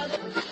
Muito 0.00 0.49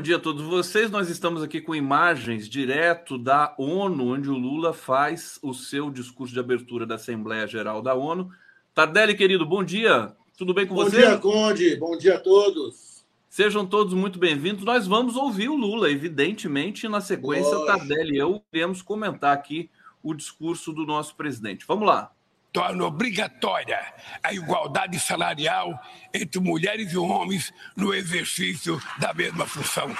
bom 0.00 0.02
dia 0.02 0.16
a 0.16 0.18
todos 0.18 0.42
vocês. 0.44 0.90
Nós 0.90 1.10
estamos 1.10 1.42
aqui 1.42 1.60
com 1.60 1.74
imagens 1.74 2.48
direto 2.48 3.18
da 3.18 3.54
ONU, 3.58 4.14
onde 4.14 4.30
o 4.30 4.34
Lula 4.34 4.72
faz 4.72 5.38
o 5.42 5.52
seu 5.52 5.90
discurso 5.90 6.32
de 6.32 6.40
abertura 6.40 6.86
da 6.86 6.94
Assembleia 6.94 7.46
Geral 7.46 7.82
da 7.82 7.92
ONU. 7.92 8.30
Tardelli, 8.74 9.14
querido, 9.14 9.44
bom 9.44 9.62
dia. 9.62 10.16
Tudo 10.38 10.54
bem 10.54 10.66
com 10.66 10.74
bom 10.74 10.84
você? 10.84 11.02
Bom 11.02 11.06
dia, 11.06 11.18
Conde. 11.18 11.76
Bom 11.76 11.98
dia 11.98 12.14
a 12.14 12.18
todos. 12.18 13.04
Sejam 13.28 13.66
todos 13.66 13.92
muito 13.92 14.18
bem-vindos. 14.18 14.64
Nós 14.64 14.86
vamos 14.86 15.16
ouvir 15.16 15.50
o 15.50 15.54
Lula, 15.54 15.90
evidentemente, 15.90 16.88
na 16.88 17.02
sequência, 17.02 17.54
Lógico. 17.54 17.66
Tardelli 17.66 18.14
e 18.14 18.18
eu 18.18 18.42
iremos 18.50 18.80
comentar 18.80 19.34
aqui 19.34 19.68
o 20.02 20.14
discurso 20.14 20.72
do 20.72 20.86
nosso 20.86 21.14
presidente. 21.14 21.66
Vamos 21.68 21.86
lá 21.86 22.10
torna 22.52 22.84
obrigatória 22.84 23.78
a 24.22 24.32
igualdade 24.32 24.98
salarial 24.98 25.78
entre 26.12 26.40
mulheres 26.40 26.92
e 26.92 26.98
homens 26.98 27.52
no 27.76 27.94
exercício 27.94 28.80
da 28.98 29.14
mesma 29.14 29.46
função. 29.46 29.94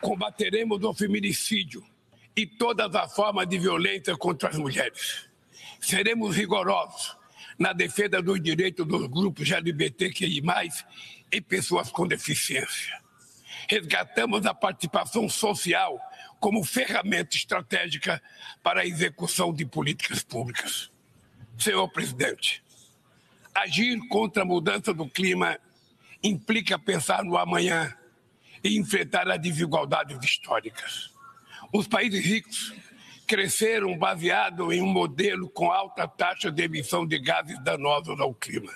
Combateremos 0.00 0.82
o 0.82 0.94
feminicídio 0.94 1.84
e 2.36 2.46
todas 2.46 2.94
as 2.94 3.14
formas 3.14 3.46
de 3.46 3.58
violência 3.58 4.16
contra 4.16 4.48
as 4.48 4.56
mulheres. 4.56 5.28
Seremos 5.80 6.36
rigorosos 6.36 7.16
na 7.58 7.72
defesa 7.72 8.22
dos 8.22 8.40
direitos 8.40 8.86
dos 8.86 9.06
grupos 9.06 9.50
LGBTQI+, 9.50 10.42
e 11.32 11.40
pessoas 11.40 11.90
com 11.90 12.06
deficiência. 12.06 12.98
Resgatamos 13.68 14.46
a 14.46 14.54
participação 14.54 15.28
social 15.28 16.00
como 16.40 16.64
ferramenta 16.64 17.36
estratégica 17.36 18.20
para 18.62 18.80
a 18.80 18.86
execução 18.86 19.52
de 19.52 19.66
políticas 19.66 20.22
públicas. 20.22 20.90
Senhor 21.58 21.86
presidente, 21.88 22.64
agir 23.54 24.00
contra 24.08 24.42
a 24.42 24.46
mudança 24.46 24.94
do 24.94 25.06
clima 25.06 25.58
implica 26.22 26.78
pensar 26.78 27.22
no 27.22 27.36
amanhã 27.36 27.94
e 28.64 28.76
enfrentar 28.78 29.30
as 29.30 29.40
desigualdades 29.40 30.18
históricas. 30.24 31.10
Os 31.72 31.86
países 31.86 32.24
ricos 32.24 32.74
cresceram 33.26 33.96
baseado 33.96 34.72
em 34.72 34.82
um 34.82 34.88
modelo 34.88 35.48
com 35.50 35.70
alta 35.70 36.08
taxa 36.08 36.50
de 36.50 36.62
emissão 36.62 37.06
de 37.06 37.18
gases 37.18 37.62
danosos 37.62 38.18
ao 38.18 38.34
clima. 38.34 38.72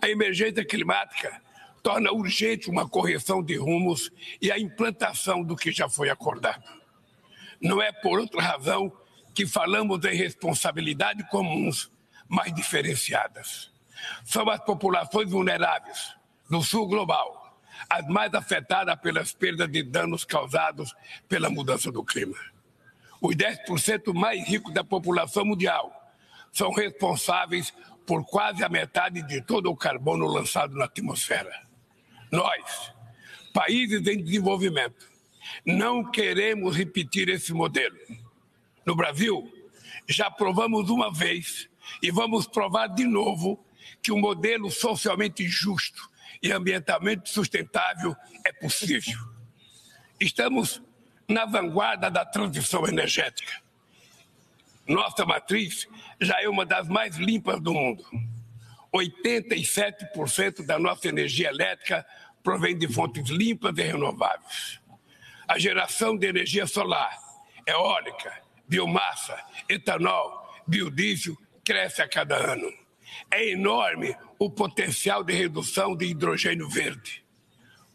A 0.00 0.08
emergência 0.08 0.64
climática 0.64 1.42
torna 1.88 2.12
urgente 2.12 2.68
uma 2.68 2.86
correção 2.86 3.42
de 3.42 3.56
rumos 3.56 4.12
e 4.42 4.52
a 4.52 4.58
implantação 4.58 5.42
do 5.42 5.56
que 5.56 5.72
já 5.72 5.88
foi 5.88 6.10
acordado. 6.10 6.62
Não 7.62 7.80
é 7.80 7.90
por 7.90 8.20
outra 8.20 8.42
razão 8.42 8.92
que 9.34 9.46
falamos 9.46 10.04
em 10.04 10.14
responsabilidades 10.14 11.26
comuns, 11.30 11.90
mas 12.28 12.54
diferenciadas. 12.54 13.72
São 14.22 14.50
as 14.50 14.62
populações 14.62 15.30
vulneráveis 15.30 16.14
do 16.50 16.62
sul 16.62 16.86
global, 16.86 17.58
as 17.88 18.06
mais 18.06 18.34
afetadas 18.34 18.96
pelas 18.96 19.32
perdas 19.32 19.72
de 19.72 19.82
danos 19.82 20.26
causados 20.26 20.94
pela 21.26 21.48
mudança 21.48 21.90
do 21.90 22.04
clima. 22.04 22.36
Os 23.18 23.34
10% 23.34 24.12
mais 24.12 24.46
ricos 24.46 24.74
da 24.74 24.84
população 24.84 25.46
mundial 25.46 25.90
são 26.52 26.70
responsáveis 26.70 27.72
por 28.06 28.26
quase 28.26 28.62
a 28.62 28.68
metade 28.68 29.22
de 29.22 29.40
todo 29.40 29.70
o 29.70 29.76
carbono 29.76 30.26
lançado 30.26 30.74
na 30.74 30.84
atmosfera. 30.84 31.66
Nós, 32.30 32.92
países 33.52 34.06
em 34.06 34.22
desenvolvimento, 34.22 35.08
não 35.64 36.04
queremos 36.10 36.76
repetir 36.76 37.28
esse 37.28 37.52
modelo. 37.52 37.96
No 38.84 38.94
Brasil, 38.94 39.50
já 40.06 40.30
provamos 40.30 40.90
uma 40.90 41.12
vez 41.12 41.68
e 42.02 42.10
vamos 42.10 42.46
provar 42.46 42.88
de 42.88 43.04
novo 43.04 43.62
que 44.02 44.12
um 44.12 44.20
modelo 44.20 44.70
socialmente 44.70 45.46
justo 45.46 46.08
e 46.42 46.52
ambientalmente 46.52 47.30
sustentável 47.30 48.14
é 48.44 48.52
possível. 48.52 49.18
Estamos 50.20 50.82
na 51.28 51.44
vanguarda 51.44 52.10
da 52.10 52.24
transição 52.24 52.86
energética. 52.86 53.60
Nossa 54.86 55.26
matriz 55.26 55.86
já 56.20 56.40
é 56.42 56.48
uma 56.48 56.64
das 56.64 56.88
mais 56.88 57.16
limpas 57.16 57.60
do 57.60 57.74
mundo. 57.74 58.04
87% 58.94 60.64
da 60.64 60.78
nossa 60.78 61.08
energia 61.08 61.48
elétrica 61.48 62.06
provém 62.42 62.76
de 62.76 62.88
fontes 62.88 63.28
limpas 63.28 63.76
e 63.76 63.82
renováveis. 63.82 64.80
A 65.46 65.58
geração 65.58 66.16
de 66.16 66.26
energia 66.26 66.66
solar, 66.66 67.16
eólica, 67.66 68.42
biomassa, 68.66 69.38
etanol, 69.68 70.46
biodiesel 70.66 71.36
cresce 71.64 72.02
a 72.02 72.08
cada 72.08 72.36
ano. 72.36 72.70
É 73.30 73.50
enorme 73.50 74.14
o 74.38 74.50
potencial 74.50 75.24
de 75.24 75.32
redução 75.32 75.96
de 75.96 76.06
hidrogênio 76.06 76.68
verde. 76.68 77.24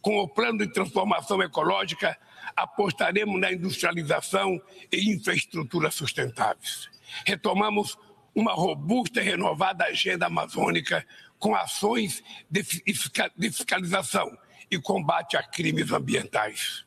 Com 0.02 0.18
o 0.18 0.28
plano 0.28 0.60
de 0.60 0.74
transformação 0.74 1.42
ecológica, 1.42 2.18
apostaremos 2.56 3.40
na 3.40 3.52
industrialização 3.52 4.62
e 4.92 5.14
infraestrutura 5.14 5.90
sustentáveis. 5.90 6.90
Retomamos 7.25 7.98
uma 8.36 8.54
robusta 8.54 9.22
e 9.22 9.24
renovada 9.24 9.86
agenda 9.86 10.26
amazônica 10.26 11.06
com 11.38 11.56
ações 11.56 12.24
de 12.50 12.64
fiscalização 12.64 14.36
e 14.72 14.80
combate 14.80 15.38
a 15.38 15.44
crimes 15.44 15.92
ambientais. 15.92 16.86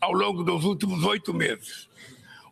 Ao 0.00 0.12
longo 0.12 0.42
dos 0.42 0.64
últimos 0.64 1.04
oito 1.04 1.34
meses, 1.34 1.88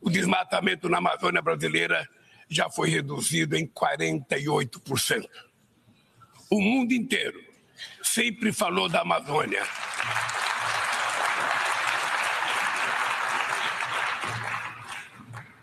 o 0.00 0.10
desmatamento 0.10 0.88
na 0.88 0.98
Amazônia 0.98 1.41
brasileira 1.41 2.09
já 2.48 2.69
foi 2.69 2.91
reduzido 2.91 3.56
em 3.56 3.66
48%. 3.66 5.25
O 6.50 6.60
mundo 6.60 6.92
inteiro 6.92 7.41
sempre 8.03 8.53
falou 8.53 8.88
da 8.88 9.03
Amazônia. 9.03 9.62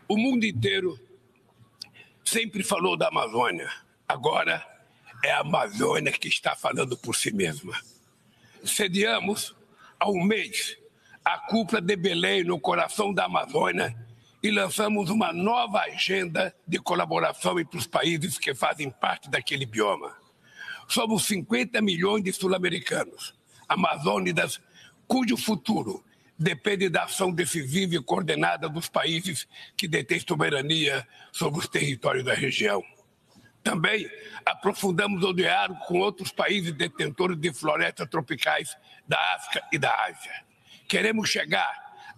O 0.08 0.16
mundo 0.16 0.46
inteiro 0.46 0.98
sempre 2.28 2.62
falou 2.62 2.98
da 2.98 3.08
Amazônia. 3.08 3.72
Agora 4.06 4.66
é 5.24 5.32
a 5.32 5.40
Amazônia 5.40 6.12
que 6.12 6.28
está 6.28 6.56
falando 6.56 6.98
por 6.98 7.16
si 7.16 7.34
mesma. 7.34 7.74
Sediamos 8.64 9.56
há 9.98 10.10
um 10.10 10.22
mês 10.22 10.78
a 11.24 11.38
cúpula 11.40 11.82
de 11.82 11.96
Belém 11.96 12.44
no 12.44 12.60
coração 12.60 13.14
da 13.14 13.26
Amazônia 13.26 13.96
e 14.44 14.52
lançamos 14.52 15.10
uma 15.10 15.32
nova 15.32 15.80
agenda 15.80 16.54
de 16.68 16.80
colaboração 16.80 17.60
entre 17.60 17.78
os 17.78 17.88
países 17.88 18.38
que 18.38 18.54
fazem 18.54 18.90
parte 18.90 19.30
daquele 19.30 19.66
bioma. 19.66 20.16
Somos 20.88 21.26
50 21.26 21.82
milhões 21.82 22.24
de 22.24 22.32
sul-americanos, 22.32 23.34
amazônidas, 23.68 24.62
cujo 25.08 25.36
futuro 25.38 26.04
depende 26.38 26.90
da 26.90 27.04
ação 27.04 27.32
decisiva 27.32 27.96
e 27.96 28.02
coordenada 28.02 28.70
dos 28.70 28.88
países 28.88 29.48
que 29.76 29.88
detêm 29.88 30.20
soberania 30.20 31.08
sobre 31.32 31.60
os 31.60 31.68
territórios 31.68 32.24
da 32.24 32.34
região. 32.34 32.84
Também 33.64 34.10
aprofundamos 34.46 35.24
o 35.24 35.34
diálogo 35.34 35.80
com 35.88 36.00
outros 36.00 36.32
países 36.32 36.72
detentores 36.72 37.38
de 37.38 37.52
florestas 37.52 38.08
tropicais 38.08 38.78
da 39.08 39.20
África 39.36 39.68
e 39.74 39.78
da 39.78 39.94
Ásia. 40.06 40.46
Queremos 40.88 41.30
chegar 41.30 41.70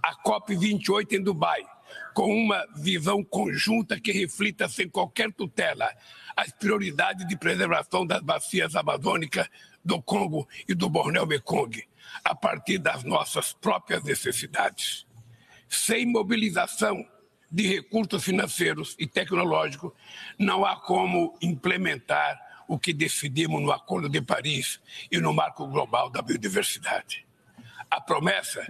à 0.04 0.13
COP28 0.24 1.13
em 1.13 1.24
Dubai 1.24 1.65
com 2.13 2.31
uma 2.31 2.65
visão 2.75 3.24
conjunta 3.24 4.00
que 4.00 4.12
reflita 4.12 4.68
sem 4.68 4.88
qualquer 4.88 5.31
tutela 5.33 5.89
as 6.36 6.51
prioridades 6.51 7.27
de 7.27 7.38
preservação 7.38 8.06
das 8.06 8.22
bacias 8.22 8.75
amazônicas 8.75 9.50
do 9.83 10.01
Congo 10.01 10.48
e 10.68 10.75
do 10.75 10.89
Borneo-Mekong, 10.89 11.83
a 12.24 12.36
partir 12.36 12.78
das 12.78 13.04
nossas 13.04 13.54
próprias 13.54 14.04
necessidades. 14.04 15.06
Sem 15.68 16.06
mobilização 16.06 17.06
de 17.52 17.68
recursos 17.68 18.24
financeiros 18.24 18.96
e 19.00 19.08
tecnológicos, 19.08 19.92
não 20.38 20.66
há 20.66 20.76
como 20.76 21.38
implementar 21.42 22.40
o 22.68 22.78
que 22.78 22.94
decidimos 22.94 23.62
no 23.62 23.72
Acordo 23.72 24.08
de 24.08 24.22
Paris 24.22 24.80
e 25.12 25.18
no 25.20 25.34
Marco 25.34 25.68
Global 25.68 26.10
da 26.10 26.22
Biodiversidade. 26.22 27.26
A 27.90 28.00
promessa 28.00 28.64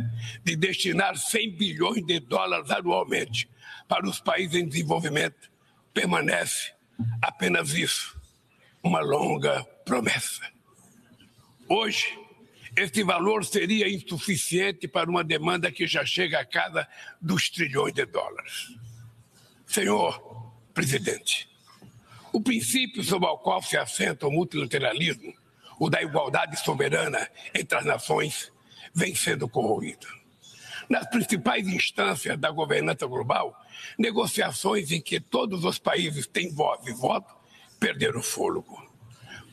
de 0.44 0.56
destinar 0.56 1.18
100 1.18 1.58
bilhões 1.58 2.06
de 2.06 2.22
dólares 2.22 2.72
anualmente 2.72 3.50
para 3.88 4.08
os 4.08 4.22
países 4.22 4.56
em 4.56 4.68
desenvolvimento 4.68 5.52
permanece 5.94 6.74
apenas 7.22 7.74
isso, 7.74 8.20
uma 8.82 9.02
longa 9.02 9.64
promessa. 9.84 10.42
Hoje, 11.68 12.18
este 12.75 13.04
valor 13.04 13.44
seria 13.45 13.89
insuficiente 13.89 14.88
para 14.88 15.10
uma 15.10 15.24
demanda 15.24 15.71
que 15.71 15.88
já 15.88 16.06
chega 16.06 16.39
a 16.39 16.45
casa 16.45 16.88
dos 17.21 17.50
trilhões 17.50 17.94
de 17.94 18.06
dólares. 18.06 18.75
Senhor 19.66 20.54
presidente, 20.74 21.50
o 22.31 22.42
princípio 22.42 23.04
sobre 23.04 23.27
o 23.27 23.38
qual 23.38 23.62
se 23.62 23.75
assenta 23.75 24.27
o 24.27 24.31
multilateralismo, 24.31 25.33
o 25.80 25.89
da 25.89 26.01
igualdade 26.01 26.60
soberana 26.60 27.30
entre 27.54 27.77
as 27.77 27.86
nações, 27.86 28.51
vem 28.94 29.16
sendo 29.16 29.48
corroído. 29.48 30.07
Nas 30.89 31.07
principais 31.07 31.68
instâncias 31.68 32.38
da 32.38 32.50
governança 32.50 33.06
global, 33.06 33.56
negociações 33.98 34.92
em 34.92 35.01
que 35.01 35.19
todos 35.19 35.63
os 35.63 35.77
países 35.77 36.25
têm 36.27 36.51
voz 36.54 36.86
e 36.88 36.94
voto 36.94 37.33
perderam 37.80 38.21
fôlego. 38.21 38.81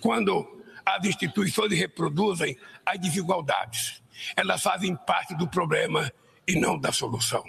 Quando 0.01 0.56
as 0.87 1.05
instituições 1.05 1.73
reproduzem 1.73 2.57
as 2.85 2.99
desigualdades, 3.01 4.01
elas 4.37 4.63
fazem 4.63 4.95
parte 4.95 5.35
do 5.35 5.49
problema 5.49 6.13
e 6.47 6.55
não 6.55 6.79
da 6.79 6.93
solução. 6.93 7.45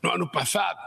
No 0.00 0.12
ano 0.12 0.30
passado, 0.30 0.78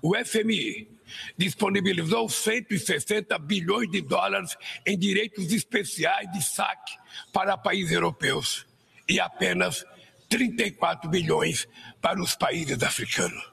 o 0.00 0.14
FMI 0.24 0.88
disponibilizou 1.36 2.28
160 2.28 3.36
bilhões 3.40 3.90
de 3.90 4.00
dólares 4.00 4.56
em 4.86 4.96
direitos 4.96 5.52
especiais 5.52 6.30
de 6.30 6.42
saque 6.42 6.96
para 7.32 7.58
países 7.58 7.92
europeus 7.92 8.64
e 9.08 9.18
apenas 9.18 9.84
34 10.28 11.10
bilhões 11.10 11.68
para 12.00 12.22
os 12.22 12.36
países 12.36 12.80
africanos. 12.82 13.52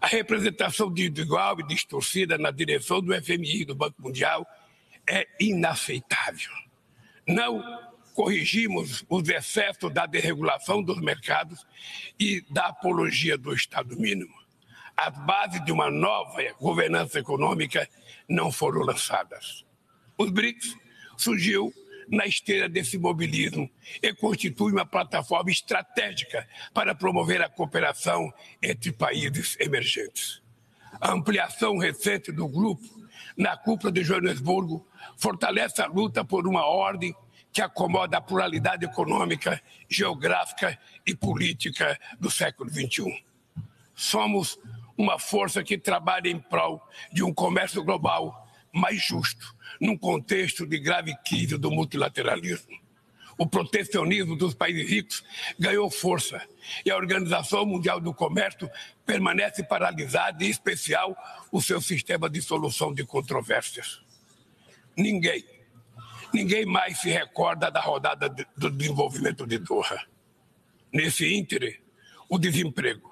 A 0.00 0.08
representação 0.08 0.92
desigual 0.92 1.60
e 1.60 1.66
distorcida 1.66 2.36
na 2.36 2.50
direção 2.50 3.00
do 3.00 3.14
FMI 3.22 3.62
e 3.62 3.64
do 3.64 3.74
Banco 3.74 4.02
Mundial 4.02 4.46
é 5.06 5.26
inaceitável. 5.38 6.50
Não 7.30 7.62
corrigimos 8.12 9.04
os 9.08 9.28
excessos 9.28 9.92
da 9.92 10.04
desregulação 10.04 10.82
dos 10.82 11.00
mercados 11.00 11.64
e 12.18 12.40
da 12.50 12.66
apologia 12.66 13.38
do 13.38 13.54
Estado 13.54 13.96
mínimo. 13.96 14.34
As 14.96 15.16
bases 15.24 15.64
de 15.64 15.70
uma 15.70 15.90
nova 15.90 16.42
governança 16.60 17.20
econômica 17.20 17.88
não 18.28 18.50
foram 18.50 18.80
lançadas. 18.80 19.64
Os 20.18 20.28
BRICS 20.28 20.76
surgiu 21.16 21.72
na 22.08 22.26
esteira 22.26 22.68
desse 22.68 22.98
mobilismo 22.98 23.70
e 24.02 24.12
constitui 24.12 24.72
uma 24.72 24.84
plataforma 24.84 25.50
estratégica 25.50 26.46
para 26.74 26.96
promover 26.96 27.40
a 27.40 27.48
cooperação 27.48 28.32
entre 28.60 28.90
países 28.90 29.56
emergentes. 29.60 30.42
A 31.00 31.12
ampliação 31.12 31.78
recente 31.78 32.32
do 32.32 32.48
grupo 32.48 32.84
na 33.36 33.56
cúpula 33.56 33.92
de 33.92 34.02
Joanesburgo 34.02 34.84
fortalece 35.20 35.82
a 35.82 35.86
luta 35.86 36.24
por 36.24 36.48
uma 36.48 36.64
ordem 36.64 37.14
que 37.52 37.60
acomoda 37.60 38.16
a 38.16 38.20
pluralidade 38.20 38.84
econômica, 38.84 39.60
geográfica 39.88 40.78
e 41.06 41.14
política 41.14 41.98
do 42.18 42.30
século 42.30 42.70
XXI. 42.70 43.22
Somos 43.94 44.58
uma 44.96 45.18
força 45.18 45.62
que 45.62 45.76
trabalha 45.76 46.28
em 46.28 46.38
prol 46.38 46.82
de 47.12 47.22
um 47.22 47.34
comércio 47.34 47.84
global 47.84 48.48
mais 48.72 49.02
justo, 49.04 49.54
num 49.80 49.96
contexto 49.96 50.66
de 50.66 50.78
grave 50.78 51.14
crise 51.26 51.58
do 51.58 51.70
multilateralismo. 51.70 52.78
O 53.36 53.46
protecionismo 53.46 54.36
dos 54.36 54.54
países 54.54 54.88
ricos 54.88 55.24
ganhou 55.58 55.90
força 55.90 56.46
e 56.84 56.90
a 56.90 56.96
Organização 56.96 57.64
Mundial 57.66 57.98
do 57.98 58.12
Comércio 58.14 58.70
permanece 59.04 59.62
paralisada, 59.64 60.44
em 60.44 60.48
especial 60.50 61.16
o 61.50 61.60
seu 61.60 61.80
sistema 61.80 62.28
de 62.28 62.40
solução 62.40 62.92
de 62.92 63.04
controvérsias. 63.04 64.02
Ninguém, 65.00 65.42
ninguém 66.32 66.66
mais 66.66 67.00
se 67.00 67.08
recorda 67.08 67.70
da 67.70 67.80
rodada 67.80 68.28
do 68.28 68.70
desenvolvimento 68.70 69.46
de 69.46 69.56
Doha. 69.58 70.06
Nesse 70.92 71.34
íntere, 71.34 71.82
o 72.28 72.38
desemprego 72.38 73.10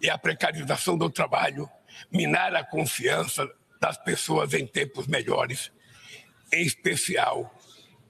e 0.00 0.08
a 0.08 0.16
precarização 0.16 0.96
do 0.96 1.10
trabalho 1.10 1.68
minaram 2.12 2.58
a 2.58 2.64
confiança 2.64 3.50
das 3.80 3.98
pessoas 3.98 4.54
em 4.54 4.66
tempos 4.66 5.08
melhores, 5.08 5.72
em 6.52 6.64
especial 6.64 7.52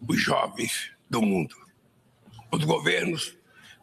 os 0.06 0.20
jovens 0.20 0.92
do 1.08 1.22
mundo. 1.22 1.56
Os 2.52 2.64
governos 2.64 3.34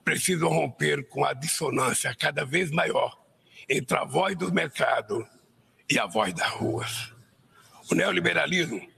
precisam 0.03 0.49
romper 0.49 1.07
com 1.09 1.25
a 1.25 1.33
dissonância 1.33 2.13
cada 2.13 2.45
vez 2.45 2.69
maior 2.69 3.19
entre 3.67 3.97
a 3.97 4.05
voz 4.05 4.37
do 4.37 4.53
mercado 4.53 5.27
e 5.89 5.97
a 5.97 6.05
voz 6.05 6.33
das 6.35 6.51
ruas. 6.51 7.11
O 7.89 7.95
neoliberalismo 7.95 8.92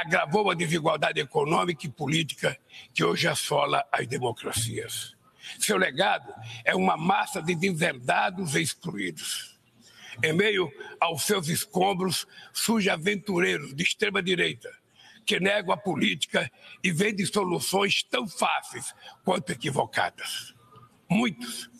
agravou 0.00 0.50
a 0.50 0.54
desigualdade 0.54 1.20
econômica 1.20 1.86
e 1.86 1.90
política 1.90 2.58
que 2.94 3.04
hoje 3.04 3.26
assola 3.26 3.84
as 3.92 4.06
democracias. 4.06 5.16
Seu 5.58 5.76
legado 5.76 6.32
é 6.64 6.74
uma 6.74 6.96
massa 6.96 7.42
de 7.42 7.54
deserdados 7.54 8.54
e 8.54 8.62
excluídos. 8.62 9.58
Em 10.22 10.32
meio 10.32 10.70
aos 11.00 11.22
seus 11.22 11.48
escombros, 11.48 12.26
surgem 12.52 12.92
aventureiros 12.92 13.74
de 13.74 13.82
extrema-direita 13.82 14.68
que 15.24 15.38
negam 15.38 15.74
a 15.74 15.76
política 15.76 16.50
e 16.82 16.90
vendem 16.90 17.26
soluções 17.26 18.02
tão 18.02 18.26
fáceis 18.26 18.94
quanto 19.24 19.52
equivocadas. 19.52 20.54
Muitos 21.08 21.70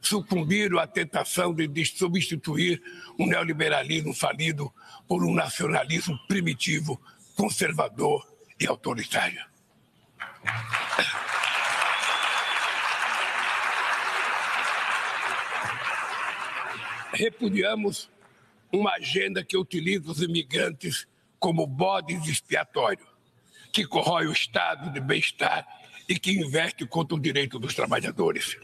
sucumbiram 0.00 0.78
à 0.78 0.86
tentação 0.86 1.54
de 1.54 1.84
substituir 1.84 2.82
um 3.18 3.26
neoliberalismo 3.26 4.14
falido 4.14 4.72
por 5.06 5.24
um 5.24 5.34
nacionalismo 5.34 6.18
primitivo, 6.26 7.00
conservador 7.34 8.26
e 8.58 8.66
autoritário. 8.66 9.44
repudiamos 17.14 18.10
uma 18.72 18.94
agenda 18.94 19.44
que 19.44 19.56
utiliza 19.56 20.10
os 20.10 20.20
imigrantes 20.20 21.06
como 21.38 21.66
bodes 21.66 22.26
expiatório, 22.26 23.06
que 23.72 23.86
corrói 23.86 24.26
o 24.26 24.32
estado 24.32 24.92
de 24.92 25.00
bem-estar 25.00 25.66
e 26.08 26.18
que 26.18 26.32
investe 26.32 26.86
contra 26.86 27.16
o 27.16 27.20
direito 27.20 27.58
dos 27.58 27.74
trabalhadores. 27.74 28.56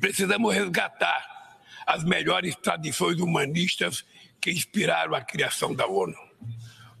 Precisamos 0.00 0.54
resgatar 0.54 1.60
as 1.86 2.04
melhores 2.04 2.54
tradições 2.56 3.18
humanistas 3.20 4.04
que 4.40 4.50
inspiraram 4.50 5.14
a 5.14 5.20
criação 5.20 5.74
da 5.74 5.86
ONU. 5.86 6.16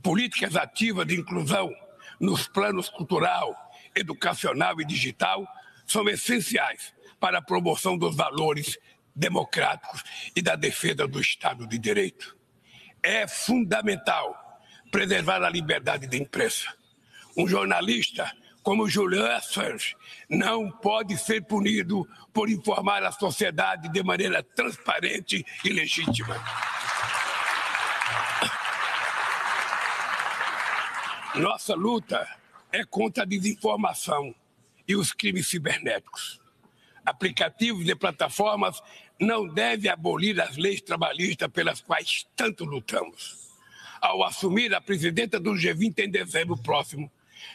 Políticas 0.02 0.56
ativas 0.56 1.06
de 1.06 1.14
inclusão 1.14 1.72
nos 2.18 2.48
planos 2.48 2.88
cultural, 2.88 3.54
educacional 3.94 4.80
e 4.80 4.84
digital 4.84 5.46
são 5.86 6.08
essenciais 6.08 6.92
para 7.20 7.38
a 7.38 7.42
promoção 7.42 7.96
dos 7.96 8.16
valores 8.16 8.78
democráticos 9.14 10.02
e 10.34 10.42
da 10.42 10.56
defesa 10.56 11.06
do 11.06 11.20
Estado 11.20 11.66
de 11.66 11.78
Direito. 11.78 12.36
É 13.02 13.26
fundamental 13.26 14.60
preservar 14.90 15.42
a 15.42 15.50
liberdade 15.50 16.06
de 16.06 16.20
imprensa. 16.20 16.72
Um 17.36 17.46
jornalista 17.46 18.30
como 18.62 18.88
Julian 18.88 19.36
Assange 19.36 19.96
não 20.28 20.70
pode 20.70 21.16
ser 21.18 21.42
punido 21.42 22.08
por 22.32 22.48
informar 22.48 23.02
a 23.02 23.12
sociedade 23.12 23.88
de 23.88 24.02
maneira 24.02 24.42
transparente 24.42 25.44
e 25.64 25.68
legítima. 25.70 26.36
Nossa 31.34 31.74
luta 31.74 32.28
é 32.70 32.84
contra 32.84 33.22
a 33.22 33.26
desinformação 33.26 34.34
e 34.86 34.94
os 34.94 35.12
crimes 35.12 35.48
cibernéticos 35.48 36.42
aplicativos 37.04 37.88
e 37.88 37.94
plataformas 37.94 38.82
não 39.18 39.46
devem 39.46 39.90
abolir 39.90 40.40
as 40.40 40.56
leis 40.56 40.80
trabalhistas 40.80 41.48
pelas 41.48 41.80
quais 41.80 42.26
tanto 42.36 42.64
lutamos. 42.64 43.50
Ao 44.00 44.22
assumir 44.24 44.74
a 44.74 44.80
presidenta 44.80 45.38
do 45.38 45.52
G20 45.52 45.98
em 46.00 46.10
dezembro 46.10 46.56
próximo, 46.56 47.10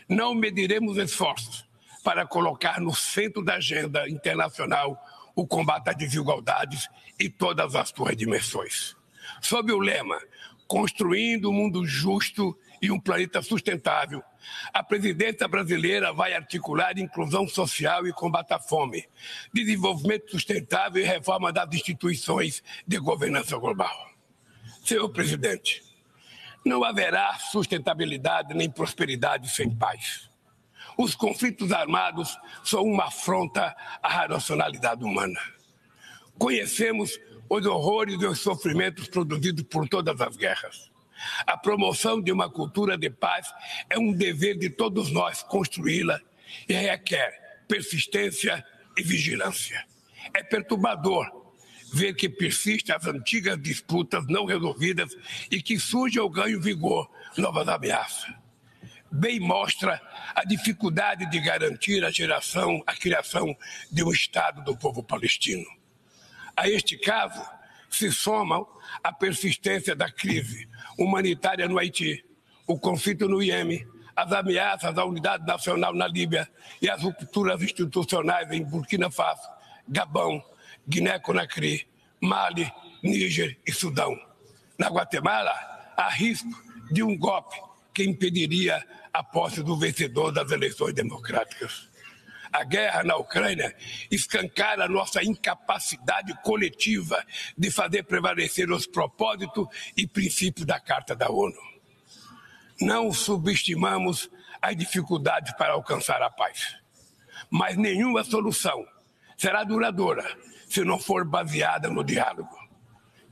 não 0.07 0.33
mediremos 0.33 0.97
esforços 0.97 1.65
para 2.03 2.25
colocar 2.25 2.79
no 2.79 2.95
centro 2.95 3.43
da 3.43 3.55
agenda 3.55 4.09
internacional 4.09 5.01
o 5.35 5.45
combate 5.45 5.89
às 5.89 5.95
desigualdades 5.95 6.89
e 7.19 7.29
todas 7.29 7.75
as 7.75 7.89
suas 7.89 8.15
dimensões. 8.15 8.95
Sob 9.41 9.71
o 9.71 9.79
lema 9.79 10.19
Construindo 10.67 11.49
um 11.49 11.53
mundo 11.53 11.85
justo 11.85 12.57
e 12.81 12.91
um 12.91 12.99
planeta 12.99 13.41
sustentável, 13.41 14.23
a 14.73 14.83
presidência 14.83 15.47
brasileira 15.47 16.13
vai 16.13 16.33
articular 16.33 16.97
inclusão 16.97 17.47
social 17.47 18.07
e 18.07 18.13
combate 18.13 18.53
à 18.53 18.59
fome, 18.59 19.07
desenvolvimento 19.53 20.31
sustentável 20.31 21.01
e 21.01 21.05
reforma 21.05 21.51
das 21.51 21.73
instituições 21.73 22.63
de 22.85 22.97
governança 22.99 23.57
global. 23.57 23.95
Senhor 24.83 25.09
presidente, 25.09 25.83
não 26.63 26.83
haverá 26.83 27.33
sustentabilidade 27.35 28.53
nem 28.53 28.69
prosperidade 28.69 29.49
sem 29.49 29.69
paz. 29.73 30.29
Os 30.97 31.15
conflitos 31.15 31.71
armados 31.71 32.37
são 32.63 32.83
uma 32.83 33.05
afronta 33.05 33.75
à 34.01 34.25
racionalidade 34.25 35.03
humana. 35.03 35.39
Conhecemos 36.37 37.19
os 37.49 37.65
horrores 37.65 38.21
e 38.21 38.25
os 38.25 38.39
sofrimentos 38.39 39.07
produzidos 39.07 39.63
por 39.63 39.87
todas 39.87 40.19
as 40.19 40.35
guerras. 40.35 40.91
A 41.45 41.57
promoção 41.57 42.21
de 42.21 42.31
uma 42.31 42.49
cultura 42.49 42.97
de 42.97 43.09
paz 43.09 43.51
é 43.89 43.97
um 43.97 44.13
dever 44.13 44.57
de 44.57 44.69
todos 44.69 45.11
nós 45.11 45.43
construí-la 45.43 46.19
e 46.67 46.73
requer 46.73 47.63
persistência 47.67 48.63
e 48.97 49.03
vigilância. 49.03 49.85
É 50.33 50.43
perturbador 50.43 51.25
ver 51.93 52.13
que 52.13 52.27
persistem 52.27 52.95
as 52.95 53.05
antigas 53.05 53.61
disputas 53.61 54.25
não 54.27 54.45
resolvidas 54.45 55.15
e 55.49 55.61
que 55.61 55.79
surge 55.79 56.19
ou 56.19 56.29
ganham 56.29 56.59
vigor 56.59 57.09
novas 57.37 57.67
ameaças. 57.67 58.33
Bem 59.09 59.39
mostra 59.39 60.01
a 60.35 60.43
dificuldade 60.43 61.29
de 61.29 61.39
garantir 61.39 62.03
a 62.03 62.11
geração, 62.11 62.83
a 62.85 62.93
criação 62.93 63.55
de 63.89 64.03
um 64.03 64.11
Estado 64.11 64.63
do 64.63 64.75
povo 64.75 65.01
palestino. 65.01 65.65
A 66.55 66.67
este 66.67 66.97
caso 66.97 67.41
se 67.89 68.11
somam 68.11 68.67
a 69.03 69.13
persistência 69.13 69.95
da 69.95 70.11
crise 70.11 70.67
humanitária 70.97 71.67
no 71.67 71.77
Haiti, 71.77 72.25
o 72.65 72.77
conflito 72.79 73.27
no 73.27 73.41
Iêmen, 73.41 73.85
as 74.15 74.31
ameaças 74.31 74.97
à 74.97 75.05
unidade 75.05 75.45
nacional 75.45 75.93
na 75.93 76.07
Líbia 76.07 76.49
e 76.81 76.89
as 76.89 77.01
rupturas 77.01 77.61
institucionais 77.61 78.51
em 78.51 78.63
Burkina 78.63 79.11
Faso, 79.11 79.47
Gabão, 79.87 80.43
Guiné-Conakry, 80.87 81.87
Mali, 82.19 82.71
Níger 83.03 83.57
e 83.65 83.71
Sudão. 83.71 84.19
Na 84.77 84.87
Guatemala, 84.87 85.53
há 85.95 86.09
risco 86.09 86.49
de 86.91 87.03
um 87.03 87.15
golpe 87.17 87.55
que 87.93 88.03
impediria 88.03 88.83
a 89.13 89.23
posse 89.23 89.63
do 89.63 89.77
vencedor 89.77 90.31
das 90.31 90.51
eleições 90.51 90.93
democráticas. 90.93 91.86
A 92.57 92.63
guerra 92.63 93.03
na 93.03 93.15
Ucrânia 93.15 93.75
escancara 94.09 94.87
nossa 94.87 95.23
incapacidade 95.23 96.33
coletiva 96.41 97.23
de 97.55 97.69
fazer 97.69 98.01
prevalecer 98.01 98.71
os 98.71 98.87
propósitos 98.87 99.67
e 99.95 100.07
princípios 100.07 100.65
da 100.65 100.79
Carta 100.79 101.15
da 101.15 101.29
ONU. 101.29 101.55
Não 102.81 103.13
subestimamos 103.13 104.27
as 104.59 104.75
dificuldades 104.75 105.53
para 105.53 105.73
alcançar 105.73 106.19
a 106.23 106.31
paz, 106.31 106.75
mas 107.47 107.77
nenhuma 107.77 108.23
solução 108.23 108.83
será 109.37 109.63
duradoura 109.63 110.25
se 110.67 110.83
não 110.83 110.97
for 110.97 111.23
baseada 111.25 111.89
no 111.89 112.03
diálogo. 112.03 112.57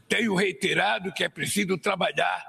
Tenho 0.08 0.36
reiterado 0.36 1.12
que 1.12 1.24
é 1.24 1.30
preciso 1.30 1.80
trabalhar 1.80 2.46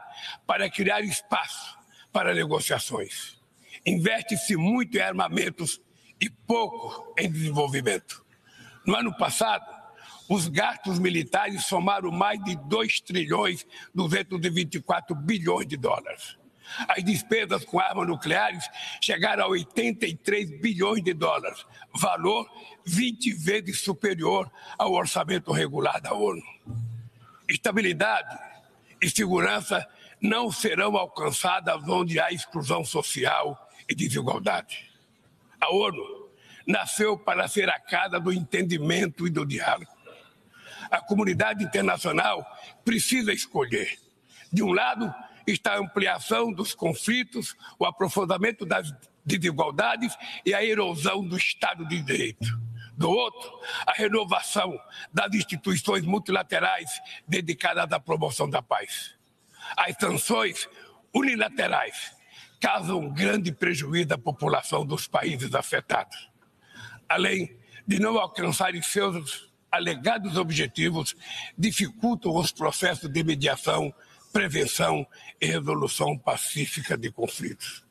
para 0.46 0.68
criar 0.68 1.00
espaço 1.00 1.74
para 2.12 2.34
negociações. 2.34 3.40
Investe-se 3.86 4.56
muito 4.56 4.98
em 4.98 5.00
armamentos 5.00 5.80
e 6.20 6.30
pouco 6.30 7.14
em 7.18 7.30
desenvolvimento. 7.30 8.24
No 8.86 8.94
ano 8.94 9.16
passado, 9.16 9.64
os 10.28 10.48
gastos 10.48 10.98
militares 10.98 11.66
somaram 11.66 12.10
mais 12.10 12.42
de 12.42 12.56
2 12.56 13.00
trilhões 13.00 13.66
224 13.94 15.14
bilhões 15.14 15.66
de 15.66 15.76
dólares. 15.76 16.36
As 16.88 17.02
despesas 17.04 17.64
com 17.64 17.78
armas 17.78 18.08
nucleares 18.08 18.68
chegaram 19.00 19.44
a 19.44 19.48
83 19.48 20.60
bilhões 20.60 21.02
de 21.02 21.14
dólares, 21.14 21.64
valor 21.94 22.50
20 22.84 23.32
vezes 23.34 23.80
superior 23.80 24.50
ao 24.76 24.92
orçamento 24.92 25.52
regular 25.52 26.00
da 26.00 26.12
ONU. 26.12 26.42
Estabilidade 27.48 28.36
e 29.00 29.08
segurança 29.08 29.86
não 30.20 30.50
serão 30.50 30.96
alcançadas 30.96 31.86
onde 31.88 32.18
há 32.18 32.32
exclusão 32.32 32.84
social 32.84 33.68
e 33.88 33.94
desigualdade. 33.94 34.85
A 35.60 35.72
ONU 35.72 36.30
nasceu 36.66 37.16
para 37.16 37.46
ser 37.48 37.68
a 37.68 37.78
casa 37.78 38.18
do 38.18 38.32
entendimento 38.32 39.26
e 39.26 39.30
do 39.30 39.46
diálogo. 39.46 39.90
A 40.90 41.00
comunidade 41.00 41.64
internacional 41.64 42.44
precisa 42.84 43.32
escolher. 43.32 43.98
De 44.52 44.62
um 44.62 44.72
lado, 44.72 45.12
está 45.46 45.74
a 45.74 45.78
ampliação 45.78 46.52
dos 46.52 46.74
conflitos, 46.74 47.56
o 47.78 47.84
aprofundamento 47.84 48.64
das 48.64 48.92
desigualdades 49.24 50.16
e 50.44 50.54
a 50.54 50.64
erosão 50.64 51.26
do 51.26 51.36
Estado 51.36 51.86
de 51.86 52.00
Direito. 52.00 52.46
Do 52.96 53.10
outro, 53.10 53.60
a 53.86 53.92
renovação 53.92 54.78
das 55.12 55.34
instituições 55.34 56.02
multilaterais 56.02 56.90
dedicadas 57.28 57.92
à 57.92 58.00
promoção 58.00 58.48
da 58.48 58.62
paz. 58.62 59.14
As 59.76 59.94
sanções 59.96 60.68
unilaterais 61.12 62.15
causam 62.60 63.08
grande 63.12 63.52
prejuízo 63.52 64.14
à 64.14 64.18
população 64.18 64.84
dos 64.84 65.06
países 65.06 65.54
afetados. 65.54 66.28
Além 67.08 67.56
de 67.86 67.98
não 68.00 68.18
alcançarem 68.18 68.82
seus 68.82 69.50
alegados 69.70 70.36
objetivos, 70.36 71.14
dificultam 71.56 72.34
os 72.34 72.50
processos 72.50 73.10
de 73.10 73.22
mediação 73.22 73.94
prevenção 74.36 75.06
e 75.40 75.46
resolução 75.46 76.18
pacífica 76.18 76.94
de 76.94 77.10
conflitos. 77.10 77.82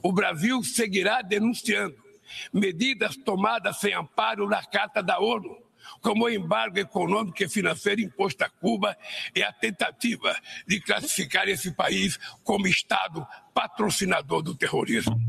O 0.00 0.12
Brasil 0.12 0.62
seguirá 0.62 1.20
denunciando 1.20 1.96
medidas 2.52 3.16
tomadas 3.16 3.78
sem 3.78 3.92
amparo 3.92 4.48
na 4.48 4.62
Carta 4.64 5.02
da 5.02 5.18
ONU, 5.18 5.58
como 6.00 6.24
o 6.24 6.30
embargo 6.30 6.78
econômico 6.78 7.42
e 7.42 7.48
financeiro 7.48 8.00
imposto 8.00 8.44
a 8.44 8.48
Cuba 8.48 8.96
e 9.34 9.42
a 9.42 9.52
tentativa 9.52 10.36
de 10.66 10.80
classificar 10.80 11.48
esse 11.48 11.72
país 11.72 12.18
como 12.42 12.66
Estado 12.66 13.26
patrocinador 13.54 14.42
do 14.42 14.54
terrorismo. 14.54 15.20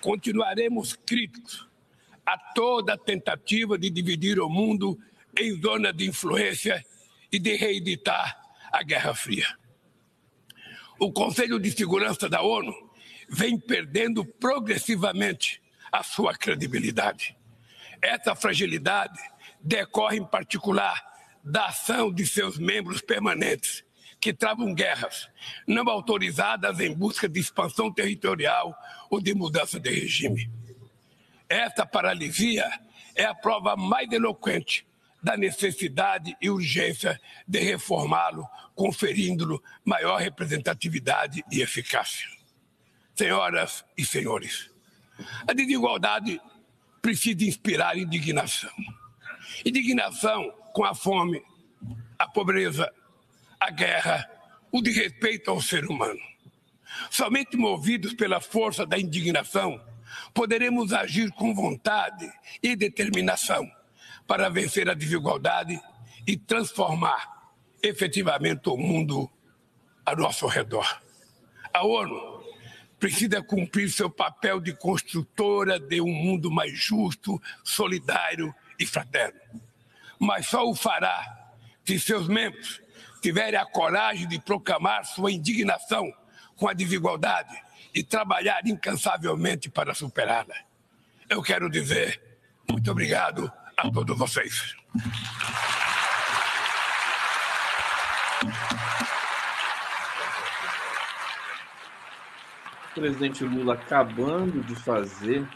Continuaremos 0.00 0.94
críticos 0.94 1.68
a 2.24 2.38
toda 2.38 2.96
tentativa 2.96 3.76
de 3.76 3.90
dividir 3.90 4.40
o 4.40 4.48
mundo 4.48 4.98
em 5.38 5.60
zona 5.60 5.92
de 5.92 6.06
influência 6.06 6.84
e 7.30 7.38
de 7.38 7.56
reeditar 7.56 8.40
a 8.72 8.82
Guerra 8.82 9.14
Fria. 9.14 9.59
O 11.00 11.10
Conselho 11.10 11.58
de 11.58 11.70
Segurança 11.70 12.28
da 12.28 12.42
ONU 12.42 12.74
vem 13.26 13.58
perdendo 13.58 14.22
progressivamente 14.22 15.62
a 15.90 16.02
sua 16.02 16.34
credibilidade. 16.34 17.34
Essa 18.02 18.34
fragilidade 18.34 19.18
decorre, 19.62 20.18
em 20.18 20.24
particular, 20.26 21.02
da 21.42 21.68
ação 21.68 22.12
de 22.12 22.26
seus 22.26 22.58
membros 22.58 23.00
permanentes, 23.00 23.82
que 24.20 24.34
travam 24.34 24.74
guerras 24.74 25.30
não 25.66 25.88
autorizadas 25.88 26.78
em 26.80 26.92
busca 26.92 27.26
de 27.26 27.40
expansão 27.40 27.90
territorial 27.90 28.76
ou 29.08 29.22
de 29.22 29.34
mudança 29.34 29.80
de 29.80 29.88
regime. 29.88 30.50
Esta 31.48 31.86
paralisia 31.86 32.70
é 33.14 33.24
a 33.24 33.34
prova 33.34 33.74
mais 33.74 34.12
eloquente 34.12 34.86
da 35.22 35.36
necessidade 35.36 36.36
e 36.40 36.48
urgência 36.48 37.20
de 37.46 37.60
reformá-lo, 37.60 38.48
conferindo-lhe 38.74 39.58
maior 39.84 40.18
representatividade 40.18 41.44
e 41.50 41.60
eficácia. 41.60 42.28
Senhoras 43.14 43.84
e 43.96 44.04
senhores, 44.04 44.70
a 45.46 45.52
desigualdade 45.52 46.40
precisa 47.02 47.44
inspirar 47.44 47.98
indignação. 47.98 48.70
Indignação 49.64 50.50
com 50.72 50.84
a 50.84 50.94
fome, 50.94 51.42
a 52.18 52.26
pobreza, 52.26 52.90
a 53.58 53.70
guerra, 53.70 54.28
o 54.72 54.80
desrespeito 54.80 55.50
ao 55.50 55.60
ser 55.60 55.84
humano. 55.84 56.20
Somente 57.10 57.56
movidos 57.56 58.14
pela 58.14 58.40
força 58.40 58.86
da 58.86 58.98
indignação, 58.98 59.80
poderemos 60.32 60.92
agir 60.92 61.30
com 61.32 61.54
vontade 61.54 62.30
e 62.62 62.74
determinação 62.74 63.70
para 64.30 64.48
vencer 64.48 64.88
a 64.88 64.94
desigualdade 64.94 65.76
e 66.24 66.36
transformar 66.36 67.50
efetivamente 67.82 68.68
o 68.68 68.76
mundo 68.76 69.28
a 70.06 70.14
nosso 70.14 70.46
redor. 70.46 71.02
A 71.74 71.84
ONU 71.84 72.40
precisa 72.96 73.42
cumprir 73.42 73.90
seu 73.90 74.08
papel 74.08 74.60
de 74.60 74.72
construtora 74.72 75.80
de 75.80 76.00
um 76.00 76.12
mundo 76.12 76.48
mais 76.48 76.78
justo, 76.78 77.42
solidário 77.64 78.54
e 78.78 78.86
fraterno. 78.86 79.40
Mas 80.16 80.46
só 80.46 80.64
o 80.64 80.76
fará 80.76 81.50
se 81.84 81.98
seus 81.98 82.28
membros 82.28 82.80
tiverem 83.20 83.58
a 83.58 83.66
coragem 83.66 84.28
de 84.28 84.38
proclamar 84.38 85.06
sua 85.06 85.32
indignação 85.32 86.08
com 86.54 86.68
a 86.68 86.72
desigualdade 86.72 87.60
e 87.92 88.04
trabalhar 88.04 88.64
incansavelmente 88.64 89.68
para 89.68 89.92
superá-la. 89.92 90.54
Eu 91.28 91.42
quero 91.42 91.68
dizer 91.68 92.22
muito 92.70 92.88
obrigado 92.92 93.52
a 93.80 93.90
todos 93.90 94.18
vocês. 94.18 94.76
O 102.90 102.94
presidente 102.94 103.44
Lula 103.44 103.74
acabando 103.74 104.62
de 104.64 104.74
fazer 104.74 105.48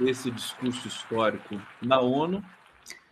esse 0.00 0.30
discurso 0.30 0.88
histórico 0.88 1.60
na 1.80 2.00
ONU. 2.00 2.42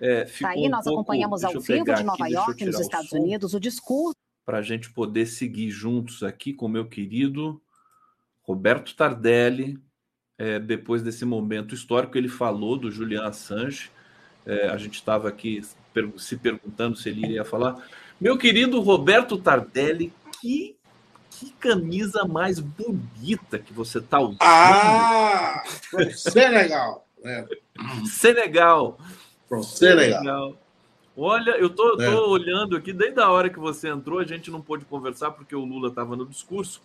É, 0.00 0.24
tá 0.24 0.48
aí, 0.48 0.68
nós 0.68 0.80
um 0.86 0.90
pouco, 0.90 1.00
acompanhamos 1.00 1.44
ao 1.44 1.60
vivo 1.60 1.84
de 1.84 2.02
Nova 2.02 2.24
aqui, 2.24 2.32
York, 2.32 2.64
nos 2.64 2.80
Estados 2.80 3.12
Unidos, 3.12 3.54
o 3.54 3.60
discurso. 3.60 4.16
para 4.44 4.58
a 4.58 4.62
gente 4.62 4.90
poder 4.90 5.26
seguir 5.26 5.70
juntos 5.70 6.22
aqui 6.22 6.52
com 6.52 6.66
meu 6.68 6.88
querido 6.88 7.60
Roberto 8.42 8.96
Tardelli. 8.96 9.78
É, 10.38 10.58
depois 10.58 11.02
desse 11.02 11.26
momento 11.26 11.74
histórico, 11.74 12.16
ele 12.16 12.28
falou 12.28 12.78
do 12.78 12.90
Julian 12.90 13.26
Assange. 13.26 13.90
É, 14.46 14.68
a 14.68 14.76
gente 14.76 14.94
estava 14.94 15.28
aqui 15.28 15.62
se 16.16 16.36
perguntando 16.36 16.96
se 16.96 17.08
ele 17.08 17.24
iria 17.24 17.44
falar. 17.44 17.76
Meu 18.20 18.36
querido 18.36 18.80
Roberto 18.80 19.38
Tardelli, 19.38 20.12
que, 20.40 20.76
que 21.30 21.50
camisa 21.52 22.24
mais 22.24 22.58
bonita 22.58 23.58
que 23.58 23.72
você 23.72 23.98
está 23.98 24.20
usando. 24.20 24.38
Ah! 24.40 25.62
Senegal! 26.14 27.06
É. 27.24 27.46
Senegal! 28.06 28.98
Senegal. 29.48 29.62
Senegal. 29.62 30.58
Olha, 31.16 31.50
eu 31.58 31.68
tô, 31.68 31.96
tô 31.96 32.02
é. 32.02 32.14
olhando 32.14 32.76
aqui, 32.76 32.92
desde 32.92 33.20
a 33.20 33.28
hora 33.28 33.50
que 33.50 33.58
você 33.58 33.88
entrou, 33.88 34.20
a 34.20 34.24
gente 34.24 34.50
não 34.50 34.60
pôde 34.60 34.84
conversar 34.84 35.32
porque 35.32 35.54
o 35.54 35.64
Lula 35.64 35.88
estava 35.88 36.16
no 36.16 36.24
discurso. 36.24 36.80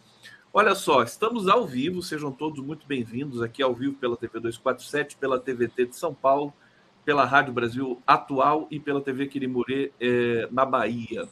Olha 0.53 0.73
só, 0.73 1.03
estamos 1.03 1.47
ao 1.47 1.65
vivo, 1.65 2.01
sejam 2.01 2.31
todos 2.31 2.63
muito 2.63 2.87
bem-vindos 2.87 3.41
aqui 3.41 3.61
ao 3.61 3.73
vivo 3.73 3.95
pela 3.95 4.17
TV 4.17 4.39
247, 4.39 5.15
pela 5.17 5.39
TVT 5.39 5.85
de 5.87 5.95
São 5.95 6.13
Paulo, 6.13 6.53
pela 7.05 7.23
Rádio 7.23 7.53
Brasil 7.53 8.01
Atual 8.05 8.67
e 8.71 8.79
pela 8.79 8.99
TV 8.99 9.27
Quirimurê 9.27 9.91
é, 10.01 10.49
na 10.51 10.65
Bahia. 10.65 11.29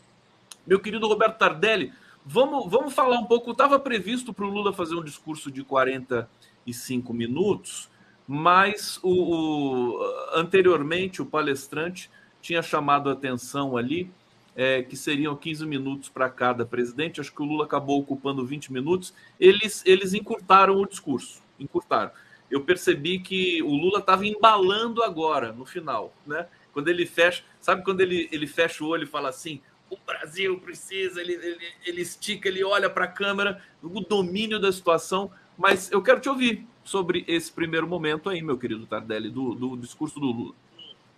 Meu 0.65 0.79
querido 0.79 1.07
Roberto 1.07 1.39
Tardelli, 1.39 1.91
vamos, 2.23 2.69
vamos 2.69 2.93
falar 2.93 3.17
um 3.17 3.25
pouco. 3.25 3.51
Estava 3.51 3.79
previsto 3.79 4.31
para 4.31 4.45
o 4.45 4.49
Lula 4.49 4.71
fazer 4.71 4.95
um 4.95 5.03
discurso 5.03 5.51
de 5.51 5.63
45 5.63 7.13
minutos, 7.13 7.89
mas 8.27 8.99
o, 9.01 9.09
o 9.09 9.99
anteriormente 10.33 11.21
o 11.21 11.25
palestrante 11.25 12.09
tinha 12.39 12.61
chamado 12.61 13.09
a 13.09 13.13
atenção 13.13 13.75
ali 13.75 14.09
é, 14.55 14.83
que 14.83 14.95
seriam 14.95 15.35
15 15.35 15.65
minutos 15.65 16.07
para 16.07 16.29
cada 16.29 16.65
presidente. 16.65 17.19
Acho 17.19 17.33
que 17.33 17.41
o 17.41 17.45
Lula 17.45 17.65
acabou 17.65 17.99
ocupando 17.99 18.45
20 18.45 18.71
minutos. 18.71 19.13
Eles, 19.39 19.81
eles 19.85 20.13
encurtaram 20.13 20.79
o 20.79 20.87
discurso, 20.87 21.41
encurtaram 21.59 22.11
eu 22.53 22.61
percebi 22.61 23.17
que 23.17 23.63
o 23.63 23.71
Lula 23.71 23.97
estava 23.97 24.27
embalando 24.27 25.01
agora, 25.01 25.51
no 25.51 25.65
final, 25.65 26.13
né? 26.25 26.47
Quando 26.71 26.87
ele 26.87 27.03
fecha, 27.03 27.43
sabe 27.59 27.83
quando 27.83 28.01
ele, 28.01 28.29
ele 28.31 28.45
fecha 28.45 28.83
o 28.83 28.87
olho 28.87 29.05
e 29.05 29.07
fala 29.07 29.29
assim: 29.29 29.59
o 29.89 29.97
Brasil 30.05 30.59
precisa, 30.59 31.19
ele, 31.19 31.33
ele, 31.33 31.67
ele 31.83 32.01
estica, 32.01 32.47
ele 32.47 32.63
olha 32.63 32.91
para 32.91 33.05
a 33.05 33.07
câmera, 33.07 33.59
o 33.81 33.99
domínio 34.01 34.59
da 34.59 34.71
situação. 34.71 35.31
Mas 35.57 35.91
eu 35.91 35.99
quero 36.03 36.19
te 36.19 36.29
ouvir 36.29 36.63
sobre 36.83 37.25
esse 37.27 37.51
primeiro 37.51 37.87
momento 37.87 38.29
aí, 38.29 38.39
meu 38.43 38.57
querido 38.57 38.85
Tardelli, 38.85 39.31
do, 39.31 39.55
do 39.55 39.75
discurso 39.75 40.19
do 40.19 40.27
Lula. 40.27 40.53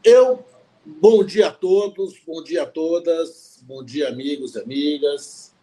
Eu, 0.06 0.46
bom 0.86 1.22
dia 1.22 1.50
a 1.50 1.52
todos, 1.52 2.18
bom 2.26 2.42
dia 2.42 2.64
a 2.64 2.66
todas, 2.66 3.62
bom 3.68 3.84
dia, 3.84 4.08
amigos 4.08 4.56
e 4.56 4.62
amigas. 4.62 5.54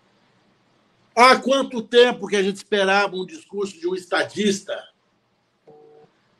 Há 1.17 1.37
quanto 1.37 1.81
tempo 1.81 2.29
que 2.29 2.37
a 2.37 2.43
gente 2.43 2.57
esperava 2.57 3.17
um 3.17 3.25
discurso 3.25 3.81
de 3.81 3.88
um 3.88 3.95
estadista? 3.95 4.92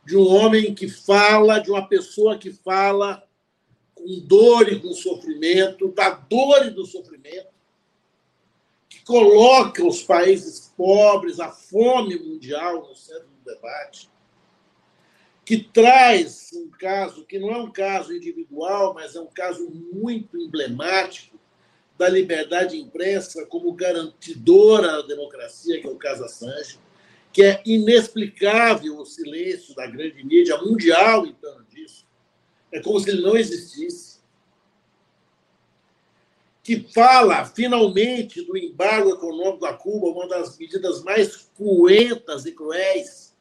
De 0.05 0.17
um 0.17 0.27
homem 0.27 0.75
que 0.75 0.89
fala, 0.89 1.61
de 1.61 1.71
uma 1.71 1.87
pessoa 1.87 2.37
que 2.37 2.53
fala 2.53 3.23
com 3.95 4.19
dor 4.21 4.73
e 4.73 4.81
com 4.81 4.93
sofrimento, 4.93 5.89
da 5.93 6.11
dor 6.11 6.67
e 6.67 6.71
do 6.71 6.85
sofrimento, 6.85 7.53
que 8.89 9.05
coloca 9.05 9.87
os 9.87 10.03
países 10.03 10.73
pobres, 10.77 11.39
a 11.39 11.51
fome 11.51 12.17
mundial 12.19 12.89
no 12.89 12.97
centro 12.97 13.29
do 13.29 13.55
debate, 13.55 14.11
que 15.45 15.59
traz 15.59 16.51
um 16.55 16.71
caso 16.71 17.25
que 17.25 17.39
não 17.39 17.51
é 17.51 17.59
um 17.59 17.71
caso 17.71 18.13
individual, 18.13 18.95
mas 18.95 19.15
é 19.15 19.21
um 19.21 19.27
caso 19.27 19.71
muito 19.93 20.37
emblemático 20.37 21.39
da 21.97 22.09
liberdade 22.09 22.77
de 22.77 22.83
imprensa 22.83 23.47
como 23.47 23.73
garantidora 23.73 24.89
da 24.89 25.03
democracia, 25.03 25.81
que 25.81 25.87
é 25.87 25.91
o 25.91 25.97
caso 25.97 26.25
Assange 26.25 26.79
que 27.33 27.43
é 27.43 27.63
inexplicável 27.65 28.99
o 28.99 29.07
silêncio 29.07 29.75
da 29.75 29.87
grande 29.87 30.23
mídia 30.25 30.59
mundial 30.59 31.27
em 31.27 31.33
torno 31.33 31.65
disso. 31.65 32.07
É 32.71 32.81
como 32.81 33.01
se 33.01 33.11
ele 33.11 33.23
não 33.23 33.37
existisse. 33.37 34.21
Que 36.63 36.87
fala, 36.93 37.45
finalmente, 37.45 38.43
do 38.43 38.57
embargo 38.57 39.11
econômico 39.11 39.65
a 39.65 39.75
Cuba, 39.75 40.09
uma 40.09 40.29
das 40.29 40.57
medidas 40.57 41.03
mais 41.03 41.49
cruentas 41.57 42.45
e 42.45 42.53
cruéis. 42.53 43.35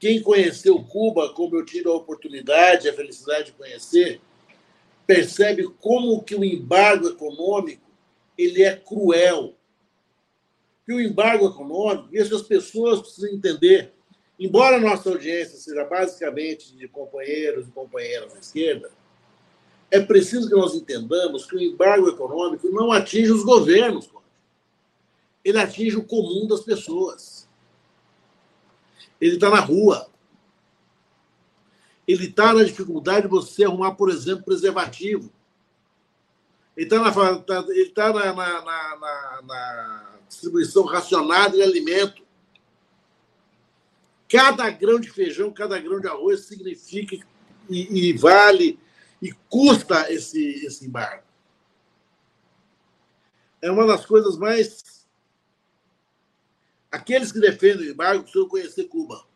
Quem 0.00 0.22
conheceu 0.22 0.82
Cuba, 0.84 1.32
como 1.34 1.56
eu 1.56 1.64
tive 1.64 1.88
a 1.88 1.92
oportunidade, 1.92 2.88
a 2.88 2.94
felicidade 2.94 3.46
de 3.46 3.52
conhecer, 3.52 4.20
percebe 5.06 5.68
como 5.80 6.22
que 6.22 6.34
o 6.34 6.44
embargo 6.44 7.08
econômico 7.08 7.88
ele 8.36 8.62
é 8.62 8.76
cruel 8.76 9.57
que 10.88 10.94
o 10.94 11.00
embargo 11.02 11.48
econômico, 11.48 12.08
e 12.10 12.18
as 12.18 12.40
pessoas 12.40 13.00
precisam 13.00 13.28
entender, 13.28 13.92
embora 14.40 14.78
a 14.78 14.80
nossa 14.80 15.10
audiência 15.10 15.58
seja 15.58 15.84
basicamente 15.84 16.74
de 16.74 16.88
companheiros 16.88 17.68
e 17.68 17.72
companheiras 17.72 18.32
da 18.32 18.40
esquerda, 18.40 18.90
é 19.90 20.00
preciso 20.00 20.48
que 20.48 20.54
nós 20.54 20.74
entendamos 20.74 21.44
que 21.44 21.56
o 21.56 21.60
embargo 21.60 22.08
econômico 22.08 22.70
não 22.70 22.90
atinge 22.90 23.30
os 23.30 23.44
governos, 23.44 24.08
ele 25.44 25.58
atinge 25.58 25.94
o 25.94 26.06
comum 26.06 26.46
das 26.46 26.60
pessoas. 26.60 27.46
Ele 29.20 29.34
está 29.34 29.50
na 29.50 29.60
rua. 29.60 30.08
Ele 32.06 32.28
está 32.28 32.54
na 32.54 32.64
dificuldade 32.64 33.26
de 33.26 33.28
você 33.28 33.64
arrumar, 33.64 33.92
por 33.92 34.08
exemplo, 34.08 34.42
preservativo. 34.42 35.30
Ele 36.74 36.86
está 36.86 36.98
na, 36.98 37.38
tá, 37.40 37.64
ele 37.68 37.90
tá 37.90 38.10
na, 38.10 38.32
na, 38.32 38.62
na, 38.62 39.42
na 39.42 40.07
distribuição 40.28 40.84
racionada 40.84 41.56
de 41.56 41.62
alimento. 41.62 42.22
Cada 44.28 44.68
grão 44.70 45.00
de 45.00 45.10
feijão, 45.10 45.50
cada 45.50 45.78
grão 45.78 46.00
de 46.00 46.06
arroz 46.06 46.40
significa 46.40 47.16
e, 47.68 48.10
e 48.10 48.12
vale 48.12 48.78
e 49.20 49.32
custa 49.48 50.12
esse, 50.12 50.64
esse 50.64 50.86
embargo. 50.86 51.24
É 53.60 53.70
uma 53.70 53.86
das 53.86 54.06
coisas 54.06 54.36
mais. 54.36 55.06
Aqueles 56.90 57.32
que 57.32 57.40
defendem 57.40 57.88
o 57.88 57.90
embargo 57.90 58.22
precisam 58.22 58.48
conhecer 58.48 58.84
Cuba. 58.84 59.26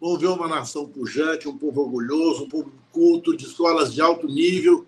Vão 0.00 0.18
ver 0.18 0.28
uma 0.28 0.48
nação 0.48 0.88
pujante, 0.88 1.48
um 1.48 1.56
povo 1.56 1.82
orgulhoso, 1.82 2.44
um 2.44 2.48
povo 2.48 2.72
culto, 2.90 3.36
de 3.36 3.44
escolas 3.44 3.92
de 3.92 4.00
alto 4.00 4.26
nível. 4.26 4.86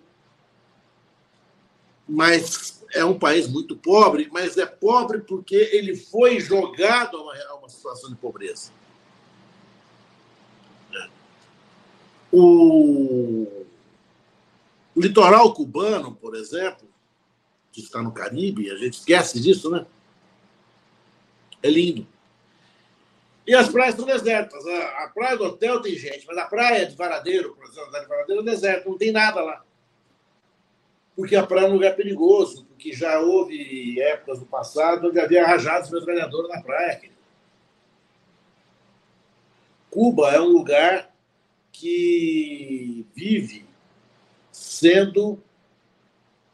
Mas 2.07 2.83
é 2.93 3.03
um 3.03 3.17
país 3.17 3.47
muito 3.47 3.75
pobre, 3.75 4.29
mas 4.31 4.57
é 4.57 4.65
pobre 4.65 5.19
porque 5.19 5.55
ele 5.55 5.95
foi 5.95 6.39
jogado 6.39 7.17
a 7.17 7.21
uma, 7.21 7.35
a 7.35 7.55
uma 7.55 7.69
situação 7.69 8.09
de 8.09 8.15
pobreza. 8.15 8.71
O, 12.31 13.65
o 14.93 15.01
litoral 15.01 15.53
cubano, 15.53 16.13
por 16.15 16.35
exemplo, 16.35 16.87
que 17.71 17.81
está 17.81 18.01
no 18.01 18.11
Caribe, 18.11 18.71
a 18.71 18.75
gente 18.75 18.99
esquece 18.99 19.39
disso, 19.39 19.69
né? 19.69 19.85
É 21.63 21.69
lindo. 21.69 22.05
E 23.47 23.53
as 23.53 23.69
praias 23.69 23.93
estão 23.93 24.05
desertas. 24.05 24.65
A, 24.65 25.05
a 25.05 25.11
praia 25.13 25.37
do 25.37 25.45
hotel 25.45 25.81
tem 25.81 25.97
gente, 25.97 26.25
mas 26.27 26.37
a 26.37 26.45
praia 26.45 26.85
de 26.85 26.95
Varadeiro, 26.95 27.55
por 27.55 27.65
exemplo, 27.65 27.95
a 27.95 27.99
de 27.99 28.07
Varadeiro 28.07 28.41
é 28.41 28.45
deserto, 28.45 28.89
não 28.89 28.97
tem 28.97 29.11
nada 29.11 29.41
lá 29.41 29.64
porque 31.15 31.35
a 31.35 31.45
praia 31.45 31.65
é 31.65 31.69
um 31.69 31.73
lugar 31.73 31.95
perigoso, 31.95 32.65
porque 32.65 32.91
já 32.91 33.19
houve 33.19 34.01
épocas 34.01 34.39
no 34.39 34.45
passado 34.45 35.07
onde 35.07 35.19
havia 35.19 35.45
rajados 35.45 35.89
metralhadores 35.89 36.49
na 36.49 36.61
praia. 36.61 37.01
Cuba 39.89 40.31
é 40.31 40.41
um 40.41 40.49
lugar 40.49 41.09
que 41.71 43.05
vive 43.15 43.65
sendo 44.51 45.41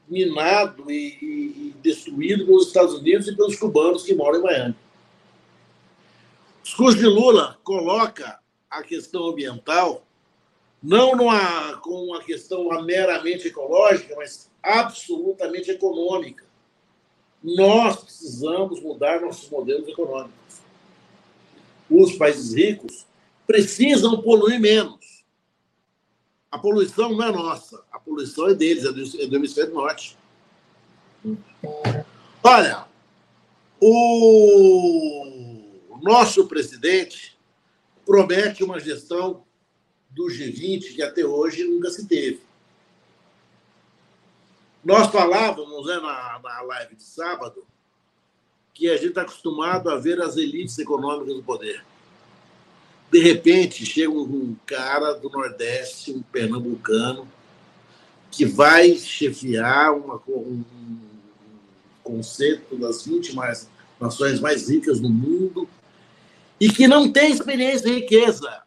minado 0.07 0.91
e, 0.91 1.73
destruído 1.81 2.45
pelos 2.45 2.67
Estados 2.67 2.95
Unidos 2.95 3.27
e 3.27 3.35
pelos 3.35 3.55
cubanos 3.55 4.03
que 4.03 4.13
moram 4.13 4.39
em 4.39 4.43
Miami. 4.43 4.75
O 6.59 6.63
discurso 6.63 6.97
de 6.97 7.05
Lula 7.05 7.57
coloca 7.63 8.39
a 8.69 8.83
questão 8.83 9.27
ambiental 9.27 10.05
não 10.81 11.15
numa, 11.15 11.77
com 11.77 12.05
uma 12.05 12.23
questão 12.23 12.67
meramente 12.83 13.47
ecológica, 13.47 14.15
mas 14.15 14.49
absolutamente 14.63 15.69
econômica. 15.69 16.45
Nós 17.43 18.03
precisamos 18.03 18.81
mudar 18.81 19.21
nossos 19.21 19.49
modelos 19.49 19.87
econômicos. 19.87 20.61
Os 21.89 22.15
países 22.15 22.53
ricos 22.53 23.05
precisam 23.45 24.21
poluir 24.21 24.59
menos. 24.59 25.23
A 26.51 26.57
poluição 26.57 27.13
não 27.13 27.23
é 27.23 27.31
nossa, 27.31 27.83
a 27.91 27.99
poluição 27.99 28.49
é 28.49 28.53
deles, 28.53 28.85
é 28.85 28.91
do, 28.91 29.21
é 29.21 29.27
do 29.27 29.35
hemisfério 29.35 29.73
norte. 29.73 30.17
Olha, 32.43 32.85
o 33.79 35.61
nosso 36.01 36.47
presidente 36.47 37.37
promete 38.05 38.63
uma 38.63 38.79
gestão 38.79 39.43
do 40.11 40.25
G20 40.25 40.95
que 40.95 41.01
até 41.01 41.25
hoje 41.25 41.63
nunca 41.63 41.89
se 41.89 42.05
teve. 42.05 42.41
Nós 44.83 45.07
falávamos 45.07 45.87
né, 45.87 45.95
na, 45.95 46.39
na 46.43 46.61
live 46.61 46.95
de 46.95 47.03
sábado 47.03 47.63
que 48.73 48.89
a 48.89 48.95
gente 48.95 49.09
está 49.09 49.21
acostumado 49.21 49.89
a 49.89 49.97
ver 49.97 50.19
as 50.21 50.37
elites 50.37 50.77
econômicas 50.79 51.35
do 51.35 51.43
poder. 51.43 51.83
De 53.11 53.19
repente, 53.19 53.85
chega 53.85 54.11
um 54.11 54.55
cara 54.65 55.13
do 55.13 55.29
Nordeste, 55.29 56.11
um 56.11 56.21
pernambucano, 56.21 57.27
que 58.31 58.45
vai 58.45 58.95
chefiar 58.95 59.93
uma, 59.93 60.15
um, 60.27 60.63
conceito 62.03 62.75
das 62.77 63.05
20 63.05 63.35
mais, 63.35 63.69
nações 63.99 64.39
mais 64.39 64.69
ricas 64.69 64.99
do 64.99 65.09
mundo 65.09 65.67
e 66.59 66.69
que 66.69 66.87
não 66.87 67.11
tem 67.11 67.31
experiência 67.31 67.89
e 67.89 67.95
riqueza. 67.99 68.61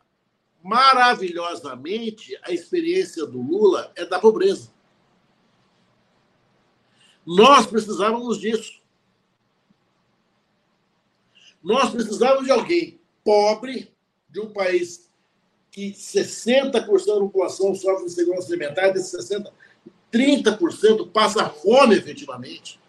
Maravilhosamente, 0.65 2.35
a 2.43 2.51
experiência 2.51 3.27
do 3.27 3.39
Lula 3.39 3.93
é 3.95 4.07
da 4.07 4.19
pobreza. 4.19 4.73
Nós 7.27 7.67
precisávamos 7.67 8.41
disso. 8.41 8.81
Nós 11.63 11.91
precisávamos 11.91 12.47
de 12.47 12.51
alguém 12.51 12.99
pobre, 13.23 13.95
de 14.31 14.41
um 14.41 14.55
país 14.55 15.11
que 15.71 15.93
60% 15.93 16.73
da 16.73 16.87
população 17.21 17.75
sofre 17.75 18.07
de 18.07 18.13
segurança 18.13 18.49
alimentar, 18.49 18.89
desses 18.89 19.13
60%, 19.31 19.53
30% 20.11 21.13
passa 21.13 21.51
fome 21.51 21.95
efetivamente. 21.95 22.81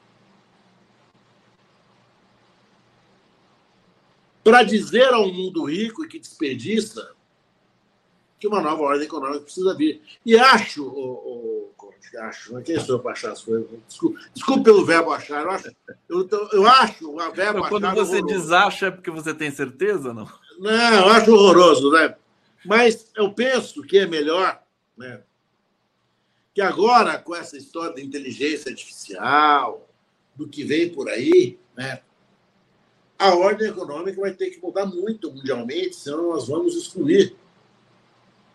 Para 4.41 4.63
dizer 4.63 5.13
ao 5.13 5.29
mundo 5.29 5.65
rico 5.65 6.05
e 6.05 6.07
que 6.07 6.19
desperdiça 6.19 7.15
que 8.45 8.47
uma 8.47 8.61
nova 8.61 8.83
ordem 8.83 9.05
econômica 9.05 9.41
precisa 9.41 9.73
vir. 9.73 10.01
E 10.23 10.37
acho, 10.37 10.83
o, 10.83 11.71
o, 11.79 11.93
acho, 12.19 12.53
não 12.53 12.59
é 12.59 12.63
quem 12.63 12.79
sou 12.79 12.99
para 12.99 13.11
achar 13.11 13.31
as 13.31 13.41
coisas. 13.41 13.67
Desculpe, 13.87 14.19
desculpe, 14.33 14.63
pelo 14.63 14.85
verbo 14.85 15.11
achar. 15.11 15.43
Eu 15.43 15.49
acho, 15.51 15.75
eu, 16.07 16.29
eu 16.53 16.67
acho 16.67 17.09
o 17.09 17.31
verbo 17.31 17.59
achar. 17.59 17.69
Quando 17.69 17.91
você 17.95 18.17
horroroso. 18.17 18.27
desacha 18.27 18.85
é 18.87 18.91
porque 18.91 19.09
você 19.09 19.33
tem 19.33 19.49
certeza, 19.49 20.13
não? 20.13 20.29
Não, 20.59 20.93
eu 20.93 21.09
acho 21.09 21.33
horroroso, 21.33 21.91
né? 21.91 22.15
Mas 22.63 23.11
eu 23.15 23.33
penso 23.33 23.81
que 23.81 23.97
é 23.97 24.05
melhor, 24.05 24.61
né? 24.95 25.21
Que 26.53 26.61
agora, 26.61 27.17
com 27.17 27.35
essa 27.35 27.57
história 27.57 27.95
da 27.95 28.01
inteligência 28.01 28.69
artificial, 28.69 29.87
do 30.35 30.47
que 30.47 30.63
vem 30.63 30.89
por 30.89 31.09
aí, 31.09 31.57
né? 31.75 32.01
A 33.17 33.33
ordem 33.33 33.69
econômica 33.69 34.19
vai 34.21 34.33
ter 34.33 34.51
que 34.51 34.61
mudar 34.61 34.85
muito 34.85 35.31
mundialmente, 35.31 35.95
senão 35.95 36.29
nós 36.29 36.47
vamos 36.47 36.75
excluir 36.75 37.35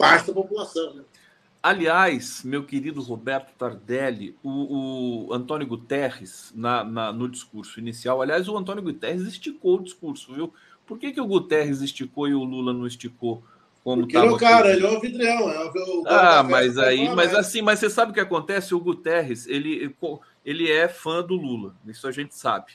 parte 0.00 0.28
da 0.28 0.32
população. 0.32 0.94
Né? 0.94 1.02
Aliás, 1.62 2.42
meu 2.42 2.64
querido 2.64 3.02
Roberto 3.02 3.52
Tardelli, 3.58 4.34
o, 4.42 5.26
o 5.28 5.34
Antônio 5.34 5.66
Guterres, 5.66 6.50
na, 6.56 6.82
na, 6.82 7.12
no 7.12 7.28
discurso 7.28 7.78
inicial, 7.78 8.22
aliás, 8.22 8.48
o 8.48 8.56
Antônio 8.56 8.82
Guterres 8.82 9.22
esticou 9.22 9.76
o 9.76 9.82
discurso, 9.82 10.32
viu? 10.32 10.54
Por 10.86 10.98
que, 10.98 11.12
que 11.12 11.20
o 11.20 11.26
Guterres 11.26 11.82
esticou 11.82 12.26
e 12.26 12.34
o 12.34 12.42
Lula 12.42 12.72
não 12.72 12.86
esticou? 12.86 13.44
Como 13.84 14.02
Porque 14.02 14.16
ele 14.16 14.26
é 14.26 14.30
o 14.30 14.36
cara, 14.36 14.72
ele 14.72 14.86
é 14.86 14.90
o 14.90 14.96
anfitrião. 14.96 15.50
É 15.50 15.64
o, 15.66 16.04
ah, 16.06 16.42
mas 16.42 16.78
aí, 16.78 17.14
mas 17.14 17.34
assim, 17.34 17.62
mas 17.62 17.78
você 17.78 17.88
sabe 17.88 18.10
o 18.10 18.14
que 18.14 18.20
acontece? 18.20 18.74
O 18.74 18.80
Guterres, 18.80 19.46
ele, 19.46 19.94
ele 20.44 20.70
é 20.70 20.88
fã 20.88 21.22
do 21.22 21.34
Lula, 21.34 21.74
isso 21.86 22.08
a 22.08 22.12
gente 22.12 22.34
sabe. 22.34 22.72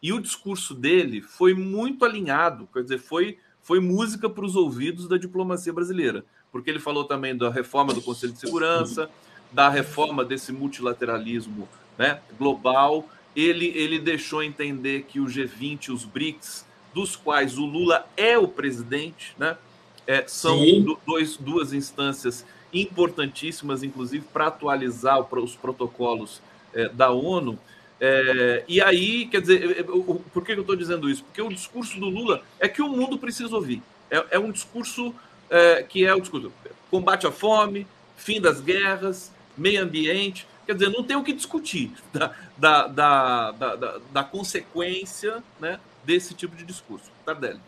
E 0.00 0.12
o 0.12 0.20
discurso 0.20 0.74
dele 0.74 1.20
foi 1.20 1.54
muito 1.54 2.04
alinhado, 2.04 2.68
quer 2.72 2.82
dizer, 2.82 2.98
foi, 2.98 3.38
foi 3.60 3.80
música 3.80 4.30
para 4.30 4.44
os 4.44 4.54
ouvidos 4.54 5.08
da 5.08 5.16
diplomacia 5.16 5.72
brasileira, 5.72 6.24
porque 6.58 6.70
ele 6.70 6.80
falou 6.80 7.04
também 7.04 7.36
da 7.36 7.48
reforma 7.48 7.94
do 7.94 8.02
Conselho 8.02 8.32
de 8.32 8.40
Segurança, 8.40 9.08
da 9.52 9.68
reforma 9.68 10.24
desse 10.24 10.50
multilateralismo 10.52 11.68
né, 11.96 12.20
global. 12.36 13.08
Ele, 13.36 13.68
ele 13.76 14.00
deixou 14.00 14.42
entender 14.42 15.04
que 15.04 15.20
o 15.20 15.26
G20, 15.26 15.90
os 15.90 16.04
BRICS, 16.04 16.66
dos 16.92 17.14
quais 17.14 17.58
o 17.58 17.64
Lula 17.64 18.08
é 18.16 18.36
o 18.36 18.48
presidente, 18.48 19.36
né? 19.38 19.56
É, 20.04 20.24
são 20.26 20.58
dois, 21.06 21.36
duas 21.36 21.72
instâncias 21.72 22.44
importantíssimas, 22.72 23.84
inclusive, 23.84 24.24
para 24.32 24.48
atualizar 24.48 25.20
os 25.20 25.54
protocolos 25.54 26.42
é, 26.74 26.88
da 26.88 27.12
ONU. 27.12 27.56
É, 28.00 28.64
e 28.66 28.80
aí, 28.80 29.26
quer 29.26 29.42
dizer, 29.42 29.84
por 30.32 30.44
que 30.44 30.52
eu 30.52 30.62
estou 30.62 30.74
dizendo 30.74 31.08
isso? 31.08 31.22
Porque 31.22 31.40
o 31.40 31.50
discurso 31.50 32.00
do 32.00 32.06
Lula 32.06 32.42
é 32.58 32.66
que 32.66 32.82
o 32.82 32.88
mundo 32.88 33.16
precisa 33.16 33.54
ouvir. 33.54 33.80
É, 34.10 34.26
é 34.32 34.38
um 34.40 34.50
discurso 34.50 35.14
é, 35.50 35.82
que 35.82 36.04
é 36.04 36.14
o 36.14 36.20
discurso 36.20 36.52
combate 36.90 37.26
à 37.26 37.32
fome, 37.32 37.86
fim 38.16 38.40
das 38.40 38.60
guerras, 38.60 39.32
meio 39.56 39.82
ambiente. 39.82 40.46
Quer 40.66 40.74
dizer, 40.74 40.90
não 40.90 41.02
tem 41.02 41.16
o 41.16 41.24
que 41.24 41.32
discutir 41.32 41.92
da, 42.12 42.34
da, 42.56 42.86
da, 42.86 43.50
da, 43.52 44.00
da 44.12 44.24
consequência 44.24 45.42
né, 45.58 45.80
desse 46.04 46.34
tipo 46.34 46.54
de 46.54 46.64
discurso. 46.64 47.10
Tardelli. 47.24 47.60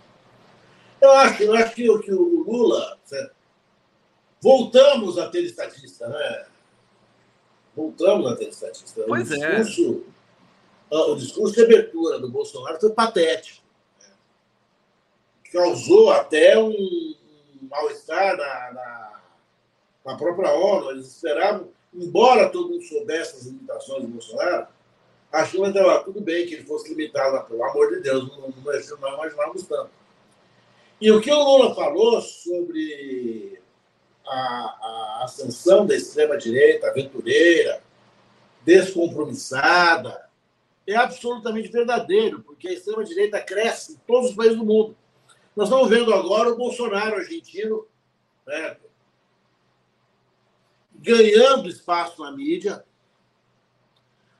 Eu 1.00 1.10
acho, 1.12 1.42
eu 1.42 1.54
acho 1.54 1.74
que, 1.74 1.98
que 2.00 2.12
o 2.12 2.44
Lula. 2.44 2.98
Certo? 3.04 3.34
Voltamos 4.40 5.18
a 5.18 5.28
ter 5.28 5.44
estatista, 5.44 6.08
né? 6.08 6.46
Voltamos 7.74 8.30
a 8.30 8.36
ter 8.36 8.48
estatista. 8.48 9.04
Pois 9.06 9.30
o 9.30 9.34
é. 9.34 9.60
discurso, 9.60 10.04
é. 10.90 10.96
O 10.96 11.14
discurso 11.14 11.54
de 11.54 11.62
abertura 11.62 12.18
do 12.18 12.30
Bolsonaro 12.30 12.80
foi 12.80 12.90
patético. 12.90 13.62
Né? 14.00 14.08
Causou 15.52 16.10
até 16.10 16.58
um 16.58 17.14
mal-estar 17.70 18.36
na, 18.36 18.72
na, 18.72 19.20
na 20.04 20.16
própria 20.16 20.52
ONU. 20.52 20.90
Eles 20.90 21.06
esperavam, 21.06 21.68
embora 21.94 22.50
todo 22.50 22.68
mundo 22.68 22.82
soubesse 22.82 23.36
as 23.36 23.46
limitações 23.46 24.02
do 24.02 24.08
Bolsonaro, 24.08 24.66
achou 25.32 25.62
que 25.62 25.68
estava 25.68 26.02
tudo 26.02 26.20
bem 26.20 26.46
que 26.46 26.54
ele 26.54 26.64
fosse 26.64 26.88
limitado, 26.88 27.46
pelo 27.46 27.64
amor 27.64 27.90
de 27.90 28.00
Deus, 28.00 28.28
não, 28.28 28.48
não, 28.48 28.50
não 28.50 29.14
imaginávamos 29.14 29.62
tanto. 29.62 29.90
E 31.00 31.10
o 31.10 31.20
que 31.20 31.32
o 31.32 31.42
Lula 31.42 31.74
falou 31.74 32.20
sobre 32.20 33.58
a, 34.26 34.36
a 34.36 35.20
ascensão 35.24 35.86
da 35.86 35.94
extrema-direita, 35.94 36.88
aventureira, 36.88 37.82
descompromissada, 38.64 40.28
é 40.86 40.96
absolutamente 40.96 41.68
verdadeiro, 41.68 42.42
porque 42.42 42.68
a 42.68 42.72
extrema-direita 42.72 43.40
cresce 43.40 43.92
em 43.92 44.00
todos 44.06 44.30
os 44.30 44.36
países 44.36 44.58
do 44.58 44.64
mundo. 44.64 44.96
Nós 45.56 45.68
estamos 45.68 45.88
vendo 45.88 46.14
agora 46.14 46.50
o 46.50 46.56
Bolsonaro 46.56 47.16
argentino 47.16 47.86
né, 48.46 48.76
ganhando 51.00 51.68
espaço 51.68 52.22
na 52.22 52.30
mídia, 52.32 52.84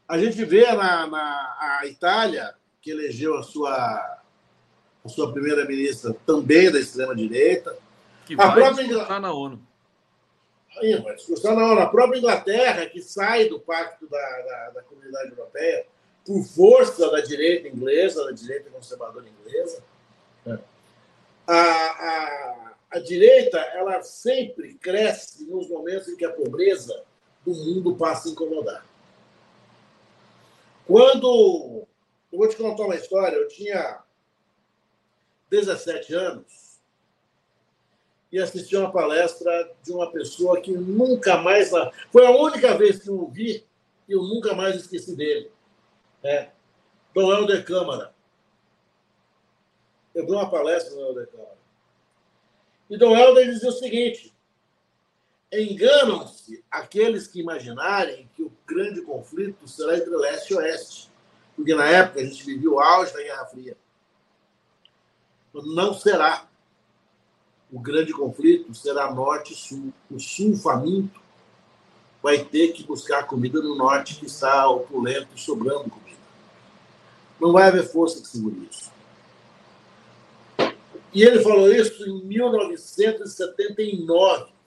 a 0.06 0.18
gente 0.18 0.44
vê 0.44 0.66
na, 0.72 1.06
na 1.06 1.56
a 1.80 1.86
Itália, 1.86 2.54
que 2.82 2.90
elegeu 2.90 3.36
a 3.38 3.42
sua, 3.42 4.20
a 5.04 5.08
sua 5.08 5.32
primeira-ministra 5.32 6.14
também 6.26 6.70
da 6.70 6.80
extrema-direita. 6.80 7.76
Que 8.26 8.34
vai 8.34 8.48
a 8.48 8.52
própria 8.52 8.86
discursar 8.86 9.20
na 9.20 9.32
ONU. 9.32 9.62
Aí, 10.76 10.96
vai 10.96 11.54
na 11.54 11.72
ONU. 11.72 11.80
A 11.80 11.86
própria 11.86 12.18
Inglaterra, 12.18 12.86
que 12.86 13.00
sai 13.00 13.48
do 13.48 13.60
pacto 13.60 14.08
da, 14.08 14.18
da, 14.18 14.70
da 14.70 14.82
comunidade 14.82 15.30
europeia 15.30 15.86
por 16.26 16.42
força 16.42 17.10
da 17.10 17.20
direita 17.20 17.68
inglesa, 17.68 18.24
da 18.24 18.32
direita 18.32 18.68
conservadora 18.70 19.26
inglesa. 19.28 19.82
A, 21.52 21.54
a, 21.54 22.74
a 22.92 22.98
direita 23.00 23.58
ela 23.58 24.00
sempre 24.02 24.74
cresce 24.74 25.44
nos 25.46 25.68
momentos 25.68 26.06
em 26.06 26.16
que 26.16 26.24
a 26.24 26.32
pobreza 26.32 27.02
do 27.44 27.52
mundo 27.52 27.96
passa 27.96 28.28
a 28.28 28.32
incomodar. 28.32 28.86
Quando. 30.86 31.86
Eu 32.30 32.38
vou 32.38 32.48
te 32.48 32.54
contar 32.54 32.84
uma 32.84 32.94
história. 32.94 33.34
Eu 33.34 33.48
tinha 33.48 34.00
17 35.50 36.14
anos 36.14 36.78
e 38.30 38.38
assisti 38.38 38.76
uma 38.76 38.92
palestra 38.92 39.72
de 39.82 39.90
uma 39.92 40.12
pessoa 40.12 40.60
que 40.60 40.70
nunca 40.70 41.36
mais. 41.38 41.70
Foi 42.12 42.24
a 42.24 42.30
única 42.30 42.76
vez 42.78 43.00
que 43.00 43.08
eu 43.08 43.26
vi 43.26 43.66
e 44.08 44.12
eu 44.12 44.22
nunca 44.22 44.54
mais 44.54 44.76
esqueci 44.76 45.16
dele. 45.16 45.50
É. 46.22 46.50
Dom 47.12 47.32
Helder 47.32 47.64
Câmara. 47.64 48.14
Eu 50.14 50.26
dei 50.26 50.34
uma 50.34 50.50
palestra 50.50 50.94
no 50.94 51.00
Helder 51.02 51.28
Câmara. 51.28 51.58
E 52.88 52.96
Dom 52.96 53.16
Helder 53.16 53.50
dizia 53.50 53.68
o 53.68 53.72
seguinte: 53.72 54.34
Enganam-se 55.52 56.64
aqueles 56.70 57.26
que 57.26 57.40
imaginarem 57.40 58.28
que 58.34 58.42
o 58.42 58.52
grande 58.66 59.02
conflito 59.02 59.66
será 59.66 59.96
entre 59.96 60.10
leste 60.10 60.52
e 60.52 60.56
oeste. 60.56 61.10
Porque 61.56 61.74
na 61.74 61.86
época 61.86 62.20
a 62.20 62.24
gente 62.24 62.44
vivia 62.44 62.70
o 62.70 62.80
auge 62.80 63.12
da 63.12 63.22
Guerra 63.22 63.46
Fria. 63.46 63.76
Não 65.52 65.92
será. 65.92 66.48
O 67.72 67.78
grande 67.78 68.12
conflito 68.12 68.74
será 68.74 69.12
norte 69.12 69.52
e 69.52 69.56
sul. 69.56 69.92
O 70.10 70.18
sul 70.18 70.56
faminto 70.56 71.20
vai 72.22 72.44
ter 72.44 72.72
que 72.72 72.84
buscar 72.84 73.26
comida 73.26 73.60
no 73.60 73.74
norte 73.74 74.16
que 74.16 74.26
está 74.26 74.68
opulento 74.68 75.38
sobrando 75.38 75.90
comida. 75.90 76.18
Não 77.40 77.52
vai 77.52 77.68
haver 77.68 77.88
força 77.90 78.20
que 78.20 78.28
segure 78.28 78.68
isso. 78.70 78.89
E 81.12 81.22
ele 81.22 81.42
falou 81.42 81.70
isso 81.72 82.08
em 82.08 82.24
1979 82.24 84.60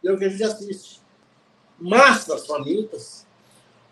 que 0.00 0.08
é 0.08 0.12
o 0.12 0.18
que 0.18 0.24
a 0.24 0.28
gente 0.28 0.42
assiste. 0.42 1.00
Massas 1.78 2.46
famintas. 2.46 3.26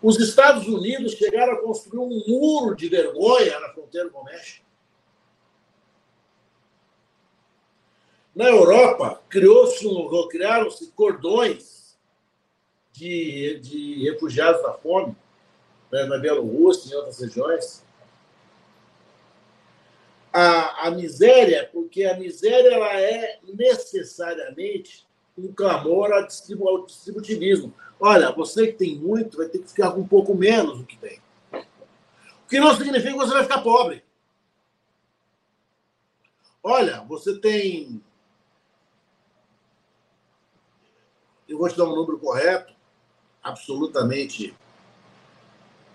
Os 0.01 0.19
Estados 0.19 0.67
Unidos 0.67 1.13
chegaram 1.13 1.53
a 1.53 1.61
construir 1.61 1.99
um 1.99 2.23
muro 2.27 2.75
de 2.75 2.87
vergonha 2.87 3.59
na 3.59 3.69
fronteira 3.69 4.09
com 4.09 4.19
o 4.19 4.23
México. 4.23 4.65
Na 8.35 8.45
Europa, 8.45 9.21
criou-se 9.27 9.87
um, 9.87 10.27
criaram-se 10.27 10.91
cordões 10.91 11.97
de, 12.91 13.59
de 13.59 14.11
refugiados 14.11 14.61
da 14.61 14.73
fome, 14.73 15.15
né, 15.91 16.05
na 16.05 16.19
Bielorrússia 16.19 16.89
e 16.89 16.93
em 16.93 16.95
outras 16.95 17.19
regiões. 17.19 17.83
A, 20.77 20.91
miséria, 20.91 21.69
porque 21.73 22.05
a 22.05 22.17
miséria 22.17 22.73
ela 22.73 22.99
é 22.99 23.39
necessariamente 23.53 25.07
um 25.37 25.51
clamor 25.51 26.11
ao 26.11 26.25
distributivismo. 26.25 27.73
Olha, 27.99 28.31
você 28.31 28.67
que 28.67 28.73
tem 28.73 28.95
muito 28.95 29.37
vai 29.37 29.47
ter 29.47 29.59
que 29.59 29.69
ficar 29.69 29.91
com 29.91 30.01
um 30.01 30.07
pouco 30.07 30.35
menos 30.35 30.79
do 30.79 30.85
que 30.85 30.97
tem. 30.97 31.19
O 31.51 32.49
que 32.49 32.59
não 32.59 32.75
significa 32.75 33.11
que 33.11 33.17
você 33.17 33.33
vai 33.33 33.43
ficar 33.43 33.61
pobre. 33.61 34.03
Olha, 36.63 37.01
você 37.01 37.39
tem 37.39 38.01
eu 41.47 41.57
vou 41.57 41.69
te 41.69 41.77
dar 41.77 41.85
um 41.85 41.95
número 41.95 42.19
correto, 42.19 42.73
absolutamente. 43.41 44.53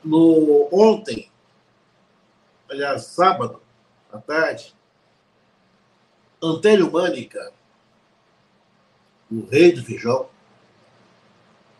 No 0.03 0.69
ontem, 0.73 1.31
aliás, 2.69 3.05
sábado 3.05 3.62
tarde, 4.21 4.75
Antélio 6.43 6.91
Mânica, 6.91 7.53
o 9.31 9.47
rei 9.47 9.73
do 9.73 9.85
feijão, 9.85 10.29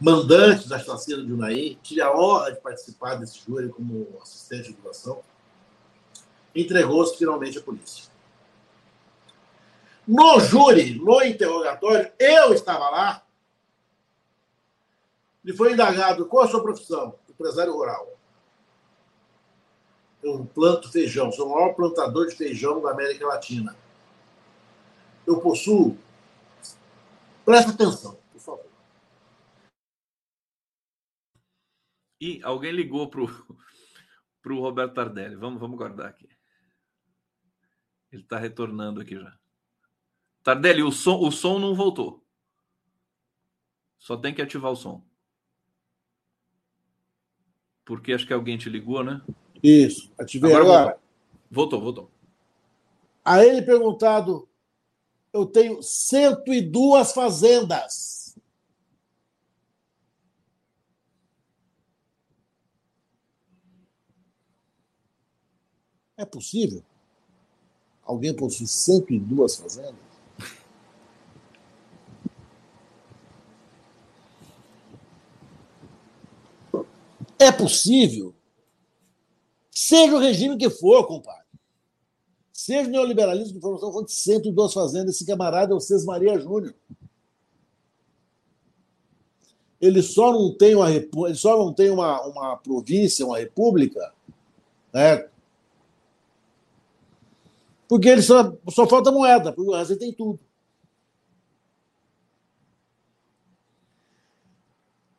mandante 0.01 0.69
da 0.69 0.79
chacina 0.79 1.23
de 1.23 1.33
Unai, 1.33 1.79
tive 1.83 2.01
a 2.01 2.13
honra 2.13 2.53
de 2.53 2.61
participar 2.61 3.17
desse 3.17 3.41
júri 3.41 3.69
como 3.69 4.19
assistente 4.23 4.69
de 4.69 4.81
votação, 4.81 5.23
entregou-se 6.55 7.17
finalmente 7.17 7.59
à 7.59 7.63
polícia. 7.63 8.11
No 10.07 10.41
júri, 10.41 10.95
no 10.99 11.23
interrogatório, 11.23 12.11
eu 12.19 12.53
estava 12.53 12.91
lá, 12.91 13.25
ele 15.45 15.57
foi 15.57 15.73
indagado 15.73 16.27
qual 16.27 16.45
a 16.45 16.49
sua 16.49 16.63
profissão? 16.63 17.17
Empresário 17.29 17.73
rural. 17.73 18.09
Eu 20.23 20.47
planto 20.47 20.91
feijão, 20.91 21.33
sou 21.33 21.49
o 21.49 21.55
maior 21.55 21.75
plantador 21.75 22.29
de 22.29 22.37
feijão 22.37 22.81
da 22.81 22.93
América 22.93 23.27
Latina. 23.27 23.77
Eu 25.27 25.41
possuo. 25.41 25.99
Presta 27.45 27.73
atenção, 27.73 28.17
por 28.33 28.41
favor. 28.41 28.71
E 32.21 32.41
alguém 32.45 32.71
ligou 32.71 33.09
para 33.09 33.21
o 33.21 34.61
Roberto 34.61 34.95
Tardelli. 34.95 35.35
Vamos, 35.35 35.61
vamos 35.61 35.77
guardar 35.77 36.07
aqui. 36.07 36.29
Ele 38.13 38.23
está 38.23 38.39
retornando 38.39 39.01
aqui 39.01 39.19
já. 39.19 39.37
Tardelli, 40.45 40.83
o 40.83 40.93
som, 40.93 41.19
o 41.19 41.33
som 41.33 41.59
não 41.59 41.75
voltou. 41.75 42.25
Só 43.99 44.17
tem 44.17 44.35
que 44.35 44.43
ativar 44.43 44.71
o 44.71 44.77
som. 44.77 45.05
Porque 47.85 48.13
acho 48.13 48.27
que 48.27 48.33
alguém 48.33 48.57
te 48.57 48.69
ligou, 48.69 49.03
né? 49.03 49.21
Isso, 49.63 50.11
ativei 50.19 50.53
agora. 50.55 50.81
agora. 50.81 50.99
Voltou. 51.51 51.81
voltou. 51.81 52.11
A 53.25 53.45
ele 53.45 53.63
perguntado, 53.63 54.49
eu 55.33 55.47
tenho 55.47 55.83
102 55.83 57.13
fazendas. 57.13 58.37
É 66.17 66.25
possível? 66.25 66.83
Alguém 68.05 68.35
possui 68.35 68.67
102 68.67 69.57
fazendas? 69.57 70.13
É 77.39 77.51
possível. 77.51 78.35
Seja 79.73 80.15
o 80.15 80.19
regime 80.19 80.59
que 80.59 80.69
for, 80.69 81.07
compadre. 81.07 81.43
Seja 82.53 82.89
o 82.89 82.93
neoliberalismo 82.93 83.55
que 83.55 83.61
for, 83.61 83.71
nós 83.71 83.83
estamos 83.83 84.07
de 84.07 84.13
102 84.13 84.73
fazendas. 84.73 85.15
Esse 85.15 85.27
camarada 85.27 85.73
é 85.73 85.75
o 85.77 85.81
César 85.81 86.07
Maria 86.07 86.39
Júnior. 86.39 86.75
Ele 89.81 90.03
só 90.03 90.31
não 90.31 90.55
tem 90.55 90.77
uma, 90.77 90.91
ele 90.93 91.35
só 91.35 91.57
não 91.57 91.73
tem 91.73 91.91
uma, 91.91 92.21
uma 92.27 92.57
província, 92.59 93.27
uma 93.27 93.39
república, 93.39 94.13
né? 94.93 95.27
porque 97.89 98.09
ele 98.09 98.23
só, 98.23 98.57
só 98.71 98.87
falta 98.87 99.11
moeda, 99.11 99.53
porque 99.53 99.71
o 99.71 99.75
resto 99.75 99.93
ele 99.93 100.01
tem 100.01 100.13
tudo. 100.13 100.39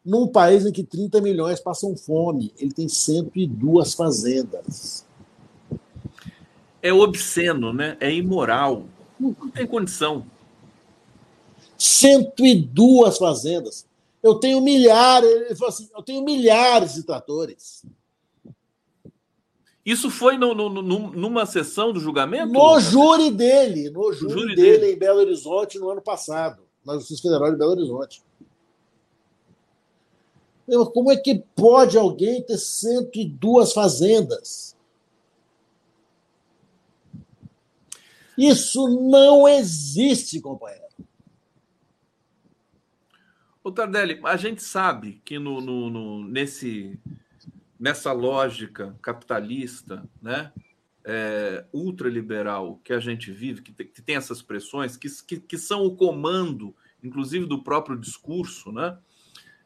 Num 0.05 0.27
país 0.27 0.65
em 0.65 0.71
que 0.71 0.83
30 0.83 1.21
milhões 1.21 1.59
passam 1.59 1.95
fome, 1.95 2.53
ele 2.57 2.73
tem 2.73 2.89
102 2.89 3.93
fazendas. 3.93 5.05
É 6.81 6.91
obsceno, 6.91 7.71
né? 7.71 7.95
É 8.01 8.13
imoral. 8.13 8.83
Não 9.17 9.33
tem 9.49 9.65
condição. 9.65 10.25
102 11.77 13.17
fazendas. 13.17 13.85
Eu 14.21 14.35
tenho 14.35 14.61
milhares, 14.61 15.29
ele 15.29 15.55
falou 15.55 15.69
assim, 15.69 15.89
eu 15.95 16.01
tenho 16.01 16.23
milhares 16.23 16.93
de 16.95 17.03
tratores. 17.03 17.85
Isso 19.85 20.09
foi 20.09 20.37
no, 20.37 20.53
no, 20.53 20.69
no, 20.69 21.11
numa 21.11 21.45
sessão 21.45 21.91
do 21.91 21.99
julgamento? 21.99 22.53
No 22.53 22.79
júri 22.79 23.29
dele, 23.29 23.89
no 23.89 24.13
júri, 24.13 24.33
júri 24.33 24.55
dele, 24.55 24.77
dele, 24.77 24.93
em 24.93 24.97
Belo 24.97 25.19
Horizonte 25.19 25.77
no 25.77 25.89
ano 25.89 26.01
passado, 26.01 26.63
na 26.85 26.93
Justiça 26.93 27.23
Federal 27.23 27.51
de 27.51 27.57
Belo 27.57 27.71
Horizonte. 27.71 28.23
Como 30.93 31.11
é 31.11 31.17
que 31.17 31.43
pode 31.55 31.97
alguém 31.97 32.41
ter 32.41 32.57
102 32.57 33.73
fazendas? 33.73 34.77
Isso 38.37 38.87
não 38.87 39.47
existe, 39.47 40.39
companheiro. 40.39 40.83
Ô 43.63 43.71
Tardelli, 43.71 44.19
a 44.23 44.35
gente 44.35 44.61
sabe 44.61 45.21
que 45.23 45.39
no, 45.39 45.61
no, 45.61 45.89
no 45.89 46.27
nesse, 46.27 46.99
nessa 47.79 48.11
lógica 48.11 48.97
capitalista, 49.01 50.03
né, 50.21 50.51
é, 51.05 51.65
ultraliberal 51.71 52.79
que 52.83 52.91
a 52.91 52.99
gente 52.99 53.31
vive, 53.31 53.61
que 53.61 53.71
tem, 53.71 53.87
que 53.87 54.01
tem 54.01 54.15
essas 54.15 54.41
pressões, 54.41 54.97
que, 54.97 55.07
que, 55.25 55.39
que 55.39 55.57
são 55.57 55.85
o 55.85 55.95
comando, 55.95 56.75
inclusive, 57.03 57.45
do 57.45 57.63
próprio 57.63 57.97
discurso, 57.97 58.71
né? 58.71 58.97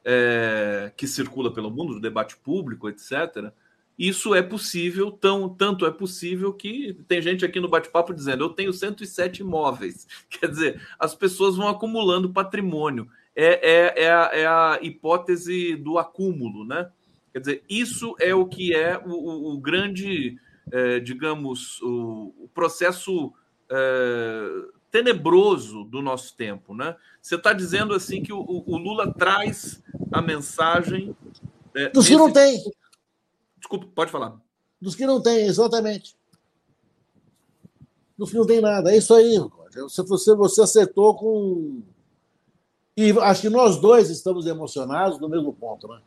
É, 0.10 0.90
que 0.96 1.06
circula 1.06 1.54
pelo 1.54 1.70
mundo, 1.70 1.96
do 1.96 2.00
debate 2.00 2.38
público, 2.38 2.88
etc., 2.88 3.52
isso 4.00 4.34
é 4.34 4.44
possível, 4.44 5.12
tão, 5.12 5.50
tanto 5.50 5.86
é 5.86 5.92
possível 5.92 6.54
que 6.54 6.96
tem 7.08 7.20
gente 7.20 7.44
aqui 7.44 7.60
no 7.60 7.68
bate-papo 7.68 8.14
dizendo: 8.14 8.44
eu 8.44 8.50
tenho 8.50 8.72
107 8.72 9.42
imóveis. 9.42 10.08
Quer 10.30 10.50
dizer, 10.50 10.88
as 11.00 11.16
pessoas 11.16 11.58
vão 11.58 11.68
acumulando 11.68 12.32
patrimônio. 12.32 13.10
É, 13.36 13.70
é, 13.70 14.04
é, 14.04 14.12
a, 14.12 14.30
é 14.34 14.46
a 14.46 14.80
hipótese 14.82 15.76
do 15.76 15.98
acúmulo, 15.98 16.64
né? 16.64 16.90
Quer 17.34 17.40
dizer, 17.40 17.64
isso 17.68 18.16
é 18.20 18.34
o 18.36 18.46
que 18.46 18.74
é 18.74 18.98
o, 18.98 19.10
o, 19.10 19.54
o 19.56 19.60
grande, 19.60 20.38
é, 20.72 21.00
digamos, 21.00 21.82
o, 21.82 22.34
o 22.40 22.50
processo 22.54 23.34
é, 23.70 24.50
tenebroso 24.92 25.84
do 25.84 26.02
nosso 26.02 26.36
tempo, 26.36 26.74
né? 26.74 26.96
Você 27.22 27.36
está 27.36 27.54
dizendo 27.54 27.94
assim 27.94 28.24
que 28.24 28.32
o, 28.32 28.40
o, 28.40 28.78
Lula 28.78 29.14
traz 29.14 29.84
a 30.12 30.22
mensagem 30.22 31.16
é, 31.76 31.90
dos 31.90 32.08
que 32.08 32.16
não 32.16 32.32
tem. 32.32 32.64
Desculpa, 33.58 33.88
pode 33.94 34.12
falar. 34.12 34.40
Dos 34.82 34.96
que 34.96 35.06
não 35.06 35.22
tem, 35.22 35.46
exatamente. 35.46 36.16
Dos 38.18 38.32
que 38.32 38.38
não 38.38 38.46
tem 38.46 38.62
nada. 38.62 38.92
É 38.92 38.98
isso 38.98 39.14
aí, 39.14 39.38
você, 39.76 40.04
você, 40.04 40.36
você 40.36 40.62
acertou 40.62 41.16
com. 41.16 41.82
E 42.96 43.12
acho 43.12 43.42
que 43.42 43.50
nós 43.50 43.78
dois 43.78 44.10
estamos 44.10 44.48
emocionados 44.48 45.20
no 45.20 45.30
mesmo 45.30 45.54
ponto, 45.54 45.88
né? 45.88 46.02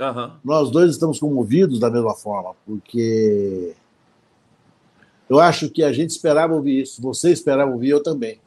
Uhum. 0.00 0.36
Nós 0.42 0.70
dois 0.70 0.90
estamos 0.90 1.18
comovidos 1.18 1.78
da 1.78 1.90
mesma 1.90 2.14
forma, 2.14 2.54
porque 2.64 3.76
eu 5.32 5.40
acho 5.40 5.70
que 5.70 5.82
a 5.82 5.92
gente 5.92 6.10
esperava 6.10 6.54
ouvir 6.54 6.82
isso. 6.82 7.00
Você 7.02 7.30
esperava 7.30 7.70
ouvir, 7.70 7.90
eu 7.90 8.02
também. 8.02 8.40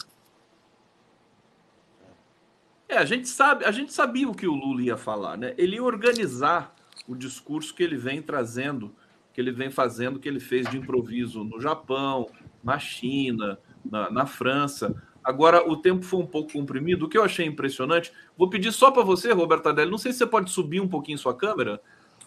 É, 2.87 2.97
a 2.97 3.05
gente 3.05 3.27
sabe, 3.27 3.65
a 3.65 3.71
gente 3.71 3.91
sabia 3.91 4.29
o 4.29 4.35
que 4.35 4.47
o 4.47 4.53
Lula 4.53 4.81
ia 4.81 4.95
falar, 4.95 5.37
né? 5.37 5.53
Ele 5.57 5.75
ia 5.75 5.83
organizar 5.83 6.75
o 7.07 7.15
discurso 7.15 7.73
que 7.73 7.83
ele 7.83 7.97
vem 7.97 8.21
trazendo, 8.21 8.93
que 9.33 9.41
ele 9.41 9.51
vem 9.51 9.71
fazendo, 9.71 10.19
que 10.19 10.29
ele 10.29 10.39
fez 10.39 10.69
de 10.69 10.77
improviso 10.77 11.43
no 11.43 11.59
Japão, 11.59 12.29
na 12.63 12.79
China, 12.79 13.59
na, 13.83 14.09
na 14.09 14.25
França. 14.25 14.95
Agora, 15.23 15.67
o 15.67 15.77
tempo 15.77 16.05
foi 16.05 16.19
um 16.19 16.27
pouco 16.27 16.53
comprimido. 16.53 17.05
O 17.05 17.09
que 17.09 17.17
eu 17.17 17.23
achei 17.23 17.45
impressionante, 17.45 18.13
vou 18.37 18.49
pedir 18.49 18.71
só 18.71 18.91
para 18.91 19.03
você, 19.03 19.31
Roberto 19.31 19.67
Adelli, 19.67 19.89
não 19.89 19.97
sei 19.97 20.11
se 20.11 20.19
você 20.19 20.27
pode 20.27 20.51
subir 20.51 20.79
um 20.79 20.87
pouquinho 20.87 21.17
sua 21.17 21.35
câmera. 21.35 21.81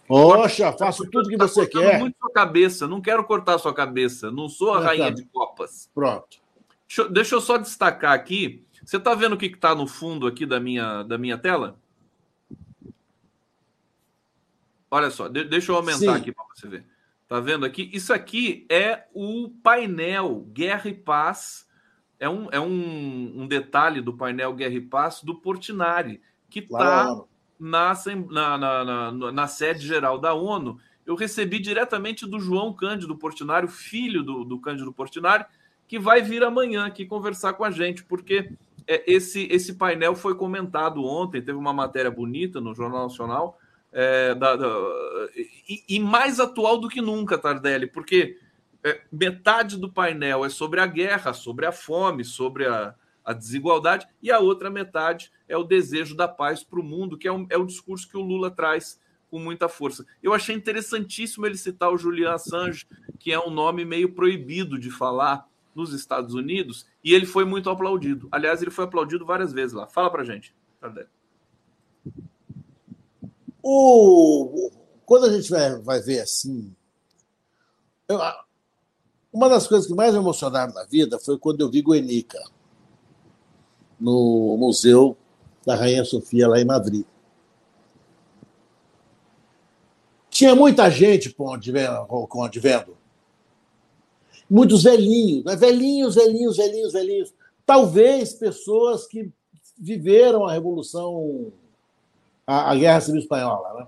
Poxa, 0.09 0.73
faço 0.73 1.07
tudo 1.11 1.29
que 1.29 1.37
tá 1.37 1.47
você 1.47 1.67
quer. 1.67 1.99
muito 1.99 2.17
sua 2.17 2.31
cabeça, 2.31 2.87
não 2.87 2.99
quero 2.99 3.23
cortar 3.23 3.59
sua 3.59 3.71
cabeça, 3.71 4.31
não 4.31 4.49
sou 4.49 4.73
a 4.73 4.79
rainha 4.79 5.11
de 5.11 5.23
copas. 5.25 5.87
Pronto. 5.93 6.39
Deixa, 6.87 7.07
deixa, 7.07 7.35
eu 7.35 7.41
só 7.41 7.57
destacar 7.57 8.13
aqui. 8.13 8.65
Você 8.83 8.97
está 8.97 9.13
vendo 9.13 9.33
o 9.33 9.37
que 9.37 9.45
está 9.45 9.75
no 9.75 9.85
fundo 9.85 10.25
aqui 10.25 10.47
da 10.47 10.59
minha, 10.59 11.03
da 11.03 11.15
minha 11.15 11.37
tela? 11.37 11.77
Olha 14.89 15.11
só, 15.11 15.27
de, 15.27 15.43
deixa 15.43 15.71
eu 15.71 15.75
aumentar 15.75 15.99
Sim. 15.99 16.09
aqui 16.09 16.31
para 16.31 16.43
você 16.55 16.67
ver. 16.67 16.85
Tá 17.27 17.39
vendo 17.39 17.63
aqui? 17.63 17.87
Isso 17.93 18.11
aqui 18.11 18.65
é 18.67 19.03
o 19.13 19.51
painel 19.61 20.43
Guerra 20.51 20.89
e 20.89 20.93
Paz. 20.95 21.67
É 22.19 22.27
um, 22.27 22.49
é 22.51 22.59
um, 22.59 23.43
um 23.43 23.47
detalhe 23.47 24.01
do 24.01 24.17
painel 24.17 24.55
Guerra 24.55 24.73
e 24.73 24.81
Paz 24.81 25.21
do 25.21 25.35
Portinari, 25.35 26.19
que 26.49 26.61
está 26.61 27.15
na, 27.59 27.93
na, 28.31 28.57
na, 28.57 29.31
na, 29.31 29.47
sede 29.47 29.85
geral 29.85 30.17
da 30.17 30.33
ONU. 30.33 30.79
Eu 31.05 31.15
recebi 31.15 31.59
diretamente 31.59 32.25
do 32.25 32.39
João 32.39 32.73
Cândido 32.73 33.17
Portinari, 33.17 33.67
filho 33.67 34.23
do, 34.23 34.45
do 34.45 34.59
Cândido 34.59 34.93
Portinari, 34.93 35.45
que 35.87 35.99
vai 35.99 36.21
vir 36.21 36.43
amanhã 36.43 36.85
aqui 36.85 37.05
conversar 37.05 37.53
com 37.53 37.63
a 37.63 37.71
gente, 37.71 38.03
porque 38.03 38.51
é, 38.87 39.03
esse, 39.11 39.47
esse 39.51 39.73
painel 39.73 40.15
foi 40.15 40.35
comentado 40.35 41.03
ontem, 41.03 41.41
teve 41.41 41.57
uma 41.57 41.73
matéria 41.73 42.11
bonita 42.11 42.61
no 42.61 42.73
Jornal 42.73 43.03
Nacional 43.03 43.59
é, 43.91 44.35
da, 44.35 44.55
da, 44.55 44.67
e, 45.35 45.83
e, 45.89 45.99
mais 45.99 46.39
atual 46.39 46.77
do 46.77 46.87
que 46.87 47.01
nunca, 47.01 47.37
Tardelli, 47.37 47.87
porque 47.87 48.37
é, 48.83 49.01
metade 49.11 49.77
do 49.77 49.91
painel 49.91 50.45
é 50.45 50.49
sobre 50.49 50.79
a 50.79 50.85
guerra, 50.85 51.33
sobre 51.33 51.65
a 51.65 51.71
fome, 51.71 52.23
sobre 52.23 52.67
a, 52.67 52.93
a 53.29 53.33
desigualdade, 53.33 54.07
e 54.23 54.31
a 54.31 54.39
outra 54.39 54.71
metade 54.71 55.31
é 55.47 55.55
o 55.55 55.63
desejo 55.63 56.15
da 56.15 56.27
paz 56.27 56.63
para 56.63 56.79
o 56.79 56.83
mundo, 56.83 57.15
que 57.15 57.27
é, 57.27 57.31
um, 57.31 57.45
é 57.51 57.57
o 57.59 57.63
discurso 57.63 58.09
que 58.09 58.17
o 58.17 58.21
Lula 58.21 58.49
traz 58.49 58.99
com 59.29 59.37
muita 59.37 59.69
força. 59.69 60.03
Eu 60.23 60.33
achei 60.33 60.55
interessantíssimo 60.55 61.45
ele 61.45 61.55
citar 61.55 61.93
o 61.93 61.97
Julian 61.97 62.33
Assange, 62.33 62.87
que 63.19 63.31
é 63.31 63.39
um 63.39 63.51
nome 63.51 63.85
meio 63.85 64.15
proibido 64.15 64.79
de 64.79 64.89
falar 64.89 65.47
nos 65.75 65.93
Estados 65.93 66.33
Unidos, 66.33 66.87
e 67.03 67.13
ele 67.13 67.27
foi 67.27 67.45
muito 67.45 67.69
aplaudido. 67.69 68.27
Aliás, 68.31 68.63
ele 68.63 68.71
foi 68.71 68.85
aplaudido 68.85 69.23
várias 69.23 69.53
vezes 69.53 69.73
lá. 69.73 69.85
Fala 69.85 70.09
para 70.09 70.23
gente. 70.23 70.51
O, 73.61 74.71
quando 75.05 75.27
a 75.27 75.31
gente 75.31 75.51
vai, 75.51 75.79
vai 75.81 76.01
ver 76.01 76.21
assim. 76.21 76.75
Eu, 78.07 78.19
uma 79.31 79.47
das 79.47 79.67
coisas 79.67 79.85
que 79.85 79.93
mais 79.93 80.13
me 80.13 80.19
emocionaram 80.19 80.73
na 80.73 80.85
vida 80.85 81.19
foi 81.19 81.37
quando 81.37 81.61
eu 81.61 81.69
vi 81.69 81.83
Guenica 81.83 82.39
no 83.99 84.55
Museu 84.57 85.17
da 85.65 85.75
Rainha 85.75 86.05
Sofia, 86.05 86.47
lá 86.47 86.59
em 86.59 86.65
Madrid. 86.65 87.05
Tinha 90.29 90.55
muita 90.55 90.89
gente 90.89 91.33
com 91.33 91.45
o 91.45 92.43
advento. 92.43 92.97
Muitos 94.49 94.83
velhinhos, 94.83 95.43
né? 95.43 95.55
velhinhos, 95.55 96.15
velhinhos, 96.15 96.57
velhinhos, 96.57 96.93
velhinhos. 96.93 97.33
Talvez 97.65 98.33
pessoas 98.33 99.05
que 99.05 99.31
viveram 99.77 100.45
a 100.45 100.53
Revolução 100.53 101.51
a, 102.49 102.71
a 102.71 102.75
Guerra 102.75 102.99
Civil 103.01 103.21
Espanhola. 103.21 103.73
Né? 103.75 103.87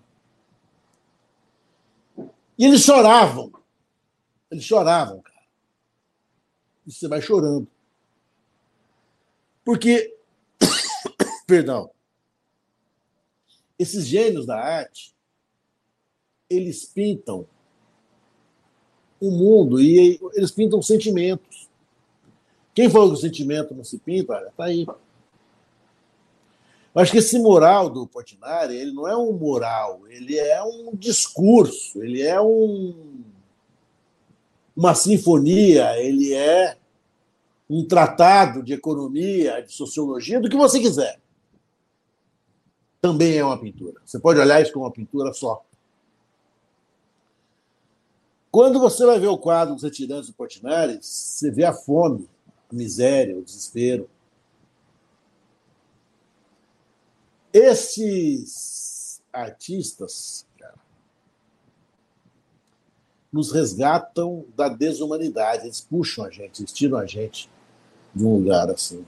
E 2.60 2.66
eles 2.66 2.82
choravam. 2.82 3.52
Eles 4.52 4.64
choravam, 4.64 5.20
cara. 5.20 5.42
E 6.86 6.92
você 6.92 7.08
vai 7.08 7.22
chorando. 7.22 7.68
Porque, 9.64 10.16
perdão, 11.46 11.92
esses 13.78 14.06
gênios 14.06 14.46
da 14.46 14.60
arte, 14.60 15.14
eles 16.50 16.86
pintam 16.86 17.48
o 19.20 19.32
mundo 19.32 19.80
e 19.80 20.20
eles 20.34 20.52
pintam 20.52 20.82
sentimentos. 20.82 21.70
Quem 22.74 22.90
falou 22.90 23.10
que 23.10 23.18
o 23.18 23.22
sentimento 23.22 23.76
não 23.76 23.84
se 23.84 23.98
pinta, 23.98 24.38
está 24.50 24.66
aí. 24.66 24.86
Eu 26.94 27.02
acho 27.02 27.12
que 27.12 27.20
esse 27.20 27.40
moral 27.40 27.90
do 27.90 28.06
Portinari, 28.06 28.76
ele 28.76 28.92
não 28.92 29.08
é 29.08 29.16
um 29.16 29.32
moral, 29.32 30.02
ele 30.10 30.38
é 30.38 30.62
um 30.62 30.94
discurso, 30.94 32.04
ele 32.04 32.22
é 32.22 32.42
um, 32.42 33.24
uma 34.76 34.94
sinfonia, 34.94 35.98
ele 35.98 36.34
é 36.34 36.78
um 37.74 37.88
tratado 37.88 38.62
de 38.62 38.74
economia, 38.74 39.62
de 39.62 39.72
sociologia, 39.72 40.42
do 40.42 40.50
que 40.50 40.58
você 40.58 40.78
quiser. 40.78 41.22
Também 43.00 43.38
é 43.38 43.46
uma 43.46 43.58
pintura. 43.58 44.02
Você 44.06 44.20
pode 44.20 44.40
olhar 44.40 44.62
isso 44.62 44.74
como 44.74 44.84
uma 44.84 44.92
pintura 44.92 45.32
só. 45.32 45.64
Quando 48.52 48.78
você 48.78 49.06
vai 49.06 49.18
ver 49.18 49.30
o 49.30 49.38
quadro 49.38 49.74
dos 49.74 49.84
retirantes 49.84 50.28
do 50.28 50.36
Portinari, 50.36 51.00
você 51.02 51.50
vê 51.50 51.64
a 51.64 51.72
fome, 51.72 52.30
a 52.70 52.76
miséria, 52.76 53.38
o 53.38 53.42
desespero. 53.42 54.10
Esses 57.54 59.24
artistas 59.32 60.46
cara, 60.60 60.76
nos 63.32 63.54
resgatam 63.54 64.46
da 64.58 64.68
desumanidade, 64.68 65.64
eles 65.64 65.80
puxam 65.80 66.26
a 66.26 66.30
gente, 66.30 66.60
eles 66.60 66.74
tiram 66.74 66.98
a 66.98 67.06
gente 67.06 67.50
de 68.14 68.26
um 68.26 68.36
lugar 68.36 68.70
assim. 68.70 69.06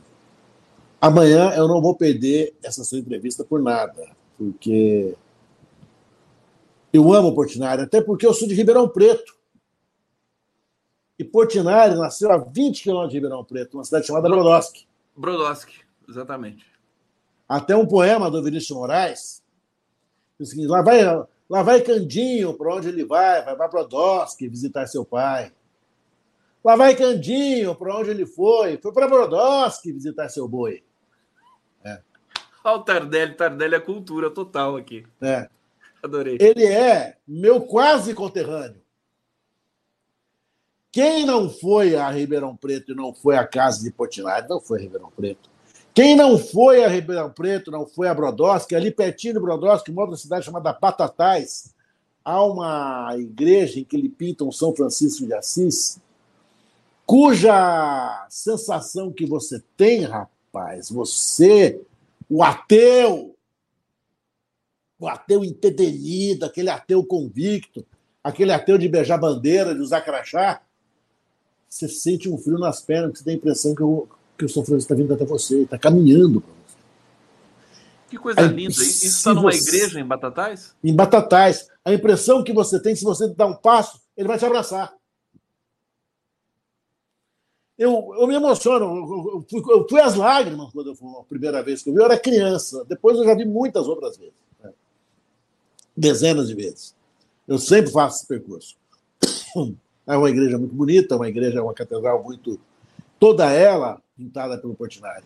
Amanhã 1.00 1.52
eu 1.52 1.68
não 1.68 1.82
vou 1.82 1.96
perder 1.96 2.56
essa 2.64 2.84
sua 2.84 2.98
entrevista 2.98 3.44
por 3.44 3.62
nada, 3.62 4.10
porque 4.38 5.16
eu 6.94 7.12
amo 7.12 7.36
Portinari, 7.36 7.82
até 7.82 8.02
porque 8.02 8.26
eu 8.26 8.34
sou 8.34 8.48
de 8.48 8.54
Ribeirão 8.54 8.88
Preto. 8.88 9.36
E 11.20 11.24
Portinari 11.24 11.96
nasceu 11.96 12.32
a 12.32 12.38
20 12.38 12.84
quilômetros 12.84 13.12
de 13.12 13.18
Ribeirão 13.18 13.44
Preto, 13.44 13.78
uma 13.78 13.84
cidade 13.84 14.08
chamada 14.08 14.30
Brodowski. 14.30 14.88
Brodowski, 15.16 15.82
exatamente. 16.08 16.66
Até 17.50 17.76
um 17.76 17.86
poema 17.86 18.32
do 18.32 18.42
Vinícius 18.42 18.78
Moraes. 18.78 19.44
Assim, 20.40 20.66
lá 20.66 20.82
vai, 20.82 21.04
lá 21.50 21.64
vai 21.64 21.82
Candinho, 21.82 22.54
para 22.54 22.76
onde 22.76 22.88
ele 22.88 23.04
vai? 23.04 23.44
Vai 23.44 23.56
para 23.56 23.68
Brodowski 23.68 24.48
visitar 24.48 24.88
seu 24.88 25.04
pai. 25.04 25.52
Lá 26.64 26.76
vai 26.78 26.96
Candinho, 26.96 27.76
para 27.76 27.98
onde 27.98 28.10
ele 28.10 28.26
foi? 28.26 28.78
Foi 28.78 28.94
para 28.94 29.08
Brodowski 29.08 29.92
visitar 29.92 30.30
seu 30.30 30.48
boi. 30.48 30.82
É. 31.84 32.00
Olha 32.64 32.78
o 32.78 32.84
Tardelli, 32.84 33.34
Tardelli 33.36 33.76
é 33.76 33.80
cultura 33.80 34.30
total 34.30 34.78
aqui. 34.78 35.06
É. 35.22 35.50
Adorei. 36.02 36.38
Ele 36.40 36.66
é 36.66 37.18
meu 37.28 37.62
quase 37.62 38.14
conterrâneo. 38.14 38.82
Quem 40.92 41.26
não 41.26 41.50
foi 41.50 41.96
a 41.96 42.10
Ribeirão 42.10 42.56
Preto 42.56 42.92
e 42.92 42.96
não 42.96 43.14
foi 43.14 43.36
à 43.36 43.48
casa 43.48 43.84
de 43.84 43.92
Potinari, 43.92 44.48
não 44.48 44.62
foi 44.62 44.80
a 44.80 44.82
Ribeirão 44.84 45.12
Preto. 45.16 45.50
Quem 45.94 46.16
não 46.16 46.38
foi 46.38 46.84
a 46.84 46.88
Ribeirão 46.88 47.32
Preto, 47.32 47.72
não 47.72 47.86
foi 47.86 48.08
a 48.08 48.14
Brodowski, 48.14 48.76
ali 48.76 48.92
pertinho 48.92 49.34
de 49.34 49.40
Brodowski, 49.40 49.92
uma 49.92 50.04
outra 50.04 50.18
cidade 50.18 50.46
chamada 50.46 50.72
Batatais, 50.72 51.74
há 52.24 52.44
uma 52.44 53.16
igreja 53.18 53.80
em 53.80 53.84
que 53.84 53.96
ele 53.96 54.08
pinta 54.08 54.44
um 54.44 54.52
São 54.52 54.74
Francisco 54.76 55.26
de 55.26 55.34
Assis, 55.34 56.00
cuja 57.06 58.26
sensação 58.30 59.12
que 59.12 59.26
você 59.26 59.62
tem, 59.76 60.04
rapaz, 60.04 60.90
você, 60.90 61.82
o 62.30 62.44
ateu, 62.44 63.36
o 65.00 65.08
ateu 65.08 65.44
entedido, 65.44 66.46
aquele 66.46 66.70
ateu 66.70 67.04
convicto, 67.06 67.86
aquele 68.24 68.52
ateu 68.52 68.78
de 68.78 68.88
beijar 68.88 69.18
bandeira, 69.18 69.76
de 69.76 69.82
usar 69.82 70.02
crachá, 70.02 70.62
você 71.68 71.90
sente 71.90 72.30
um 72.30 72.38
frio 72.38 72.60
nas 72.60 72.82
pernas, 72.82 73.18
você 73.18 73.24
tem 73.26 73.34
a 73.34 73.38
impressão 73.38 73.74
que 73.74 73.84
o, 73.84 74.08
que 74.38 74.46
o 74.46 74.50
São 74.50 74.64
Francisco 74.64 74.94
está 74.94 74.96
vindo 74.96 75.14
até 75.14 75.26
você, 75.26 75.64
está 75.64 75.78
caminhando 75.78 76.40
para 76.40 76.54
você. 76.54 76.78
Que 78.10 78.18
coisa 78.18 78.42
Aí, 78.42 78.48
linda. 78.48 78.72
Isso 78.72 79.06
está 79.08 79.34
numa 79.34 79.52
você... 79.52 79.70
igreja 79.70 80.00
em 80.00 80.06
Batatais? 80.06 80.76
Em 80.84 80.96
Batatais. 80.96 81.68
A 81.84 81.92
impressão 81.92 82.44
que 82.44 82.54
você 82.54 82.80
tem, 82.80 82.96
se 82.96 83.04
você 83.04 83.28
dar 83.30 83.48
um 83.48 83.56
passo, 83.56 84.00
ele 84.16 84.28
vai 84.28 84.38
te 84.38 84.46
abraçar. 84.46 84.94
Eu, 87.84 88.16
eu 88.18 88.26
me 88.28 88.34
emociono, 88.34 88.86
eu 88.86 89.46
fui, 89.50 89.62
eu 89.74 89.86
fui 89.90 90.00
às 90.00 90.16
lágrimas 90.16 90.72
quando 90.72 90.92
eu 90.92 90.96
fui 90.96 91.10
a 91.20 91.24
primeira 91.24 91.62
vez 91.62 91.84
que 91.84 91.90
eu 91.90 91.94
vi, 91.94 92.00
eu 92.00 92.06
era 92.06 92.18
criança. 92.18 92.86
Depois 92.86 93.18
eu 93.18 93.26
já 93.26 93.36
vi 93.36 93.44
muitas 93.44 93.90
outras 93.90 94.16
vezes. 94.16 94.34
Né? 94.64 94.72
Dezenas 95.96 96.48
de 96.48 96.56
vezes. 96.56 96.96
Eu 97.46 97.58
sempre 97.58 97.92
faço 97.92 98.20
esse 98.20 98.28
percurso. 98.28 98.78
É 100.06 100.18
uma 100.18 100.30
igreja 100.30 100.58
muito 100.58 100.76
bonita, 100.76 101.16
uma 101.16 101.30
igreja, 101.30 101.64
uma 101.64 101.74
catedral 101.74 102.22
muito. 102.22 102.60
toda 103.18 103.50
ela 103.50 104.02
pintada 104.18 104.58
pelo 104.58 104.76
Portinari. 104.76 105.24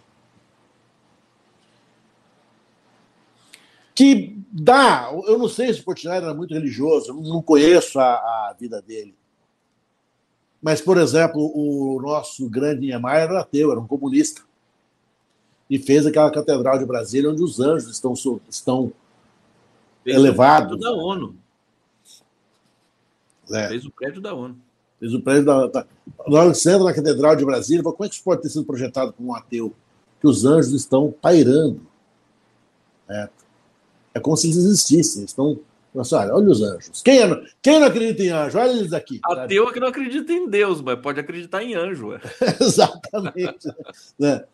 Que 3.95 4.38
dá, 4.51 5.12
eu 5.26 5.39
não 5.39 5.49
sei 5.49 5.74
se 5.74 5.82
o 5.82 5.84
Portinari 5.84 6.26
era 6.26 6.34
muito 6.36 6.53
religioso, 6.53 7.10
eu 7.10 7.16
não 7.16 7.41
conheço 7.41 7.99
a, 7.99 8.14
a 8.49 8.55
vida 8.60 8.80
dele. 8.84 9.16
Mas, 10.68 10.82
por 10.82 10.97
exemplo, 10.97 11.49
o 11.55 11.97
nosso 12.01 12.49
grande 12.49 12.82
Niemeyer 12.82 13.30
era 13.30 13.39
ateu, 13.39 13.72
era 13.72 13.80
um 13.80 13.88
comunista. 13.88 14.41
e 15.70 15.80
fez 15.80 16.05
aquela 16.05 16.30
catedral 16.30 16.78
de 16.78 16.86
Brasília 16.86 17.30
onde 17.30 17.41
os 17.41 17.61
anjos 17.61 17.89
estão, 17.89 18.11
estão 18.49 18.91
elevados. 20.05 20.74
O 20.74 20.78
prédio 20.78 20.97
da 20.97 21.01
ONU. 21.01 21.36
É. 23.49 23.68
Fez 23.70 23.86
o 23.86 23.91
prédio 23.91 24.22
da 24.22 24.34
ONU. 24.34 24.57
Fez 24.99 25.13
o 25.13 25.22
prédio 25.22 25.45
da. 25.45 25.68
da 25.68 25.88
na 26.28 26.38
hora 26.38 26.51
que 26.51 26.57
você 26.57 26.70
entra 26.70 26.84
na 26.84 26.93
Catedral 26.93 27.38
de 27.38 27.45
Brasília, 27.45 27.82
como 27.82 28.03
é 28.03 28.09
que 28.09 28.15
isso 28.15 28.24
pode 28.26 28.41
ter 28.41 28.49
sido 28.49 28.65
projetado 28.65 29.13
por 29.13 29.24
um 29.24 29.34
ateu? 29.34 29.74
Que 30.20 30.28
os 30.28 30.43
anjos 30.43 30.74
estão 30.74 31.15
pairando. 31.22 31.80
É, 33.07 33.30
é 34.15 34.20
como 34.20 34.36
se 34.36 34.47
eles 34.47 34.57
existissem. 34.57 35.24
Estão. 35.24 35.57
Nossa, 35.97 36.19
olha, 36.19 36.35
olha 36.35 36.51
os 36.51 36.61
anjos. 36.61 37.01
Quem, 37.01 37.23
é, 37.23 37.43
quem 37.59 37.79
não 37.79 37.87
acredita 37.87 38.21
em 38.21 38.29
anjo? 38.29 38.59
Olha 38.59 38.69
eles 38.69 38.93
aqui. 38.93 39.19
Ateu 39.23 39.67
é 39.67 39.73
que 39.73 39.79
não 39.79 39.87
acredita 39.87 40.31
em 40.31 40.47
Deus, 40.47 40.79
mas 40.79 40.99
pode 40.99 41.19
acreditar 41.19 41.63
em 41.63 41.73
anjo. 41.73 42.09
Exatamente. 42.61 43.67
né? 44.19 44.45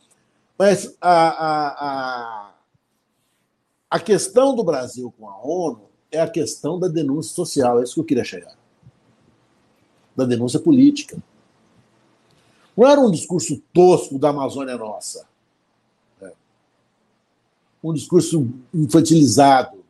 Mas 0.58 0.96
a, 1.02 1.28
a, 1.28 1.68
a, 1.68 2.54
a 3.90 4.00
questão 4.00 4.56
do 4.56 4.64
Brasil 4.64 5.14
com 5.20 5.28
a 5.28 5.38
ONU 5.46 5.82
é 6.10 6.22
a 6.22 6.30
questão 6.30 6.80
da 6.80 6.88
denúncia 6.88 7.36
social. 7.36 7.82
É 7.82 7.84
isso 7.84 7.96
que 7.96 8.00
eu 8.00 8.06
queria 8.06 8.24
chegar. 8.24 8.56
Da 10.16 10.24
denúncia 10.24 10.62
política. 10.62 11.22
Não 12.78 12.88
era 12.88 13.02
um 13.02 13.12
discurso 13.12 13.62
tosco 13.74 14.18
da 14.18 14.30
Amazônia 14.30 14.78
Nossa. 14.78 15.28
Né? 16.22 16.32
Um 17.84 17.92
discurso 17.92 18.48
infantilizado. 18.74 19.83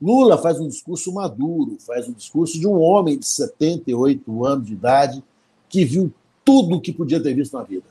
Lula 0.00 0.38
faz 0.38 0.58
um 0.58 0.68
discurso 0.68 1.12
maduro, 1.12 1.76
faz 1.80 2.08
um 2.08 2.12
discurso 2.12 2.58
de 2.58 2.66
um 2.66 2.80
homem 2.80 3.18
de 3.18 3.26
78 3.26 4.44
anos 4.46 4.66
de 4.66 4.72
idade 4.72 5.22
que 5.68 5.84
viu 5.84 6.12
tudo 6.44 6.76
o 6.76 6.80
que 6.80 6.92
podia 6.92 7.22
ter 7.22 7.34
visto 7.34 7.56
na 7.56 7.62
vida. 7.62 7.86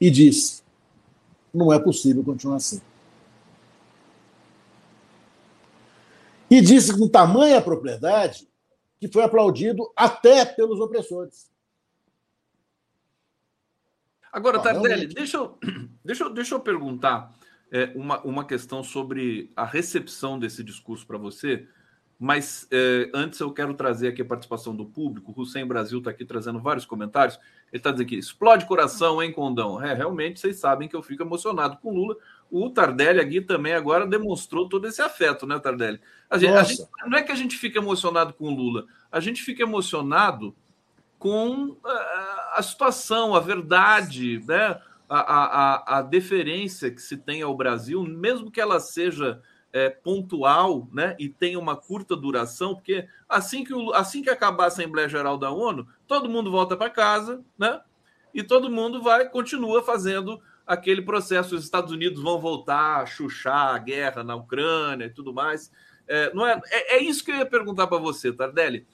E 0.00 0.10
disse: 0.10 0.62
não 1.52 1.72
é 1.72 1.78
possível 1.78 2.22
continuar 2.24 2.56
assim. 2.56 2.80
E 6.50 6.60
disse 6.60 6.96
com 6.96 7.08
tamanha 7.08 7.62
propriedade 7.62 8.46
que 9.00 9.08
foi 9.08 9.24
aplaudido 9.24 9.90
até 9.96 10.44
pelos 10.44 10.78
opressores. 10.78 11.50
Agora, 14.30 14.60
Tardelli, 14.60 15.06
deixa 15.06 15.38
eu, 15.38 15.58
deixa, 16.04 16.24
eu, 16.24 16.30
deixa 16.30 16.54
eu 16.54 16.60
perguntar 16.60 17.34
é, 17.72 17.90
uma, 17.94 18.20
uma 18.20 18.44
questão 18.44 18.84
sobre 18.84 19.50
a 19.56 19.64
recepção 19.64 20.38
desse 20.38 20.62
discurso 20.62 21.06
para 21.06 21.16
você, 21.16 21.66
mas 22.18 22.68
é, 22.70 23.10
antes 23.14 23.40
eu 23.40 23.50
quero 23.50 23.72
trazer 23.74 24.08
aqui 24.08 24.20
a 24.20 24.24
participação 24.24 24.76
do 24.76 24.84
público. 24.84 25.32
O 25.34 25.40
Hussein 25.40 25.66
Brasil 25.66 25.98
está 25.98 26.10
aqui 26.10 26.24
trazendo 26.24 26.60
vários 26.60 26.84
comentários. 26.84 27.36
Ele 27.72 27.80
está 27.80 27.90
dizendo 27.90 28.06
aqui: 28.06 28.16
explode 28.16 28.66
coração, 28.66 29.20
hein, 29.20 29.32
Condão? 29.32 29.82
É, 29.82 29.92
realmente 29.92 30.38
vocês 30.38 30.56
sabem 30.56 30.86
que 30.86 30.94
eu 30.94 31.02
fico 31.02 31.22
emocionado 31.22 31.78
com 31.78 31.92
Lula. 31.92 32.14
O 32.48 32.70
Tardelli 32.70 33.18
aqui 33.18 33.40
também 33.40 33.72
agora 33.72 34.06
demonstrou 34.06 34.68
todo 34.68 34.86
esse 34.86 35.00
afeto, 35.02 35.46
né, 35.46 35.58
Tardelli? 35.58 35.98
A 36.30 36.38
gente, 36.38 36.52
a 36.52 36.62
gente, 36.62 36.86
não 37.06 37.18
é 37.18 37.22
que 37.22 37.32
a 37.32 37.34
gente 37.34 37.56
fica 37.56 37.78
emocionado 37.78 38.34
com 38.34 38.54
Lula, 38.54 38.86
a 39.10 39.18
gente 39.18 39.42
fica 39.42 39.62
emocionado 39.62 40.54
com 41.18 41.76
a, 41.82 41.90
eh, 41.90 42.58
a 42.58 42.62
situação, 42.62 43.34
a 43.34 43.40
verdade, 43.40 44.44
né? 44.46 44.78
A, 45.14 45.44
a, 45.44 45.98
a, 45.98 46.02
deferência 46.02 46.90
que 46.90 47.02
se 47.02 47.18
tem 47.18 47.42
ao 47.42 47.54
Brasil, 47.54 48.02
mesmo 48.02 48.50
que 48.50 48.60
ela 48.60 48.80
seja 48.80 49.42
é, 49.70 49.90
pontual 49.90 50.88
né, 50.90 51.14
e 51.18 51.28
tenha 51.28 51.58
uma 51.58 51.76
curta 51.76 52.16
duração, 52.16 52.74
porque 52.74 53.06
assim 53.28 53.62
que, 53.62 53.74
o, 53.74 53.92
assim 53.92 54.22
que 54.22 54.30
acabar 54.30 54.64
a 54.64 54.66
Assembleia 54.68 55.08
Geral 55.08 55.36
da 55.36 55.50
ONU, 55.50 55.86
todo 56.06 56.30
mundo 56.30 56.50
volta 56.50 56.76
para 56.76 56.88
casa, 56.88 57.44
né? 57.58 57.80
E 58.32 58.42
todo 58.42 58.70
mundo 58.70 59.02
vai 59.02 59.28
continua 59.28 59.82
fazendo 59.82 60.40
aquele 60.66 61.02
processo. 61.02 61.54
Os 61.54 61.64
Estados 61.64 61.92
Unidos 61.92 62.22
vão 62.22 62.40
voltar 62.40 63.02
a 63.02 63.06
chuchar 63.06 63.74
a 63.74 63.78
guerra 63.78 64.24
na 64.24 64.34
Ucrânia 64.34 65.06
e 65.06 65.10
tudo 65.10 65.32
mais. 65.32 65.70
É, 66.08 66.32
não 66.34 66.46
é, 66.46 66.60
é, 66.70 66.96
é 66.96 67.02
isso 67.02 67.24
que 67.24 67.30
eu 67.30 67.36
ia 67.36 67.46
perguntar 67.46 67.86
para 67.86 67.98
você, 67.98 68.32
Tardelli. 68.32 68.86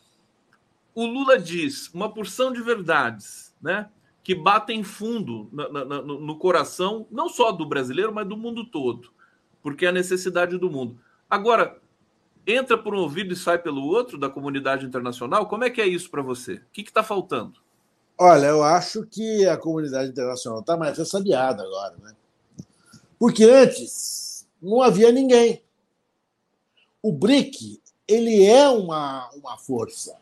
O 0.95 1.07
Lula 1.07 1.39
diz 1.39 1.93
uma 1.95 2.13
porção 2.13 2.53
de 2.53 2.61
verdades, 2.61 3.55
né? 3.63 3.89
Que 4.29 4.35
batem 4.35 4.85
fundo 4.85 5.49
no, 5.51 6.03
no, 6.03 6.21
no 6.21 6.39
coração, 6.39 7.07
não 7.11 7.31
só 7.31 7.51
do 7.51 7.67
brasileiro, 7.67 8.15
mas 8.15 8.29
do 8.29 8.37
mundo 8.37 8.63
todo, 8.63 9.11
porque 9.63 9.87
é 9.87 9.89
a 9.89 9.93
necessidade 9.93 10.59
do 10.59 10.71
mundo. 10.71 11.01
Agora, 11.31 11.81
entra 12.47 12.77
por 12.77 12.95
um 12.95 12.99
ouvido 12.99 13.33
e 13.33 13.37
sai 13.37 13.57
pelo 13.57 13.83
outro 13.87 14.19
da 14.19 14.29
comunidade 14.29 14.85
internacional? 14.85 15.47
Como 15.47 15.65
é 15.65 15.71
que 15.71 15.81
é 15.81 15.87
isso 15.87 16.11
para 16.11 16.21
você? 16.21 16.57
O 16.57 16.63
que 16.71 16.83
está 16.83 17.03
faltando? 17.03 17.59
Olha, 18.19 18.49
eu 18.49 18.63
acho 18.63 19.07
que 19.07 19.47
a 19.47 19.57
comunidade 19.57 20.11
internacional 20.11 20.61
está 20.61 20.77
mais 20.77 20.99
ressabiada 20.99 21.63
agora, 21.63 21.97
né? 21.97 22.15
Porque 23.19 23.45
antes 23.45 24.47
não 24.61 24.83
havia 24.83 25.11
ninguém. 25.11 25.65
O 27.03 27.15
BRIC, 27.15 27.81
ele 28.07 28.45
é 28.45 28.69
uma, 28.69 29.31
uma 29.31 29.57
força. 29.57 30.19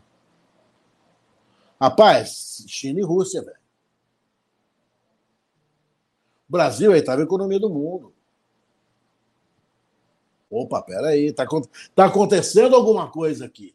Rapaz, 1.80 2.64
China 2.68 3.00
e 3.00 3.04
Rússia, 3.04 3.42
velho. 3.42 3.65
Brasil 6.48 6.90
é 6.90 6.94
a 6.94 6.96
oitava 6.96 7.22
economia 7.22 7.58
do 7.58 7.68
mundo. 7.68 8.12
Opa, 10.50 10.80
peraí, 10.80 11.32
tá, 11.32 11.46
tá 11.94 12.06
acontecendo 12.06 12.76
alguma 12.76 13.10
coisa 13.10 13.44
aqui. 13.46 13.74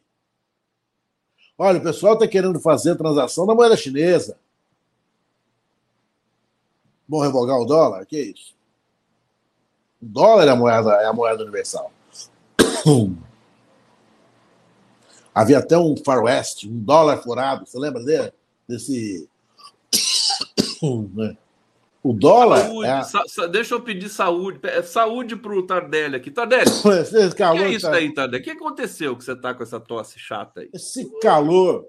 Olha, 1.57 1.79
o 1.79 1.83
pessoal 1.83 2.13
está 2.13 2.27
querendo 2.27 2.59
fazer 2.59 2.95
transação 2.95 3.45
na 3.45 3.53
moeda 3.53 3.77
chinesa. 3.77 4.39
Vão 7.07 7.19
revogar 7.19 7.59
o 7.59 7.65
dólar? 7.65 8.05
Que 8.05 8.19
isso? 8.19 8.55
O 10.01 10.05
dólar 10.05 10.47
é 10.47 10.49
a 10.49 10.55
moeda, 10.55 10.93
é 11.01 11.05
a 11.05 11.13
moeda 11.13 11.43
universal. 11.43 11.91
Havia 15.35 15.59
até 15.59 15.77
um 15.77 15.95
Far 16.03 16.23
West, 16.23 16.65
um 16.65 16.79
dólar 16.79 17.17
furado. 17.21 17.65
Você 17.65 17.77
lembra 17.77 18.03
dele? 18.03 18.33
Desse. 18.67 19.29
O 22.03 22.13
dólar. 22.13 22.65
Saúde, 22.65 22.87
é... 22.87 23.03
sa 23.03 23.47
deixa 23.47 23.75
eu 23.75 23.81
pedir 23.81 24.09
saúde. 24.09 24.59
Saúde 24.83 25.35
para 25.35 25.53
o 25.53 25.65
Tardelli 25.65 26.15
aqui. 26.15 26.31
Tardelli, 26.31 26.63
esse 27.13 27.35
calor, 27.35 27.59
que 27.59 27.63
é 27.63 27.69
isso 27.69 27.85
tá... 27.85 27.95
aí, 27.95 28.11
Tardelli? 28.11 28.41
O 28.41 28.43
que 28.43 28.51
aconteceu 28.51 29.15
que 29.15 29.23
você 29.23 29.33
está 29.33 29.53
com 29.53 29.61
essa 29.61 29.79
tosse 29.79 30.17
chata 30.17 30.61
aí? 30.61 30.69
Esse 30.73 31.07
calor, 31.19 31.85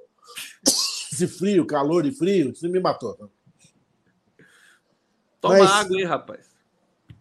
esse 0.67 1.27
frio, 1.27 1.67
calor 1.67 2.05
e 2.05 2.13
frio, 2.13 2.55
você 2.55 2.69
me 2.69 2.79
matou. 2.79 3.31
Toma 5.41 5.59
Mas, 5.59 5.71
água 5.71 5.97
aí, 5.97 6.05
rapaz. 6.05 6.51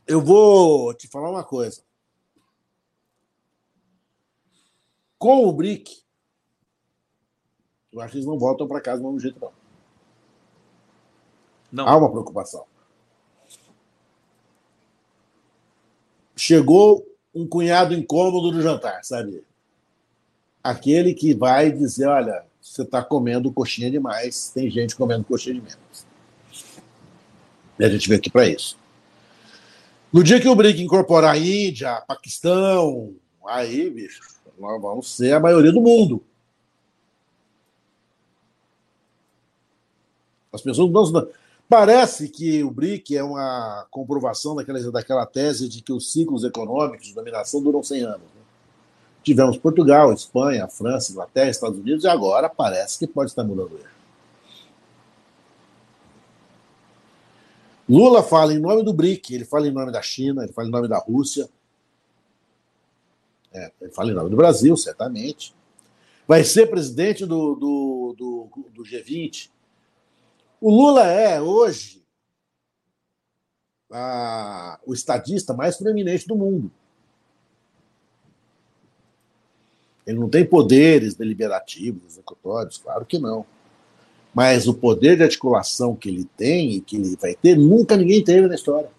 Eu 0.05 0.19
vou 0.19 0.93
te 0.93 1.07
falar 1.07 1.29
uma 1.29 1.43
coisa. 1.45 1.81
Com 5.17 5.47
o 5.47 5.53
BRIC, 5.53 6.03
eu 7.93 8.01
acho 8.01 8.11
que 8.11 8.17
eles 8.17 8.27
não 8.27 8.37
voltam 8.37 8.67
para 8.67 8.81
casa 8.81 9.01
do 9.01 9.05
mesmo 9.05 9.19
jeito, 9.19 9.39
não. 9.39 9.53
Não. 11.71 11.87
Há 11.87 11.95
uma 11.95 12.11
preocupação. 12.11 12.65
Chegou 16.41 17.07
um 17.35 17.45
cunhado 17.45 17.93
incômodo 17.93 18.51
no 18.51 18.63
jantar, 18.63 19.03
sabe? 19.03 19.43
Aquele 20.63 21.13
que 21.13 21.35
vai 21.35 21.71
dizer: 21.71 22.07
olha, 22.07 22.43
você 22.59 22.81
está 22.81 23.03
comendo 23.03 23.53
coxinha 23.53 23.91
demais, 23.91 24.49
tem 24.49 24.69
gente 24.69 24.95
comendo 24.95 25.23
coxinha 25.23 25.53
de 25.53 25.61
menos. 25.61 26.05
E 27.77 27.85
a 27.85 27.89
gente 27.89 28.09
veio 28.09 28.19
aqui 28.19 28.31
para 28.31 28.47
isso. 28.47 28.75
No 30.11 30.23
dia 30.23 30.41
que 30.41 30.47
o 30.47 30.55
BRIC 30.55 30.81
incorporar 30.81 31.35
a 31.35 31.37
Índia, 31.37 32.01
Paquistão, 32.07 33.13
aí, 33.45 33.89
bicho, 33.89 34.21
nós 34.59 34.81
vamos 34.81 35.15
ser 35.15 35.33
a 35.33 35.39
maioria 35.39 35.71
do 35.71 35.79
mundo. 35.79 36.23
As 40.51 40.61
pessoas 40.61 41.11
não, 41.11 41.27
Parece 41.71 42.27
que 42.27 42.61
o 42.65 42.69
BRIC 42.69 43.15
é 43.15 43.23
uma 43.23 43.87
comprovação 43.89 44.53
daquela, 44.53 44.91
daquela 44.91 45.25
tese 45.25 45.69
de 45.69 45.81
que 45.81 45.93
os 45.93 46.11
ciclos 46.11 46.43
econômicos 46.43 47.07
de 47.07 47.13
dominação 47.13 47.63
duram 47.63 47.81
100 47.81 48.03
anos. 48.03 48.27
Né? 48.35 48.41
Tivemos 49.23 49.55
Portugal, 49.55 50.11
Espanha, 50.11 50.67
França, 50.67 51.13
Inglaterra, 51.13 51.49
Estados 51.49 51.79
Unidos, 51.79 52.03
e 52.03 52.09
agora 52.09 52.49
parece 52.49 52.99
que 52.99 53.07
pode 53.07 53.31
estar 53.31 53.45
mudando 53.45 53.77
isso. 53.77 53.87
Lula 57.87 58.21
fala 58.21 58.53
em 58.53 58.59
nome 58.59 58.83
do 58.83 58.91
BRIC, 58.91 59.33
ele 59.33 59.45
fala 59.45 59.65
em 59.65 59.71
nome 59.71 59.93
da 59.93 60.01
China, 60.01 60.43
ele 60.43 60.51
fala 60.51 60.67
em 60.67 60.71
nome 60.71 60.89
da 60.89 60.97
Rússia, 60.97 61.47
é, 63.53 63.71
ele 63.79 63.91
fala 63.91 64.11
em 64.11 64.13
nome 64.13 64.29
do 64.29 64.35
Brasil, 64.35 64.75
certamente. 64.75 65.55
Vai 66.27 66.43
ser 66.43 66.69
presidente 66.69 67.25
do, 67.25 67.55
do, 67.55 68.15
do, 68.17 68.49
do 68.73 68.83
G20 68.83 69.49
o 70.61 70.69
Lula 70.69 71.07
é, 71.07 71.41
hoje, 71.41 72.05
a, 73.91 74.79
o 74.85 74.93
estadista 74.93 75.53
mais 75.53 75.75
proeminente 75.75 76.27
do 76.27 76.35
mundo. 76.35 76.71
Ele 80.05 80.19
não 80.19 80.29
tem 80.29 80.45
poderes 80.45 81.15
deliberativos, 81.15 82.05
executórios, 82.05 82.77
claro 82.77 83.05
que 83.05 83.17
não. 83.17 83.45
Mas 84.33 84.67
o 84.67 84.73
poder 84.73 85.17
de 85.17 85.23
articulação 85.23 85.95
que 85.95 86.07
ele 86.07 86.25
tem 86.37 86.73
e 86.73 86.81
que 86.81 86.95
ele 86.95 87.15
vai 87.17 87.35
ter, 87.35 87.57
nunca 87.57 87.97
ninguém 87.97 88.23
teve 88.23 88.47
na 88.47 88.55
história. 88.55 88.89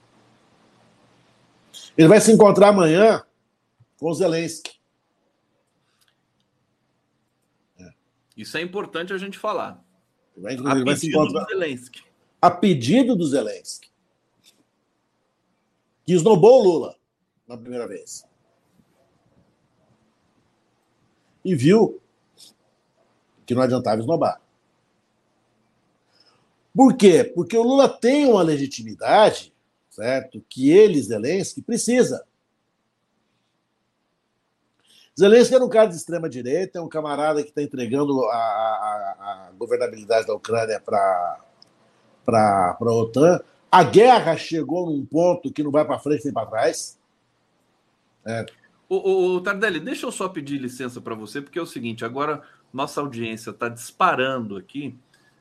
Ele 1.96 2.08
vai 2.08 2.20
se 2.20 2.32
encontrar 2.32 2.68
amanhã 2.68 3.22
com 3.98 4.12
Zelensky. 4.12 4.72
Isso 8.36 8.56
é 8.56 8.62
importante 8.62 9.12
a 9.12 9.18
gente 9.18 9.38
falar. 9.38 9.82
Vai, 10.36 10.54
ele 10.54 10.84
vai 10.84 10.96
se 10.96 11.08
encontrar. 11.08 11.46
A 12.40 12.50
pedido 12.50 13.14
do 13.14 13.26
Zelensky. 13.26 13.90
Que 16.04 16.12
esnobou 16.12 16.60
o 16.60 16.64
Lula 16.64 16.96
na 17.46 17.56
primeira 17.56 17.86
vez. 17.86 18.26
E 21.44 21.54
viu 21.54 22.00
que 23.44 23.54
não 23.54 23.62
adiantava 23.62 24.00
esnobar. 24.00 24.40
Por 26.74 26.96
quê? 26.96 27.24
Porque 27.24 27.56
o 27.56 27.62
Lula 27.62 27.88
tem 27.88 28.26
uma 28.26 28.42
legitimidade, 28.42 29.52
certo? 29.90 30.42
Que 30.48 30.70
ele, 30.70 31.02
Zelensky, 31.02 31.60
precisa. 31.60 32.24
Zelensky 35.18 35.54
era 35.54 35.64
um 35.64 35.68
cara 35.68 35.88
de 35.88 35.96
extrema 35.96 36.28
direita, 36.28 36.78
é 36.78 36.82
um 36.82 36.88
camarada 36.88 37.42
que 37.42 37.50
está 37.50 37.62
entregando 37.62 38.24
a, 38.26 38.34
a, 38.34 39.48
a, 39.48 39.52
governabilidade 39.58 40.26
da 40.26 40.34
Ucrânia 40.34 40.80
para 40.80 41.38
a 42.26 42.76
OTAN. 42.80 43.40
A 43.70 43.82
guerra 43.84 44.36
chegou 44.36 44.86
num 44.86 45.04
ponto 45.04 45.52
que 45.52 45.62
não 45.62 45.70
vai 45.70 45.84
para 45.84 45.98
frente 45.98 46.24
nem 46.24 46.32
para 46.32 46.46
trás. 46.46 46.98
É. 48.24 48.46
O, 48.88 49.36
o, 49.36 49.40
Tardelli, 49.40 49.80
deixa 49.80 50.06
eu 50.06 50.12
só 50.12 50.28
pedir 50.28 50.58
licença 50.58 51.00
para 51.00 51.14
você, 51.14 51.40
porque 51.40 51.58
é 51.58 51.62
o 51.62 51.66
seguinte: 51.66 52.04
agora 52.04 52.42
nossa 52.72 53.00
audiência 53.00 53.50
está 53.50 53.68
disparando 53.68 54.56
aqui, 54.56 54.98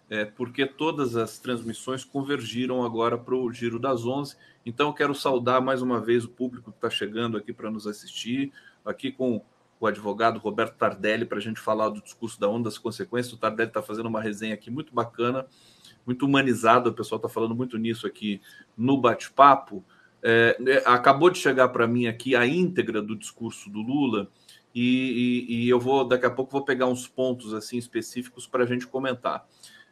é, 0.10 0.26
porque 0.26 0.66
todas 0.66 1.16
as 1.16 1.40
transmissões 1.40 2.04
convergiram 2.04 2.84
agora 2.84 3.18
para 3.18 3.36
o 3.36 3.52
Giro 3.52 3.80
das 3.80 4.06
Onze. 4.06 4.36
Então, 4.66 4.88
eu 4.88 4.94
quero 4.94 5.16
saudar 5.16 5.62
mais 5.62 5.82
uma 5.82 6.00
vez 6.00 6.26
o 6.26 6.30
público 6.30 6.72
que 6.72 6.78
está 6.78 6.90
chegando 6.90 7.38
aqui 7.38 7.54
para 7.54 7.72
nos 7.72 7.88
assistir, 7.88 8.52
aqui 8.86 9.12
com 9.12 9.42
o 9.82 9.88
advogado 9.88 10.40
Roberto 10.40 10.76
Tardelli 10.76 11.26
para 11.26 11.40
a 11.40 11.42
gente 11.42 11.60
falar 11.60 11.90
do 11.90 12.02
discurso 12.02 12.40
da 12.40 12.48
onda 12.48 12.66
das 12.66 12.78
consequências. 12.78 13.34
O 13.34 13.38
Tardelli 13.38 13.70
está 13.70 13.82
fazendo 13.82 14.06
uma 14.06 14.22
resenha 14.22 14.54
aqui 14.54 14.70
muito 14.70 14.94
bacana, 14.94 15.48
muito 16.06 16.24
humanizada. 16.24 16.90
O 16.90 16.94
pessoal 16.94 17.18
está 17.18 17.28
falando 17.28 17.56
muito 17.56 17.80
nisso 17.80 18.06
aqui 18.06 18.40
no 18.78 19.02
bate-papo. 19.02 19.84
É, 20.22 20.56
é 20.68 20.84
acabou 20.86 21.32
de 21.32 21.40
chegar 21.40 21.70
para 21.70 21.88
mim 21.88 22.06
aqui 22.06 22.36
a 22.36 22.46
íntegra 22.46 23.02
do 23.02 23.16
discurso 23.16 23.72
do 23.72 23.82
Lula 23.82 24.30
e, 24.74 25.48
e, 25.50 25.66
e, 25.66 25.70
eu 25.70 25.80
vou 25.80 26.08
daqui 26.08 26.28
a 26.28 26.30
pouco 26.30 26.52
vou 26.52 26.64
pegar 26.64 26.86
uns 26.86 27.08
pontos 27.08 27.52
assim 27.52 27.78
específicos 27.80 28.46
para 28.46 28.64
a 28.64 28.68
gente 28.68 28.86
comentar. 28.86 29.48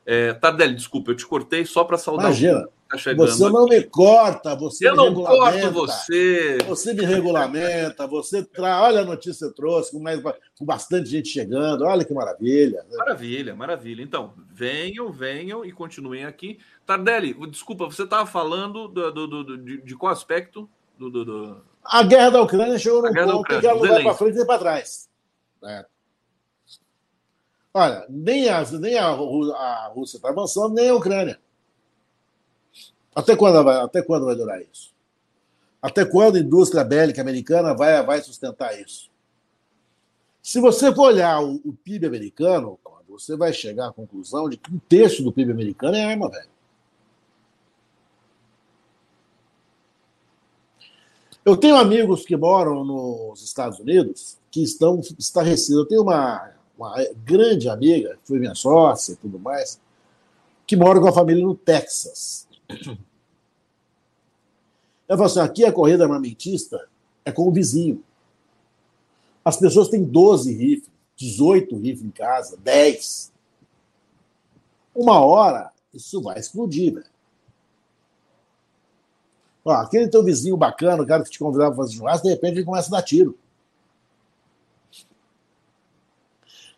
É, 0.06 0.34
Tardelli, 0.34 0.76
desculpa, 0.76 1.12
eu 1.12 1.16
te 1.16 1.26
cortei 1.26 1.66
só 1.66 1.84
para 1.84 1.98
saudar. 1.98 2.26
Imagina. 2.26 2.68
Tá 2.90 2.98
você 3.16 3.50
não 3.50 3.66
me 3.66 3.84
corta, 3.84 4.56
você 4.56 4.90
eu 4.90 4.94
me 4.94 4.98
não 4.98 5.14
corto 5.14 5.72
você. 5.72 6.58
Você 6.68 6.92
me 6.92 7.06
regulamenta, 7.06 8.08
você 8.08 8.44
traz. 8.44 8.82
Olha 8.82 9.02
a 9.02 9.06
notícia 9.06 9.48
que 9.48 9.54
você 9.54 9.54
trouxe, 9.54 9.92
com, 9.92 10.00
mais, 10.00 10.20
com 10.58 10.66
bastante 10.66 11.08
gente 11.08 11.30
chegando. 11.30 11.86
Olha 11.86 12.04
que 12.04 12.12
maravilha. 12.12 12.84
Maravilha, 12.98 13.56
maravilha. 13.56 14.02
Então, 14.02 14.34
venham, 14.52 15.12
venham 15.12 15.64
e 15.64 15.72
continuem 15.72 16.26
aqui. 16.26 16.58
Tardelli, 16.84 17.36
desculpa, 17.48 17.86
você 17.86 18.04
estava 18.04 18.26
falando 18.26 18.88
do, 18.88 19.12
do, 19.12 19.28
do, 19.28 19.58
de, 19.60 19.82
de, 19.84 19.96
qual 19.96 20.12
aspecto? 20.12 20.68
Do, 20.98 21.62
A 21.86 22.02
guerra 22.02 22.32
da 22.32 22.42
Ucrânia 22.42 22.80
chegou 22.80 23.04
num 23.04 23.14
ponto 23.14 23.44
que 23.60 23.68
ela 23.68 23.80
não 23.80 23.88
vai 23.88 24.02
para 24.02 24.14
frente 24.16 24.36
nem 24.36 24.48
para 24.48 24.60
trás. 24.60 25.08
É. 25.64 25.86
Olha, 27.72 28.04
nem 28.10 28.50
a, 28.50 28.64
nem 28.80 28.98
a, 28.98 29.10
a 29.10 29.92
Rússia 29.94 30.18
está 30.18 30.30
avançando, 30.30 30.74
nem 30.74 30.90
a 30.90 30.96
Ucrânia. 30.96 31.40
Até 33.14 33.36
quando 33.36 33.64
vai, 33.64 33.78
até 33.78 34.02
quando 34.02 34.26
vai 34.26 34.36
durar 34.36 34.62
isso? 34.62 34.94
Até 35.82 36.06
quando 36.06 36.36
a 36.36 36.40
indústria 36.40 36.84
bélica 36.84 37.22
americana 37.22 37.74
vai, 37.74 38.04
vai 38.06 38.22
sustentar 38.22 38.80
isso? 38.80 39.10
Se 40.42 40.60
você 40.60 40.94
for 40.94 41.08
olhar 41.08 41.42
o, 41.42 41.56
o 41.66 41.74
PIB 41.74 42.06
americano, 42.06 42.80
você 43.08 43.36
vai 43.36 43.52
chegar 43.52 43.88
à 43.88 43.94
conclusão 43.94 44.50
de 44.50 44.58
que 44.58 44.74
um 44.74 44.80
terço 44.80 45.24
do 45.24 45.32
PIB 45.32 45.52
americano 45.52 45.96
é 45.96 46.04
arma, 46.04 46.30
velho. 46.30 46.50
Eu 51.44 51.58
tenho 51.58 51.76
amigos 51.76 52.26
que 52.26 52.36
moram 52.38 52.84
nos 52.84 53.42
Estados 53.44 53.80
Unidos 53.80 54.38
que 54.52 54.62
estão 54.62 55.02
estarrecidos. 55.18 55.78
Eu 55.78 55.86
tenho 55.86 56.02
uma 56.02 56.54
uma 56.80 56.96
grande 57.26 57.68
amiga, 57.68 58.18
que 58.22 58.28
foi 58.28 58.40
minha 58.40 58.56
sócia 58.56 59.12
e 59.12 59.16
tudo 59.18 59.38
mais, 59.38 59.80
que 60.66 60.78
mora 60.78 61.00
com 61.02 61.10
a 61.10 61.12
família 61.12 61.44
no 61.44 61.54
Texas. 61.54 62.48
Ela 62.70 62.98
falou 65.18 65.26
assim: 65.26 65.40
aqui 65.40 65.66
a 65.66 65.72
corrida 65.72 66.04
armamentista 66.04 66.88
é 67.26 67.32
com 67.32 67.48
o 67.48 67.52
vizinho. 67.52 68.04
As 69.44 69.58
pessoas 69.58 69.90
têm 69.90 70.04
12 70.04 70.54
rifles, 70.54 70.92
18 71.16 71.76
rifles 71.78 72.04
em 72.04 72.12
casa, 72.12 72.58
10. 72.58 73.34
Uma 74.94 75.20
hora, 75.20 75.72
isso 75.94 76.22
vai 76.22 76.38
explodir, 76.38 76.94
velho. 76.94 77.06
Ó, 79.66 79.72
aquele 79.72 80.08
teu 80.08 80.24
vizinho 80.24 80.56
bacana, 80.56 81.04
o 81.04 81.08
cara 81.08 81.24
que 81.24 81.30
te 81.30 81.40
convidava 81.40 81.72
para 81.72 81.84
fazer 81.84 81.98
churrasco, 81.98 82.28
de 82.28 82.34
repente 82.34 82.58
ele 82.58 82.66
começa 82.66 82.88
a 82.90 83.00
dar 83.00 83.04
tiro. 83.04 83.38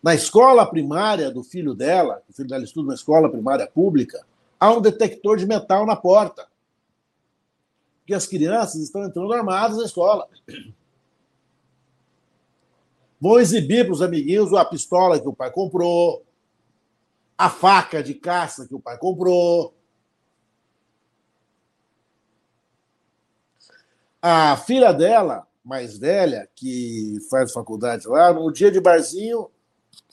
Na 0.02 0.16
escola 0.16 0.66
primária 0.66 1.30
do 1.30 1.44
filho 1.44 1.76
dela, 1.76 2.24
o 2.28 2.34
filho 2.34 2.50
dela 2.50 2.64
estuda 2.64 2.88
na 2.88 2.96
escola 2.96 3.30
primária 3.30 3.68
pública, 3.68 4.26
há 4.62 4.72
um 4.72 4.80
detector 4.80 5.38
de 5.38 5.48
metal 5.48 5.88
na 5.88 5.96
porta. 5.96 6.48
Porque 8.00 8.14
as 8.14 8.28
crianças 8.28 8.80
estão 8.80 9.04
entrando 9.04 9.34
armadas 9.34 9.78
na 9.78 9.86
escola. 9.86 10.30
Vão 13.20 13.40
exibir 13.40 13.86
para 13.86 13.94
os 13.94 14.04
amiguinhos 14.04 14.54
a 14.54 14.64
pistola 14.64 15.20
que 15.20 15.28
o 15.28 15.34
pai 15.34 15.52
comprou, 15.52 16.24
a 17.36 17.50
faca 17.50 18.04
de 18.04 18.14
caça 18.14 18.68
que 18.68 18.76
o 18.76 18.80
pai 18.80 18.98
comprou. 19.00 19.74
A 24.22 24.56
filha 24.58 24.92
dela, 24.92 25.48
mais 25.64 25.98
velha, 25.98 26.48
que 26.56 27.18
faz 27.32 27.52
faculdade 27.52 28.08
lá, 28.08 28.32
no 28.32 28.52
dia 28.52 28.72
de 28.72 28.80
barzinho, 28.80 29.50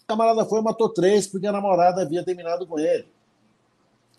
camarada 0.06 0.46
foi 0.46 0.60
e 0.60 0.62
matou 0.62 0.88
três 0.88 1.26
porque 1.26 1.46
a 1.46 1.52
namorada 1.52 2.00
havia 2.00 2.24
terminado 2.24 2.66
com 2.66 2.78
ele. 2.78 3.06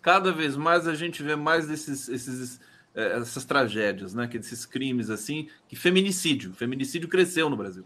Cada 0.01 0.31
vez 0.31 0.55
mais 0.55 0.87
a 0.87 0.93
gente 0.93 1.21
vê 1.21 1.35
mais 1.35 1.67
desses, 1.67 2.07
esses, 2.07 2.59
é, 2.95 3.17
essas 3.17 3.45
tragédias, 3.45 4.13
né? 4.13 4.27
Que 4.27 4.39
desses 4.39 4.65
crimes 4.65 5.09
assim, 5.09 5.47
que 5.67 5.75
feminicídio. 5.75 6.53
Feminicídio 6.53 7.09
cresceu 7.09 7.49
no 7.49 7.57
Brasil. 7.57 7.83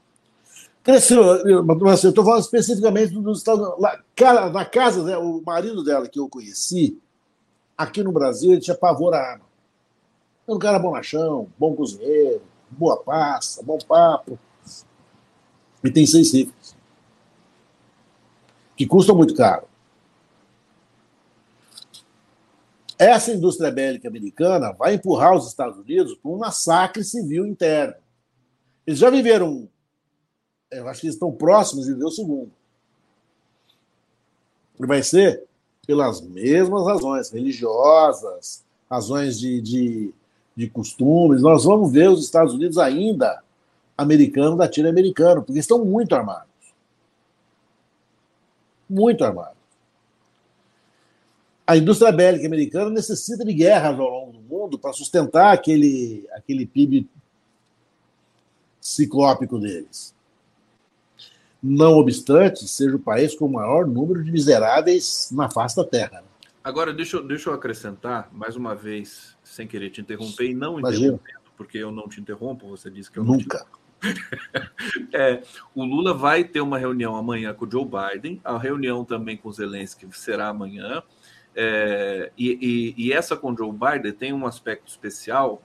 Cresceu, 0.83 1.23
eu 1.23 1.63
estou 1.93 2.25
falando 2.25 2.41
especificamente 2.41 3.13
dos 3.13 3.37
Estados 3.37 3.65
Unidos. 3.65 4.53
na 4.53 4.65
casa 4.65 5.03
dela, 5.03 5.23
o 5.23 5.41
marido 5.41 5.81
dela 5.81 6.09
que 6.09 6.19
eu 6.19 6.27
conheci, 6.27 6.99
aqui 7.77 8.03
no 8.03 8.11
Brasil, 8.11 8.51
ele 8.51 8.61
tinha 8.61 8.75
pavor 8.75 9.13
à 9.13 9.19
arma. 9.19 9.45
Era 10.45 10.55
um 10.55 10.59
cara 10.59 10.77
bonachão, 10.77 11.47
bom 11.57 11.73
cozinheiro, 11.73 12.41
boa 12.69 12.97
pasta, 12.97 13.63
bom 13.63 13.77
papo. 13.77 14.37
E 15.81 15.89
tem 15.89 16.05
seis 16.05 16.33
rifles 16.33 16.75
que 18.75 18.85
custam 18.85 19.15
muito 19.15 19.35
caro. 19.35 19.65
Essa 23.03 23.31
indústria 23.31 23.71
bélica 23.71 24.07
americana 24.07 24.71
vai 24.71 24.95
empurrar 24.95 25.35
os 25.35 25.47
Estados 25.47 25.77
Unidos 25.77 26.15
para 26.15 26.31
um 26.31 26.37
massacre 26.37 27.03
civil 27.03 27.45
interno. 27.45 27.95
Eles 28.85 28.99
já 28.99 29.09
viveram, 29.09 29.67
eu 30.71 30.87
acho 30.87 31.01
que 31.01 31.07
eles 31.07 31.15
estão 31.15 31.31
próximos 31.31 31.85
de 31.85 31.93
viver 31.93 32.05
o 32.05 32.11
segundo. 32.11 32.51
E 34.79 34.85
vai 34.85 35.03
ser 35.03 35.43
pelas 35.85 36.21
mesmas 36.21 36.85
razões 36.85 37.29
religiosas, 37.29 38.63
razões 38.89 39.39
de, 39.39 39.61
de, 39.61 40.13
de 40.55 40.69
costumes. 40.69 41.41
Nós 41.41 41.65
vamos 41.65 41.91
ver 41.91 42.09
os 42.09 42.23
Estados 42.23 42.53
Unidos 42.53 42.77
ainda 42.77 43.43
americano 43.97 44.57
da 44.57 44.67
tira 44.67 44.89
americano, 44.89 45.43
porque 45.43 45.59
estão 45.59 45.83
muito 45.83 46.15
armados 46.15 46.53
muito 48.93 49.23
armado. 49.23 49.52
A 51.65 51.77
indústria 51.77 52.11
bélica 52.11 52.45
americana 52.45 52.89
necessita 52.89 53.45
de 53.45 53.53
guerras 53.53 53.97
ao 53.97 54.09
longo 54.09 54.33
do 54.33 54.41
mundo 54.41 54.77
para 54.77 54.91
sustentar 54.91 55.53
aquele, 55.53 56.27
aquele 56.33 56.65
PIB 56.65 57.09
ciclópico 58.81 59.57
deles. 59.57 60.13
Não 61.61 61.93
obstante, 61.93 62.67
seja 62.67 62.97
o 62.97 62.99
país 62.99 63.33
com 63.33 63.45
o 63.45 63.51
maior 63.51 63.87
número 63.87 64.21
de 64.21 64.29
miseráveis 64.29 65.29
na 65.31 65.49
face 65.49 65.77
da 65.77 65.85
Terra. 65.85 66.21
Agora, 66.61 66.93
deixa, 66.93 67.17
eu, 67.17 67.25
deixa 67.25 67.49
eu 67.49 67.53
acrescentar, 67.53 68.29
mais 68.33 68.57
uma 68.57 68.75
vez, 68.75 69.37
sem 69.43 69.65
querer 69.65 69.89
te 69.89 70.01
interromper, 70.01 70.49
e 70.49 70.53
não 70.53 70.79
interrompendo, 70.79 71.39
porque 71.55 71.77
eu 71.77 71.91
não 71.91 72.09
te 72.09 72.19
interrompo, 72.19 72.67
você 72.67 72.89
disse 72.89 73.09
que 73.09 73.19
eu 73.19 73.23
Nunca. 73.23 73.59
não 73.59 73.65
te 73.65 73.83
É, 75.13 75.41
o 75.73 75.83
Lula 75.85 76.13
vai 76.13 76.43
ter 76.43 76.59
uma 76.59 76.77
reunião 76.77 77.15
amanhã 77.15 77.53
com 77.53 77.65
o 77.65 77.71
Joe 77.71 77.85
Biden, 77.85 78.41
a 78.43 78.57
reunião 78.57 79.05
também 79.05 79.37
com 79.37 79.47
o 79.47 79.53
Zelensky 79.53 80.07
será 80.11 80.49
amanhã. 80.49 81.01
É, 81.55 82.31
e, 82.37 82.93
e, 82.97 83.07
e, 83.07 83.13
essa 83.13 83.35
com 83.35 83.55
Joe 83.55 83.71
Biden 83.71 84.11
tem 84.11 84.33
um 84.33 84.45
aspecto 84.45 84.87
especial. 84.87 85.61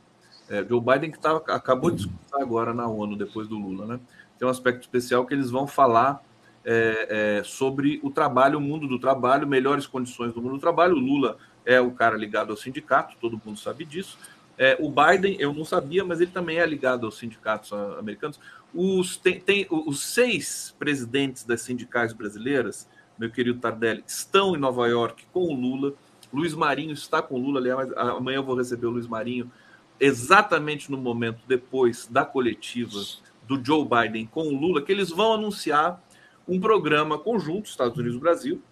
É, 0.49 0.65
Joe 0.65 0.81
Biden 0.81 1.11
que 1.11 1.19
tá, 1.19 1.37
acabou 1.49 1.91
de 1.91 1.99
discutir 1.99 2.35
agora 2.35 2.75
na 2.75 2.87
ONU, 2.87 3.17
depois 3.17 3.49
do 3.49 3.57
Lula, 3.57 3.87
né? 3.87 4.01
Tem 4.39 4.47
um 4.47 4.51
aspecto 4.51 4.83
especial 4.83 5.27
que 5.27 5.35
eles 5.35 5.51
vão 5.51 5.67
falar 5.67 6.23
é, 6.65 7.39
é, 7.39 7.43
sobre 7.45 7.99
o 8.03 8.11
trabalho, 8.11 8.59
o 8.59 8.61
mundo 8.61 8.87
do 8.87 8.99
trabalho, 8.99 9.47
melhores 9.47 9.87
condições 9.87 10.33
do 10.33 10.41
mundo 10.43 10.55
do 10.55 10.61
trabalho. 10.61 10.95
O 10.95 10.99
Lula 10.99 11.39
é 11.65 11.81
o 11.81 11.91
cara 11.91 12.17
ligado 12.17 12.51
ao 12.51 12.57
sindicato, 12.57 13.17
todo 13.21 13.41
mundo 13.45 13.59
sabe 13.59 13.85
disso. 13.85 14.19
É, 14.57 14.77
o 14.81 14.91
Biden, 14.91 15.37
eu 15.39 15.53
não 15.55 15.65
sabia, 15.65 16.05
mas 16.05 16.21
ele 16.21 16.31
também 16.31 16.59
é 16.59 16.67
ligado 16.67 17.07
aos 17.07 17.17
sindicatos 17.17 17.73
americanos. 17.73 18.41
Os, 18.75 19.17
tem, 19.17 19.41
tem, 19.41 19.67
os 19.71 20.03
seis 20.03 20.75
presidentes 20.79 21.45
das 21.45 21.63
sindicais 21.63 22.13
brasileiras, 22.13 22.89
meu 23.19 23.31
querido 23.31 23.59
Tardelli, 23.59 24.05
estão 24.07 24.55
em 24.55 24.59
Nova 24.59 24.87
York 24.87 25.27
com 25.33 25.41
o 25.41 25.55
Lula. 25.55 25.95
Luiz 26.33 26.55
Marinho 26.55 26.93
está 26.93 27.21
com 27.21 27.35
o 27.35 27.39
Lula, 27.39 27.59
aliás, 27.59 27.91
amanhã 27.97 28.37
eu 28.37 28.45
vou 28.45 28.57
receber 28.57 28.87
o 28.87 28.91
Luiz 28.91 29.07
Marinho, 29.07 29.51
exatamente 29.99 30.91
no 30.91 30.97
momento 30.97 31.41
depois 31.49 32.07
da 32.07 32.25
coletiva 32.25 33.01
do 33.47 33.65
Joe 33.65 33.85
Biden 33.85 34.27
com 34.27 34.43
o 34.43 34.55
Lula, 34.55 34.83
que 34.83 34.93
eles 34.93 35.11
vão 35.11 35.33
anunciar 35.33 36.01
um 36.47 36.61
programa 36.61 37.19
conjunto, 37.19 37.67
Estados 37.67 37.97
Unidos 37.97 38.17
e 38.17 38.21
Brasil, 38.21 38.63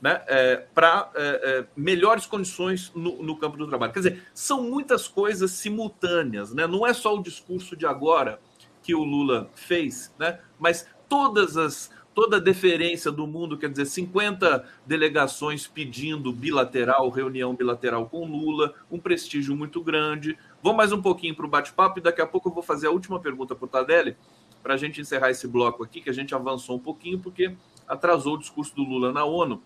né, 0.00 0.22
é, 0.26 0.56
para 0.74 1.10
é, 1.14 1.22
é, 1.22 1.66
melhores 1.76 2.26
condições 2.26 2.92
no, 2.94 3.22
no, 3.22 3.36
campo 3.36 3.56
do 3.56 3.66
trabalho. 3.66 3.92
Quer 3.92 4.00
dizer, 4.00 4.22
são 4.34 4.62
muitas 4.62 5.08
coisas 5.08 5.50
simultâneas, 5.52 6.52
né? 6.52 6.66
não 6.66 6.86
é 6.86 6.92
só 6.92 7.14
o 7.14 7.22
discurso 7.22 7.74
de 7.74 7.86
agora 7.86 8.38
que 8.82 8.94
o 8.94 9.02
Lula 9.02 9.50
fez, 9.54 10.14
né? 10.18 10.38
mas 10.58 10.86
todas 11.08 11.56
as 11.56 11.90
toda 12.16 12.38
a 12.38 12.40
deferência 12.40 13.12
do 13.12 13.26
mundo, 13.26 13.58
quer 13.58 13.68
dizer, 13.68 13.84
50 13.84 14.64
delegações 14.86 15.66
pedindo 15.66 16.32
bilateral, 16.32 17.10
reunião 17.10 17.54
bilateral 17.54 18.08
com 18.08 18.24
Lula, 18.24 18.72
um 18.90 18.98
prestígio 18.98 19.54
muito 19.54 19.82
grande. 19.82 20.34
Vou 20.62 20.72
mais 20.72 20.92
um 20.92 21.02
pouquinho 21.02 21.34
para 21.34 21.44
o 21.44 21.48
bate-papo 21.48 21.98
e 21.98 22.02
daqui 22.02 22.22
a 22.22 22.26
pouco 22.26 22.48
eu 22.48 22.54
vou 22.54 22.62
fazer 22.62 22.86
a 22.86 22.90
última 22.90 23.20
pergunta 23.20 23.54
para 23.54 23.66
o 23.66 23.68
Tadelli, 23.68 24.16
para 24.62 24.72
a 24.72 24.76
gente 24.78 24.98
encerrar 24.98 25.28
esse 25.28 25.46
bloco 25.46 25.84
aqui, 25.84 26.00
que 26.00 26.08
a 26.08 26.12
gente 26.12 26.34
avançou 26.34 26.76
um 26.76 26.80
pouquinho, 26.80 27.18
porque 27.18 27.54
atrasou 27.86 28.36
o 28.36 28.38
discurso 28.38 28.74
do 28.74 28.82
Lula 28.82 29.12
na 29.12 29.26
ONU. 29.26 29.62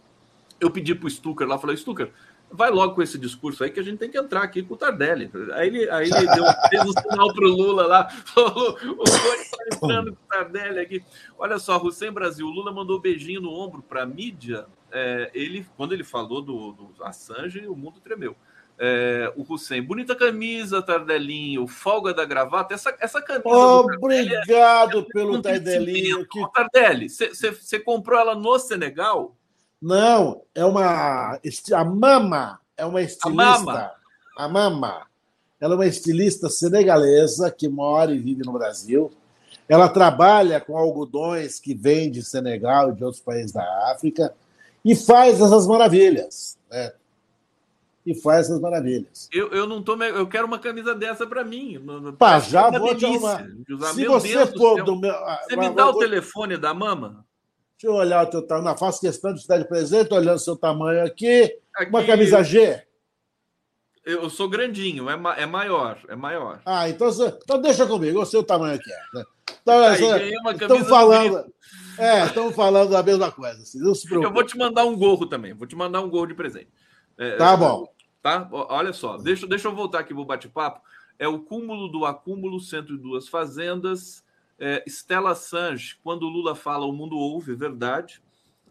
Eu 0.59 0.73
pedi 0.73 0.93
para 0.93 1.07
o 1.07 1.11
Stucker 1.11 1.47
lá, 1.47 1.57
falei, 1.57 1.77
Stucker, 1.77 2.11
vai 2.53 2.71
logo 2.71 2.95
com 2.95 3.03
esse 3.03 3.19
discurso 3.19 3.63
aí 3.63 3.71
que 3.71 3.81
a 3.81 3.83
gente 3.83 3.99
tem 3.99 4.11
que 4.11 4.19
entrar 4.19 4.43
aqui 4.43 4.63
com 4.63 4.75
o 4.75 4.77
Tardelli. 4.77 5.31
Aí 5.55 5.69
ele, 5.69 5.91
aí 5.91 6.11
ele 6.11 6.27
deu, 6.35 6.45
fez 6.69 6.83
um 6.83 6.93
sinal 6.93 7.33
para 7.33 7.45
o 7.45 7.49
Lula 7.49 7.87
lá, 7.87 8.09
falou, 8.09 8.73
o 8.73 9.05
Cone 9.05 9.43
está 9.43 9.65
entrando 9.73 10.13
com 10.17 10.23
o 10.23 10.29
Tardelli 10.29 10.81
aqui. 10.81 11.05
Olha 11.39 11.59
só, 11.59 11.77
Hussein 11.81 12.13
Brasil, 12.13 12.47
o 12.47 12.51
Lula 12.51 12.73
mandou 12.73 12.99
um 12.99 13.01
beijinho 13.01 13.41
no 13.41 13.53
ombro 13.53 13.83
para 13.83 14.03
a 14.03 14.07
mídia. 14.07 14.67
É, 14.93 15.31
ele, 15.33 15.67
quando 15.77 15.93
ele 15.93 16.05
falou 16.05 16.43
do, 16.43 16.73
do 16.73 17.05
Assange, 17.05 17.67
o 17.67 17.77
mundo 17.77 18.01
tremeu. 18.01 18.37
É, 18.83 19.31
o 19.37 19.45
Hussein, 19.47 19.83
bonita 19.83 20.17
camisa, 20.17 20.81
Tardelinho, 20.81 21.67
folga 21.67 22.15
da 22.15 22.25
gravata. 22.25 22.73
Essa, 22.73 22.97
essa 22.99 23.21
camisa. 23.21 23.47
Obrigado 23.47 25.01
é, 25.01 25.13
pelo 25.13 25.43
Tardelinho. 25.43 26.27
Que... 26.27 26.41
Tardelli, 26.51 27.09
você 27.11 27.79
comprou 27.79 28.19
ela 28.19 28.35
no 28.35 28.59
Senegal? 28.59 29.37
Não, 29.81 30.43
é 30.55 30.65
uma. 30.65 31.39
A 31.75 31.85
Mama 31.85 32.61
é 32.77 32.85
uma 32.85 33.03
estilista. 33.03 33.33
A 33.33 33.59
Mama. 33.59 33.93
A 34.37 34.49
Mama. 34.49 35.07
Ela 35.61 35.75
é 35.75 35.77
uma 35.77 35.87
estilista 35.87 36.49
senegalesa 36.49 37.51
que 37.51 37.69
mora 37.69 38.13
e 38.13 38.19
vive 38.19 38.45
no 38.45 38.53
Brasil. 38.53 39.13
Ela 39.69 39.89
trabalha 39.89 40.61
com 40.61 40.77
algodões 40.77 41.61
que 41.61 41.75
vêm 41.75 42.11
de 42.11 42.23
Senegal 42.23 42.91
e 42.91 42.95
de 42.95 43.05
outros 43.05 43.23
países 43.23 43.53
da 43.53 43.93
África 43.93 44.35
e 44.85 44.97
faz 44.97 45.41
essas 45.41 45.67
maravilhas. 45.67 46.59
Né? 46.71 46.93
e 48.05 48.15
faz 48.15 48.47
essas 48.47 48.61
maravilhas. 48.61 49.29
Eu, 49.33 49.49
eu 49.49 49.67
não 49.67 49.83
tô. 49.83 49.95
Eu 50.03 50.27
quero 50.27 50.47
uma 50.47 50.59
camisa 50.59 50.95
dessa 50.95 51.27
para 51.27 51.45
mim. 51.45 51.81
Pá, 52.19 52.41
já 52.41 52.71
vou 52.71 52.95
te 52.95 53.05
arrumar. 53.05 53.47
Se 53.93 54.01
meu 54.01 54.13
você 54.13 54.29
Deus 54.29 54.51
for 54.51 54.83
do, 54.83 54.97
meu. 54.97 55.15
Você 55.45 55.57
me 55.57 55.71
dá 55.71 55.85
vou, 55.85 55.95
o 55.95 55.99
telefone 55.99 56.57
da 56.57 56.73
mama? 56.73 57.25
Deixa 57.81 57.87
eu 57.87 57.95
olhar 57.95 58.27
o 58.27 58.31
teu 58.31 58.47
tamanho. 58.47 58.77
Faço 58.77 59.01
questão 59.01 59.33
de 59.33 59.41
estar 59.41 59.57
de 59.57 59.67
presente, 59.67 60.13
olhando 60.13 60.37
o 60.37 60.41
seu 60.41 60.55
tamanho 60.55 61.03
aqui. 61.03 61.51
aqui. 61.75 61.89
Uma 61.89 62.05
camisa 62.05 62.43
G. 62.43 62.83
Eu 64.05 64.29
sou 64.29 64.51
grandinho, 64.51 65.09
é, 65.09 65.17
ma 65.17 65.35
é 65.35 65.47
maior, 65.47 65.99
é 66.09 66.15
maior. 66.15 66.61
Ah, 66.67 66.91
então, 66.91 67.09
então 67.09 67.61
deixa 67.61 67.87
comigo, 67.87 68.19
eu 68.19 68.27
sei 68.27 68.39
o 68.39 68.45
tamanho 68.45 68.79
que 68.79 68.93
é. 68.93 68.99
Né? 69.15 69.25
Então, 69.63 69.97
estamos 70.53 70.89
falando, 70.89 71.55
é, 71.99 72.25
estamos 72.25 72.55
falando 72.55 72.91
da 72.91 73.03
mesma 73.03 73.31
coisa. 73.31 73.63
Assim. 73.63 73.79
Eu 73.83 74.33
vou 74.33 74.45
te 74.45 74.59
mandar 74.59 74.85
um 74.85 74.97
gorro 74.97 75.27
também, 75.27 75.55
vou 75.55 75.67
te 75.67 75.77
mandar 75.77 76.03
um 76.03 76.11
gorro 76.11 76.27
de 76.27 76.35
presente. 76.35 76.69
É, 77.17 77.37
tá 77.37 77.57
bom. 77.57 77.91
Tá? 78.23 78.47
Olha 78.53 78.93
só, 78.93 79.17
deixa, 79.17 79.47
deixa 79.47 79.69
eu 79.69 79.75
voltar 79.75 80.01
aqui 80.01 80.13
para 80.13 80.23
o 80.23 80.27
bate-papo. 80.27 80.83
É 81.19 81.29
o 81.29 81.41
cúmulo 81.41 81.89
do 81.89 82.05
acúmulo, 82.05 82.61
102 82.61 83.29
fazendas. 83.29 84.23
É, 84.61 84.85
Stella 84.87 85.35
Sange, 85.35 85.97
quando 86.05 86.29
Lula 86.29 86.55
fala, 86.55 86.85
o 86.85 86.93
mundo 86.93 87.17
ouve, 87.17 87.55
verdade. 87.55 88.23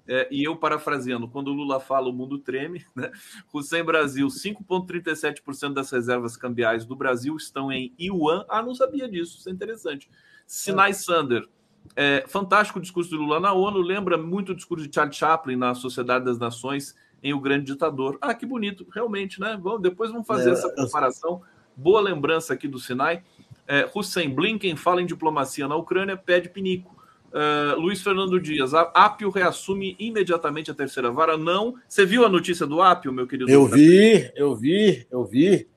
É, 0.07 0.27
e 0.31 0.43
eu 0.43 0.55
parafraseando, 0.55 1.27
quando 1.27 1.51
Lula 1.51 1.79
fala, 1.79 2.09
o 2.09 2.13
mundo 2.13 2.37
treme. 2.37 2.85
Né? 2.95 3.11
Hussein 3.51 3.83
Brasil, 3.83 4.27
5,37% 4.27 5.73
das 5.73 5.91
reservas 5.91 6.37
cambiais 6.37 6.85
do 6.85 6.95
Brasil 6.95 7.35
estão 7.35 7.71
em 7.71 7.93
Yuan. 7.99 8.45
Ah, 8.47 8.61
não 8.61 8.73
sabia 8.73 9.09
disso, 9.09 9.37
isso 9.39 9.49
é 9.49 9.51
interessante. 9.51 10.09
Sinai 10.47 10.91
é. 10.91 10.93
Sander, 10.93 11.47
é, 11.95 12.23
fantástico 12.27 12.79
discurso 12.79 13.09
do 13.09 13.17
Lula 13.17 13.39
na 13.39 13.53
ONU, 13.53 13.79
lembra 13.81 14.17
muito 14.17 14.51
o 14.51 14.55
discurso 14.55 14.87
de 14.87 14.93
Charles 14.93 15.15
Chaplin 15.15 15.55
na 15.55 15.73
Sociedade 15.73 16.25
das 16.25 16.37
Nações 16.37 16.95
em 17.21 17.33
O 17.33 17.39
Grande 17.39 17.65
Ditador. 17.65 18.17
Ah, 18.21 18.33
que 18.33 18.45
bonito, 18.45 18.87
realmente, 18.93 19.39
né? 19.39 19.59
Vamos, 19.61 19.81
depois 19.81 20.11
vamos 20.11 20.27
fazer 20.27 20.49
é, 20.49 20.53
essa 20.53 20.73
comparação. 20.73 21.41
Boa 21.75 22.01
lembrança 22.01 22.53
aqui 22.53 22.67
do 22.67 22.79
Sinai. 22.79 23.23
É, 23.69 23.89
Hussein 23.93 24.33
Blinken 24.33 24.75
fala 24.75 25.01
em 25.01 25.05
diplomacia 25.05 25.67
na 25.67 25.75
Ucrânia, 25.75 26.17
pede 26.17 26.49
pinico. 26.49 26.97
Uh, 27.27 27.79
Luiz 27.79 28.01
Fernando 28.01 28.41
Dias, 28.41 28.73
a 28.73 28.81
Apio 28.81 29.29
reassume 29.29 29.95
imediatamente 29.99 30.71
a 30.71 30.73
terceira 30.73 31.11
vara? 31.11 31.37
Não. 31.37 31.75
Você 31.87 32.03
viu 32.03 32.25
a 32.25 32.29
notícia 32.29 32.65
do 32.65 32.81
Apio, 32.81 33.13
meu 33.13 33.27
querido? 33.27 33.51
Eu 33.51 33.67
vi, 33.67 34.31
eu 34.35 34.55
vi, 34.55 35.05
eu 35.11 35.23
vi. 35.23 35.69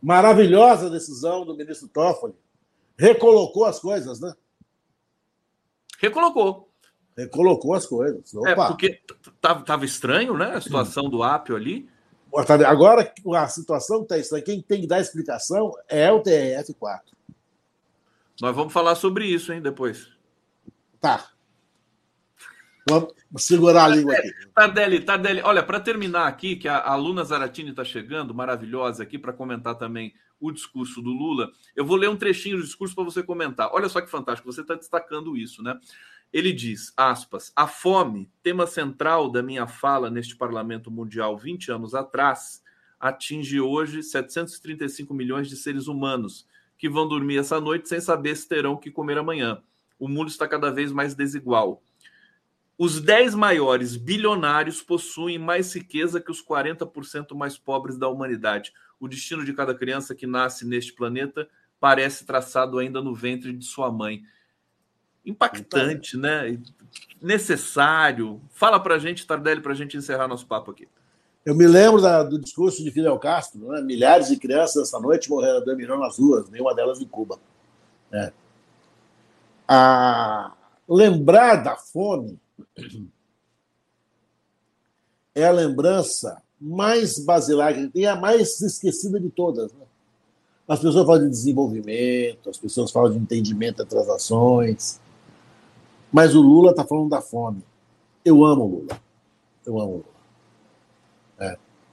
Maravilhosa 0.00 0.88
decisão 0.88 1.44
do 1.44 1.56
ministro 1.56 1.88
Toffoli. 1.88 2.34
Recolocou 2.96 3.64
as 3.64 3.80
coisas, 3.80 4.20
né? 4.20 4.32
Recolocou 5.98 6.70
colocou 7.28 7.74
as 7.74 7.86
coisas. 7.86 8.32
É, 8.34 8.52
Opa. 8.52 8.64
É, 8.64 8.68
porque 8.68 9.00
tava 9.40 9.84
estranho, 9.84 10.36
né? 10.36 10.52
A 10.54 10.60
situação 10.60 11.08
do 11.08 11.22
Apio 11.22 11.56
ali. 11.56 11.88
Agora, 12.66 13.12
a 13.34 13.48
situação 13.48 14.02
está 14.02 14.16
estranha. 14.16 14.44
Quem 14.44 14.62
tem 14.62 14.82
que 14.82 14.86
dar 14.86 15.00
explicação 15.00 15.72
é 15.88 16.10
o 16.12 16.22
TRF4. 16.22 17.00
Nós 18.40 18.56
vamos 18.56 18.72
falar 18.72 18.94
sobre 18.94 19.26
isso, 19.26 19.52
hein, 19.52 19.60
depois. 19.60 20.08
Tá. 20.98 21.30
Vamos 22.88 23.12
segurar 23.36 23.84
a 23.84 23.88
língua 23.88 24.14
aqui. 24.14 24.30
Tardelli, 24.54 25.00
Tardelli, 25.00 25.40
olha, 25.42 25.62
para 25.62 25.78
terminar 25.78 26.26
aqui, 26.26 26.56
que 26.56 26.66
a, 26.66 26.80
a 26.80 26.96
Luna 26.96 27.22
Zaratini 27.22 27.70
está 27.70 27.84
chegando, 27.84 28.34
maravilhosa 28.34 29.02
aqui, 29.02 29.18
para 29.18 29.32
comentar 29.32 29.76
também 29.76 30.14
o 30.40 30.50
discurso 30.50 31.02
do 31.02 31.10
Lula, 31.10 31.50
eu 31.76 31.84
vou 31.84 31.96
ler 31.96 32.08
um 32.08 32.16
trechinho 32.16 32.56
do 32.56 32.62
discurso 32.62 32.94
para 32.94 33.04
você 33.04 33.22
comentar. 33.22 33.70
Olha 33.72 33.88
só 33.90 34.00
que 34.00 34.10
fantástico, 34.10 34.50
você 34.50 34.62
está 34.62 34.74
destacando 34.74 35.36
isso, 35.36 35.62
né? 35.62 35.78
Ele 36.32 36.52
diz, 36.52 36.92
aspas, 36.96 37.52
a 37.54 37.66
fome, 37.66 38.30
tema 38.42 38.66
central 38.66 39.30
da 39.30 39.42
minha 39.42 39.66
fala 39.66 40.08
neste 40.08 40.34
Parlamento 40.34 40.90
Mundial 40.90 41.36
20 41.36 41.72
anos 41.72 41.94
atrás, 41.94 42.62
atinge 42.98 43.60
hoje 43.60 44.02
735 44.02 45.12
milhões 45.12 45.48
de 45.48 45.56
seres 45.56 45.88
humanos 45.88 46.46
que 46.80 46.88
vão 46.88 47.06
dormir 47.06 47.36
essa 47.36 47.60
noite 47.60 47.90
sem 47.90 48.00
saber 48.00 48.34
se 48.34 48.48
terão 48.48 48.72
o 48.72 48.78
que 48.78 48.90
comer 48.90 49.18
amanhã. 49.18 49.62
O 49.98 50.08
mundo 50.08 50.28
está 50.28 50.48
cada 50.48 50.72
vez 50.72 50.90
mais 50.90 51.14
desigual. 51.14 51.82
Os 52.78 53.02
10 53.02 53.34
maiores 53.34 53.96
bilionários 53.96 54.80
possuem 54.80 55.38
mais 55.38 55.74
riqueza 55.74 56.22
que 56.22 56.30
os 56.30 56.42
40% 56.42 57.36
mais 57.36 57.58
pobres 57.58 57.98
da 57.98 58.08
humanidade. 58.08 58.72
O 58.98 59.06
destino 59.06 59.44
de 59.44 59.52
cada 59.52 59.74
criança 59.74 60.14
que 60.14 60.26
nasce 60.26 60.66
neste 60.66 60.94
planeta 60.94 61.46
parece 61.78 62.24
traçado 62.24 62.78
ainda 62.78 63.02
no 63.02 63.14
ventre 63.14 63.52
de 63.52 63.66
sua 63.66 63.92
mãe 63.92 64.22
impactante, 65.22 66.16
então, 66.16 66.30
né? 66.30 66.58
Necessário. 67.20 68.40
Fala 68.48 68.80
para 68.80 68.94
a 68.94 68.98
gente, 68.98 69.26
Tardelli, 69.26 69.60
para 69.60 69.72
a 69.72 69.76
gente 69.76 69.98
encerrar 69.98 70.26
nosso 70.26 70.46
papo 70.46 70.70
aqui. 70.70 70.88
Eu 71.44 71.54
me 71.54 71.66
lembro 71.66 72.02
da, 72.02 72.22
do 72.22 72.38
discurso 72.38 72.82
de 72.84 72.90
Fidel 72.90 73.18
Castro, 73.18 73.60
né? 73.60 73.80
milhares 73.80 74.28
de 74.28 74.36
crianças 74.36 74.88
essa 74.88 75.00
noite 75.00 75.30
morreram 75.30 75.64
de 75.64 75.74
milhão 75.74 75.98
nas 75.98 76.18
ruas, 76.18 76.50
nenhuma 76.50 76.74
delas 76.74 77.00
em 77.00 77.06
Cuba. 77.06 77.38
É. 78.12 78.32
A 79.66 80.52
lembrar 80.88 81.56
da 81.56 81.76
fome 81.76 82.38
é 85.34 85.44
a 85.44 85.52
lembrança 85.52 86.42
mais 86.60 87.18
basilar 87.18 87.72
que 87.72 87.88
tem, 87.88 88.06
a 88.06 88.16
mais 88.16 88.60
esquecida 88.60 89.18
de 89.18 89.30
todas. 89.30 89.72
Né? 89.72 89.86
As 90.68 90.80
pessoas 90.80 91.06
falam 91.06 91.24
de 91.24 91.30
desenvolvimento, 91.30 92.50
as 92.50 92.58
pessoas 92.58 92.90
falam 92.90 93.12
de 93.12 93.18
entendimento 93.18 93.82
entre 93.82 93.98
as 93.98 94.08
ações, 94.08 95.00
Mas 96.12 96.34
o 96.34 96.42
Lula 96.42 96.72
está 96.72 96.84
falando 96.84 97.08
da 97.08 97.22
fome. 97.22 97.62
Eu 98.24 98.44
amo 98.44 98.64
o 98.64 98.68
Lula. 98.68 99.00
Eu 99.64 99.80
amo 99.80 99.90
o 99.90 99.96
Lula. 99.96 100.09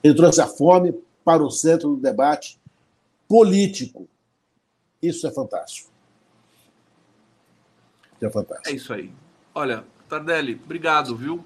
É. 0.03 0.07
Ele 0.07 0.15
trouxe 0.15 0.41
a 0.41 0.47
fome 0.47 0.93
para 1.23 1.43
o 1.43 1.49
centro 1.49 1.89
do 1.89 1.97
debate 1.97 2.59
político. 3.27 4.07
Isso 5.01 5.27
é 5.27 5.31
fantástico. 5.31 5.89
Isso 8.15 8.25
é 8.25 8.29
fantástico. 8.29 8.69
É 8.69 8.73
isso 8.73 8.93
aí. 8.93 9.11
Olha, 9.53 9.83
Tardelli, 10.07 10.59
obrigado, 10.63 11.15
viu? 11.15 11.43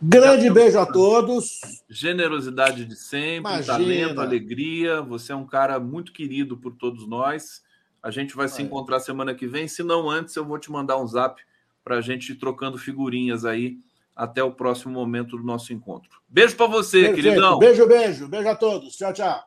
Grande 0.00 0.48
beijo 0.48 0.78
a 0.78 0.86
todos. 0.86 1.60
Generosidade 1.88 2.84
de 2.84 2.94
sempre, 2.94 3.50
Imagina. 3.52 3.78
talento, 3.78 4.20
alegria. 4.20 5.02
Você 5.02 5.32
é 5.32 5.36
um 5.36 5.46
cara 5.46 5.80
muito 5.80 6.12
querido 6.12 6.56
por 6.56 6.72
todos 6.72 7.06
nós. 7.06 7.62
A 8.00 8.10
gente 8.10 8.36
vai 8.36 8.48
se 8.48 8.62
encontrar 8.62 9.00
semana 9.00 9.34
que 9.34 9.46
vem. 9.46 9.66
Se 9.66 9.82
não 9.82 10.08
antes, 10.08 10.36
eu 10.36 10.44
vou 10.44 10.58
te 10.58 10.70
mandar 10.70 10.98
um 10.98 11.06
zap 11.06 11.42
para 11.82 11.96
a 11.96 12.00
gente 12.00 12.32
ir 12.32 12.36
trocando 12.36 12.78
figurinhas 12.78 13.44
aí 13.44 13.78
até 14.18 14.42
o 14.42 14.50
próximo 14.50 14.92
momento 14.92 15.36
do 15.36 15.44
nosso 15.44 15.72
encontro. 15.72 16.10
Beijo 16.28 16.56
para 16.56 16.66
você, 16.66 17.04
Perfeito. 17.04 17.22
queridão. 17.22 17.58
Beijo, 17.60 17.86
beijo. 17.86 18.26
Beijo 18.26 18.48
a 18.48 18.56
todos. 18.56 18.96
Tchau, 18.96 19.12
tchau. 19.12 19.38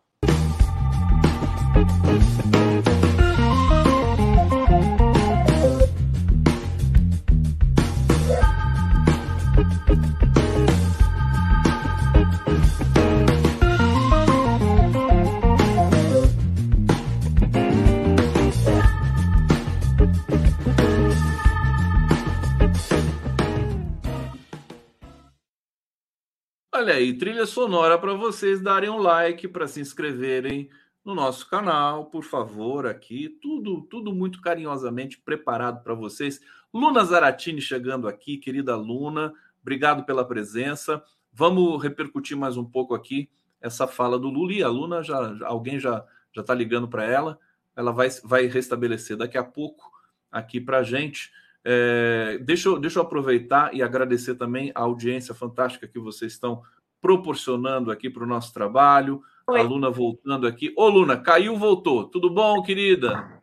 Aí, 27.01 27.17
trilha 27.17 27.45
sonora 27.45 27.97
para 27.97 28.13
vocês 28.13 28.61
darem 28.61 28.89
um 28.89 28.97
like, 28.97 29.47
para 29.47 29.67
se 29.67 29.81
inscreverem 29.81 30.69
no 31.03 31.15
nosso 31.15 31.49
canal, 31.49 32.05
por 32.05 32.23
favor, 32.23 32.85
aqui. 32.85 33.29
Tudo, 33.41 33.81
tudo 33.89 34.13
muito 34.13 34.39
carinhosamente 34.39 35.19
preparado 35.19 35.83
para 35.83 35.93
vocês. 35.93 36.39
Luna 36.73 37.03
Zaratini 37.03 37.59
chegando 37.59 38.07
aqui, 38.07 38.37
querida 38.37 38.75
Luna, 38.75 39.33
obrigado 39.61 40.05
pela 40.05 40.23
presença. 40.23 41.03
Vamos 41.33 41.81
repercutir 41.81 42.37
mais 42.37 42.55
um 42.55 42.65
pouco 42.65 42.93
aqui 42.93 43.29
essa 43.59 43.87
fala 43.87 44.19
do 44.19 44.29
Lula. 44.29 44.53
E 44.53 44.63
a 44.63 44.67
Luna, 44.67 45.03
já, 45.03 45.37
alguém 45.45 45.79
já 45.79 46.05
já 46.33 46.41
está 46.41 46.53
ligando 46.53 46.87
para 46.87 47.03
ela. 47.03 47.37
Ela 47.75 47.91
vai, 47.91 48.09
vai 48.23 48.45
restabelecer 48.45 49.17
daqui 49.17 49.37
a 49.37 49.43
pouco 49.43 49.91
aqui 50.31 50.59
para 50.59 50.79
a 50.79 50.83
gente. 50.83 51.31
É, 51.63 52.39
deixa, 52.41 52.77
deixa 52.79 52.99
eu 52.99 53.03
aproveitar 53.03 53.73
e 53.73 53.81
agradecer 53.81 54.35
também 54.35 54.71
a 54.73 54.81
audiência 54.81 55.33
fantástica 55.33 55.87
que 55.87 55.99
vocês 55.99 56.33
estão 56.33 56.63
proporcionando 57.01 57.91
aqui 57.91 58.09
para 58.09 58.23
o 58.23 58.27
nosso 58.27 58.53
trabalho. 58.53 59.21
Oi. 59.47 59.59
A 59.59 59.63
Luna 59.63 59.89
voltando 59.89 60.47
aqui. 60.47 60.73
Ô, 60.77 60.87
Luna, 60.87 61.17
caiu, 61.17 61.57
voltou. 61.57 62.05
Tudo 62.05 62.29
bom, 62.29 62.61
querida? 62.61 63.41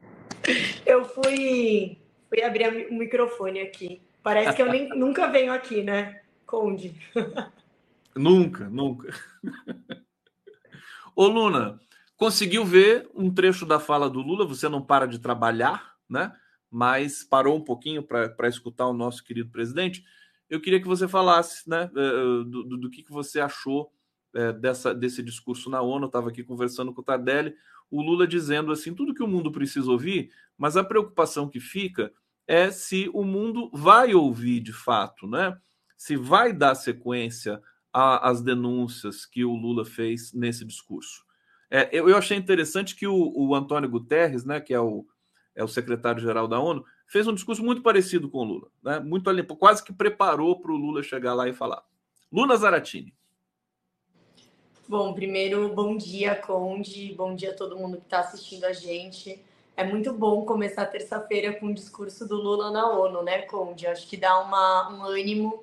Eu 0.86 1.04
fui, 1.04 1.98
fui 2.28 2.42
abrir 2.42 2.88
o 2.90 2.94
microfone 2.94 3.60
aqui. 3.60 4.00
Parece 4.22 4.54
que 4.54 4.62
eu 4.62 4.70
nem, 4.70 4.88
nunca 4.96 5.26
venho 5.26 5.52
aqui, 5.52 5.82
né, 5.82 6.22
Conde? 6.46 6.94
nunca, 8.16 8.68
nunca. 8.68 9.12
Ô, 11.14 11.26
Luna, 11.26 11.80
conseguiu 12.16 12.64
ver 12.64 13.10
um 13.14 13.30
trecho 13.30 13.66
da 13.66 13.80
fala 13.80 14.08
do 14.08 14.20
Lula? 14.20 14.46
Você 14.46 14.68
não 14.68 14.80
para 14.80 15.06
de 15.06 15.18
trabalhar, 15.18 15.94
né? 16.08 16.32
mas 16.70 17.24
parou 17.24 17.56
um 17.56 17.60
pouquinho 17.60 18.02
para 18.02 18.48
escutar 18.48 18.86
o 18.86 18.92
nosso 18.92 19.24
querido 19.24 19.50
presidente. 19.50 20.04
Eu 20.48 20.60
queria 20.60 20.80
que 20.80 20.86
você 20.86 21.06
falasse 21.06 21.68
né, 21.68 21.90
eh, 21.94 22.00
eh, 22.00 22.44
do, 22.44 22.64
do, 22.64 22.76
do 22.78 22.90
que, 22.90 23.02
que 23.02 23.12
você 23.12 23.40
achou 23.40 23.92
é, 24.34 24.52
dessa, 24.52 24.94
desse 24.94 25.22
discurso 25.22 25.70
na 25.70 25.80
ONU. 25.80 26.06
Estava 26.06 26.28
aqui 26.28 26.42
conversando 26.42 26.92
com 26.92 27.00
o 27.00 27.04
Tardelli, 27.04 27.54
o 27.90 28.02
Lula 28.02 28.26
dizendo 28.26 28.72
assim: 28.72 28.94
tudo 28.94 29.14
que 29.14 29.22
o 29.22 29.28
mundo 29.28 29.50
precisa 29.50 29.90
ouvir, 29.90 30.30
mas 30.56 30.76
a 30.76 30.84
preocupação 30.84 31.48
que 31.48 31.60
fica 31.60 32.12
é 32.46 32.70
se 32.70 33.10
o 33.12 33.24
mundo 33.24 33.70
vai 33.72 34.14
ouvir 34.14 34.60
de 34.60 34.72
fato, 34.72 35.26
né? 35.26 35.56
Se 35.96 36.16
vai 36.16 36.52
dar 36.52 36.74
sequência 36.74 37.60
às 37.92 38.40
denúncias 38.40 39.26
que 39.26 39.44
o 39.44 39.54
Lula 39.54 39.84
fez 39.84 40.32
nesse 40.32 40.64
discurso. 40.64 41.24
É, 41.70 41.88
eu, 41.92 42.08
eu 42.08 42.16
achei 42.16 42.36
interessante 42.36 42.94
que 42.94 43.06
o, 43.06 43.32
o 43.34 43.54
Antônio 43.54 43.90
Guterres, 43.90 44.44
né, 44.44 44.60
que 44.60 44.72
é 44.72 44.80
o, 44.80 45.06
é 45.54 45.62
o 45.62 45.68
secretário-geral 45.68 46.46
da 46.46 46.60
ONU, 46.60 46.84
fez 47.08 47.26
um 47.26 47.34
discurso 47.34 47.64
muito 47.64 47.82
parecido 47.82 48.28
com 48.28 48.38
o 48.38 48.44
Lula, 48.44 48.68
né? 48.82 49.00
muito 49.00 49.28
ali, 49.28 49.42
quase 49.42 49.82
que 49.82 49.92
preparou 49.92 50.60
para 50.60 50.70
o 50.70 50.76
Lula 50.76 51.02
chegar 51.02 51.34
lá 51.34 51.48
e 51.48 51.52
falar. 51.52 51.82
Luna 52.30 52.56
Zaratini. 52.56 53.12
Bom, 54.86 55.12
primeiro, 55.12 55.68
bom 55.70 55.96
dia, 55.96 56.34
Conde, 56.36 57.14
bom 57.14 57.34
dia 57.34 57.50
a 57.50 57.54
todo 57.54 57.76
mundo 57.76 57.96
que 57.96 58.04
está 58.04 58.20
assistindo 58.20 58.64
a 58.64 58.72
gente. 58.72 59.42
É 59.76 59.84
muito 59.84 60.12
bom 60.12 60.44
começar 60.44 60.86
terça-feira 60.86 61.52
com 61.54 61.66
o 61.66 61.74
discurso 61.74 62.26
do 62.26 62.36
Lula 62.36 62.70
na 62.70 62.90
ONU, 62.90 63.22
né, 63.22 63.42
Conde? 63.42 63.86
Acho 63.86 64.06
que 64.06 64.16
dá 64.16 64.40
uma, 64.40 64.90
um 64.90 65.04
ânimo 65.04 65.62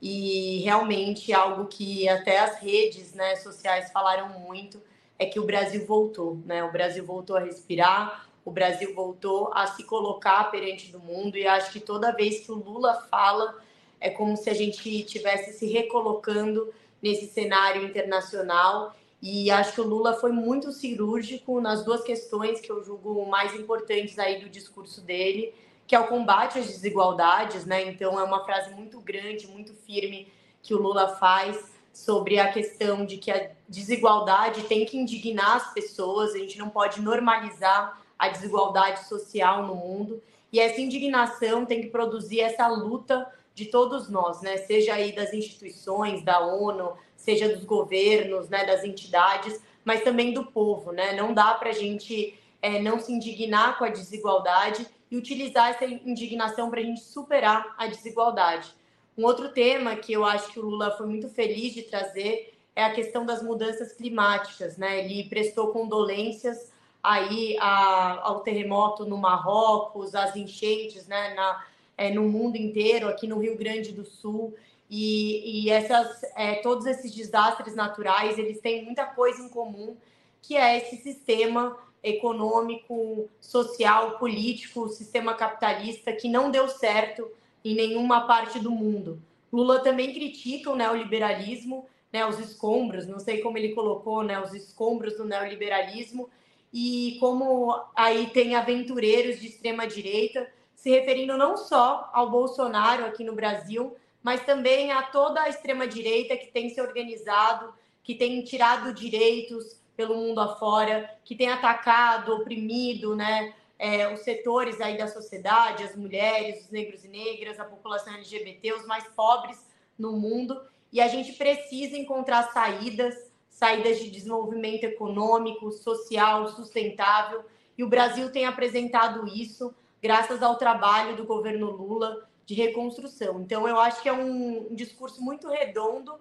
e 0.00 0.58
realmente 0.64 1.32
algo 1.32 1.66
que 1.66 2.08
até 2.08 2.38
as 2.38 2.58
redes 2.58 3.14
né, 3.14 3.36
sociais 3.36 3.90
falaram 3.90 4.40
muito 4.40 4.80
é 5.18 5.26
que 5.26 5.40
o 5.40 5.44
Brasil 5.44 5.86
voltou, 5.86 6.40
né? 6.44 6.62
O 6.64 6.72
Brasil 6.72 7.04
voltou 7.04 7.36
a 7.36 7.40
respirar, 7.40 8.28
o 8.44 8.50
Brasil 8.50 8.94
voltou 8.94 9.50
a 9.54 9.66
se 9.66 9.84
colocar 9.84 10.50
perante 10.50 10.92
do 10.92 10.98
mundo 10.98 11.36
e 11.36 11.46
acho 11.46 11.72
que 11.72 11.80
toda 11.80 12.12
vez 12.12 12.40
que 12.40 12.52
o 12.52 12.56
Lula 12.56 12.94
fala 13.10 13.58
é 14.00 14.10
como 14.10 14.36
se 14.36 14.50
a 14.50 14.54
gente 14.54 14.86
estivesse 15.00 15.58
se 15.58 15.66
recolocando 15.66 16.72
nesse 17.02 17.26
cenário 17.26 17.84
internacional 17.84 18.94
e 19.22 19.50
acho 19.50 19.72
que 19.72 19.80
o 19.80 19.86
Lula 19.86 20.12
foi 20.14 20.32
muito 20.32 20.70
cirúrgico 20.70 21.58
nas 21.58 21.82
duas 21.82 22.02
questões 22.02 22.60
que 22.60 22.70
eu 22.70 22.84
julgo 22.84 23.24
mais 23.26 23.54
importantes 23.54 24.18
aí 24.18 24.38
do 24.38 24.50
discurso 24.50 25.00
dele, 25.00 25.54
que 25.86 25.94
é 25.94 26.00
o 26.00 26.06
combate 26.06 26.58
às 26.58 26.66
desigualdades, 26.66 27.64
né? 27.64 27.88
Então 27.88 28.20
é 28.20 28.22
uma 28.22 28.44
frase 28.44 28.74
muito 28.74 29.00
grande, 29.00 29.46
muito 29.46 29.72
firme 29.72 30.30
que 30.62 30.74
o 30.74 30.78
Lula 30.78 31.16
faz 31.16 31.72
sobre 31.90 32.38
a 32.38 32.52
questão 32.52 33.06
de 33.06 33.16
que 33.16 33.30
a 33.30 33.50
desigualdade 33.66 34.64
tem 34.64 34.84
que 34.84 34.98
indignar 34.98 35.56
as 35.56 35.72
pessoas, 35.72 36.34
a 36.34 36.38
gente 36.38 36.58
não 36.58 36.68
pode 36.68 37.00
normalizar 37.00 38.03
a 38.18 38.28
desigualdade 38.28 39.06
social 39.08 39.66
no 39.66 39.74
mundo. 39.74 40.22
E 40.52 40.60
essa 40.60 40.80
indignação 40.80 41.64
tem 41.66 41.82
que 41.82 41.88
produzir 41.88 42.40
essa 42.40 42.66
luta 42.68 43.30
de 43.54 43.66
todos 43.66 44.08
nós, 44.08 44.40
né? 44.42 44.56
Seja 44.58 44.94
aí 44.94 45.12
das 45.12 45.32
instituições, 45.32 46.22
da 46.22 46.40
ONU, 46.40 46.92
seja 47.16 47.48
dos 47.48 47.64
governos, 47.64 48.48
né? 48.48 48.64
Das 48.64 48.84
entidades, 48.84 49.60
mas 49.84 50.02
também 50.02 50.32
do 50.32 50.44
povo, 50.46 50.92
né? 50.92 51.12
Não 51.12 51.32
dá 51.32 51.54
para 51.54 51.70
a 51.70 51.74
gente 51.74 52.38
é, 52.60 52.80
não 52.80 52.98
se 52.98 53.12
indignar 53.12 53.78
com 53.78 53.84
a 53.84 53.90
desigualdade 53.90 54.86
e 55.10 55.16
utilizar 55.16 55.70
essa 55.70 55.84
indignação 55.84 56.70
para 56.70 56.80
a 56.80 56.84
gente 56.84 57.00
superar 57.00 57.74
a 57.78 57.86
desigualdade. 57.86 58.74
Um 59.16 59.24
outro 59.24 59.50
tema 59.50 59.94
que 59.94 60.12
eu 60.12 60.24
acho 60.24 60.52
que 60.52 60.58
o 60.58 60.64
Lula 60.64 60.90
foi 60.92 61.06
muito 61.06 61.28
feliz 61.28 61.72
de 61.72 61.82
trazer 61.82 62.52
é 62.74 62.82
a 62.82 62.92
questão 62.92 63.24
das 63.24 63.42
mudanças 63.42 63.92
climáticas, 63.92 64.76
né? 64.76 65.04
Ele 65.04 65.28
prestou 65.28 65.68
condolências 65.68 66.72
aí 67.04 67.56
a, 67.60 68.20
ao 68.22 68.40
terremoto 68.40 69.04
no 69.04 69.18
Marrocos, 69.18 70.14
as 70.14 70.34
enchentes 70.34 71.06
né, 71.06 71.34
na, 71.34 71.64
é, 71.98 72.10
no 72.10 72.22
mundo 72.22 72.56
inteiro, 72.56 73.08
aqui 73.08 73.26
no 73.26 73.38
Rio 73.38 73.56
Grande 73.58 73.92
do 73.92 74.06
Sul. 74.06 74.54
E, 74.88 75.66
e 75.66 75.70
essas, 75.70 76.22
é, 76.34 76.56
todos 76.56 76.86
esses 76.86 77.12
desastres 77.14 77.74
naturais, 77.74 78.38
eles 78.38 78.58
têm 78.60 78.84
muita 78.84 79.04
coisa 79.04 79.42
em 79.42 79.48
comum, 79.50 79.96
que 80.40 80.56
é 80.56 80.78
esse 80.78 80.96
sistema 80.96 81.76
econômico, 82.02 83.28
social, 83.40 84.18
político, 84.18 84.88
sistema 84.88 85.34
capitalista 85.34 86.12
que 86.12 86.28
não 86.28 86.50
deu 86.50 86.68
certo 86.68 87.28
em 87.64 87.74
nenhuma 87.74 88.26
parte 88.26 88.58
do 88.58 88.70
mundo. 88.70 89.20
Lula 89.52 89.80
também 89.80 90.12
critica 90.12 90.70
o 90.70 90.76
neoliberalismo, 90.76 91.86
né, 92.12 92.26
os 92.26 92.38
escombros, 92.38 93.06
não 93.06 93.18
sei 93.18 93.40
como 93.40 93.58
ele 93.58 93.74
colocou, 93.74 94.22
né, 94.22 94.40
os 94.40 94.52
escombros 94.54 95.16
do 95.16 95.24
neoliberalismo, 95.24 96.28
e 96.76 97.18
como 97.20 97.72
aí 97.94 98.26
tem 98.30 98.56
aventureiros 98.56 99.38
de 99.40 99.46
extrema 99.46 99.86
direita, 99.86 100.52
se 100.74 100.90
referindo 100.90 101.36
não 101.36 101.56
só 101.56 102.10
ao 102.12 102.28
Bolsonaro 102.28 103.04
aqui 103.04 103.22
no 103.22 103.32
Brasil, 103.32 103.96
mas 104.20 104.44
também 104.44 104.90
a 104.90 105.04
toda 105.04 105.40
a 105.40 105.48
extrema 105.48 105.86
direita 105.86 106.36
que 106.36 106.48
tem 106.48 106.68
se 106.68 106.80
organizado, 106.80 107.72
que 108.02 108.16
tem 108.16 108.42
tirado 108.42 108.92
direitos 108.92 109.80
pelo 109.96 110.16
mundo 110.16 110.40
afora, 110.40 111.08
que 111.24 111.36
tem 111.36 111.48
atacado, 111.48 112.34
oprimido, 112.34 113.14
né, 113.14 113.54
é, 113.78 114.12
os 114.12 114.22
setores 114.22 114.80
aí 114.80 114.98
da 114.98 115.06
sociedade, 115.06 115.84
as 115.84 115.94
mulheres, 115.94 116.64
os 116.64 116.70
negros 116.72 117.04
e 117.04 117.08
negras, 117.08 117.60
a 117.60 117.64
população 117.64 118.14
LGBT, 118.14 118.72
os 118.72 118.84
mais 118.84 119.04
pobres 119.14 119.64
no 119.96 120.10
mundo. 120.10 120.60
E 120.92 121.00
a 121.00 121.06
gente 121.06 121.34
precisa 121.34 121.96
encontrar 121.96 122.52
saídas 122.52 123.23
saídas 123.54 124.00
de 124.00 124.10
desenvolvimento 124.10 124.82
econômico, 124.82 125.70
social, 125.70 126.48
sustentável. 126.48 127.44
E 127.78 127.84
o 127.84 127.88
Brasil 127.88 128.30
tem 128.32 128.46
apresentado 128.46 129.28
isso 129.28 129.72
graças 130.02 130.42
ao 130.42 130.56
trabalho 130.56 131.16
do 131.16 131.24
governo 131.24 131.70
Lula, 131.70 132.28
de 132.44 132.52
reconstrução. 132.52 133.40
Então, 133.40 133.66
eu 133.66 133.78
acho 133.78 134.02
que 134.02 134.08
é 134.08 134.12
um, 134.12 134.74
discurso 134.74 135.22
muito 135.22 135.48
redondo 135.48 136.16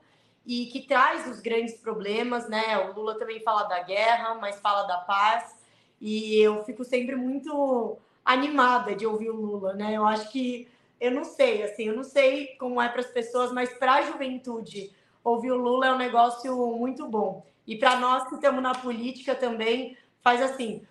e 0.45 0.67
que 0.67 0.81
traz 0.81 1.27
os 1.27 1.41
grandes 1.41 1.73
problemas, 1.73 2.47
né? 2.47 2.77
O 2.77 2.93
Lula 2.93 3.17
também 3.17 3.41
fala 3.41 3.63
da 3.63 3.81
guerra, 3.81 4.36
mas 4.36 4.61
fala 4.61 4.84
da 4.84 4.97
paz. 4.99 5.55
E 5.99 6.38
eu 6.39 6.63
fico 6.63 6.84
sempre 6.84 7.15
muito 7.15 7.97
animada 8.23 8.95
de 8.95 9.07
ouvir 9.07 9.31
o 9.31 9.36
Lula, 9.36 9.73
né? 9.73 9.97
Eu 9.97 10.05
acho 10.05 10.31
que 10.31 10.67
eu 11.01 11.11
não 11.11 11.23
sei, 11.23 11.63
assim, 11.63 11.86
eu 11.86 11.95
não 11.95 12.03
sei 12.03 12.55
como 12.59 12.79
é 12.79 12.88
para 12.88 13.01
as 13.01 13.07
pessoas, 13.07 13.51
mas 13.51 13.73
para 13.73 13.95
a 13.95 14.01
juventude 14.03 14.91
ouvir 15.24 15.51
o 15.51 15.57
Lula 15.57 15.88
é 15.88 15.93
um 15.93 15.97
negócio 15.97 16.55
muito 16.78 17.07
bom. 17.07 17.45
E 17.65 17.76
para 17.76 17.99
nós 17.99 18.28
que 18.28 18.36
estamos 18.36 18.61
na 18.61 18.74
política 18.74 19.34
também 19.34 19.97
faz 20.21 20.41
assim 20.41 20.82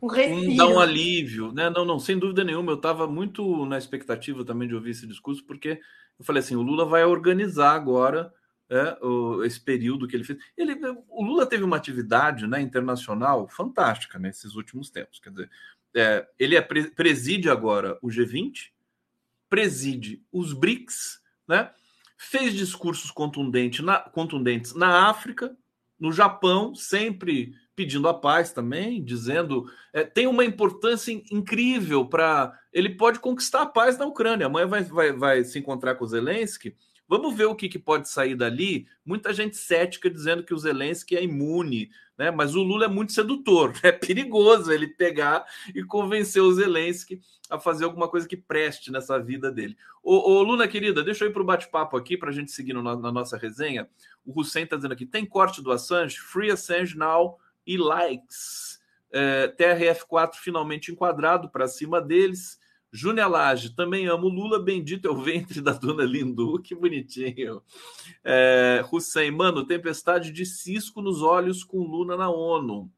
um 0.00 0.06
respiro. 0.06 0.52
Um, 0.52 0.56
dá 0.56 0.66
um 0.66 0.78
alívio, 0.78 1.52
né? 1.52 1.68
Não, 1.70 1.84
não, 1.84 1.98
sem 1.98 2.18
dúvida 2.18 2.44
nenhuma. 2.44 2.72
Eu 2.72 2.76
estava 2.76 3.06
muito 3.06 3.66
na 3.66 3.76
expectativa 3.76 4.44
também 4.44 4.68
de 4.68 4.74
ouvir 4.74 4.90
esse 4.90 5.06
discurso, 5.06 5.44
porque 5.44 5.80
eu 6.18 6.24
falei 6.24 6.40
assim: 6.40 6.56
o 6.56 6.62
Lula 6.62 6.84
vai 6.84 7.04
organizar 7.04 7.72
agora 7.72 8.32
é, 8.70 9.04
o, 9.04 9.42
esse 9.44 9.60
período 9.60 10.06
que 10.06 10.14
ele 10.14 10.24
fez. 10.24 10.38
Ele, 10.56 10.78
o 11.08 11.24
Lula 11.24 11.46
teve 11.46 11.64
uma 11.64 11.76
atividade 11.76 12.46
né, 12.46 12.60
internacional 12.60 13.48
fantástica 13.48 14.18
nesses 14.18 14.54
últimos 14.54 14.90
tempos. 14.90 15.18
Quer 15.18 15.30
dizer, 15.30 15.50
é, 15.96 16.26
ele 16.38 16.56
é, 16.56 16.60
preside 16.60 17.50
agora 17.50 17.98
o 18.02 18.08
G20, 18.08 18.70
preside 19.48 20.22
os 20.30 20.52
BRICS, 20.52 21.20
né, 21.46 21.70
fez 22.18 22.52
discursos 22.52 23.12
contundentes 23.12 23.84
na, 23.84 24.00
contundentes 24.00 24.74
na 24.74 25.08
África, 25.08 25.56
no 25.98 26.12
Japão, 26.12 26.74
sempre 26.74 27.54
pedindo 27.74 28.08
a 28.08 28.14
paz 28.14 28.52
também, 28.52 29.02
dizendo 29.02 29.70
é, 29.92 30.02
tem 30.02 30.26
uma 30.26 30.44
importância 30.44 31.12
incrível 31.30 32.04
para 32.04 32.52
ele 32.72 32.90
pode 32.90 33.20
conquistar 33.20 33.62
a 33.62 33.66
paz 33.66 33.96
na 33.96 34.04
Ucrânia. 34.04 34.46
Amanhã 34.46 34.66
vai, 34.66 34.82
vai, 34.82 35.12
vai 35.12 35.44
se 35.44 35.58
encontrar 35.58 35.94
com 35.94 36.04
Zelensky 36.04 36.74
Vamos 37.08 37.34
ver 37.34 37.46
o 37.46 37.54
que, 37.54 37.68
que 37.68 37.78
pode 37.78 38.08
sair 38.08 38.34
dali. 38.34 38.86
Muita 39.04 39.32
gente 39.32 39.56
cética 39.56 40.10
dizendo 40.10 40.44
que 40.44 40.52
o 40.52 40.58
Zelensky 40.58 41.16
é 41.16 41.22
imune, 41.22 41.90
né? 42.18 42.30
Mas 42.30 42.54
o 42.54 42.62
Lula 42.62 42.84
é 42.84 42.88
muito 42.88 43.12
sedutor, 43.12 43.72
é 43.82 43.90
perigoso 43.90 44.70
ele 44.70 44.88
pegar 44.88 45.46
e 45.74 45.82
convencer 45.82 46.42
o 46.42 46.52
Zelensky 46.52 47.20
a 47.48 47.58
fazer 47.58 47.86
alguma 47.86 48.08
coisa 48.08 48.28
que 48.28 48.36
preste 48.36 48.92
nessa 48.92 49.18
vida 49.18 49.50
dele. 49.50 49.74
Ô, 50.02 50.32
ô 50.32 50.42
Luna 50.42 50.68
querida, 50.68 51.02
deixa 51.02 51.24
eu 51.24 51.30
ir 51.30 51.32
para 51.32 51.40
o 51.40 51.46
bate-papo 51.46 51.96
aqui 51.96 52.16
para 52.16 52.28
a 52.28 52.32
gente 52.32 52.52
seguir 52.52 52.74
no, 52.74 52.82
na 52.82 53.10
nossa 53.10 53.38
resenha. 53.38 53.88
O 54.26 54.38
Hussein 54.38 54.64
está 54.64 54.76
dizendo 54.76 54.92
aqui: 54.92 55.06
tem 55.06 55.24
corte 55.24 55.62
do 55.62 55.72
Assange? 55.72 56.18
Free 56.18 56.50
Assange 56.50 56.96
now 56.96 57.38
e 57.66 57.78
likes. 57.78 58.78
É, 59.10 59.48
TRF4 59.56 60.34
finalmente 60.34 60.92
enquadrado 60.92 61.48
para 61.48 61.66
cima 61.66 62.02
deles. 62.02 62.60
Júnior 62.90 63.30
Lage, 63.30 63.74
também 63.74 64.06
amo 64.06 64.28
Lula, 64.28 64.58
bendito 64.58 65.06
é 65.06 65.10
o 65.10 65.22
ventre 65.22 65.60
da 65.60 65.72
dona 65.72 66.04
Lindu, 66.04 66.60
que 66.62 66.74
bonitinho. 66.74 67.62
É, 68.24 68.84
Hussein, 68.90 69.30
mano, 69.30 69.66
tempestade 69.66 70.32
de 70.32 70.46
cisco 70.46 71.02
nos 71.02 71.22
olhos 71.22 71.62
com 71.62 71.78
Lula 71.78 72.16
na 72.16 72.30
ONU. 72.30 72.90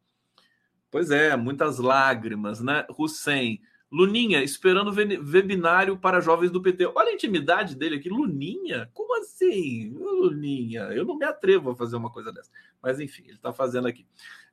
Pois 0.90 1.10
é, 1.10 1.36
muitas 1.36 1.78
lágrimas, 1.78 2.60
né? 2.60 2.84
Hussein, 2.98 3.60
Luninha, 3.90 4.42
esperando 4.42 4.92
webinário 4.92 5.98
para 5.98 6.20
jovens 6.20 6.50
do 6.52 6.62
PT. 6.62 6.86
Olha 6.86 7.10
a 7.10 7.14
intimidade 7.14 7.74
dele 7.74 7.96
aqui. 7.96 8.08
Luninha? 8.08 8.88
Como 8.94 9.18
assim? 9.18 9.92
Luninha, 9.92 10.82
eu 10.92 11.04
não 11.04 11.16
me 11.16 11.24
atrevo 11.24 11.70
a 11.70 11.76
fazer 11.76 11.96
uma 11.96 12.10
coisa 12.10 12.32
dessa. 12.32 12.50
Mas 12.80 13.00
enfim, 13.00 13.24
ele 13.24 13.34
está 13.34 13.52
fazendo 13.52 13.88
aqui. 13.88 14.06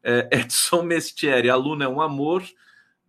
É, 0.04 0.28
Edson 0.32 0.82
Mestieri, 0.82 1.50
aluno 1.50 1.84
é 1.84 1.88
um 1.88 2.02
amor. 2.02 2.44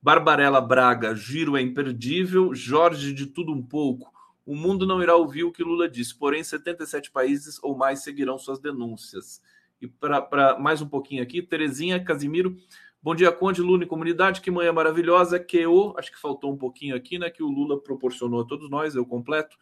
Barbarella 0.03 0.61
Braga, 0.61 1.15
giro 1.15 1.57
é 1.57 1.61
imperdível. 1.61 2.55
Jorge, 2.55 3.13
de 3.13 3.27
tudo 3.27 3.53
um 3.53 3.63
pouco. 3.63 4.13
O 4.47 4.55
mundo 4.55 4.87
não 4.87 5.03
irá 5.03 5.15
ouvir 5.15 5.45
o 5.45 5.53
que 5.53 5.63
Lula 5.63 5.89
disse, 5.89 6.15
porém 6.15 6.43
77 6.43 7.11
países 7.11 7.59
ou 7.63 7.77
mais 7.77 8.03
seguirão 8.03 8.39
suas 8.39 8.59
denúncias. 8.59 9.43
E 9.81 9.87
para 9.87 10.59
mais 10.59 10.81
um 10.81 10.89
pouquinho 10.89 11.23
aqui, 11.23 11.43
Terezinha 11.43 12.03
Casimiro. 12.03 12.57
Bom 13.01 13.15
dia, 13.15 13.31
Conde, 13.31 13.63
Lula 13.63 13.85
e 13.85 13.87
comunidade. 13.87 14.41
Que 14.41 14.51
manhã 14.51 14.73
maravilhosa. 14.73 15.39
Que 15.39 15.59
eu, 15.59 15.95
acho 15.97 16.11
que 16.11 16.19
faltou 16.19 16.53
um 16.53 16.57
pouquinho 16.57 16.97
aqui, 16.97 17.19
né? 17.19 17.31
Que 17.31 17.43
o 17.43 17.49
Lula 17.49 17.81
proporcionou 17.81 18.41
a 18.41 18.45
todos 18.45 18.69
nós, 18.71 18.95
eu 18.95 19.05
completo. 19.05 19.57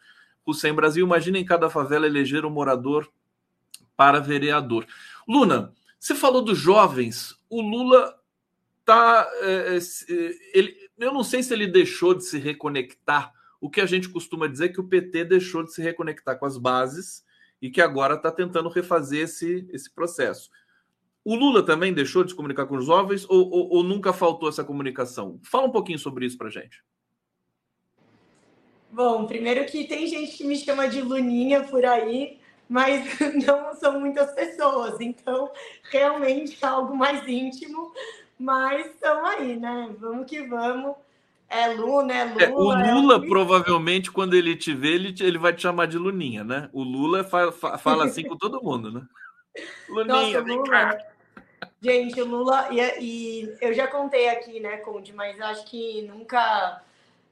Hussein 0.45 0.73
Brasil, 0.73 1.05
imagina 1.05 1.37
em 1.37 1.45
cada 1.45 1.69
favela 1.69 2.07
eleger 2.07 2.45
um 2.45 2.49
morador 2.49 3.11
para 3.95 4.19
vereador. 4.19 4.85
Luna, 5.27 5.73
você 5.99 6.15
falou 6.15 6.41
dos 6.41 6.57
jovens. 6.57 7.37
O 7.49 7.61
Lula 7.61 8.16
tá. 8.87 9.29
É, 9.41 9.75
é, 9.75 9.77
é, 9.77 10.35
ele, 10.53 10.89
eu 10.97 11.13
não 11.13 11.23
sei 11.23 11.43
se 11.43 11.53
ele 11.53 11.67
deixou 11.67 12.13
de 12.13 12.23
se 12.25 12.39
reconectar. 12.39 13.33
O 13.59 13.69
que 13.69 13.81
a 13.81 13.85
gente 13.85 14.07
costuma 14.07 14.47
dizer 14.47 14.65
é 14.65 14.69
que 14.69 14.79
o 14.79 14.87
PT 14.87 15.25
deixou 15.25 15.63
de 15.63 15.73
se 15.73 15.81
reconectar 15.81 16.39
com 16.39 16.45
as 16.45 16.57
bases 16.57 17.25
e 17.61 17.69
que 17.69 17.81
agora 17.81 18.15
está 18.15 18.31
tentando 18.31 18.69
refazer 18.69 19.23
esse, 19.23 19.67
esse 19.71 19.93
processo. 19.93 20.49
O 21.25 21.35
Lula 21.35 21.61
também 21.63 21.93
deixou 21.93 22.23
de 22.23 22.29
se 22.29 22.35
comunicar 22.35 22.65
com 22.65 22.77
os 22.77 22.85
jovens 22.85 23.25
ou, 23.29 23.49
ou, 23.49 23.69
ou 23.69 23.83
nunca 23.83 24.13
faltou 24.13 24.47
essa 24.47 24.63
comunicação? 24.63 25.39
Fala 25.43 25.67
um 25.67 25.71
pouquinho 25.71 25.99
sobre 25.99 26.25
isso 26.25 26.37
para 26.37 26.49
gente. 26.49 26.81
Bom, 28.89 29.25
primeiro 29.25 29.65
que 29.65 29.83
tem 29.85 30.07
gente 30.07 30.37
que 30.37 30.45
me 30.45 30.55
chama 30.55 30.87
de 30.87 31.01
Luninha 31.01 31.63
por 31.63 31.83
aí, 31.83 32.39
mas 32.69 33.03
não 33.45 33.73
são 33.75 33.99
muitas 33.99 34.31
pessoas, 34.33 35.01
então 35.01 35.51
realmente 35.91 36.57
é 36.63 36.67
algo 36.67 36.95
mais 36.95 37.27
íntimo. 37.27 37.91
Mas 38.39 38.85
estamos 38.87 39.29
aí, 39.29 39.57
né? 39.57 39.89
Vamos 39.99 40.27
que 40.27 40.41
vamos. 40.43 40.95
É 41.49 41.67
Luna, 41.69 42.13
é 42.13 42.25
Lula. 42.25 42.43
É, 42.43 42.93
o 42.93 42.99
Lula, 42.99 43.15
é 43.15 43.27
provavelmente, 43.27 44.11
quando 44.11 44.35
ele 44.35 44.55
te 44.55 44.73
vê, 44.73 44.89
ele, 44.89 45.13
te, 45.13 45.23
ele 45.23 45.37
vai 45.37 45.53
te 45.53 45.61
chamar 45.61 45.87
de 45.87 45.97
Luninha, 45.97 46.43
né? 46.43 46.69
O 46.73 46.83
Lula 46.83 47.23
fa, 47.23 47.51
fa, 47.51 47.77
fala 47.77 48.05
assim 48.05 48.23
com 48.23 48.35
todo 48.35 48.61
mundo, 48.61 48.91
né? 48.91 49.01
Luninha, 49.89 50.41
Nossa, 50.41 50.53
Lula. 50.53 50.97
Gente, 51.81 52.21
o 52.21 52.25
Lula, 52.25 52.67
e, 52.71 52.79
e, 52.99 53.57
eu 53.61 53.73
já 53.73 53.87
contei 53.87 54.29
aqui, 54.29 54.59
né, 54.59 54.77
Conde, 54.77 55.13
mas 55.13 55.39
acho 55.39 55.65
que 55.65 56.01
nunca, 56.03 56.81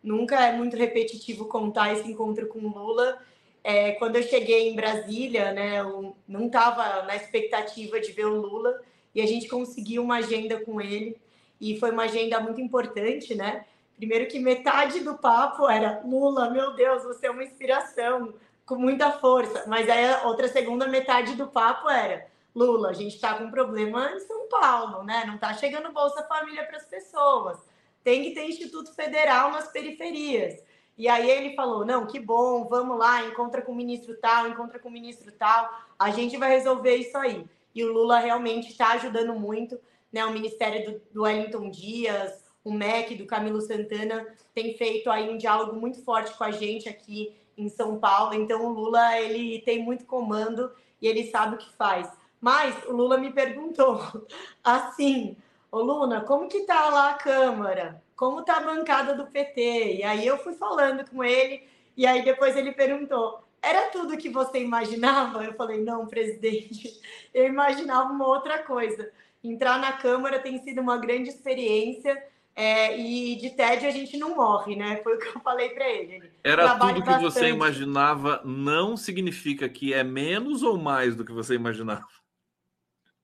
nunca 0.01 0.39
é 0.39 0.51
muito 0.51 0.78
repetitivo 0.78 1.45
contar 1.45 1.93
esse 1.93 2.10
encontro 2.10 2.47
com 2.47 2.60
o 2.60 2.74
Lula. 2.74 3.20
É, 3.64 3.93
quando 3.93 4.16
eu 4.16 4.24
cheguei 4.24 4.70
em 4.70 4.76
Brasília, 4.76 5.51
né, 5.51 5.80
eu 5.80 6.16
não 6.28 6.45
estava 6.45 7.03
na 7.03 7.16
expectativa 7.16 7.99
de 7.99 8.12
ver 8.12 8.26
o 8.26 8.39
Lula 8.39 8.82
e 9.16 9.22
a 9.22 9.26
gente 9.26 9.47
conseguiu 9.47 10.03
uma 10.03 10.18
agenda 10.18 10.59
com 10.59 10.82
ele 10.82 11.18
e 11.59 11.80
foi 11.80 11.91
uma 11.91 12.03
agenda 12.03 12.38
muito 12.41 12.59
importante, 12.59 13.34
né? 13.34 13.66
Primeiro 13.95 14.28
que 14.28 14.38
metade 14.38 14.99
do 14.99 15.18
papo 15.18 15.70
era 15.70 16.01
Lula, 16.05 16.49
meu 16.49 16.76
Deus, 16.76 17.03
você 17.03 17.28
é 17.28 17.32
uma 17.32 17.45
inspiração, 17.45 18.34
com 18.66 18.76
muita 18.76 19.13
força. 19.13 19.63
Mas 19.68 19.89
aí 19.89 20.11
a 20.11 20.28
outra 20.28 20.49
segunda 20.49 20.86
metade 20.86 21.34
do 21.36 21.47
papo 21.47 21.89
era 21.89 22.28
Lula, 22.53 22.89
a 22.89 22.93
gente 22.93 23.16
está 23.16 23.34
com 23.36 23.45
um 23.45 23.51
problema 23.51 24.11
em 24.11 24.20
São 24.20 24.49
Paulo, 24.49 25.03
né? 25.03 25.24
Não 25.26 25.36
está 25.36 25.53
chegando 25.53 25.93
Bolsa 25.93 26.24
Família 26.24 26.66
para 26.66 26.78
as 26.78 26.86
pessoas. 26.86 27.57
Tem 28.03 28.22
que 28.22 28.32
ter 28.32 28.49
Instituto 28.49 28.93
Federal 28.93 29.49
nas 29.49 29.72
periferias. 29.72 30.61
E 30.97 31.07
aí 31.07 31.30
ele 31.30 31.55
falou: 31.55 31.86
não, 31.86 32.05
que 32.05 32.20
bom, 32.20 32.66
vamos 32.66 32.97
lá, 32.97 33.26
encontra 33.26 33.61
com 33.61 33.72
o 33.72 33.76
ministro 33.76 34.16
tal, 34.18 34.47
encontra 34.47 34.78
com 34.78 34.89
o 34.89 34.91
ministro 34.91 35.32
tal, 35.32 35.70
a 35.97 36.11
gente 36.11 36.38
vai 36.38 36.49
resolver 36.49 36.95
isso 36.97 37.18
aí 37.18 37.45
e 37.76 37.84
o 37.84 37.92
Lula 37.92 38.20
realmente 38.20 38.70
está 38.70 38.94
ajudando 38.94 39.34
muito, 39.36 39.78
né? 40.12 40.26
O 40.26 40.32
Ministério 40.32 40.94
do, 40.94 41.02
do 41.14 41.24
Wellington 41.24 41.70
Dias, 41.70 42.46
o 42.64 42.72
MEC 42.72 43.16
do 43.16 43.26
Camilo 43.26 43.62
Santana 43.62 44.26
tem 44.54 44.76
feito 44.78 45.12
aí 45.12 45.30
um 45.30 45.38
diálogo 45.38 45.76
muito 45.80 46.02
forte 46.02 46.34
com 46.36 46.44
a 46.46 46.52
gente 46.52 46.88
aqui 46.88 47.36
em 47.58 47.68
São 47.68 48.00
Paulo. 48.00 48.34
Então 48.34 48.66
o 48.66 48.74
Lula 48.74 49.20
ele 49.20 49.62
tem 49.62 49.84
muito 49.84 50.06
comando 50.06 50.72
e 51.02 51.08
ele 51.08 51.30
sabe 51.30 51.56
o 51.56 51.60
que 51.60 51.72
faz. 51.74 52.10
Mas 52.40 52.76
o 52.86 52.94
Lula 52.94 53.18
me 53.18 53.32
perguntou 53.32 54.00
assim, 54.64 55.36
ô 55.72 55.80
Luna, 55.80 56.22
como 56.22 56.48
que 56.48 56.62
tá 56.62 56.90
lá 56.90 57.12
a 57.12 57.16
Câmara? 57.16 58.02
Como 58.16 58.44
tá 58.44 58.58
a 58.58 58.62
bancada 58.62 59.14
do 59.14 59.28
PT? 59.28 59.98
E 59.98 60.04
aí 60.04 60.26
eu 60.26 60.38
fui 60.38 60.54
falando 60.54 61.10
com 61.10 61.24
ele 61.24 61.68
e 61.98 62.08
aí 62.08 62.24
depois 62.24 62.56
ele 62.56 62.72
perguntou: 62.72 63.44
era 63.66 63.89
tudo 63.89 64.18
que 64.18 64.30
você 64.30 64.59
imaginava? 64.59 65.43
Eu 65.43 65.53
falei, 65.53 65.84
não, 65.84 66.05
presidente, 66.05 66.99
eu 67.34 67.45
imaginava 67.45 68.11
uma 68.11 68.28
outra 68.28 68.59
coisa. 68.59 69.11
Entrar 69.43 69.80
na 69.80 69.93
Câmara 69.93 70.39
tem 70.39 70.61
sido 70.63 70.82
uma 70.82 70.97
grande 70.97 71.30
experiência 71.30 72.24
é, 72.55 72.97
e 72.97 73.36
de 73.36 73.49
tédio 73.49 73.88
a 73.88 73.91
gente 73.91 74.18
não 74.18 74.36
morre, 74.36 74.76
né? 74.76 75.01
Foi 75.03 75.16
o 75.16 75.20
que 75.20 75.28
eu 75.28 75.41
falei 75.41 75.70
para 75.70 75.89
ele. 75.89 76.32
Era 76.43 76.78
tudo 76.78 76.93
que 76.93 77.01
bastante. 77.01 77.22
você 77.24 77.49
imaginava, 77.49 78.41
não 78.45 78.95
significa 78.95 79.68
que 79.68 79.93
é 79.93 80.03
menos 80.03 80.63
ou 80.63 80.78
mais 80.78 81.16
do 81.16 81.26
que 81.26 81.34
você 81.34 81.55
imaginava? 81.55 82.07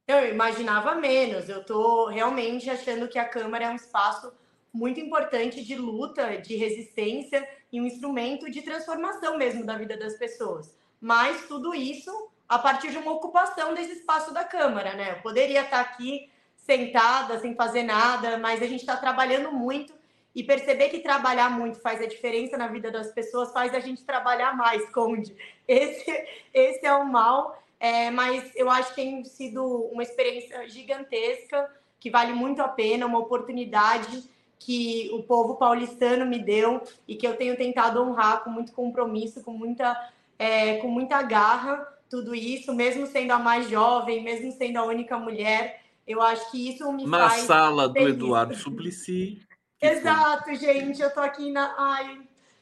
Eu 0.08 0.28
imaginava 0.28 0.96
menos. 0.96 1.48
Eu 1.48 1.62
estou 1.62 2.08
realmente 2.08 2.70
achando 2.70 3.08
que 3.08 3.18
a 3.18 3.28
Câmara 3.28 3.66
é 3.66 3.70
um 3.70 3.76
espaço 3.76 4.34
muito 4.74 5.00
importante 5.00 5.64
de 5.64 5.76
luta, 5.76 6.38
de 6.38 6.56
resistência 6.56 7.48
e 7.72 7.82
um 7.82 7.86
instrumento 7.86 8.50
de 8.50 8.62
transformação 8.62 9.38
mesmo 9.38 9.66
da 9.66 9.78
vida 9.78 9.98
das 9.98 10.16
pessoas. 10.16 10.76
Mas 11.00 11.48
tudo 11.48 11.74
isso 11.74 12.30
a 12.48 12.60
partir 12.60 12.92
de 12.92 12.98
uma 12.98 13.14
ocupação 13.14 13.74
desse 13.74 13.94
espaço 13.94 14.34
da 14.34 14.44
Câmara, 14.44 14.94
né? 14.94 15.12
Eu 15.12 15.22
poderia 15.22 15.62
estar 15.62 15.80
aqui 15.80 16.30
sentada, 16.58 17.40
sem 17.40 17.56
fazer 17.56 17.84
nada, 17.84 18.38
mas 18.38 18.62
a 18.62 18.68
gente 18.68 18.82
está 18.82 18.98
trabalhando 18.98 19.52
muito 19.52 19.94
e 20.36 20.44
perceber 20.44 20.90
que 20.90 21.00
trabalhar 21.00 21.50
muito 21.50 21.80
faz 21.80 22.02
a 22.02 22.06
diferença 22.06 22.58
na 22.58 22.68
vida 22.68 22.92
das 22.92 23.12
pessoas 23.12 23.52
faz 23.52 23.74
a 23.74 23.80
gente 23.80 24.04
trabalhar 24.04 24.56
mais, 24.56 24.90
Conde. 24.90 25.36
Esse, 25.68 26.28
esse 26.54 26.86
é 26.86 26.94
o 26.94 27.06
mal, 27.06 27.58
é, 27.80 28.12
mas 28.12 28.52
eu 28.56 28.70
acho 28.70 28.90
que 28.90 28.96
tem 28.96 29.24
sido 29.24 29.64
uma 29.92 30.04
experiência 30.04 30.68
gigantesca, 30.68 31.70
que 31.98 32.10
vale 32.10 32.34
muito 32.34 32.62
a 32.62 32.68
pena, 32.68 33.06
uma 33.06 33.20
oportunidade 33.20 34.30
que 34.66 35.10
o 35.12 35.24
povo 35.24 35.56
paulistano 35.56 36.24
me 36.26 36.38
deu 36.38 36.82
e 37.08 37.16
que 37.16 37.26
eu 37.26 37.36
tenho 37.36 37.58
tentado 37.58 38.00
honrar 38.02 38.44
com 38.44 38.52
muito 38.52 38.72
compromisso, 38.74 39.44
com 39.44 39.52
muita, 39.52 39.98
é, 40.38 40.78
com 40.78 40.88
muita 40.88 41.22
garra, 41.24 41.78
tudo 42.08 42.36
isso, 42.36 42.72
mesmo 42.74 43.08
sendo 43.08 43.32
a 43.32 43.40
mais 43.40 43.68
jovem, 43.68 44.24
mesmo 44.24 44.52
sendo 44.52 44.78
a 44.78 44.86
única 44.86 45.18
mulher. 45.18 45.82
Eu 46.06 46.22
acho 46.22 46.52
que 46.52 46.70
isso 46.70 46.92
me 46.94 47.08
Na 47.08 47.30
faz. 47.30 47.42
Na 47.42 47.48
sala 47.48 47.90
do 47.90 47.98
Eduardo 47.98 48.56
Suplicy. 48.56 49.42
Exato, 49.82 50.54
gente. 50.54 51.02
Eu 51.02 51.12
tô 51.12 51.22
aqui 51.22 51.52
na. 51.52 51.74
Ai, 51.78 52.22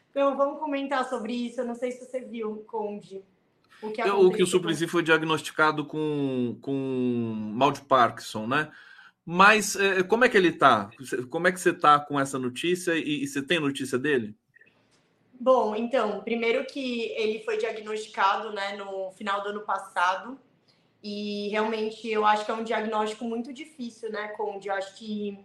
então 0.10 0.38
vamos 0.38 0.60
comentar 0.60 1.08
sobre 1.10 1.34
isso. 1.34 1.60
Eu 1.60 1.66
não 1.66 1.76
sei 1.76 1.92
se 1.92 2.06
você 2.06 2.22
viu, 2.22 2.64
Conde. 2.66 3.22
O 3.82 3.92
que, 3.92 4.02
o, 4.02 4.32
que 4.32 4.44
o 4.44 4.48
Suplicy 4.48 4.88
foi 4.88 5.04
diagnosticado 5.04 5.86
com, 5.86 6.58
com 6.62 6.74
mal 7.54 7.72
de 7.72 7.82
Parkinson, 7.82 8.46
né? 8.46 8.70
Mas 9.32 9.76
é, 9.76 10.02
como 10.02 10.26
é 10.26 10.30
que 10.30 10.36
ele 10.36 10.52
tá? 10.52 10.90
Como 11.30 11.48
é 11.48 11.52
que 11.52 11.60
você 11.60 11.72
tá 11.72 12.00
com 12.00 12.20
essa 12.20 12.40
notícia 12.40 12.96
e, 12.96 13.22
e 13.22 13.28
você 13.28 13.44
tem 13.44 13.60
notícia 13.60 13.96
dele? 13.96 14.36
Bom, 15.40 15.76
então, 15.76 16.22
primeiro 16.22 16.66
que 16.66 17.12
ele 17.12 17.44
foi 17.44 17.58
diagnosticado 17.58 18.52
né, 18.52 18.76
no 18.76 19.12
final 19.12 19.44
do 19.44 19.50
ano 19.50 19.62
passado, 19.62 20.40
e 21.04 21.48
realmente 21.50 22.10
eu 22.10 22.26
acho 22.26 22.44
que 22.44 22.50
é 22.50 22.56
um 22.56 22.64
diagnóstico 22.64 23.24
muito 23.24 23.54
difícil, 23.54 24.12
né, 24.12 24.30
Conde? 24.30 24.68
Eu 24.68 24.74
acho 24.74 24.98
que 24.98 25.38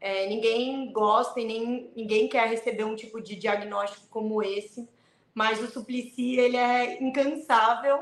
é, 0.00 0.26
ninguém 0.26 0.90
gosta 0.92 1.38
e 1.40 1.44
nem 1.44 1.92
ninguém 1.94 2.28
quer 2.28 2.48
receber 2.48 2.82
um 2.82 2.96
tipo 2.96 3.20
de 3.22 3.36
diagnóstico 3.36 4.08
como 4.10 4.42
esse, 4.42 4.88
mas 5.32 5.62
o 5.62 5.68
Suplicy, 5.68 6.34
ele 6.34 6.56
é 6.56 7.00
incansável 7.00 8.00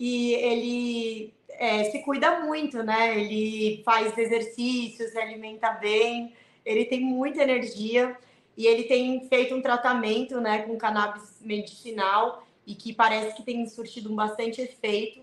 e 0.00 0.32
ele 0.32 1.34
é, 1.50 1.84
se 1.84 1.98
cuida 1.98 2.40
muito, 2.40 2.82
né? 2.82 3.20
Ele 3.20 3.82
faz 3.84 4.16
exercícios, 4.16 5.10
se 5.10 5.18
alimenta 5.18 5.72
bem, 5.72 6.32
ele 6.64 6.86
tem 6.86 7.02
muita 7.02 7.42
energia 7.42 8.16
e 8.56 8.66
ele 8.66 8.84
tem 8.84 9.28
feito 9.28 9.54
um 9.54 9.60
tratamento, 9.60 10.40
né, 10.40 10.62
com 10.62 10.78
cannabis 10.78 11.38
medicinal 11.42 12.46
e 12.66 12.74
que 12.74 12.94
parece 12.94 13.36
que 13.36 13.42
tem 13.42 13.66
surtido 13.66 14.10
um 14.10 14.16
bastante 14.16 14.62
efeito. 14.62 15.20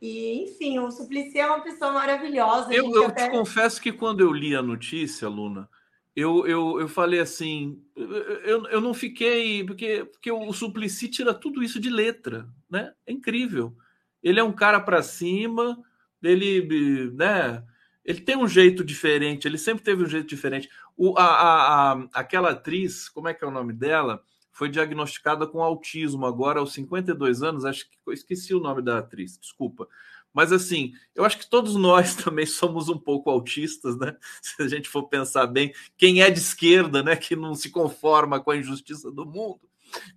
E, 0.00 0.44
enfim, 0.44 0.78
o 0.78 0.90
Suplicy 0.90 1.40
é 1.40 1.46
uma 1.46 1.60
pessoa 1.60 1.92
maravilhosa. 1.92 2.72
Eu, 2.72 2.94
eu 2.94 3.06
até... 3.06 3.28
te 3.28 3.32
confesso 3.32 3.80
que 3.80 3.92
quando 3.92 4.20
eu 4.20 4.32
li 4.32 4.54
a 4.54 4.62
notícia, 4.62 5.28
Luna, 5.28 5.68
eu, 6.14 6.46
eu, 6.46 6.80
eu 6.80 6.88
falei 6.88 7.18
assim, 7.18 7.80
eu, 7.96 8.66
eu 8.66 8.80
não 8.80 8.94
fiquei, 8.94 9.64
porque, 9.64 10.04
porque 10.04 10.30
o 10.30 10.52
Suplicy 10.52 11.08
tira 11.08 11.34
tudo 11.34 11.62
isso 11.62 11.80
de 11.80 11.90
letra, 11.90 12.48
né? 12.70 12.92
É 13.06 13.12
incrível. 13.12 13.76
Ele 14.22 14.40
é 14.40 14.44
um 14.44 14.52
cara 14.52 14.80
para 14.80 15.02
cima, 15.02 15.78
ele, 16.22 17.10
né? 17.12 17.64
Ele 18.04 18.20
tem 18.20 18.36
um 18.36 18.48
jeito 18.48 18.84
diferente, 18.84 19.46
ele 19.46 19.58
sempre 19.58 19.84
teve 19.84 20.02
um 20.02 20.08
jeito 20.08 20.26
diferente. 20.26 20.68
O, 20.96 21.16
a, 21.16 21.24
a, 21.24 21.92
a, 21.92 22.08
aquela 22.14 22.50
atriz, 22.50 23.08
como 23.08 23.28
é 23.28 23.34
que 23.34 23.44
é 23.44 23.46
o 23.46 23.52
nome 23.52 23.72
dela? 23.72 24.22
Foi 24.50 24.68
diagnosticada 24.68 25.46
com 25.46 25.62
autismo 25.62 26.26
agora 26.26 26.60
aos 26.60 26.72
52 26.72 27.42
anos, 27.42 27.64
acho 27.64 27.88
que 27.88 28.12
esqueci 28.12 28.54
o 28.54 28.60
nome 28.60 28.82
da 28.82 28.98
atriz, 28.98 29.38
desculpa. 29.38 29.88
Mas 30.32 30.50
assim, 30.50 30.92
eu 31.14 31.24
acho 31.24 31.38
que 31.38 31.48
todos 31.48 31.76
nós 31.76 32.14
também 32.16 32.46
somos 32.46 32.88
um 32.88 32.98
pouco 32.98 33.30
autistas, 33.30 33.96
né? 33.98 34.16
Se 34.40 34.62
a 34.62 34.68
gente 34.68 34.88
for 34.88 35.04
pensar 35.04 35.46
bem, 35.46 35.72
quem 35.96 36.22
é 36.22 36.30
de 36.30 36.38
esquerda, 36.38 37.02
né, 37.02 37.16
que 37.16 37.36
não 37.36 37.54
se 37.54 37.70
conforma 37.70 38.40
com 38.40 38.50
a 38.50 38.56
injustiça 38.56 39.10
do 39.10 39.24
mundo, 39.26 39.60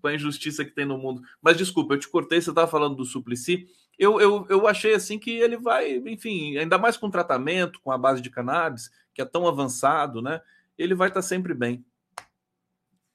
com 0.01 0.07
a 0.07 0.15
injustiça 0.15 0.63
que 0.63 0.71
tem 0.71 0.85
no 0.85 0.97
mundo. 0.97 1.21
Mas 1.41 1.57
desculpa, 1.57 1.93
eu 1.93 1.99
te 1.99 2.07
cortei, 2.07 2.41
você 2.41 2.49
estava 2.49 2.69
falando 2.69 2.95
do 2.95 3.05
Suplicy. 3.05 3.67
Eu, 3.97 4.19
eu, 4.19 4.45
eu 4.49 4.67
achei 4.67 4.93
assim 4.93 5.17
que 5.17 5.31
ele 5.37 5.57
vai, 5.57 5.95
enfim, 6.05 6.57
ainda 6.57 6.77
mais 6.77 6.97
com 6.97 7.09
tratamento, 7.09 7.79
com 7.81 7.91
a 7.91 7.97
base 7.97 8.21
de 8.21 8.29
cannabis, 8.29 8.91
que 9.13 9.21
é 9.21 9.25
tão 9.25 9.47
avançado, 9.47 10.21
né? 10.21 10.41
Ele 10.77 10.93
vai 10.93 11.07
estar 11.07 11.21
sempre 11.21 11.53
bem. 11.53 11.85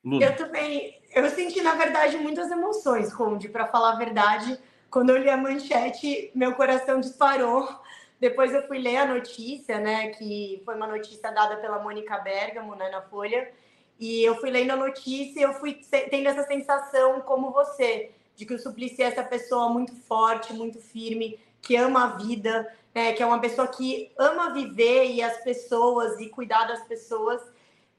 Eu 0.03 0.35
também, 0.37 0.99
eu 1.15 1.29
senti, 1.29 1.61
na 1.61 1.75
verdade, 1.75 2.17
muitas 2.17 2.51
emoções, 2.51 3.13
Conde, 3.13 3.49
para 3.49 3.67
falar 3.67 3.93
a 3.93 3.97
verdade 3.97 4.59
quando 4.91 5.11
eu 5.11 5.19
li 5.19 5.31
a 5.31 5.37
manchete, 5.37 6.33
meu 6.35 6.55
coração 6.55 7.01
disparou. 7.01 7.69
Depois 8.19 8.53
eu 8.53 8.67
fui 8.67 8.79
ler 8.79 8.97
a 8.97 9.07
notícia, 9.07 9.79
né, 9.79 10.09
que 10.09 10.61
foi 10.65 10.75
uma 10.75 10.87
notícia 10.87 11.31
dada 11.31 11.57
pela 11.57 11.79
Mônica 11.79 12.19
Bergamo, 12.19 12.75
né, 12.75 12.91
na 12.91 13.01
Folha, 13.01 13.51
e 13.99 14.23
eu 14.23 14.35
fui 14.37 14.51
lendo 14.51 14.73
a 14.73 14.77
notícia 14.77 15.41
e 15.41 15.43
eu 15.43 15.55
fui 15.55 15.81
tendo 16.11 16.29
essa 16.29 16.43
sensação 16.45 17.21
como 17.21 17.51
você, 17.51 18.11
de 18.41 18.47
que 18.47 18.55
o 18.55 18.59
Suplicy 18.59 19.03
é 19.03 19.07
essa 19.07 19.23
pessoa 19.23 19.69
muito 19.69 19.95
forte, 19.95 20.53
muito 20.53 20.81
firme, 20.81 21.39
que 21.61 21.77
ama 21.77 22.05
a 22.05 22.17
vida, 22.17 22.73
né, 22.95 23.13
que 23.13 23.23
é 23.23 23.27
uma 23.27 23.39
pessoa 23.39 23.69
que 23.69 24.11
ama 24.19 24.55
viver 24.55 25.11
e 25.11 25.23
as 25.23 25.37
pessoas 25.45 26.19
e 26.19 26.29
cuidar 26.29 26.65
das 26.65 26.83
pessoas 26.85 27.41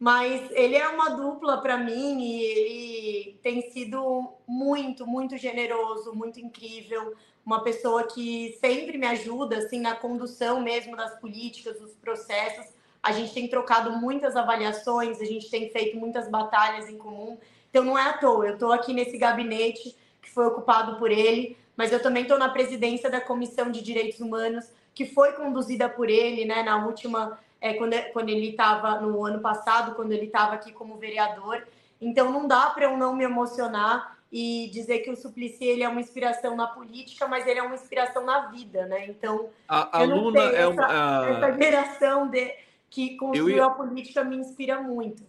mas 0.01 0.49
ele 0.53 0.75
é 0.75 0.87
uma 0.87 1.09
dupla 1.09 1.61
para 1.61 1.77
mim 1.77 2.23
e 2.23 2.43
ele 2.43 3.39
tem 3.43 3.69
sido 3.69 4.33
muito, 4.47 5.05
muito 5.05 5.37
generoso, 5.37 6.11
muito 6.11 6.39
incrível, 6.39 7.13
uma 7.45 7.63
pessoa 7.63 8.05
que 8.05 8.57
sempre 8.59 8.97
me 8.97 9.05
ajuda 9.05 9.59
assim 9.59 9.79
na 9.79 9.93
condução 9.95 10.59
mesmo 10.59 10.97
das 10.97 11.19
políticas, 11.19 11.79
dos 11.79 11.91
processos. 11.91 12.65
A 13.03 13.11
gente 13.11 13.31
tem 13.31 13.47
trocado 13.47 13.91
muitas 13.91 14.35
avaliações, 14.35 15.21
a 15.21 15.25
gente 15.25 15.51
tem 15.51 15.69
feito 15.69 15.95
muitas 15.99 16.27
batalhas 16.27 16.89
em 16.89 16.97
comum. 16.97 17.37
Então 17.69 17.83
não 17.83 17.95
é 17.95 18.09
à 18.09 18.13
toa, 18.13 18.47
eu 18.47 18.53
estou 18.55 18.71
aqui 18.71 18.93
nesse 18.93 19.19
gabinete 19.19 19.95
que 20.21 20.29
foi 20.29 20.45
ocupado 20.45 20.97
por 20.97 21.11
ele, 21.11 21.57
mas 21.75 21.91
eu 21.91 22.01
também 22.01 22.23
estou 22.23 22.37
na 22.37 22.49
presidência 22.49 23.09
da 23.09 23.19
Comissão 23.19 23.71
de 23.71 23.81
Direitos 23.81 24.19
Humanos, 24.19 24.69
que 24.93 25.05
foi 25.05 25.33
conduzida 25.33 25.89
por 25.89 26.09
ele, 26.09 26.45
né, 26.45 26.63
na 26.63 26.85
última 26.85 27.39
é, 27.61 27.75
quando, 27.75 27.93
quando 28.11 28.29
ele 28.29 28.49
estava 28.49 28.99
no 28.99 29.23
ano 29.23 29.39
passado, 29.39 29.95
quando 29.95 30.11
ele 30.11 30.25
estava 30.25 30.55
aqui 30.55 30.73
como 30.73 30.97
vereador. 30.97 31.65
Então 32.01 32.31
não 32.31 32.47
dá 32.47 32.71
para 32.71 32.85
eu 32.85 32.97
não 32.97 33.15
me 33.15 33.23
emocionar 33.23 34.17
e 34.31 34.69
dizer 34.73 34.99
que 34.99 35.11
o 35.11 35.15
Suplicy 35.15 35.65
ele 35.65 35.83
é 35.83 35.89
uma 35.89 36.01
inspiração 36.01 36.55
na 36.55 36.65
política, 36.65 37.27
mas 37.27 37.45
ele 37.45 37.59
é 37.59 37.63
uma 37.63 37.75
inspiração 37.75 38.25
na 38.25 38.47
vida, 38.47 38.87
né? 38.87 39.07
Então 39.07 39.49
a, 39.67 39.99
a 39.99 40.03
Luna 40.03 40.41
é 40.41 40.65
uma, 40.65 40.83
essa, 40.83 41.29
essa 41.29 41.57
geração 41.57 42.27
de, 42.27 42.55
que 42.89 43.15
construiu 43.17 43.57
ia, 43.57 43.65
a 43.65 43.69
política 43.69 44.23
me 44.23 44.37
inspira 44.37 44.81
muito. 44.81 45.23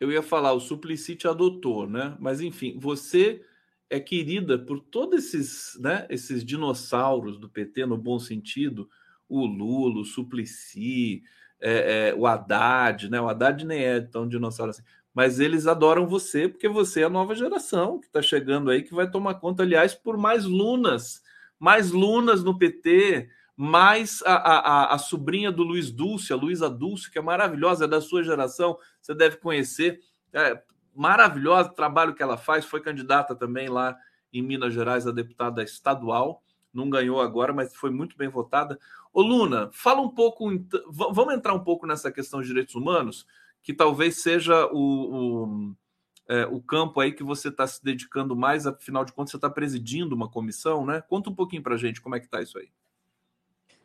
Eu 0.00 0.10
ia 0.10 0.22
falar, 0.22 0.52
o 0.52 0.60
Suplicy 0.60 1.14
te 1.14 1.28
adotou, 1.28 1.86
né? 1.86 2.16
Mas 2.18 2.40
enfim, 2.40 2.76
você 2.78 3.42
é 3.90 3.98
querida 3.98 4.58
por 4.58 4.80
todos 4.80 5.24
esses, 5.24 5.78
né, 5.80 6.06
esses 6.10 6.44
dinossauros 6.44 7.38
do 7.38 7.48
PT 7.48 7.86
no 7.86 7.96
bom 7.96 8.18
sentido, 8.18 8.88
o 9.28 9.46
Lula, 9.46 10.00
o 10.00 10.04
Suplicy, 10.04 11.22
é, 11.60 12.08
é, 12.10 12.14
o 12.14 12.26
Haddad, 12.26 13.10
né? 13.10 13.20
O 13.20 13.28
Haddad 13.28 13.64
nem 13.64 13.82
é 13.82 14.00
tão 14.00 14.28
dinossauro 14.28 14.70
assim. 14.70 14.82
Mas 15.12 15.40
eles 15.40 15.66
adoram 15.66 16.06
você 16.06 16.48
porque 16.48 16.68
você 16.68 17.00
é 17.00 17.04
a 17.04 17.10
nova 17.10 17.34
geração 17.34 17.98
que 17.98 18.06
está 18.06 18.22
chegando 18.22 18.70
aí, 18.70 18.82
que 18.82 18.94
vai 18.94 19.10
tomar 19.10 19.34
conta, 19.34 19.62
aliás, 19.62 19.94
por 19.94 20.16
mais 20.16 20.44
lunas, 20.44 21.22
mais 21.58 21.90
lunas 21.90 22.44
no 22.44 22.56
PT, 22.56 23.28
mais 23.56 24.22
a, 24.24 24.34
a, 24.34 24.94
a 24.94 24.98
sobrinha 24.98 25.50
do 25.50 25.64
Luiz 25.64 25.90
Dulce, 25.90 26.32
a 26.32 26.36
Luísa 26.36 26.70
Dulce, 26.70 27.10
que 27.10 27.18
é 27.18 27.22
maravilhosa, 27.22 27.84
é 27.84 27.88
da 27.88 28.00
sua 28.00 28.22
geração, 28.22 28.78
você 29.00 29.14
deve 29.14 29.38
conhecer. 29.38 30.00
É, 30.32 30.62
maravilhosa 30.98 31.68
trabalho 31.68 32.12
que 32.12 32.22
ela 32.22 32.36
faz, 32.36 32.64
foi 32.64 32.80
candidata 32.80 33.32
também 33.32 33.68
lá 33.68 33.96
em 34.32 34.42
Minas 34.42 34.74
Gerais 34.74 35.06
a 35.06 35.12
deputada 35.12 35.62
estadual, 35.62 36.42
não 36.74 36.90
ganhou 36.90 37.20
agora, 37.20 37.52
mas 37.52 37.74
foi 37.74 37.90
muito 37.90 38.16
bem 38.16 38.28
votada. 38.28 38.78
Ô 39.12 39.22
Luna, 39.22 39.70
fala 39.72 40.00
um 40.00 40.08
pouco, 40.08 40.50
vamos 40.90 41.34
entrar 41.34 41.54
um 41.54 41.62
pouco 41.62 41.86
nessa 41.86 42.10
questão 42.10 42.42
de 42.42 42.48
direitos 42.48 42.74
humanos, 42.74 43.24
que 43.62 43.72
talvez 43.72 44.20
seja 44.22 44.66
o, 44.66 45.46
o, 45.46 45.74
é, 46.26 46.46
o 46.46 46.60
campo 46.60 47.00
aí 47.00 47.12
que 47.12 47.22
você 47.22 47.46
está 47.48 47.64
se 47.64 47.82
dedicando 47.82 48.34
mais, 48.34 48.66
afinal 48.66 49.04
de 49.04 49.12
contas, 49.12 49.30
você 49.30 49.36
está 49.36 49.48
presidindo 49.48 50.16
uma 50.16 50.28
comissão, 50.28 50.84
né? 50.84 51.00
Conta 51.02 51.30
um 51.30 51.34
pouquinho 51.34 51.62
para 51.62 51.76
gente 51.76 52.00
como 52.00 52.16
é 52.16 52.20
que 52.20 52.26
está 52.26 52.42
isso 52.42 52.58
aí. 52.58 52.68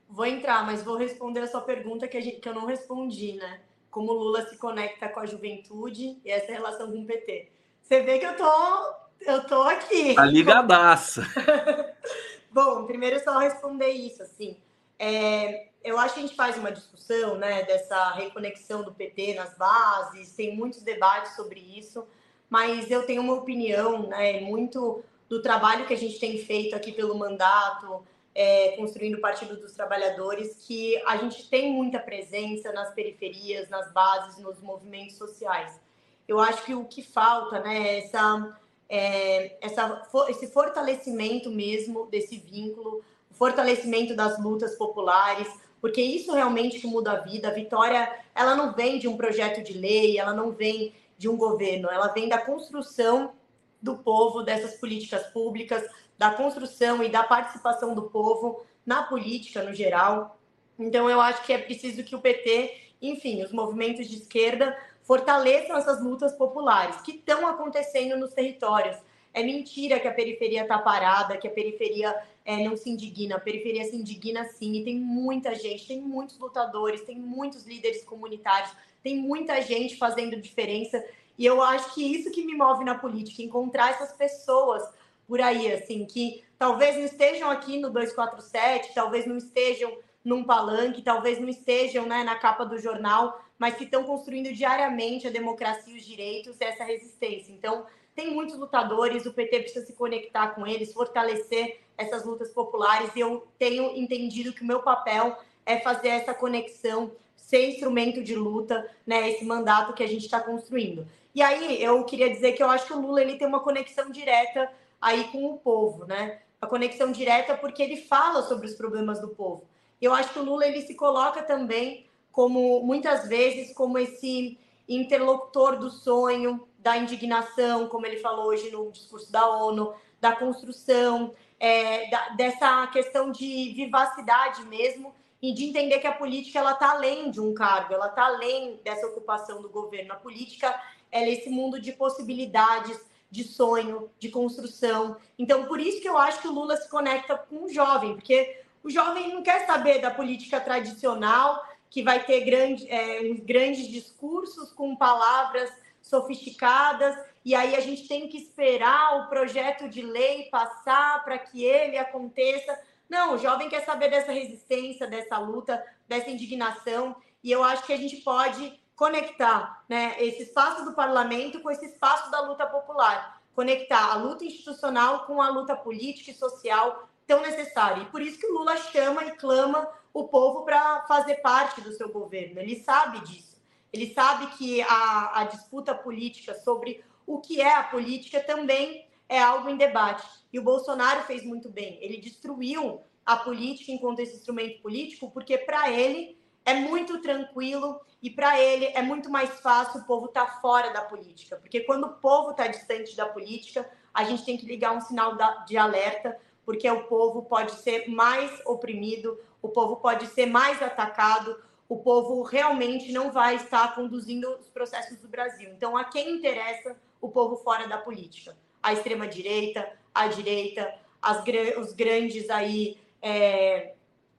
Vou 0.10 0.26
entrar, 0.26 0.66
mas 0.66 0.84
vou 0.84 0.98
responder 0.98 1.42
a 1.42 1.48
sua 1.48 1.62
pergunta 1.62 2.08
que, 2.08 2.20
gente, 2.20 2.40
que 2.40 2.50
eu 2.50 2.56
não 2.56 2.66
respondi, 2.66 3.34
né? 3.34 3.62
Como 3.94 4.12
o 4.12 4.16
Lula 4.16 4.44
se 4.50 4.58
conecta 4.58 5.08
com 5.08 5.20
a 5.20 5.26
juventude 5.28 6.20
e 6.26 6.32
essa 6.32 6.52
relação 6.52 6.92
com 6.92 7.04
o 7.04 7.06
PT. 7.06 7.52
Você 7.80 8.02
vê 8.02 8.18
que 8.18 8.26
eu 8.26 8.36
tô, 8.36 8.96
eu 9.22 9.46
tô 9.46 9.62
aqui. 9.62 10.16
Tá 10.16 10.26
ligadaça. 10.26 11.22
Bom, 12.52 12.88
primeiro 12.88 13.24
só 13.24 13.38
responder 13.38 13.90
isso, 13.90 14.24
assim. 14.24 14.58
É, 14.98 15.68
eu 15.84 16.00
acho 16.00 16.16
que 16.16 16.22
a 16.22 16.24
gente 16.24 16.36
faz 16.36 16.58
uma 16.58 16.72
discussão 16.72 17.38
né, 17.38 17.62
dessa 17.66 18.14
reconexão 18.14 18.82
do 18.82 18.92
PT 18.92 19.36
nas 19.36 19.56
bases, 19.56 20.34
tem 20.34 20.56
muitos 20.56 20.82
debates 20.82 21.36
sobre 21.36 21.60
isso, 21.60 22.08
mas 22.50 22.90
eu 22.90 23.06
tenho 23.06 23.22
uma 23.22 23.36
opinião, 23.36 24.08
né, 24.08 24.40
muito 24.40 25.04
do 25.30 25.40
trabalho 25.40 25.86
que 25.86 25.94
a 25.94 25.98
gente 25.98 26.20
tem 26.20 26.40
feito 26.40 26.76
aqui 26.76 26.92
pelo 26.92 27.18
mandato, 27.18 28.04
é, 28.36 28.70
construindo 28.78 29.16
o 29.16 29.22
Partido 29.22 29.56
dos 29.56 29.74
Trabalhadores, 29.74 30.66
que 30.66 30.98
a 31.06 31.18
gente 31.18 31.48
tem 31.50 31.72
muita 31.72 32.00
presença 32.00 32.72
nas 32.72 32.94
periferias, 32.94 33.70
nas 33.70 33.92
bases, 33.92 34.40
nos 34.40 34.60
movimentos 34.60 35.16
sociais. 35.18 35.80
Eu 36.28 36.40
acho 36.40 36.64
que 36.64 36.74
o 36.74 36.86
que 36.86 37.04
falta, 37.04 37.60
né, 37.60 37.88
é 37.88 37.98
essa, 38.00 38.58
é, 38.90 39.58
essa, 39.62 40.08
esse 40.30 40.48
fortalecimento 40.48 41.52
mesmo 41.52 42.08
desse 42.08 42.38
vínculo, 42.38 43.04
o 43.30 43.34
fortalecimento 43.34 44.16
das 44.16 44.42
lutas 44.42 44.76
populares, 44.76 45.48
porque 45.82 46.02
isso 46.02 46.32
realmente 46.32 46.80
que 46.80 46.88
muda 46.88 47.12
a 47.12 47.20
vida. 47.20 47.50
A 47.50 47.54
vitória, 47.54 48.10
ela 48.34 48.56
não 48.56 48.74
vem 48.74 48.98
de 48.98 49.08
um 49.08 49.18
projeto 49.18 49.62
de 49.62 49.74
lei, 49.74 50.18
ela 50.18 50.34
não 50.34 50.52
vem 50.52 50.94
de 51.18 51.28
um 51.28 51.36
governo, 51.36 51.90
ela 51.90 52.08
vem 52.08 52.30
da 52.30 52.38
construção 52.38 53.34
do 53.82 53.98
povo, 53.98 54.44
dessas 54.44 54.76
políticas 54.76 55.28
públicas, 55.28 55.84
da 56.18 56.32
construção 56.32 57.04
e 57.04 57.10
da 57.10 57.24
participação 57.24 57.94
do 57.94 58.04
povo 58.04 58.66
na 58.86 59.04
política 59.04 59.64
no 59.64 59.74
geral. 59.74 60.40
Então, 60.78 61.10
eu 61.10 61.20
acho 61.22 61.44
que 61.44 61.54
é 61.54 61.58
preciso 61.58 62.04
que 62.04 62.16
o 62.16 62.22
PT, 62.22 62.76
enfim, 63.02 63.44
os 63.44 63.52
movimentos 63.52 64.08
de 64.08 64.18
esquerda 64.18 64.78
fortaleçam 65.04 65.78
essas 65.78 66.02
lutas 66.02 66.34
populares 66.34 67.02
que 67.02 67.12
estão 67.12 67.48
acontecendo 67.48 68.18
nos 68.18 68.34
territórios. 68.34 68.98
É 69.34 69.44
mentira 69.44 70.00
que 70.00 70.08
a 70.08 70.14
periferia 70.14 70.62
está 70.62 70.78
parada, 70.78 71.38
que 71.38 71.48
a 71.48 71.52
periferia 71.52 72.16
é, 72.46 72.64
não 72.64 72.78
se 72.78 72.90
indigna. 72.90 73.36
A 73.36 73.40
periferia 73.40 73.84
se 73.86 73.96
indigna 73.96 74.46
sim, 74.46 74.76
e 74.76 74.84
tem 74.84 75.00
muita 75.00 75.56
gente, 75.56 75.88
tem 75.88 76.00
muitos 76.00 76.38
lutadores, 76.38 77.02
tem 77.02 77.18
muitos 77.18 77.66
líderes 77.66 78.04
comunitários, 78.04 78.72
tem 79.02 79.18
muita 79.18 79.60
gente 79.62 79.98
fazendo 79.98 80.40
diferença. 80.40 81.04
E 81.38 81.46
eu 81.46 81.62
acho 81.64 81.94
que 81.96 82.04
isso 82.04 82.32
que 82.32 82.46
me 82.46 82.56
move 82.56 82.84
na 82.84 82.96
política, 82.96 83.42
encontrar 83.42 83.92
essas 83.92 84.14
pessoas 84.14 84.84
por 85.28 85.42
aí, 85.42 85.72
assim, 85.72 86.06
que 86.06 86.44
talvez 86.58 86.96
não 86.96 87.06
estejam 87.06 87.50
aqui 87.50 87.80
no 87.80 87.90
247, 87.90 88.94
talvez 88.94 89.26
não 89.26 89.38
estejam 89.38 89.98
num 90.24 90.44
palanque, 90.44 91.02
talvez 91.02 91.40
não 91.40 91.50
estejam 91.50 92.06
né, 92.06 92.24
na 92.24 92.36
capa 92.36 92.66
do 92.66 92.80
jornal, 92.80 93.42
mas 93.58 93.76
que 93.76 93.84
estão 93.84 94.04
construindo 94.04 94.54
diariamente 94.54 95.28
a 95.28 95.32
democracia 95.32 95.94
e 95.94 95.98
os 95.98 96.06
direitos 96.06 96.56
essa 96.60 96.84
resistência. 96.84 97.52
Então, 97.52 97.86
tem 98.16 98.32
muitos 98.32 98.58
lutadores, 98.58 99.26
o 99.26 99.34
PT 99.34 99.60
precisa 99.60 99.86
se 99.86 99.94
conectar 99.94 100.50
com 100.50 100.66
eles, 100.68 100.94
fortalecer 100.94 101.80
essas 101.98 102.24
lutas 102.24 102.52
populares, 102.52 103.10
e 103.16 103.20
eu 103.20 103.48
tenho 103.58 103.96
entendido 103.96 104.54
que 104.54 104.62
o 104.62 104.68
meu 104.68 104.82
papel 104.82 105.38
é 105.66 105.80
fazer 105.80 106.10
essa 106.10 106.34
conexão, 106.34 107.12
ser 107.36 107.70
instrumento 107.70 108.24
de 108.24 108.36
luta, 108.36 108.90
né, 109.06 109.30
esse 109.30 109.44
mandato 109.46 109.94
que 109.94 110.04
a 110.04 110.08
gente 110.08 110.26
está 110.26 110.40
construindo. 110.40 111.08
E 111.36 111.42
aí, 111.42 111.82
eu 111.82 112.04
queria 112.04 112.30
dizer 112.30 112.54
que 112.54 112.62
eu 112.62 112.70
acho 112.70 112.86
que 112.86 112.94
o 112.94 113.02
Lula 113.02 113.22
ele 113.22 113.38
tem 113.38 113.48
uma 113.48 113.60
conexão 113.60 114.12
direta 114.12 114.72
aí 115.04 115.26
com 115.26 115.46
o 115.52 115.58
povo, 115.58 116.06
né? 116.06 116.40
A 116.62 116.66
conexão 116.66 117.12
direta 117.12 117.56
porque 117.58 117.84
ele 117.84 117.98
fala 117.98 118.42
sobre 118.44 118.66
os 118.66 118.74
problemas 118.74 119.20
do 119.20 119.28
povo. 119.28 119.66
Eu 120.02 120.14
acho 120.14 120.32
que 120.32 120.40
o 120.40 120.44
Lula 120.44 120.66
ele 120.66 120.82
se 120.82 120.96
coloca 120.96 121.44
também 121.44 122.06
como 122.32 122.82
muitas 122.82 123.28
vezes 123.28 123.74
como 123.74 124.00
esse 124.00 124.58
interlocutor 124.88 125.78
do 125.78 125.90
sonho, 125.90 126.66
da 126.80 126.98
indignação, 126.98 127.88
como 127.88 128.06
ele 128.06 128.18
falou 128.18 128.48
hoje 128.48 128.72
no 128.72 128.92
discurso 128.92 129.32
da 129.32 129.48
ONU, 129.48 129.94
da 130.22 130.34
construção, 130.36 131.34
é, 131.60 132.10
da, 132.10 132.30
dessa 132.30 132.88
questão 132.88 133.30
de 133.30 133.74
vivacidade 133.76 134.64
mesmo 134.64 135.14
e 135.42 135.54
de 135.54 135.66
entender 135.66 136.00
que 136.00 136.08
a 136.08 136.14
política 136.14 136.60
ela 136.60 136.72
está 136.72 136.92
além 136.92 137.30
de 137.30 137.42
um 137.42 137.54
cargo, 137.54 137.94
ela 137.94 138.08
está 138.08 138.26
além 138.26 138.80
dessa 138.84 139.06
ocupação 139.08 139.62
do 139.62 139.70
governo. 139.70 140.14
A 140.14 140.18
política 140.18 140.82
é 141.12 141.30
esse 141.30 141.50
mundo 141.50 141.80
de 141.80 141.92
possibilidades, 141.92 143.00
de 143.34 143.44
sonho, 143.44 144.12
de 144.20 144.30
construção. 144.30 145.18
Então, 145.40 145.66
por 145.66 145.80
isso 145.80 146.00
que 146.00 146.08
eu 146.08 146.16
acho 146.16 146.40
que 146.40 146.48
o 146.48 146.52
Lula 146.52 146.78
se 146.78 146.88
conecta 146.88 147.36
com 147.36 147.66
o 147.66 147.74
jovem, 147.74 148.14
porque 148.14 148.62
o 148.84 148.92
jovem 148.92 149.34
não 149.34 149.42
quer 149.42 149.66
saber 149.66 150.00
da 150.00 150.12
política 150.12 150.62
tradicional, 150.62 151.68
que 151.90 152.04
vai 152.04 152.24
ter 152.24 152.42
grande, 152.42 152.88
é, 152.88 153.34
grandes 153.40 153.88
discursos 153.88 154.72
com 154.72 154.96
palavras 154.96 155.72
sofisticadas, 156.00 157.18
e 157.44 157.56
aí 157.56 157.76
a 157.76 157.80
gente 157.80 158.08
tem 158.08 158.28
que 158.28 158.38
esperar 158.38 159.22
o 159.22 159.30
projeto 159.30 159.90
de 159.90 160.04
lei 160.04 160.44
passar 160.52 161.24
para 161.24 161.40
que 161.40 161.64
ele 161.64 161.98
aconteça. 161.98 162.80
Não, 163.10 163.34
o 163.34 163.40
jovem 163.40 163.68
quer 163.68 163.84
saber 163.84 164.12
dessa 164.12 164.32
resistência, 164.32 165.08
dessa 165.08 165.40
luta, 165.40 165.84
dessa 166.08 166.30
indignação, 166.30 167.16
e 167.44 167.52
eu 167.52 167.64
acho 167.64 167.84
que 167.84 167.94
a 167.94 167.98
gente 167.98 168.18
pode 168.18 168.80
conectar 168.96 169.84
né, 169.90 170.16
esse 170.20 170.44
espaço 170.44 170.86
do 170.86 170.94
parlamento 170.94 171.60
com 171.62 171.72
esse 171.72 171.86
espaço 171.86 172.30
da 172.32 172.42
luta 172.42 172.66
popular, 172.66 173.42
conectar 173.56 174.12
a 174.12 174.16
luta 174.16 174.46
institucional 174.46 175.26
com 175.26 175.42
a 175.42 175.50
luta 175.50 175.76
política 175.76 176.32
e 176.32 176.36
social 176.36 177.08
tão 177.26 177.42
necessária. 177.42 178.04
E 178.04 178.06
por 178.08 178.22
isso 178.22 178.40
que 178.40 178.48
o 178.48 178.54
Lula 178.54 178.78
chama 178.78 179.26
e 179.26 179.32
clama 179.32 179.88
o 180.14 180.28
povo 180.28 180.64
para 180.64 181.02
fazer 181.08 181.36
parte 181.36 181.82
do 181.82 181.94
seu 181.94 182.10
governo. 182.10 182.60
Ele 182.60 182.84
sabe 182.84 183.22
disso. 183.22 183.58
Ele 183.92 184.14
sabe 184.14 184.48
que 184.58 184.82
a, 184.82 185.42
a 185.42 185.44
disputa 185.46 185.94
política 185.94 186.54
sobre 186.54 187.04
o 187.26 187.40
que 187.40 187.62
é 187.62 187.76
a 187.76 187.84
política 187.84 188.42
também 188.42 189.08
é 189.30 189.42
algo 189.42 189.70
em 189.70 189.78
debate. 189.78 190.28
E 190.52 190.60
o 190.60 190.64
Bolsonaro 190.64 191.24
fez 191.24 191.44
muito 191.44 191.70
bem. 191.70 191.98
Ele 192.02 192.18
destruiu 192.18 193.02
a 193.26 193.38
política 193.38 193.92
enquanto 193.92 194.20
esse 194.20 194.36
instrumento 194.36 194.82
político, 194.82 195.32
porque 195.32 195.58
para 195.58 195.90
ele 195.92 196.38
é 196.66 196.74
muito 196.74 197.20
tranquilo 197.22 198.00
e 198.22 198.30
para 198.30 198.60
ele 198.60 198.86
é 198.86 199.02
muito 199.02 199.30
mais 199.30 199.50
fácil 199.60 200.02
o 200.02 200.06
povo 200.06 200.28
estar 200.28 200.46
tá 200.46 200.62
fora 200.62 200.92
da 200.92 201.02
política, 201.02 201.58
porque 201.58 201.82
quando 201.82 202.06
o 202.06 202.14
povo 202.14 202.52
está 202.52 202.68
distante 202.68 203.16
da 203.16 203.26
política, 203.26 203.90
a 204.14 204.24
gente 204.24 204.46
tem 204.46 204.58
que 204.58 204.66
ligar 204.66 204.94
um 204.94 205.02
sinal 205.02 205.36
de 205.66 205.78
alerta, 205.78 206.40
porque 206.66 206.90
o 206.90 207.04
povo 207.04 207.44
pode 207.44 207.74
ser 207.74 208.08
mais 208.08 208.52
oprimido, 208.66 209.38
o 209.62 209.70
povo 209.70 209.98
pode 209.98 210.28
ser 210.28 210.46
mais 210.46 210.82
atacado, 210.82 211.62
o 211.90 211.98
povo 211.98 212.42
realmente 212.44 213.12
não 213.12 213.32
vai 213.32 213.56
estar 213.56 213.94
conduzindo 213.96 214.50
os 214.56 214.70
processos 214.70 215.18
do 215.18 215.28
Brasil. 215.28 215.70
Então, 215.72 215.98
a 215.98 216.06
quem 216.06 216.32
interessa 216.36 216.96
o 217.20 217.30
povo 217.30 217.58
fora 217.58 217.88
da 217.88 217.98
política? 217.98 218.56
A 218.82 218.94
extrema 218.94 219.28
direita, 219.28 219.92
a 220.14 220.28
direita, 220.28 220.94
as, 221.22 221.44
os 221.78 221.94
grandes 221.94 222.50
aí 222.50 222.98
é, 223.22 223.93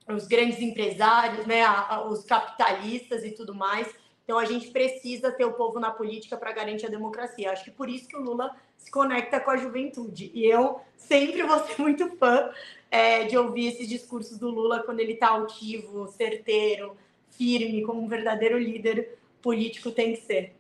os 0.09 0.26
grandes 0.26 0.61
empresários, 0.61 1.46
né, 1.46 1.64
os 2.09 2.24
capitalistas 2.24 3.24
e 3.24 3.30
tudo 3.30 3.55
mais. 3.55 3.88
Então 4.24 4.38
a 4.38 4.44
gente 4.44 4.68
precisa 4.68 5.30
ter 5.30 5.44
o 5.44 5.52
povo 5.52 5.78
na 5.78 5.90
política 5.90 6.36
para 6.36 6.52
garantir 6.52 6.86
a 6.86 6.90
democracia. 6.90 7.52
Acho 7.52 7.64
que 7.64 7.70
por 7.70 7.88
isso 7.88 8.09
que 8.09 8.16
o 8.16 8.22
Lula 8.22 8.55
se 8.76 8.90
conecta 8.90 9.38
com 9.38 9.50
a 9.50 9.57
juventude. 9.57 10.30
E 10.34 10.44
eu 10.46 10.80
sempre 10.96 11.42
vou 11.42 11.59
ser 11.61 11.80
muito 11.80 12.16
fã 12.16 12.50
é, 12.90 13.24
de 13.24 13.36
ouvir 13.36 13.68
esses 13.68 13.88
discursos 13.88 14.38
do 14.38 14.48
Lula 14.48 14.82
quando 14.82 15.00
ele 15.00 15.12
está 15.12 15.28
altivo, 15.28 16.09
certeiro, 16.09 16.96
firme, 17.30 17.82
como 17.82 18.02
um 18.02 18.09
verdadeiro 18.09 18.59
líder 18.59 19.18
político 19.42 19.90
tem 19.90 20.14
que 20.14 20.22
ser. 20.22 20.57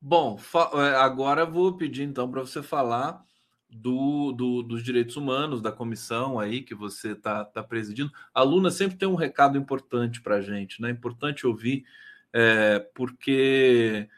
Bom, 0.00 0.38
é, 0.74 0.96
agora 0.96 1.44
vou 1.44 1.76
pedir 1.76 2.04
então 2.04 2.30
para 2.30 2.40
você 2.40 2.62
falar 2.62 3.24
do, 3.70 4.32
do, 4.32 4.62
dos 4.62 4.82
direitos 4.82 5.16
humanos, 5.16 5.60
da 5.60 5.70
comissão 5.70 6.38
aí 6.38 6.62
que 6.62 6.74
você 6.74 7.12
está 7.12 7.44
tá 7.44 7.62
presidindo. 7.62 8.10
A 8.32 8.42
Luna 8.42 8.70
sempre 8.70 8.96
tem 8.96 9.08
um 9.08 9.14
recado 9.14 9.58
importante 9.58 10.22
para 10.22 10.36
a 10.36 10.40
gente, 10.40 10.80
né? 10.80 10.90
Importante 10.90 11.46
ouvir, 11.46 11.84
é, 12.32 12.78
porque, 12.94 14.08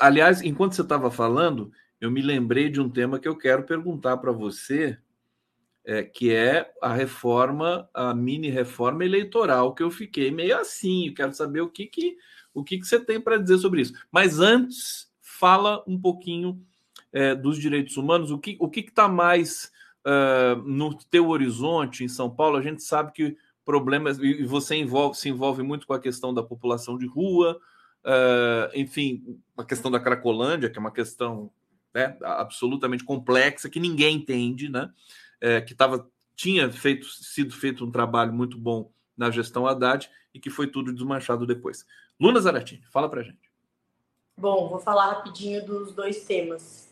aliás, 0.00 0.42
enquanto 0.42 0.74
você 0.74 0.82
estava 0.82 1.10
falando, 1.10 1.72
eu 2.00 2.10
me 2.10 2.22
lembrei 2.22 2.68
de 2.68 2.80
um 2.80 2.88
tema 2.88 3.18
que 3.18 3.28
eu 3.28 3.36
quero 3.36 3.62
perguntar 3.64 4.16
para 4.16 4.32
você, 4.32 4.98
é, 5.84 6.02
que 6.02 6.32
é 6.32 6.70
a 6.82 6.92
reforma, 6.92 7.88
a 7.94 8.14
mini 8.14 8.50
reforma 8.50 9.04
eleitoral, 9.04 9.74
que 9.74 9.82
eu 9.82 9.90
fiquei 9.90 10.30
meio 10.30 10.58
assim, 10.58 11.08
eu 11.08 11.14
quero 11.14 11.32
saber 11.32 11.60
o 11.60 11.68
que, 11.68 11.86
que, 11.86 12.16
o 12.52 12.64
que, 12.64 12.78
que 12.78 12.86
você 12.86 12.98
tem 12.98 13.20
para 13.20 13.38
dizer 13.38 13.58
sobre 13.58 13.82
isso. 13.82 13.94
Mas 14.10 14.40
antes, 14.40 15.10
fala 15.20 15.82
um 15.86 15.98
pouquinho 15.98 16.60
é, 17.12 17.34
dos 17.34 17.58
direitos 17.58 17.96
humanos, 17.96 18.30
o 18.30 18.38
que 18.38 18.56
o 18.60 18.68
que 18.68 18.80
está 18.80 19.08
mais 19.08 19.70
uh, 20.06 20.56
no 20.62 20.94
teu 20.94 21.28
horizonte 21.28 22.04
em 22.04 22.08
São 22.08 22.30
Paulo? 22.30 22.56
A 22.56 22.62
gente 22.62 22.82
sabe 22.82 23.12
que 23.12 23.36
problemas 23.64 24.18
e 24.18 24.44
você 24.44 24.76
envolve, 24.76 25.16
se 25.16 25.28
envolve 25.28 25.62
muito 25.62 25.86
com 25.86 25.92
a 25.92 26.00
questão 26.00 26.32
da 26.32 26.42
população 26.42 26.98
de 26.98 27.06
rua, 27.06 27.60
uh, 28.04 28.70
enfim, 28.74 29.38
a 29.56 29.64
questão 29.64 29.90
da 29.90 30.00
Cracolândia, 30.00 30.70
que 30.70 30.78
é 30.78 30.80
uma 30.80 30.92
questão 30.92 31.50
né, 31.94 32.16
absolutamente 32.22 33.04
complexa 33.04 33.68
que 33.68 33.80
ninguém 33.80 34.16
entende, 34.16 34.68
né? 34.68 34.90
É, 35.40 35.60
que 35.60 35.74
tava, 35.74 36.08
tinha 36.36 36.70
feito, 36.70 37.06
sido 37.06 37.54
feito 37.54 37.84
um 37.84 37.90
trabalho 37.90 38.32
muito 38.32 38.58
bom 38.58 38.92
na 39.16 39.30
gestão 39.30 39.66
Haddad 39.66 40.08
e 40.34 40.38
que 40.38 40.50
foi 40.50 40.66
tudo 40.66 40.92
desmanchado 40.92 41.46
depois. 41.46 41.86
Luna 42.20 42.40
Zaratini, 42.40 42.82
fala 42.90 43.08
para 43.08 43.22
gente. 43.22 43.49
Bom, 44.40 44.68
vou 44.68 44.80
falar 44.80 45.10
rapidinho 45.10 45.62
dos 45.66 45.92
dois 45.92 46.24
temas. 46.24 46.88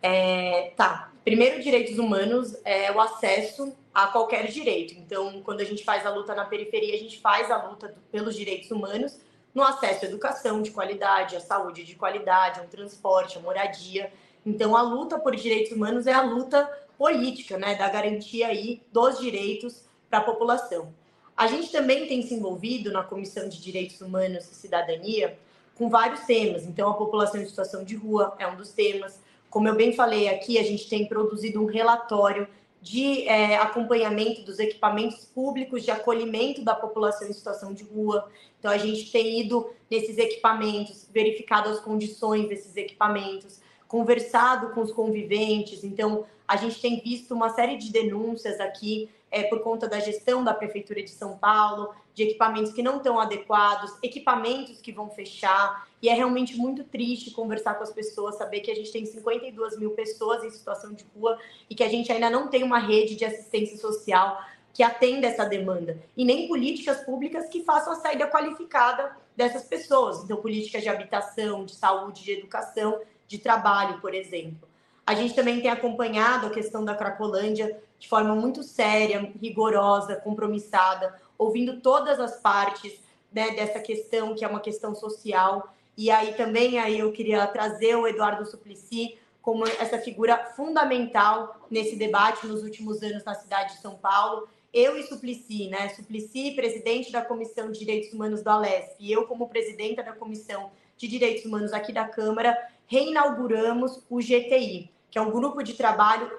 É, 0.00 0.72
tá. 0.76 1.10
Primeiro, 1.24 1.60
direitos 1.60 1.98
humanos 1.98 2.56
é 2.64 2.92
o 2.92 3.00
acesso 3.00 3.76
a 3.92 4.06
qualquer 4.06 4.46
direito. 4.46 4.94
Então, 4.94 5.42
quando 5.42 5.62
a 5.62 5.64
gente 5.64 5.82
faz 5.82 6.06
a 6.06 6.10
luta 6.10 6.32
na 6.32 6.44
periferia, 6.44 6.94
a 6.94 6.98
gente 6.98 7.18
faz 7.18 7.50
a 7.50 7.60
luta 7.60 7.92
pelos 8.12 8.36
direitos 8.36 8.70
humanos 8.70 9.18
no 9.52 9.64
acesso 9.64 10.04
à 10.04 10.08
educação 10.08 10.62
de 10.62 10.70
qualidade, 10.70 11.34
à 11.34 11.40
saúde 11.40 11.82
de 11.82 11.96
qualidade, 11.96 12.60
ao 12.60 12.66
transporte, 12.66 13.36
à 13.36 13.40
moradia. 13.40 14.12
Então, 14.46 14.76
a 14.76 14.82
luta 14.82 15.18
por 15.18 15.34
direitos 15.34 15.72
humanos 15.72 16.06
é 16.06 16.12
a 16.12 16.22
luta 16.22 16.70
política, 16.96 17.58
né, 17.58 17.74
da 17.74 17.88
garantia 17.88 18.46
aí 18.46 18.80
dos 18.92 19.18
direitos 19.18 19.86
para 20.08 20.20
a 20.20 20.22
população. 20.22 20.94
A 21.36 21.48
gente 21.48 21.72
também 21.72 22.06
tem 22.06 22.22
se 22.22 22.32
envolvido 22.32 22.92
na 22.92 23.02
Comissão 23.02 23.48
de 23.48 23.60
Direitos 23.60 24.00
Humanos 24.00 24.48
e 24.52 24.54
Cidadania 24.54 25.36
com 25.76 25.88
vários 25.88 26.20
temas. 26.20 26.64
Então, 26.64 26.90
a 26.90 26.94
população 26.94 27.40
em 27.40 27.46
situação 27.46 27.84
de 27.84 27.96
rua 27.96 28.34
é 28.38 28.46
um 28.46 28.56
dos 28.56 28.72
temas. 28.72 29.20
Como 29.50 29.68
eu 29.68 29.74
bem 29.74 29.92
falei 29.92 30.28
aqui, 30.28 30.58
a 30.58 30.62
gente 30.62 30.88
tem 30.88 31.06
produzido 31.06 31.62
um 31.62 31.66
relatório 31.66 32.48
de 32.80 33.28
é, 33.28 33.56
acompanhamento 33.56 34.42
dos 34.42 34.58
equipamentos 34.58 35.24
públicos 35.24 35.84
de 35.84 35.90
acolhimento 35.90 36.64
da 36.64 36.74
população 36.74 37.28
em 37.28 37.32
situação 37.32 37.72
de 37.72 37.84
rua. 37.84 38.28
Então, 38.58 38.70
a 38.70 38.78
gente 38.78 39.10
tem 39.12 39.40
ido 39.40 39.70
nesses 39.90 40.18
equipamentos, 40.18 41.08
verificado 41.12 41.68
as 41.68 41.78
condições 41.78 42.48
desses 42.48 42.76
equipamentos, 42.76 43.60
conversado 43.86 44.70
com 44.70 44.80
os 44.80 44.90
conviventes. 44.90 45.84
Então, 45.84 46.24
a 46.48 46.56
gente 46.56 46.80
tem 46.80 47.00
visto 47.00 47.34
uma 47.34 47.50
série 47.50 47.76
de 47.76 47.92
denúncias 47.92 48.58
aqui 48.58 49.08
é, 49.30 49.44
por 49.44 49.60
conta 49.60 49.88
da 49.88 49.98
gestão 50.00 50.42
da 50.44 50.52
Prefeitura 50.52 51.02
de 51.02 51.10
São 51.10 51.38
Paulo, 51.38 51.94
de 52.14 52.24
equipamentos 52.24 52.72
que 52.72 52.82
não 52.82 52.98
estão 52.98 53.18
adequados, 53.18 53.92
equipamentos 54.02 54.80
que 54.80 54.92
vão 54.92 55.10
fechar. 55.10 55.88
E 56.00 56.08
é 56.08 56.14
realmente 56.14 56.56
muito 56.56 56.84
triste 56.84 57.30
conversar 57.30 57.74
com 57.74 57.84
as 57.84 57.92
pessoas, 57.92 58.36
saber 58.36 58.60
que 58.60 58.70
a 58.70 58.74
gente 58.74 58.92
tem 58.92 59.06
52 59.06 59.78
mil 59.78 59.92
pessoas 59.92 60.44
em 60.44 60.50
situação 60.50 60.92
de 60.92 61.04
rua 61.14 61.38
e 61.70 61.74
que 61.74 61.84
a 61.84 61.88
gente 61.88 62.12
ainda 62.12 62.28
não 62.28 62.48
tem 62.48 62.62
uma 62.62 62.78
rede 62.78 63.14
de 63.14 63.24
assistência 63.24 63.78
social 63.78 64.38
que 64.72 64.82
atenda 64.82 65.26
essa 65.26 65.44
demanda. 65.44 66.02
E 66.16 66.24
nem 66.24 66.48
políticas 66.48 67.04
públicas 67.04 67.48
que 67.48 67.62
façam 67.62 67.92
a 67.92 67.96
saída 67.96 68.26
qualificada 68.26 69.16
dessas 69.36 69.64
pessoas. 69.64 70.24
Então, 70.24 70.38
políticas 70.38 70.82
de 70.82 70.88
habitação, 70.88 71.64
de 71.64 71.74
saúde, 71.74 72.24
de 72.24 72.32
educação, 72.32 73.00
de 73.26 73.38
trabalho, 73.38 74.00
por 74.00 74.14
exemplo. 74.14 74.68
A 75.06 75.14
gente 75.14 75.34
também 75.34 75.60
tem 75.60 75.70
acompanhado 75.70 76.46
a 76.46 76.50
questão 76.50 76.84
da 76.84 76.94
Cracolândia 76.94 77.78
de 77.98 78.08
forma 78.08 78.34
muito 78.34 78.62
séria, 78.62 79.32
rigorosa, 79.40 80.16
compromissada, 80.16 81.20
ouvindo 81.42 81.80
todas 81.80 82.18
as 82.20 82.40
partes 82.40 82.92
né, 83.32 83.50
dessa 83.50 83.80
questão, 83.80 84.34
que 84.34 84.44
é 84.44 84.48
uma 84.48 84.60
questão 84.60 84.94
social. 84.94 85.74
E 85.96 86.10
aí 86.10 86.34
também 86.34 86.78
aí 86.78 86.98
eu 86.98 87.12
queria 87.12 87.46
trazer 87.46 87.96
o 87.96 88.06
Eduardo 88.06 88.46
Suplicy 88.46 89.18
como 89.40 89.66
essa 89.66 89.98
figura 89.98 90.52
fundamental 90.56 91.66
nesse 91.70 91.96
debate 91.96 92.46
nos 92.46 92.62
últimos 92.62 93.02
anos 93.02 93.24
na 93.24 93.34
cidade 93.34 93.74
de 93.74 93.80
São 93.80 93.96
Paulo. 93.96 94.48
Eu 94.72 94.96
e 94.96 95.02
Suplicy, 95.02 95.68
né? 95.68 95.88
Suplicy, 95.90 96.52
presidente 96.52 97.10
da 97.10 97.20
Comissão 97.20 97.70
de 97.70 97.78
Direitos 97.78 98.12
Humanos 98.12 98.42
do 98.42 98.48
Alesp, 98.48 98.96
e 99.00 99.12
eu 99.12 99.26
como 99.26 99.48
presidenta 99.48 100.02
da 100.02 100.12
Comissão 100.12 100.70
de 100.96 101.08
Direitos 101.08 101.44
Humanos 101.44 101.72
aqui 101.72 101.92
da 101.92 102.06
Câmara, 102.06 102.56
reinauguramos 102.86 104.02
o 104.08 104.18
GTI, 104.18 104.90
que 105.10 105.18
é 105.18 105.20
um 105.20 105.30
grupo 105.30 105.62
de 105.62 105.74
trabalho 105.74 106.30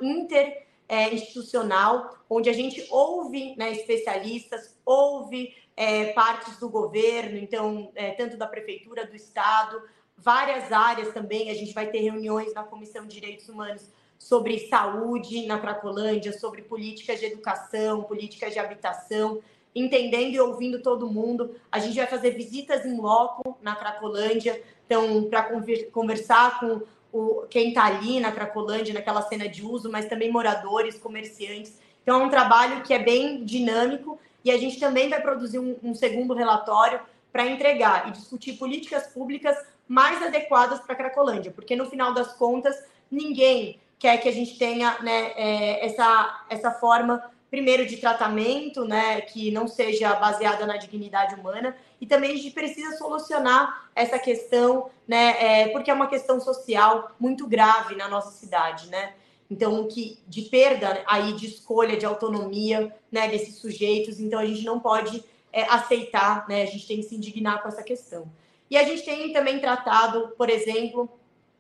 interinstitucional, 0.86 2.18
onde 2.30 2.50
a 2.50 2.54
gente 2.54 2.86
ouve 2.90 3.56
né, 3.58 3.72
especialistas, 3.72 4.76
ouve 4.86 5.54
é, 5.76 6.14
partes 6.14 6.58
do 6.58 6.70
governo, 6.70 7.38
então, 7.38 7.92
é, 7.96 8.12
tanto 8.12 8.38
da 8.38 8.48
prefeitura, 8.48 9.06
do 9.06 9.16
Estado, 9.16 9.82
várias 10.18 10.72
áreas 10.72 11.14
também. 11.14 11.50
A 11.50 11.54
gente 11.54 11.74
vai 11.74 11.88
ter 11.88 12.00
reuniões 12.00 12.54
na 12.54 12.64
Comissão 12.64 13.06
de 13.06 13.16
Direitos 13.16 13.50
Humanos 13.50 13.90
sobre 14.20 14.68
saúde 14.68 15.46
na 15.46 15.60
Cracolândia, 15.60 16.32
sobre 16.38 16.62
políticas 16.62 17.20
de 17.20 17.26
educação, 17.26 18.04
políticas 18.04 18.54
de 18.54 18.60
habitação, 18.60 19.42
entendendo 19.76 20.36
e 20.36 20.40
ouvindo 20.40 20.82
todo 20.82 21.12
mundo. 21.12 21.56
A 21.72 21.80
gente 21.80 21.98
vai 21.98 22.08
fazer 22.08 22.32
visitas 22.32 22.86
em 22.86 22.98
loco 22.98 23.58
na 23.62 23.76
Cracolândia, 23.76 24.62
então, 24.86 25.24
para 25.30 25.50
conversar 25.92 26.60
com 26.60 26.82
o, 27.14 27.46
quem 27.50 27.70
está 27.70 27.86
ali 27.86 28.20
na 28.20 28.32
Cracolândia, 28.32 28.94
naquela 28.94 29.22
cena 29.22 29.48
de 29.48 29.64
uso, 29.64 29.90
mas 29.90 30.08
também 30.08 30.32
moradores, 30.32 30.98
comerciantes. 30.98 31.80
Então, 32.02 32.20
é 32.20 32.26
um 32.26 32.30
trabalho 32.30 32.82
que 32.82 32.94
é 32.94 33.00
bem 33.00 33.46
dinâmico 33.46 34.20
e 34.44 34.52
a 34.52 34.58
gente 34.58 34.80
também 34.80 35.08
vai 35.08 35.22
produzir 35.22 35.60
um, 35.60 35.78
um 35.84 35.94
segundo 35.94 36.34
relatório 36.34 37.00
para 37.32 37.48
entregar 37.48 38.10
e 38.10 38.12
discutir 38.12 38.54
políticas 38.54 39.08
públicas 39.08 39.56
mais 39.88 40.22
adequadas 40.22 40.80
para 40.80 40.94
a 40.94 40.98
Cracolândia, 40.98 41.52
porque 41.52 41.76
no 41.76 41.86
final 41.86 42.14
das 42.14 42.34
contas, 42.34 42.76
ninguém 43.10 43.80
quer 44.00 44.18
que 44.18 44.28
a 44.28 44.32
gente 44.34 44.58
tenha 44.58 44.98
né, 45.02 45.32
é, 45.36 45.86
essa, 45.86 46.46
essa 46.50 46.72
forma 46.72 47.24
primeiro 47.54 47.86
de 47.86 47.98
tratamento, 47.98 48.84
né, 48.84 49.22
que 49.22 49.52
não 49.52 49.68
seja 49.68 50.16
baseada 50.16 50.66
na 50.66 50.76
dignidade 50.76 51.36
humana, 51.36 51.78
e 52.02 52.08
também 52.08 52.32
a 52.32 52.36
gente 52.36 52.50
precisa 52.50 52.98
solucionar 52.98 53.92
essa 53.94 54.18
questão, 54.18 54.90
né, 55.08 55.36
é, 55.40 55.68
porque 55.68 55.92
é 55.92 55.94
uma 55.94 56.08
questão 56.08 56.42
social 56.42 57.12
muito 57.20 57.46
grave 57.46 57.96
na 57.96 58.08
nossa 58.08 58.32
cidade, 58.32 58.88
né? 58.88 59.14
Então, 59.52 59.88
que 59.88 60.18
de 60.28 60.42
perda 60.42 61.04
aí 61.06 61.34
de 61.34 61.46
escolha, 61.46 61.96
de 61.96 62.08
autonomia, 62.08 62.92
né, 63.12 63.28
desses 63.28 63.60
sujeitos, 63.60 64.20
então 64.20 64.40
a 64.40 64.46
gente 64.48 64.66
não 64.66 64.80
pode 64.80 65.24
é, 65.52 65.62
aceitar, 65.66 66.48
né? 66.50 66.64
A 66.64 66.66
gente 66.66 66.88
tem 66.88 66.98
que 66.98 67.04
se 67.04 67.16
indignar 67.16 67.62
com 67.62 67.68
essa 67.68 67.84
questão. 67.84 68.26
E 68.68 68.76
a 68.76 68.84
gente 68.84 69.06
tem 69.06 69.32
também 69.32 69.60
tratado, 69.60 70.34
por 70.36 70.50
exemplo, 70.50 71.08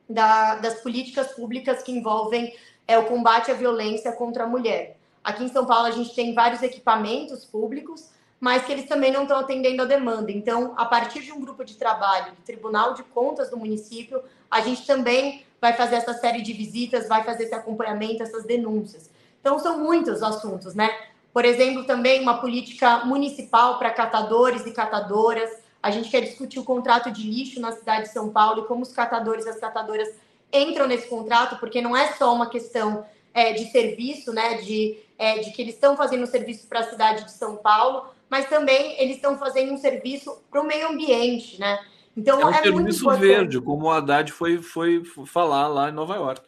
da, 0.09 0.55
das 0.55 0.81
políticas 0.81 1.33
públicas 1.33 1.83
que 1.83 1.91
envolvem 1.91 2.51
é, 2.87 2.97
o 2.97 3.05
combate 3.05 3.51
à 3.51 3.53
violência 3.53 4.11
contra 4.11 4.45
a 4.45 4.47
mulher. 4.47 4.97
Aqui 5.23 5.43
em 5.43 5.47
São 5.47 5.65
Paulo, 5.65 5.87
a 5.87 5.91
gente 5.91 6.13
tem 6.13 6.33
vários 6.33 6.61
equipamentos 6.61 7.45
públicos, 7.45 8.09
mas 8.39 8.65
que 8.65 8.71
eles 8.73 8.89
também 8.89 9.11
não 9.11 9.23
estão 9.23 9.39
atendendo 9.39 9.81
a 9.81 9.85
demanda. 9.85 10.31
Então, 10.31 10.73
a 10.75 10.85
partir 10.85 11.21
de 11.21 11.31
um 11.31 11.39
grupo 11.39 11.63
de 11.63 11.75
trabalho 11.75 12.33
do 12.33 12.41
Tribunal 12.41 12.93
de 12.93 13.03
Contas 13.03 13.49
do 13.49 13.57
município, 13.57 14.21
a 14.51 14.59
gente 14.59 14.85
também 14.85 15.45
vai 15.61 15.71
fazer 15.73 15.95
essa 15.95 16.13
série 16.13 16.41
de 16.41 16.51
visitas, 16.51 17.07
vai 17.07 17.23
fazer 17.23 17.43
esse 17.43 17.55
acompanhamento, 17.55 18.21
essas 18.21 18.43
denúncias. 18.43 19.09
Então, 19.39 19.57
são 19.59 19.79
muitos 19.79 20.21
assuntos, 20.21 20.75
né? 20.75 20.89
Por 21.31 21.45
exemplo, 21.45 21.85
também 21.85 22.21
uma 22.21 22.41
política 22.41 23.05
municipal 23.05 23.79
para 23.79 23.91
catadores 23.91 24.65
e 24.65 24.71
catadoras. 24.71 25.49
A 25.81 25.89
gente 25.89 26.09
quer 26.09 26.21
discutir 26.21 26.59
o 26.59 26.65
contrato 26.65 27.09
de 27.09 27.23
lixo 27.23 27.61
na 27.61 27.71
cidade 27.71 28.03
de 28.03 28.13
São 28.13 28.29
Paulo 28.29 28.63
e 28.63 28.67
como 28.67 28.81
os 28.81 28.91
catadores 28.91 29.45
e 29.45 29.49
as 29.49 29.59
catadoras 29.59 30.09
entram 30.51 30.85
nesse 30.85 31.07
contrato, 31.07 31.57
porque 31.57 31.81
não 31.81 31.97
é 31.97 32.13
só 32.13 32.33
uma 32.33 32.49
questão 32.49 33.05
é, 33.33 33.53
de 33.53 33.71
serviço, 33.71 34.31
né, 34.31 34.55
de, 34.55 34.97
é, 35.17 35.39
de 35.39 35.51
que 35.51 35.61
eles 35.61 35.73
estão 35.73 35.97
fazendo 35.97 36.23
um 36.23 36.27
serviço 36.27 36.67
para 36.67 36.81
a 36.81 36.89
cidade 36.89 37.25
de 37.25 37.31
São 37.31 37.57
Paulo, 37.57 38.07
mas 38.29 38.47
também 38.47 38.95
eles 38.99 39.15
estão 39.15 39.37
fazendo 39.37 39.73
um 39.73 39.77
serviço 39.77 40.41
para 40.51 40.61
o 40.61 40.65
meio 40.65 40.89
ambiente, 40.89 41.59
né? 41.59 41.79
Então 42.15 42.39
é 42.39 42.45
um 42.45 42.49
é 42.49 42.61
serviço 42.61 43.09
verde, 43.11 43.59
como 43.59 43.85
o 43.85 43.91
Haddad 43.91 44.31
foi, 44.31 44.61
foi 44.61 45.03
falar 45.25 45.67
lá 45.67 45.89
em 45.89 45.93
Nova 45.93 46.15
York. 46.15 46.41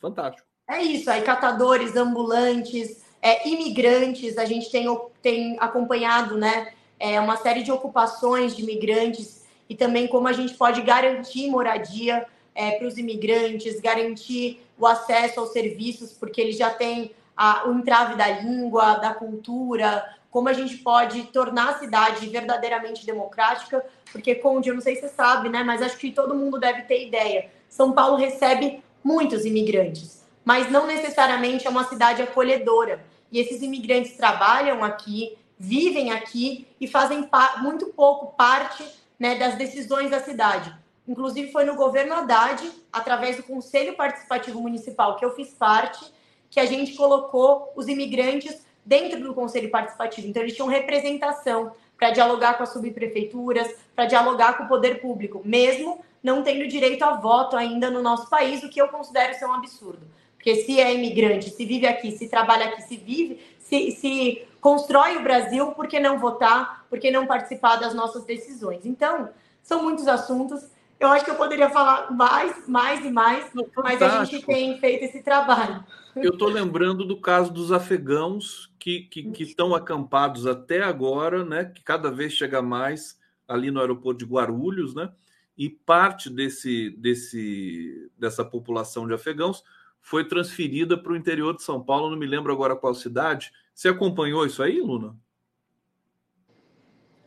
Fantástico. 0.00 0.46
É 0.68 0.82
isso, 0.82 1.10
aí 1.10 1.22
catadores, 1.22 1.96
ambulantes, 1.96 3.02
é, 3.20 3.48
imigrantes, 3.48 4.38
a 4.38 4.44
gente 4.44 4.70
tem, 4.70 4.86
tem 5.20 5.56
acompanhado 5.58 6.36
né, 6.36 6.72
é, 7.00 7.20
uma 7.20 7.36
série 7.36 7.62
de 7.62 7.72
ocupações 7.72 8.54
de 8.54 8.62
imigrantes 8.62 9.44
e 9.68 9.74
também 9.74 10.06
como 10.06 10.28
a 10.28 10.32
gente 10.32 10.54
pode 10.54 10.82
garantir 10.82 11.50
moradia 11.50 12.26
é, 12.54 12.72
para 12.72 12.86
os 12.86 12.96
imigrantes, 12.96 13.80
garantir 13.80 14.60
o 14.78 14.86
acesso 14.86 15.40
aos 15.40 15.52
serviços, 15.52 16.12
porque 16.12 16.40
eles 16.40 16.56
já 16.56 16.70
têm 16.70 17.12
a, 17.36 17.68
o 17.68 17.72
entrave 17.72 18.16
da 18.16 18.28
língua, 18.28 18.94
da 18.96 19.14
cultura, 19.14 20.16
como 20.30 20.48
a 20.48 20.52
gente 20.52 20.76
pode 20.78 21.24
tornar 21.24 21.70
a 21.70 21.78
cidade 21.78 22.28
verdadeiramente 22.28 23.04
democrática, 23.04 23.84
porque, 24.12 24.34
Conde, 24.34 24.68
eu 24.68 24.74
não 24.74 24.82
sei 24.82 24.94
se 24.96 25.02
você 25.02 25.08
sabe, 25.08 25.48
né, 25.48 25.62
mas 25.62 25.82
acho 25.82 25.96
que 25.96 26.10
todo 26.10 26.34
mundo 26.34 26.58
deve 26.58 26.82
ter 26.82 27.06
ideia. 27.06 27.50
São 27.68 27.92
Paulo 27.92 28.16
recebe 28.16 28.82
muitos 29.02 29.44
imigrantes, 29.44 30.24
mas 30.44 30.70
não 30.70 30.86
necessariamente 30.86 31.66
é 31.66 31.70
uma 31.70 31.84
cidade 31.84 32.22
acolhedora. 32.22 33.04
E 33.30 33.38
esses 33.38 33.62
imigrantes 33.62 34.16
trabalham 34.16 34.82
aqui, 34.82 35.36
vivem 35.58 36.12
aqui 36.12 36.66
e 36.80 36.86
fazem 36.86 37.28
muito 37.60 37.86
pouco 37.86 38.34
parte 38.36 38.84
né, 39.18 39.36
das 39.36 39.56
decisões 39.56 40.10
da 40.10 40.20
cidade. 40.20 40.74
Inclusive, 41.08 41.50
foi 41.50 41.64
no 41.64 41.74
governo 41.74 42.12
Haddad, 42.12 42.70
através 42.92 43.36
do 43.36 43.42
Conselho 43.42 43.96
Participativo 43.96 44.60
Municipal, 44.60 45.16
que 45.16 45.24
eu 45.24 45.34
fiz 45.34 45.54
parte, 45.54 46.04
que 46.50 46.60
a 46.60 46.66
gente 46.66 46.94
colocou 46.94 47.72
os 47.74 47.88
imigrantes 47.88 48.66
dentro 48.84 49.18
do 49.20 49.34
Conselho 49.34 49.70
Participativo. 49.70 50.28
Então, 50.28 50.42
eles 50.42 50.54
tinham 50.54 50.68
representação 50.68 51.72
para 51.96 52.10
dialogar 52.10 52.58
com 52.58 52.62
as 52.62 52.72
subprefeituras, 52.72 53.74
para 53.96 54.04
dialogar 54.04 54.56
com 54.56 54.64
o 54.64 54.68
poder 54.68 55.00
público, 55.00 55.40
mesmo 55.44 56.00
não 56.22 56.42
tendo 56.42 56.66
direito 56.68 57.02
a 57.02 57.14
voto 57.14 57.56
ainda 57.56 57.90
no 57.90 58.02
nosso 58.02 58.28
país, 58.28 58.62
o 58.62 58.68
que 58.68 58.80
eu 58.80 58.88
considero 58.88 59.34
ser 59.34 59.46
um 59.46 59.52
absurdo. 59.52 60.06
Porque 60.36 60.56
se 60.56 60.80
é 60.80 60.94
imigrante, 60.94 61.50
se 61.50 61.64
vive 61.64 61.86
aqui, 61.86 62.12
se 62.12 62.28
trabalha 62.28 62.66
aqui, 62.66 62.82
se 62.82 62.96
vive, 62.96 63.40
se, 63.58 63.90
se 63.92 64.46
constrói 64.60 65.16
o 65.16 65.22
Brasil, 65.22 65.72
por 65.72 65.88
que 65.88 65.98
não 65.98 66.18
votar? 66.18 66.86
Por 66.88 66.98
que 66.98 67.10
não 67.10 67.26
participar 67.26 67.76
das 67.76 67.94
nossas 67.94 68.24
decisões? 68.24 68.86
Então, 68.86 69.30
são 69.62 69.82
muitos 69.82 70.06
assuntos. 70.06 70.64
Eu 71.00 71.08
acho 71.08 71.24
que 71.24 71.30
eu 71.30 71.36
poderia 71.36 71.70
falar 71.70 72.10
mais, 72.10 72.66
mais 72.66 73.04
e 73.04 73.10
mais, 73.10 73.52
mas 73.76 74.02
a 74.02 74.24
gente 74.24 74.44
tem 74.44 74.78
feito 74.80 75.04
esse 75.04 75.22
trabalho. 75.22 75.84
Eu 76.16 76.32
estou 76.32 76.48
lembrando 76.48 77.04
do 77.04 77.20
caso 77.20 77.52
dos 77.52 77.70
afegãos 77.70 78.72
que, 78.78 79.02
que, 79.02 79.30
que 79.30 79.42
estão 79.44 79.74
acampados 79.74 80.46
até 80.46 80.82
agora, 80.82 81.44
né? 81.44 81.66
Que 81.66 81.82
cada 81.82 82.10
vez 82.10 82.32
chega 82.32 82.60
mais 82.60 83.16
ali 83.46 83.70
no 83.70 83.80
aeroporto 83.80 84.18
de 84.18 84.30
Guarulhos, 84.30 84.94
né? 84.94 85.12
E 85.56 85.70
parte 85.70 86.28
desse, 86.28 86.90
desse, 86.90 88.10
dessa 88.18 88.44
população 88.44 89.06
de 89.06 89.14
afegãos 89.14 89.62
foi 90.00 90.26
transferida 90.26 90.96
para 90.96 91.12
o 91.12 91.16
interior 91.16 91.54
de 91.54 91.62
São 91.62 91.82
Paulo, 91.82 92.10
não 92.10 92.16
me 92.16 92.26
lembro 92.26 92.52
agora 92.52 92.74
qual 92.74 92.94
cidade. 92.94 93.52
Você 93.74 93.88
acompanhou 93.88 94.44
isso 94.44 94.62
aí, 94.62 94.80
Luna? 94.80 95.16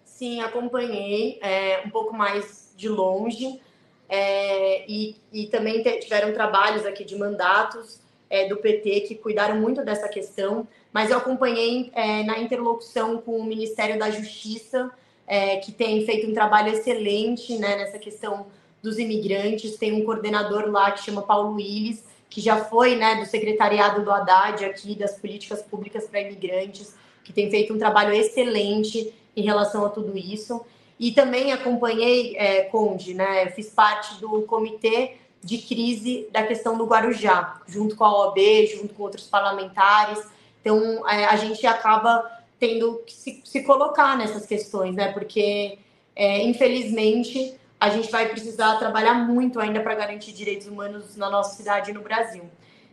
Sim, 0.04 0.42
acompanhei 0.42 1.40
é, 1.42 1.82
um 1.86 1.90
pouco 1.90 2.14
mais 2.14 2.61
de 2.82 2.90
longe. 2.90 3.62
É, 4.10 4.84
e, 4.92 5.16
e 5.32 5.48
também 5.48 5.82
tiveram 6.00 6.34
trabalhos 6.34 6.86
aqui 6.86 7.06
de 7.06 7.16
mandatos 7.16 8.00
é, 8.30 8.48
do 8.48 8.58
PT 8.58 9.02
que 9.02 9.16
cuidaram 9.16 9.56
muito 9.56 9.86
dessa 9.86 10.10
questão, 10.10 10.68
mas 10.92 11.10
eu 11.10 11.18
acompanhei 11.18 11.90
é, 11.94 12.24
na 12.24 12.40
interlocução 12.40 13.22
com 13.22 13.38
o 13.38 13.44
Ministério 13.44 13.98
da 13.98 14.10
Justiça, 14.10 14.92
é, 15.26 15.58
que 15.58 15.72
tem 15.72 16.06
feito 16.06 16.30
um 16.30 16.34
trabalho 16.34 16.74
excelente 16.74 17.58
né, 17.58 17.78
nessa 17.78 17.98
questão 17.98 18.48
dos 18.84 18.98
imigrantes. 18.98 19.78
Tem 19.78 19.94
um 19.94 20.04
coordenador 20.04 20.70
lá 20.70 20.92
que 20.92 21.04
chama 21.04 21.22
Paulo 21.22 21.54
Willis, 21.54 22.04
que 22.30 22.42
já 22.42 22.66
foi 22.66 22.96
né, 22.96 23.16
do 23.16 23.26
secretariado 23.26 24.04
do 24.04 24.12
Haddad 24.12 24.66
aqui, 24.66 24.96
das 24.96 25.18
políticas 25.18 25.62
públicas 25.62 26.06
para 26.06 26.22
imigrantes, 26.22 26.94
que 27.24 27.32
tem 27.32 27.50
feito 27.50 27.74
um 27.74 27.78
trabalho 27.78 28.14
excelente 28.14 29.14
em 29.36 29.44
relação 29.44 29.86
a 29.86 29.90
tudo 29.90 30.18
isso. 30.18 30.66
E 31.02 31.12
também 31.12 31.52
acompanhei, 31.52 32.38
é, 32.38 32.62
Conde, 32.66 33.16
né, 33.16 33.48
fiz 33.48 33.72
parte 33.72 34.22
do 34.22 34.44
comitê 34.44 35.18
de 35.44 35.58
crise 35.58 36.28
da 36.32 36.44
questão 36.44 36.78
do 36.78 36.86
Guarujá, 36.86 37.60
junto 37.68 37.96
com 37.96 38.06
a 38.06 38.20
OAB, 38.20 38.38
junto 38.68 38.94
com 38.94 39.02
outros 39.02 39.26
parlamentares. 39.26 40.24
Então, 40.62 41.10
é, 41.10 41.26
a 41.26 41.36
gente 41.38 41.66
acaba 41.66 42.30
tendo 42.60 43.02
que 43.04 43.14
se, 43.14 43.42
se, 43.44 43.64
colocar 43.64 44.16
nessas 44.16 44.46
questões, 44.46 44.94
né? 44.94 45.12
Porque, 45.12 45.80
é, 46.16 46.44
infelizmente, 46.44 47.56
a 47.80 47.90
gente 47.90 48.12
vai 48.12 48.30
precisar 48.30 48.76
trabalhar 48.76 49.16
muito 49.16 49.60
ainda 49.60 49.80
para 49.80 49.96
garantir 49.96 50.32
direitos 50.34 50.68
humanos 50.68 51.18
na 51.18 51.32
nossa 51.32 51.58
cidade 51.58 51.90
e 51.90 51.94
no 51.96 52.02
Brasil. 52.02 52.44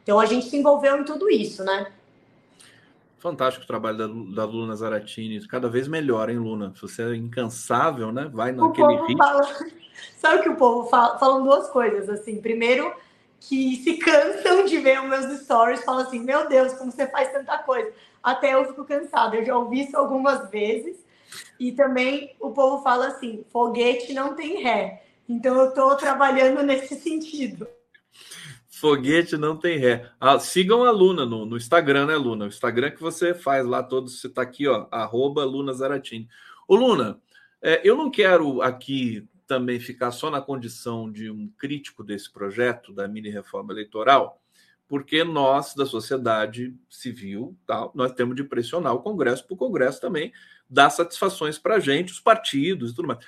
Então, 0.03 0.19
a 0.19 0.25
gente 0.25 0.47
se 0.47 0.57
envolveu 0.57 0.99
em 0.99 1.05
tudo 1.05 1.29
isso, 1.29 1.63
né? 1.63 1.93
Fantástico 3.19 3.65
o 3.65 3.67
trabalho 3.67 3.99
da, 3.99 4.07
da 4.07 4.45
Luna 4.45 4.77
Zaratini, 4.77 5.47
cada 5.47 5.69
vez 5.69 5.89
melhor, 5.89 6.31
hein, 6.31 6.39
Luna? 6.39 6.73
Se 6.75 6.83
você 6.83 7.03
é 7.03 7.17
incansável, 7.17 8.13
né? 8.13 8.31
Vai 8.33 8.53
naquele 8.53 8.95
ritmo. 9.03 9.19
Fala... 9.19 9.43
Sabe 10.17 10.39
o 10.39 10.43
que 10.43 10.49
o 10.49 10.57
povo 10.57 10.89
fala? 10.89 11.19
Falam 11.19 11.43
duas 11.43 11.69
coisas, 11.71 12.09
assim. 12.09 12.41
Primeiro, 12.41 12.93
que 13.41 13.77
se 13.77 13.97
cansam 13.97 14.65
de 14.65 14.79
ver 14.79 15.01
os 15.01 15.09
meus 15.09 15.41
stories, 15.41 15.85
falam 15.85 16.03
assim: 16.03 16.21
Meu 16.21 16.49
Deus, 16.49 16.75
como 16.75 16.93
você 16.93 17.07
faz 17.09 17.33
tanta 17.33 17.59
coisa. 17.59 17.93
Até 18.23 18.55
eu 18.55 18.65
fico 18.67 18.85
cansada. 18.85 19.37
Eu 19.37 19.45
já 19.45 19.57
ouvi 19.57 19.83
isso 19.83 19.97
algumas 19.97 20.49
vezes. 20.51 21.05
E 21.59 21.73
também 21.73 22.35
o 22.41 22.51
povo 22.51 22.83
fala 22.83 23.09
assim: 23.09 23.45
foguete 23.51 24.13
não 24.13 24.35
tem 24.35 24.63
ré. 24.63 25.03
Então 25.29 25.57
eu 25.57 25.69
estou 25.69 25.97
trabalhando 25.97 26.63
nesse 26.63 26.95
sentido. 27.01 27.67
Foguete 28.79 29.37
não 29.37 29.57
tem 29.57 29.79
ré. 29.79 30.11
Ah, 30.21 30.39
sigam 30.39 30.85
a 30.85 30.91
Luna 30.91 31.27
no, 31.27 31.45
no, 31.45 31.57
Instagram, 31.57 32.07
né, 32.07 32.17
Luna? 32.17 32.45
O 32.45 32.49
Instagram 32.49 32.91
que 32.91 33.01
você 33.01 33.35
faz 33.35 33.67
lá 33.67 33.83
todos, 33.83 34.21
você 34.21 34.27
está 34.27 34.43
aqui, 34.43 34.67
ó, 34.67 34.87
arroba 34.91 35.45
Luna 35.45 35.73
Zaratini. 35.73 36.29
Ô, 36.67 36.77
Luna, 36.77 37.21
é, 37.61 37.81
eu 37.83 37.97
não 37.97 38.11
quero 38.11 38.63
aqui 38.63 39.27
também 39.47 39.81
ficar 39.81 40.13
só 40.13 40.31
na 40.31 40.41
condição 40.41 41.11
de 41.11 41.31
um 41.31 41.49
crítico 41.59 42.05
desse 42.05 42.31
projeto 42.31 42.93
da 42.93 43.09
mini 43.09 43.31
reforma 43.31 43.73
eleitoral, 43.73 44.41
porque 44.87 45.25
nós, 45.25 45.75
da 45.75 45.85
sociedade 45.85 46.75
civil, 46.89 47.57
tal, 47.67 47.91
nós 47.95 48.13
temos 48.13 48.37
de 48.37 48.45
pressionar 48.45 48.95
o 48.95 49.03
Congresso 49.03 49.47
para 49.47 49.55
o 49.55 49.59
Congresso 49.59 50.01
também 50.01 50.33
dar 50.69 50.91
satisfações 50.91 51.59
para 51.59 51.77
a 51.77 51.81
gente, 51.81 52.13
os 52.13 52.21
partidos 52.21 52.93
e 52.93 52.95
tudo 52.95 53.09
mais. 53.09 53.21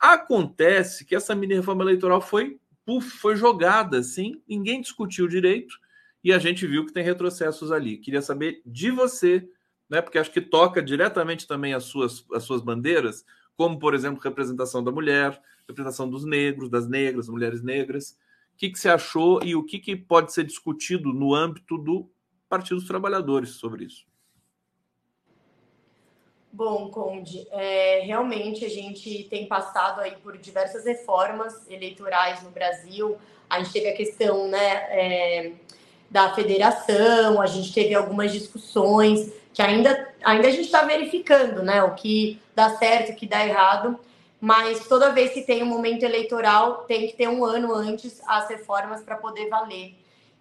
Acontece 0.00 1.04
que 1.04 1.14
essa 1.14 1.34
mini 1.34 1.54
reforma 1.54 1.82
eleitoral 1.82 2.20
foi 2.20 2.58
puf, 2.88 3.18
foi 3.18 3.36
jogada 3.36 3.98
assim, 3.98 4.40
ninguém 4.48 4.80
discutiu 4.80 5.28
direito 5.28 5.78
e 6.24 6.32
a 6.32 6.38
gente 6.38 6.66
viu 6.66 6.86
que 6.86 6.92
tem 6.92 7.04
retrocessos 7.04 7.70
ali. 7.70 7.98
Queria 7.98 8.22
saber 8.22 8.62
de 8.64 8.90
você, 8.90 9.46
né, 9.90 10.00
porque 10.00 10.18
acho 10.18 10.32
que 10.32 10.40
toca 10.40 10.82
diretamente 10.82 11.46
também 11.46 11.74
as 11.74 11.84
suas, 11.84 12.24
as 12.32 12.44
suas 12.44 12.62
bandeiras, 12.62 13.26
como, 13.54 13.78
por 13.78 13.92
exemplo, 13.92 14.22
representação 14.22 14.82
da 14.82 14.90
mulher, 14.90 15.38
representação 15.68 16.08
dos 16.08 16.24
negros, 16.24 16.70
das 16.70 16.88
negras, 16.88 17.28
mulheres 17.28 17.62
negras. 17.62 18.12
O 18.54 18.56
que, 18.56 18.70
que 18.70 18.78
você 18.78 18.88
achou 18.88 19.44
e 19.44 19.54
o 19.54 19.62
que, 19.62 19.78
que 19.78 19.94
pode 19.94 20.32
ser 20.32 20.44
discutido 20.44 21.12
no 21.12 21.34
âmbito 21.34 21.76
do 21.76 22.10
Partido 22.48 22.76
dos 22.76 22.88
Trabalhadores 22.88 23.50
sobre 23.50 23.84
isso? 23.84 24.07
Bom, 26.50 26.88
Conde, 26.88 27.46
é, 27.50 28.00
realmente 28.04 28.64
a 28.64 28.70
gente 28.70 29.24
tem 29.24 29.46
passado 29.46 30.00
aí 30.00 30.12
por 30.22 30.38
diversas 30.38 30.84
reformas 30.84 31.68
eleitorais 31.68 32.42
no 32.42 32.50
Brasil. 32.50 33.18
A 33.48 33.58
gente 33.58 33.72
teve 33.72 33.88
a 33.88 33.94
questão 33.94 34.48
né, 34.48 34.74
é, 34.90 35.52
da 36.10 36.34
federação, 36.34 37.40
a 37.40 37.46
gente 37.46 37.72
teve 37.72 37.94
algumas 37.94 38.32
discussões 38.32 39.30
que 39.52 39.60
ainda, 39.60 40.08
ainda 40.24 40.48
a 40.48 40.50
gente 40.50 40.64
está 40.64 40.82
verificando 40.82 41.62
né, 41.62 41.82
o 41.82 41.94
que 41.94 42.40
dá 42.54 42.70
certo, 42.76 43.12
o 43.12 43.16
que 43.16 43.26
dá 43.26 43.46
errado. 43.46 43.98
Mas 44.40 44.86
toda 44.86 45.12
vez 45.12 45.32
que 45.32 45.42
tem 45.42 45.62
um 45.62 45.66
momento 45.66 46.04
eleitoral, 46.04 46.84
tem 46.84 47.08
que 47.08 47.14
ter 47.14 47.28
um 47.28 47.44
ano 47.44 47.74
antes 47.74 48.22
as 48.26 48.48
reformas 48.48 49.02
para 49.02 49.16
poder 49.16 49.48
valer. 49.48 49.94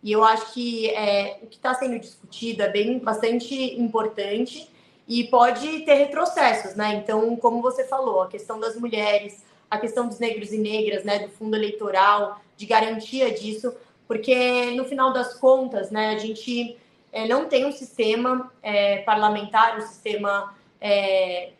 E 0.04 0.12
eu 0.12 0.24
acho 0.24 0.54
que 0.54 0.90
é, 0.92 1.40
o 1.42 1.48
que 1.48 1.56
está 1.56 1.74
sendo 1.74 2.00
discutido 2.00 2.62
é 2.62 2.70
bem 2.70 3.00
bastante 3.00 3.56
importante 3.80 4.70
e 5.08 5.24
pode 5.26 5.82
ter 5.82 5.94
retrocessos, 5.94 6.76
né? 6.76 6.96
Então, 6.96 7.36
como 7.38 7.62
você 7.62 7.86
falou, 7.86 8.22
a 8.22 8.28
questão 8.28 8.60
das 8.60 8.76
mulheres, 8.76 9.44
a 9.72 9.78
questão 9.78 10.08
dos 10.08 10.20
negros 10.20 10.52
e 10.52 10.58
negras, 10.58 11.04
né, 11.04 11.20
do 11.20 11.30
fundo 11.30 11.56
eleitoral, 11.56 12.42
de 12.58 12.66
garantia 12.66 13.34
disso, 13.34 13.74
porque 14.08 14.72
no 14.72 14.86
final 14.86 15.14
das 15.14 15.34
contas, 15.34 15.92
né, 15.92 16.10
a 16.10 16.18
gente 16.18 16.78
é, 17.12 17.28
não 17.28 17.46
tem 17.46 17.66
um 17.66 17.72
sistema 17.72 18.52
é, 18.62 18.98
parlamentar, 19.00 19.78
um 19.78 19.82
sistema 19.82 20.56
é, 20.80 21.52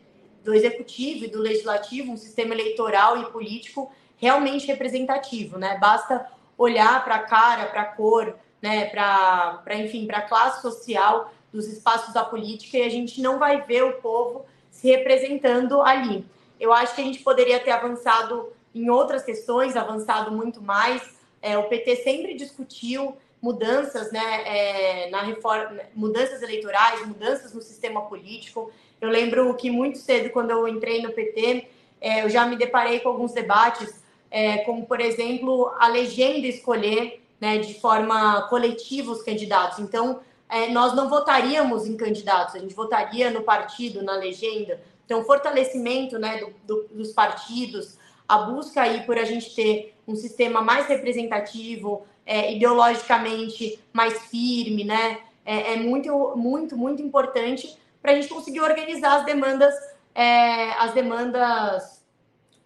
do 0.44 0.54
executivo 0.54 1.24
e 1.24 1.28
do 1.28 1.38
legislativo, 1.38 2.12
um 2.12 2.16
sistema 2.16 2.54
eleitoral 2.54 3.18
e 3.18 3.26
político 3.26 3.90
realmente 4.16 4.66
representativo, 4.66 5.58
né? 5.58 5.78
Basta 5.78 6.26
olhar 6.56 7.04
para 7.04 7.16
a 7.16 7.22
cara, 7.22 7.66
para 7.66 7.82
a 7.82 7.84
cor, 7.84 8.34
né, 8.60 8.86
para, 8.86 9.62
enfim, 9.76 10.06
para 10.06 10.18
a 10.18 10.22
classe 10.22 10.60
social 10.60 11.32
dos 11.52 11.66
espaços 11.66 12.12
da 12.12 12.24
política 12.24 12.78
e 12.78 12.82
a 12.82 12.88
gente 12.88 13.20
não 13.20 13.38
vai 13.38 13.62
ver 13.62 13.84
o 13.84 13.94
povo 13.94 14.44
se 14.70 14.88
representando 14.88 15.82
ali. 15.82 16.24
Eu 16.60 16.72
acho 16.72 16.94
que 16.94 17.00
a 17.00 17.04
gente 17.04 17.20
poderia 17.20 17.58
ter 17.60 17.70
avançado 17.70 18.52
em 18.74 18.90
outras 18.90 19.24
questões, 19.24 19.76
avançado 19.76 20.30
muito 20.30 20.60
mais. 20.60 21.02
É, 21.40 21.56
o 21.56 21.64
PT 21.64 21.96
sempre 21.96 22.34
discutiu 22.34 23.16
mudanças, 23.40 24.10
né, 24.10 24.42
é, 24.44 25.10
na 25.10 25.22
reforma, 25.22 25.80
mudanças 25.94 26.42
eleitorais, 26.42 27.06
mudanças 27.06 27.52
no 27.52 27.62
sistema 27.62 28.02
político. 28.02 28.72
Eu 29.00 29.08
lembro 29.08 29.54
que 29.54 29.70
muito 29.70 29.98
cedo, 29.98 30.30
quando 30.30 30.50
eu 30.50 30.66
entrei 30.66 31.00
no 31.00 31.12
PT, 31.12 31.68
é, 32.00 32.24
eu 32.24 32.30
já 32.30 32.46
me 32.46 32.56
deparei 32.56 33.00
com 33.00 33.08
alguns 33.08 33.32
debates, 33.32 34.02
é, 34.30 34.58
como 34.58 34.86
por 34.86 35.00
exemplo 35.00 35.72
a 35.78 35.88
legenda 35.88 36.46
escolher, 36.46 37.22
né, 37.40 37.58
de 37.58 37.74
forma 37.74 38.42
coletiva 38.48 39.12
os 39.12 39.22
candidatos. 39.22 39.78
Então 39.78 40.20
é, 40.48 40.68
nós 40.68 40.94
não 40.94 41.08
votaríamos 41.08 41.86
em 41.86 41.96
candidatos, 41.96 42.54
a 42.54 42.58
gente 42.58 42.74
votaria 42.74 43.30
no 43.30 43.42
partido, 43.42 44.02
na 44.02 44.14
legenda. 44.14 44.80
Então, 45.04 45.24
fortalecimento 45.24 46.18
né, 46.18 46.38
do, 46.38 46.54
do, 46.66 46.88
dos 46.88 47.12
partidos, 47.12 47.98
a 48.26 48.38
busca 48.38 48.82
aí 48.82 49.04
por 49.04 49.18
a 49.18 49.24
gente 49.24 49.54
ter 49.54 49.94
um 50.06 50.16
sistema 50.16 50.60
mais 50.60 50.86
representativo, 50.86 52.06
é, 52.24 52.52
ideologicamente 52.54 53.78
mais 53.92 54.22
firme, 54.26 54.84
né, 54.84 55.18
é, 55.44 55.74
é 55.74 55.76
muito, 55.76 56.36
muito, 56.36 56.76
muito 56.76 57.02
importante 57.02 57.78
para 58.02 58.12
a 58.12 58.14
gente 58.14 58.28
conseguir 58.28 58.60
organizar 58.60 59.16
as 59.16 59.24
demandas, 59.24 59.74
é, 60.14 60.70
as 60.72 60.92
demandas 60.92 62.04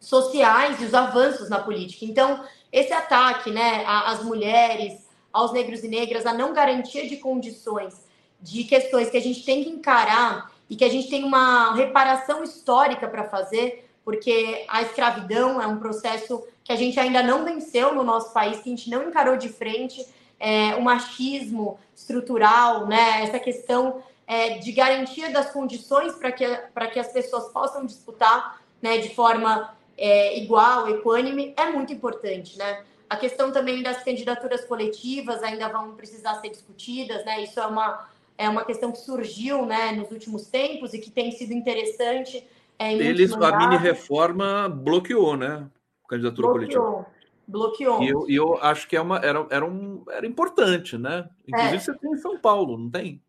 sociais 0.01 0.81
e 0.81 0.85
os 0.85 0.95
avanços 0.95 1.49
na 1.49 1.61
política. 1.61 2.05
Então, 2.05 2.45
esse 2.73 2.93
ataque 2.93 3.51
né, 3.51 3.85
às 3.87 4.23
mulheres, 4.25 5.09
aos 5.33 5.53
negros 5.53 5.83
e 5.83 5.89
negras, 5.89 6.27
a 6.27 6.33
não 6.33 6.53
garantia 6.53 7.09
de 7.09 7.17
condições, 7.17 7.95
de 8.41 8.65
questões 8.65 9.11
que 9.11 9.17
a 9.17 9.21
gente 9.21 9.45
tem 9.45 9.65
que 9.65 9.71
encarar 9.71 10.53
e 10.69 10.77
que 10.77 10.85
a 10.85 10.89
gente 10.89 11.09
tem 11.09 11.25
uma 11.25 11.75
reparação 11.75 12.43
histórica 12.43 13.09
para 13.09 13.25
fazer, 13.25 13.89
porque 14.05 14.65
a 14.69 14.83
escravidão 14.83 15.61
é 15.61 15.67
um 15.67 15.79
processo 15.79 16.43
que 16.65 16.73
a 16.73 16.77
gente 16.77 16.99
ainda 16.99 17.23
não 17.23 17.45
venceu 17.45 17.95
no 17.95 18.03
nosso 18.03 18.33
país, 18.33 18.61
que 18.61 18.73
a 18.73 18.77
gente 18.77 18.91
não 18.91 19.09
encarou 19.09 19.37
de 19.37 19.49
frente, 19.49 20.05
é, 20.39 20.75
o 20.75 20.83
machismo 20.83 21.79
estrutural, 21.95 22.87
né, 22.87 23.23
essa 23.23 23.39
questão 23.39 24.03
é, 24.27 24.59
de 24.59 24.73
garantia 24.73 25.31
das 25.31 25.51
condições 25.51 26.15
para 26.15 26.33
que, 26.33 26.47
que 26.93 26.99
as 26.99 27.13
pessoas 27.13 27.53
possam 27.53 27.85
disputar 27.87 28.61
né, 28.81 28.99
de 28.99 29.15
forma 29.15 29.75
é, 29.97 30.39
igual, 30.39 30.89
equânime, 30.89 31.55
é 31.57 31.67
muito 31.71 31.93
importante, 31.93 32.59
né? 32.59 32.83
A 33.13 33.17
questão 33.17 33.53
também 33.53 33.83
das 33.83 34.03
candidaturas 34.03 34.65
coletivas 34.65 35.43
ainda 35.43 35.69
vão 35.69 35.95
precisar 35.95 36.37
ser 36.37 36.49
discutidas, 36.49 37.23
né? 37.27 37.43
Isso 37.43 37.61
é 37.61 37.67
uma, 37.67 38.09
é 38.39 38.49
uma 38.49 38.65
questão 38.65 38.91
que 38.91 39.01
surgiu 39.01 39.67
né, 39.67 39.93
nos 39.93 40.11
últimos 40.11 40.47
tempos 40.47 40.95
e 40.95 40.99
que 40.99 41.11
tem 41.11 41.31
sido 41.31 41.53
interessante. 41.53 42.43
É, 42.79 42.91
Eles, 42.91 43.31
a 43.35 43.59
mini 43.59 43.77
reforma 43.77 44.67
bloqueou, 44.67 45.37
né? 45.37 45.69
Candidatura 46.09 46.55
bloqueou, 46.55 46.85
coletiva. 46.85 47.07
Bloqueou. 47.47 48.03
E 48.03 48.09
eu, 48.09 48.31
e 48.31 48.35
eu 48.35 48.59
acho 48.63 48.89
que 48.89 48.97
é 48.97 49.01
uma, 49.03 49.19
era, 49.19 49.47
era, 49.51 49.67
um, 49.67 50.03
era 50.09 50.27
importante, 50.27 50.97
né? 50.97 51.29
Inclusive, 51.47 51.77
é. 51.77 51.81
você 51.81 51.95
tem 51.95 52.13
em 52.13 52.17
São 52.17 52.39
Paulo, 52.39 52.79
não 52.79 52.91
tem? 52.91 53.21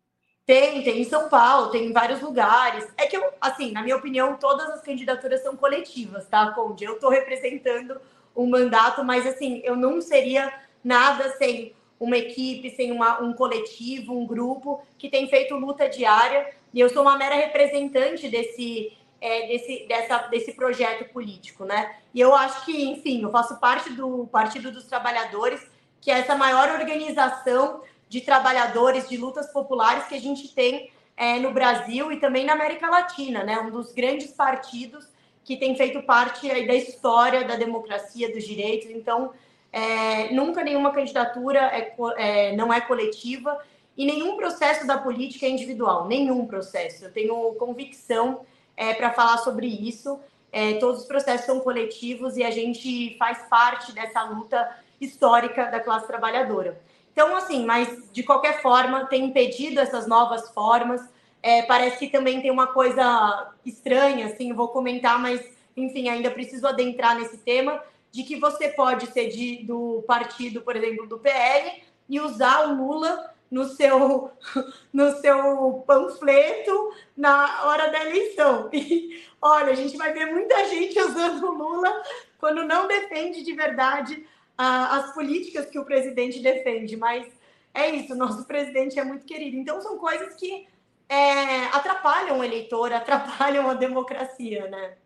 Tem, 0.46 0.82
tem 0.82 1.02
em 1.02 1.04
São 1.04 1.28
Paulo, 1.28 1.68
tem 1.68 1.88
em 1.88 1.92
vários 1.92 2.22
lugares. 2.22 2.90
É 2.96 3.04
que, 3.04 3.18
eu, 3.18 3.22
assim, 3.38 3.70
na 3.72 3.82
minha 3.82 3.96
opinião, 3.96 4.38
todas 4.38 4.66
as 4.70 4.80
candidaturas 4.80 5.42
são 5.42 5.54
coletivas, 5.54 6.26
tá, 6.26 6.52
Conde? 6.52 6.84
Eu 6.84 6.94
estou 6.94 7.10
representando 7.10 8.00
um 8.36 8.46
mandato, 8.46 9.04
mas 9.04 9.26
assim, 9.26 9.60
eu 9.64 9.76
não 9.76 10.00
seria 10.00 10.52
nada 10.82 11.30
sem 11.36 11.74
uma 11.98 12.16
equipe, 12.16 12.70
sem 12.70 12.92
uma, 12.92 13.22
um 13.22 13.32
coletivo, 13.32 14.18
um 14.18 14.26
grupo 14.26 14.82
que 14.98 15.08
tem 15.08 15.28
feito 15.28 15.56
luta 15.56 15.88
diária. 15.88 16.52
E 16.72 16.80
eu 16.80 16.88
sou 16.88 17.02
uma 17.02 17.16
mera 17.16 17.36
representante 17.36 18.28
desse, 18.28 18.92
é, 19.20 19.46
desse, 19.46 19.86
dessa, 19.86 20.18
desse 20.26 20.52
projeto 20.52 21.10
político, 21.12 21.64
né? 21.64 21.96
E 22.12 22.20
eu 22.20 22.34
acho 22.34 22.64
que, 22.64 22.84
enfim, 22.84 23.22
eu 23.22 23.30
faço 23.30 23.58
parte 23.58 23.90
do 23.90 24.26
Partido 24.26 24.70
dos 24.70 24.84
Trabalhadores, 24.84 25.66
que 26.00 26.10
é 26.10 26.18
essa 26.18 26.34
maior 26.34 26.68
organização 26.70 27.82
de 28.08 28.20
trabalhadores, 28.20 29.08
de 29.08 29.16
lutas 29.16 29.50
populares 29.50 30.04
que 30.04 30.14
a 30.14 30.20
gente 30.20 30.52
tem 30.54 30.90
é, 31.16 31.38
no 31.38 31.52
Brasil 31.52 32.12
e 32.12 32.18
também 32.18 32.44
na 32.44 32.52
América 32.52 32.90
Latina, 32.90 33.44
né? 33.44 33.58
Um 33.60 33.70
dos 33.70 33.92
grandes 33.92 34.32
partidos 34.32 35.06
que 35.44 35.56
tem 35.56 35.76
feito 35.76 36.02
parte 36.02 36.50
aí 36.50 36.66
da 36.66 36.74
história 36.74 37.44
da 37.44 37.56
democracia, 37.56 38.32
dos 38.32 38.44
direitos. 38.44 38.90
Então, 38.90 39.32
é, 39.70 40.32
nunca 40.32 40.64
nenhuma 40.64 40.92
candidatura 40.92 41.60
é, 41.60 41.94
é, 42.16 42.56
não 42.56 42.72
é 42.72 42.80
coletiva 42.80 43.60
e 43.96 44.06
nenhum 44.06 44.36
processo 44.36 44.86
da 44.86 44.98
política 44.98 45.46
é 45.46 45.50
individual, 45.50 46.06
nenhum 46.06 46.46
processo. 46.46 47.04
Eu 47.04 47.12
tenho 47.12 47.54
convicção 47.54 48.40
é, 48.76 48.94
para 48.94 49.12
falar 49.12 49.38
sobre 49.38 49.66
isso. 49.66 50.18
É, 50.50 50.74
todos 50.74 51.02
os 51.02 51.06
processos 51.06 51.46
são 51.46 51.60
coletivos 51.60 52.36
e 52.36 52.44
a 52.44 52.50
gente 52.50 53.16
faz 53.18 53.38
parte 53.48 53.92
dessa 53.92 54.22
luta 54.22 54.76
histórica 55.00 55.66
da 55.66 55.80
classe 55.80 56.06
trabalhadora. 56.06 56.80
Então, 57.12 57.36
assim, 57.36 57.64
mas 57.64 58.10
de 58.12 58.22
qualquer 58.22 58.60
forma, 58.62 59.06
tem 59.06 59.26
impedido 59.26 59.80
essas 59.80 60.06
novas 60.06 60.50
formas. 60.50 61.00
É, 61.44 61.60
parece 61.60 61.98
que 61.98 62.08
também 62.08 62.40
tem 62.40 62.50
uma 62.50 62.68
coisa 62.68 63.52
estranha, 63.66 64.28
assim, 64.28 64.54
vou 64.54 64.68
comentar, 64.68 65.20
mas, 65.20 65.46
enfim, 65.76 66.08
ainda 66.08 66.30
preciso 66.30 66.66
adentrar 66.66 67.18
nesse 67.18 67.36
tema, 67.36 67.84
de 68.10 68.22
que 68.22 68.36
você 68.36 68.68
pode 68.68 69.08
ser 69.08 69.28
de, 69.28 69.62
do 69.62 70.02
partido, 70.06 70.62
por 70.62 70.74
exemplo, 70.74 71.06
do 71.06 71.18
PL, 71.18 71.82
e 72.08 72.18
usar 72.18 72.66
o 72.66 72.74
Lula 72.74 73.30
no 73.50 73.66
seu, 73.66 74.30
no 74.90 75.20
seu 75.20 75.84
panfleto 75.86 76.94
na 77.14 77.66
hora 77.66 77.90
da 77.90 78.00
eleição. 78.06 78.70
E, 78.72 79.22
olha, 79.42 79.70
a 79.70 79.76
gente 79.76 79.98
vai 79.98 80.14
ver 80.14 80.32
muita 80.32 80.66
gente 80.70 80.98
usando 80.98 81.44
o 81.44 81.52
Lula 81.52 82.02
quando 82.38 82.64
não 82.64 82.88
defende 82.88 83.42
de 83.42 83.52
verdade 83.52 84.26
as 84.56 85.12
políticas 85.12 85.66
que 85.66 85.78
o 85.78 85.84
presidente 85.84 86.40
defende. 86.40 86.96
Mas 86.96 87.26
é 87.74 87.90
isso, 87.90 88.14
nosso 88.14 88.46
presidente 88.46 88.98
é 88.98 89.04
muito 89.04 89.26
querido. 89.26 89.58
Então, 89.58 89.82
são 89.82 89.98
coisas 89.98 90.34
que 90.36 90.72
é, 91.08 91.64
atrapalham 91.66 92.38
o 92.38 92.44
eleitor, 92.44 92.92
atrapalham 92.94 93.68
a 93.68 93.74
democracia, 93.74 94.68
né? 94.68 94.96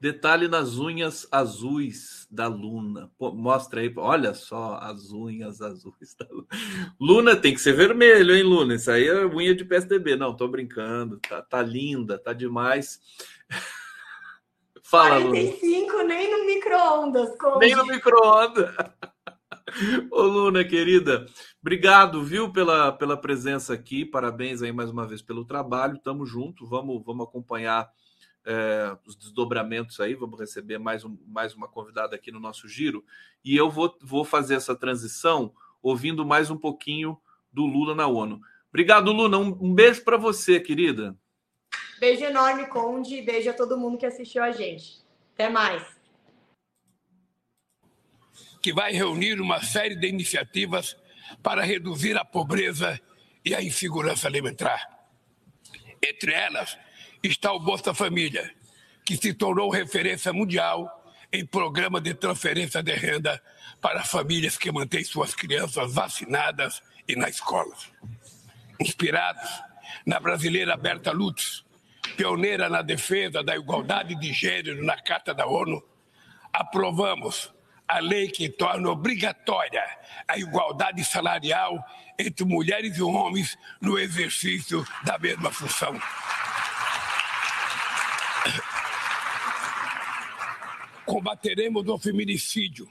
Detalhe 0.00 0.48
nas 0.48 0.78
unhas 0.78 1.28
azuis 1.30 2.26
da 2.30 2.46
Luna. 2.48 3.10
Pô, 3.18 3.32
mostra 3.32 3.82
aí, 3.82 3.92
olha 3.98 4.32
só 4.32 4.78
as 4.80 5.12
unhas 5.12 5.60
azuis 5.60 6.16
da 6.18 6.26
Luna. 6.30 6.46
Luna 6.98 7.36
tem 7.36 7.52
que 7.52 7.60
ser 7.60 7.74
vermelho, 7.74 8.34
hein, 8.34 8.42
Luna? 8.42 8.76
Isso 8.76 8.90
aí 8.90 9.06
é 9.06 9.26
unha 9.26 9.54
de 9.54 9.62
PSDB. 9.62 10.16
Não, 10.16 10.34
tô 10.34 10.48
brincando. 10.48 11.20
Tá, 11.28 11.42
tá 11.42 11.60
linda, 11.60 12.18
tá 12.18 12.32
demais. 12.32 12.98
Fala, 14.82 15.20
45 15.20 15.92
Luna. 15.92 16.04
nem 16.04 16.30
no 16.30 16.46
micro-ondas. 16.46 17.30
Nem 17.58 17.76
no 17.76 17.86
micro-ondas. 17.86 18.74
Ô, 20.10 20.22
Luna, 20.22 20.64
querida, 20.64 21.26
obrigado, 21.60 22.22
viu, 22.22 22.52
pela, 22.52 22.92
pela 22.92 23.16
presença 23.16 23.74
aqui. 23.74 24.04
Parabéns 24.04 24.62
aí 24.62 24.72
mais 24.72 24.90
uma 24.90 25.06
vez 25.06 25.22
pelo 25.22 25.44
trabalho. 25.44 25.98
Tamo 25.98 26.26
junto, 26.26 26.66
vamos, 26.66 27.02
vamos 27.04 27.26
acompanhar 27.26 27.90
é, 28.44 28.96
os 29.06 29.16
desdobramentos 29.16 30.00
aí, 30.00 30.14
vamos 30.14 30.38
receber 30.38 30.78
mais, 30.78 31.04
um, 31.04 31.16
mais 31.26 31.54
uma 31.54 31.68
convidada 31.68 32.16
aqui 32.16 32.30
no 32.30 32.40
nosso 32.40 32.68
giro, 32.68 33.04
e 33.44 33.56
eu 33.56 33.70
vou, 33.70 33.96
vou 34.02 34.24
fazer 34.24 34.54
essa 34.54 34.74
transição 34.74 35.52
ouvindo 35.82 36.24
mais 36.24 36.50
um 36.50 36.56
pouquinho 36.56 37.18
do 37.52 37.64
Lula 37.64 37.94
na 37.94 38.06
ONU. 38.06 38.40
Obrigado, 38.68 39.12
Luna. 39.12 39.38
Um, 39.38 39.56
um 39.60 39.74
beijo 39.74 40.04
para 40.04 40.16
você, 40.16 40.60
querida. 40.60 41.16
Beijo 41.98 42.24
enorme, 42.24 42.66
Conde. 42.66 43.20
Beijo 43.22 43.50
a 43.50 43.52
todo 43.52 43.78
mundo 43.78 43.98
que 43.98 44.06
assistiu 44.06 44.42
a 44.42 44.52
gente. 44.52 45.04
Até 45.34 45.48
mais. 45.48 45.99
Que 48.62 48.72
vai 48.72 48.92
reunir 48.92 49.40
uma 49.40 49.62
série 49.62 49.96
de 49.96 50.06
iniciativas 50.06 50.96
para 51.42 51.62
reduzir 51.62 52.16
a 52.16 52.24
pobreza 52.24 53.00
e 53.44 53.54
a 53.54 53.62
insegurança 53.62 54.26
alimentar. 54.26 54.86
Entre 56.02 56.32
elas, 56.32 56.76
está 57.22 57.52
o 57.52 57.60
Bolsa 57.60 57.94
Família, 57.94 58.54
que 59.04 59.16
se 59.16 59.32
tornou 59.34 59.70
referência 59.70 60.32
mundial 60.32 61.00
em 61.32 61.46
programa 61.46 62.00
de 62.00 62.14
transferência 62.14 62.82
de 62.82 62.92
renda 62.92 63.40
para 63.80 64.04
famílias 64.04 64.56
que 64.56 64.72
mantêm 64.72 65.04
suas 65.04 65.34
crianças 65.34 65.92
vacinadas 65.92 66.82
e 67.06 67.14
na 67.14 67.28
escola. 67.28 67.74
Inspirados 68.80 69.48
na 70.04 70.18
brasileira 70.18 70.76
Berta 70.76 71.12
Lutz, 71.12 71.64
pioneira 72.16 72.68
na 72.68 72.82
defesa 72.82 73.42
da 73.42 73.56
igualdade 73.56 74.14
de 74.14 74.32
gênero 74.32 74.84
na 74.84 75.00
Carta 75.00 75.32
da 75.32 75.46
ONU, 75.46 75.82
aprovamos 76.52 77.52
a 77.90 77.98
lei 77.98 78.28
que 78.28 78.48
torna 78.48 78.88
obrigatória 78.88 79.84
a 80.28 80.38
igualdade 80.38 81.04
salarial 81.04 81.84
entre 82.16 82.44
mulheres 82.44 82.96
e 82.96 83.02
homens 83.02 83.58
no 83.80 83.98
exercício 83.98 84.86
da 85.04 85.18
mesma 85.18 85.50
função. 85.50 86.00
Combateremos 91.04 91.88
o 91.88 91.98
feminicídio 91.98 92.88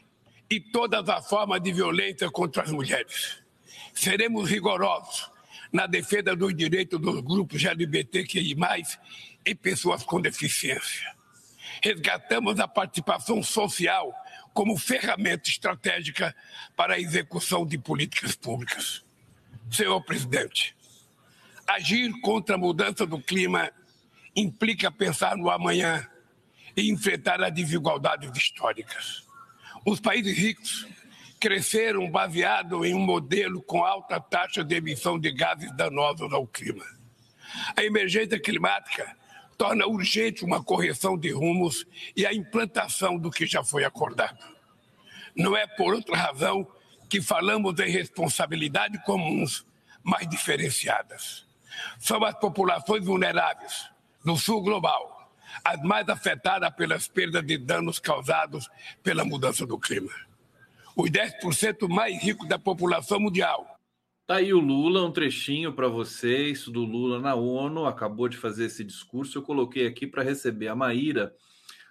e 0.50 0.60
todas 0.60 1.08
as 1.08 1.30
formas 1.30 1.62
de 1.62 1.72
violência 1.72 2.30
contra 2.30 2.64
as 2.64 2.72
mulheres. 2.72 3.42
Seremos 3.94 4.50
rigorosos 4.50 5.32
na 5.72 5.88
defesa 5.88 6.36
dos 6.36 6.54
direitos 6.54 7.00
dos 7.00 7.22
grupos 7.22 7.64
LGBTQI+, 7.64 8.58
e 9.46 9.56
pessoas 9.56 10.04
com 10.04 10.20
deficiência. 10.20 11.19
Resgatamos 11.84 12.60
a 12.60 12.68
participação 12.68 13.42
social 13.44 14.14
como 14.54 14.78
ferramenta 14.78 15.50
estratégica 15.50 16.36
para 16.76 16.96
a 16.96 17.00
execução 17.00 17.66
de 17.66 17.78
políticas 17.78 18.36
públicas. 18.36 19.06
Senhor 19.72 20.02
presidente, 20.04 20.76
agir 21.68 22.12
contra 22.22 22.56
a 22.56 22.58
mudança 22.58 23.06
do 23.06 23.22
clima 23.22 23.72
implica 24.36 24.92
pensar 24.92 25.38
no 25.38 25.50
amanhã 25.50 26.08
e 26.76 26.90
enfrentar 26.92 27.42
as 27.42 27.54
desigualdades 27.54 28.32
históricas. 28.36 29.24
Os 29.86 30.00
países 30.00 30.38
ricos 30.38 30.88
cresceram 31.40 32.10
baseado 32.12 32.84
em 32.84 32.94
um 32.94 33.00
modelo 33.00 33.62
com 33.62 33.84
alta 33.84 34.20
taxa 34.20 34.64
de 34.64 34.76
emissão 34.76 35.18
de 35.18 35.32
gases 35.32 35.72
danosos 35.76 36.34
ao 36.34 36.46
clima. 36.46 36.86
A 37.76 37.84
emergência 37.84 38.40
climática 38.40 39.16
torna 39.60 39.86
urgente 39.86 40.46
uma 40.46 40.64
correção 40.64 41.18
de 41.18 41.32
rumos 41.32 41.86
e 42.16 42.26
a 42.26 42.34
implantação 42.34 43.18
do 43.18 43.30
que 43.30 43.46
já 43.46 43.62
foi 43.62 43.84
acordado. 43.84 44.40
Não 45.36 45.56
é 45.56 45.68
por 45.68 45.94
outra 45.94 46.16
razão 46.16 46.66
que 47.10 47.22
falamos 47.22 47.78
em 47.78 47.92
responsabilidades 47.92 49.04
comuns, 49.04 49.66
mas 50.02 50.26
diferenciadas. 50.30 51.46
São 52.00 52.24
as 52.24 52.36
populações 52.40 53.04
vulneráveis, 53.04 53.90
no 54.24 54.38
sul 54.38 54.62
global, 54.62 55.30
as 55.62 55.82
mais 55.82 56.08
afetadas 56.08 56.74
pelas 56.74 57.10
perdas 57.10 57.46
de 57.46 57.58
danos 57.58 58.00
causados 58.00 58.70
pela 59.04 59.26
mudança 59.26 59.66
do 59.66 59.78
clima. 59.78 60.12
Os 60.96 61.10
10% 61.10 61.90
mais 61.90 62.18
ricos 62.24 62.48
da 62.48 62.58
população 62.58 63.20
mundial. 63.20 63.79
Tá 64.30 64.36
aí 64.36 64.54
o 64.54 64.60
Lula, 64.60 65.04
um 65.04 65.12
trechinho 65.12 65.74
para 65.74 65.88
vocês 65.88 66.68
do 66.68 66.82
Lula 66.86 67.20
na 67.20 67.34
ONU, 67.34 67.88
acabou 67.88 68.30
de 68.30 68.38
fazer 68.38 68.66
esse 68.66 68.84
discurso. 68.84 69.40
Eu 69.40 69.42
coloquei 69.42 69.88
aqui 69.88 70.06
para 70.06 70.22
receber 70.22 70.68
a 70.68 70.76
Maíra, 70.76 71.34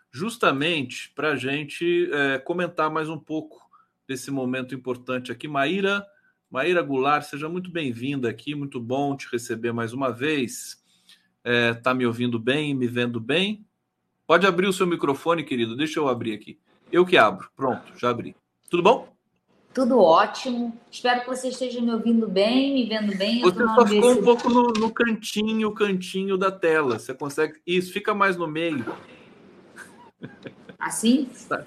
justamente 0.08 1.10
para 1.16 1.32
a 1.32 1.36
gente 1.36 2.08
é, 2.12 2.38
comentar 2.38 2.92
mais 2.92 3.08
um 3.08 3.18
pouco 3.18 3.60
desse 4.06 4.30
momento 4.30 4.72
importante 4.72 5.32
aqui. 5.32 5.48
Maíra, 5.48 6.06
Maíra 6.48 6.80
Goulart, 6.80 7.24
seja 7.24 7.48
muito 7.48 7.72
bem-vinda 7.72 8.30
aqui, 8.30 8.54
muito 8.54 8.78
bom 8.78 9.16
te 9.16 9.26
receber 9.32 9.72
mais 9.72 9.92
uma 9.92 10.12
vez. 10.12 10.80
É, 11.42 11.74
tá 11.74 11.92
me 11.92 12.06
ouvindo 12.06 12.38
bem, 12.38 12.72
me 12.72 12.86
vendo 12.86 13.18
bem? 13.18 13.66
Pode 14.28 14.46
abrir 14.46 14.68
o 14.68 14.72
seu 14.72 14.86
microfone, 14.86 15.42
querido. 15.42 15.76
Deixa 15.76 15.98
eu 15.98 16.06
abrir 16.06 16.34
aqui. 16.34 16.56
Eu 16.92 17.04
que 17.04 17.16
abro. 17.16 17.50
Pronto, 17.56 17.98
já 17.98 18.10
abri. 18.10 18.36
Tudo 18.70 18.84
bom? 18.84 19.17
Tudo 19.78 20.00
ótimo. 20.00 20.76
Espero 20.90 21.20
que 21.20 21.28
você 21.28 21.50
esteja 21.50 21.80
me 21.80 21.92
ouvindo 21.92 22.28
bem, 22.28 22.74
me 22.74 22.88
vendo 22.88 23.16
bem. 23.16 23.42
Você 23.42 23.62
só 23.62 23.86
ficou 23.86 24.10
um 24.10 24.22
pouco 24.24 24.48
no, 24.48 24.72
no, 24.72 24.92
cantinho, 24.92 25.72
cantinho 25.72 26.36
da 26.36 26.50
tela. 26.50 26.98
Você 26.98 27.14
consegue. 27.14 27.60
Isso, 27.64 27.92
fica 27.92 28.12
mais 28.12 28.36
no 28.36 28.48
meio. 28.48 28.84
Assim? 30.80 31.30
Tá, 31.48 31.64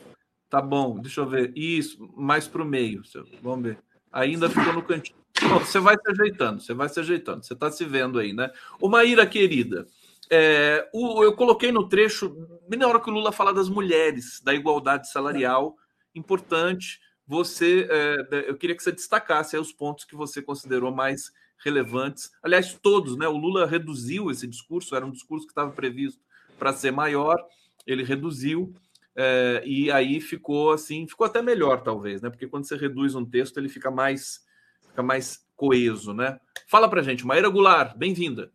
tá 0.50 0.62
bom, 0.62 1.00
deixa 1.00 1.22
eu 1.22 1.26
ver. 1.26 1.54
Isso, 1.56 2.06
mais 2.18 2.50
para 2.50 2.62
o 2.62 2.66
meio. 2.66 3.02
Vamos 3.42 3.64
ver. 3.64 3.78
Ainda 4.12 4.50
ficou 4.50 4.74
no 4.74 4.84
cantinho. 4.84 5.18
Bom, 5.44 5.60
você 5.60 5.80
vai 5.80 5.96
se 5.96 6.12
ajeitando, 6.12 6.60
você 6.62 6.74
vai 6.74 6.90
se 6.90 7.00
ajeitando. 7.00 7.46
Você 7.46 7.54
está 7.54 7.72
se 7.72 7.86
vendo 7.86 8.20
aí, 8.20 8.34
né? 8.34 8.52
O 8.82 8.90
Maíra, 8.90 9.26
querida, 9.26 9.88
é, 10.30 10.86
o, 10.94 11.24
eu 11.24 11.34
coloquei 11.34 11.72
no 11.72 11.88
trecho, 11.88 12.36
bem 12.68 12.78
na 12.78 12.90
hora 12.90 13.00
que 13.00 13.10
o 13.10 13.14
Lula 13.14 13.32
fala 13.32 13.54
das 13.54 13.70
mulheres, 13.70 14.42
da 14.44 14.54
igualdade 14.54 15.10
salarial 15.10 15.78
importante. 16.14 17.00
Você, 17.28 17.88
é, 17.90 18.46
eu 18.48 18.58
queria 18.58 18.76
que 18.76 18.84
você 18.84 18.92
destacasse 18.92 19.58
os 19.58 19.72
pontos 19.72 20.06
que 20.06 20.16
você 20.16 20.42
considerou 20.42 20.92
mais 20.92 21.32
relevantes. 21.64 22.32
Aliás, 22.44 22.78
todos, 22.82 23.18
né? 23.18 23.28
O 23.28 23.38
Lula 23.38 23.66
reduziu 23.66 24.32
esse 24.32 24.48
discurso, 24.48 24.96
era 24.96 25.06
um 25.06 25.12
discurso 25.12 25.46
que 25.46 25.52
estava 25.52 25.72
previsto 25.72 26.20
para 26.58 26.74
ser 26.74 26.92
maior, 26.92 27.38
ele 27.86 28.04
reduziu. 28.04 28.74
É, 29.16 29.62
e 29.66 29.92
aí 29.92 30.22
ficou 30.22 30.72
assim, 30.72 31.08
ficou 31.08 31.26
até 31.26 31.42
melhor, 31.42 31.82
talvez, 31.82 32.22
né? 32.22 32.30
Porque 32.30 32.48
quando 32.48 32.66
você 32.66 32.76
reduz 32.76 33.14
um 33.14 33.26
texto, 33.26 33.58
ele 33.58 33.70
fica 33.70 33.92
mais, 33.92 34.46
fica 34.88 35.04
mais 35.04 35.46
coeso, 35.56 36.14
né? 36.14 36.40
Fala 36.68 36.90
pra 36.90 37.02
gente, 37.02 37.26
Maíra 37.26 37.50
Goulart, 37.50 37.96
bem-vinda. 37.98 38.52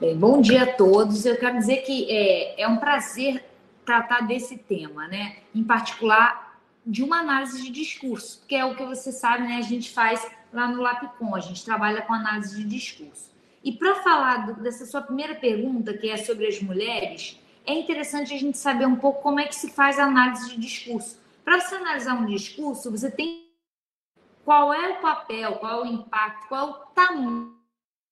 Bem, 0.00 0.16
bom 0.16 0.40
dia 0.40 0.64
a 0.64 0.72
todos. 0.72 1.24
Eu 1.24 1.36
quero 1.36 1.58
dizer 1.58 1.78
que 1.78 2.10
é, 2.10 2.62
é 2.62 2.68
um 2.68 2.78
prazer 2.78 3.44
tratar 3.84 4.22
desse 4.26 4.56
tema, 4.56 5.06
né? 5.06 5.36
Em 5.54 5.62
particular, 5.62 6.49
de 6.86 7.02
uma 7.02 7.20
análise 7.20 7.62
de 7.62 7.70
discurso, 7.70 8.44
que 8.46 8.54
é 8.54 8.64
o 8.64 8.74
que 8.74 8.84
você 8.84 9.12
sabe, 9.12 9.46
né? 9.46 9.56
A 9.56 9.62
gente 9.62 9.90
faz 9.90 10.26
lá 10.52 10.68
no 10.68 10.82
Lapcom, 10.82 11.34
a 11.34 11.40
gente 11.40 11.64
trabalha 11.64 12.02
com 12.02 12.12
análise 12.12 12.56
de 12.56 12.64
discurso. 12.64 13.30
E 13.62 13.72
para 13.72 13.96
falar 13.96 14.46
do, 14.46 14.62
dessa 14.62 14.86
sua 14.86 15.02
primeira 15.02 15.34
pergunta, 15.34 15.92
que 15.92 16.08
é 16.08 16.16
sobre 16.16 16.46
as 16.46 16.60
mulheres, 16.60 17.38
é 17.66 17.74
interessante 17.74 18.32
a 18.32 18.38
gente 18.38 18.56
saber 18.56 18.86
um 18.86 18.96
pouco 18.96 19.22
como 19.22 19.40
é 19.40 19.46
que 19.46 19.54
se 19.54 19.70
faz 19.70 19.98
a 19.98 20.04
análise 20.04 20.50
de 20.50 20.60
discurso. 20.60 21.18
Para 21.44 21.60
você 21.60 21.74
analisar 21.74 22.14
um 22.14 22.26
discurso, 22.26 22.90
você 22.90 23.10
tem 23.10 23.50
qual 24.44 24.72
é 24.72 24.88
o 24.88 25.00
papel, 25.00 25.56
qual 25.56 25.84
é 25.84 25.88
o 25.88 25.92
impacto, 25.92 26.48
qual 26.48 26.60
é 26.60 26.70
o 26.70 26.74
tamanho 26.94 27.54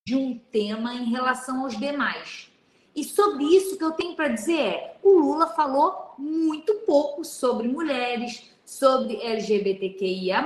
de 0.06 0.14
um 0.14 0.38
tema 0.38 0.94
em 0.94 1.10
relação 1.10 1.62
aos 1.62 1.76
demais. 1.76 2.50
E 2.94 3.04
sobre 3.04 3.44
isso 3.44 3.78
que 3.78 3.84
eu 3.84 3.92
tenho 3.92 4.14
para 4.14 4.28
dizer 4.28 4.60
é: 4.60 4.98
o 5.02 5.18
Lula 5.18 5.48
falou 5.48 6.14
muito 6.18 6.74
pouco 6.86 7.24
sobre 7.24 7.68
mulheres, 7.68 8.50
sobre 8.68 9.16
LGBTQIA. 9.22 10.44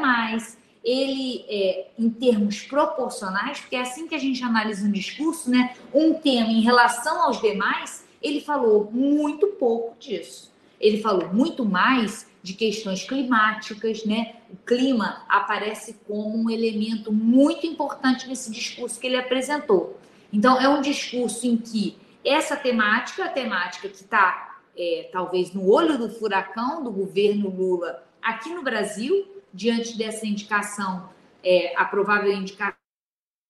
Ele, 0.85 1.45
é, 1.49 1.89
em 1.99 2.11
termos 2.11 2.63
proporcionais, 2.63 3.61
porque 3.61 3.77
é 3.77 3.83
assim 3.83 4.09
que 4.09 4.15
a 4.15 4.19
gente 4.19 4.43
analisa 4.43 4.87
um 4.87 4.91
discurso, 4.91 5.49
né? 5.49 5.77
Um 5.95 6.15
tema 6.15 6.49
em 6.49 6.61
relação 6.61 7.23
aos 7.23 7.41
demais, 7.41 8.05
ele 8.21 8.41
falou 8.41 8.91
muito 8.91 9.47
pouco 9.59 9.97
disso. 9.99 10.53
Ele 10.81 11.01
falou 11.01 11.33
muito 11.33 11.65
mais 11.65 12.29
de 12.43 12.55
questões 12.55 13.05
climáticas, 13.05 14.05
né? 14.05 14.35
O 14.51 14.57
clima 14.57 15.25
aparece 15.29 15.97
como 16.07 16.37
um 16.37 16.51
elemento 16.51 17.13
muito 17.13 17.65
importante 17.65 18.29
nesse 18.29 18.51
discurso 18.51 18.99
que 18.99 19.07
ele 19.07 19.17
apresentou. 19.17 19.97
Então, 20.33 20.61
é 20.61 20.69
um 20.69 20.81
discurso 20.81 21.47
em 21.47 21.57
que 21.57 21.97
essa 22.25 22.57
temática, 22.57 23.25
a 23.25 23.29
temática 23.29 23.89
que 23.89 23.97
está 23.97 24.59
é, 24.77 25.09
talvez 25.13 25.53
no 25.53 25.71
olho 25.71 25.97
do 25.97 26.09
furacão 26.09 26.83
do 26.83 26.91
governo 26.91 27.49
Lula 27.49 28.03
aqui 28.23 28.51
no 28.51 28.63
Brasil, 28.63 29.43
diante 29.53 29.99
dessa 29.99 30.27
indicação, 30.27 31.11
é, 31.43 31.75
a 31.77 31.85
provável 31.85 32.33
indicação 32.33 32.77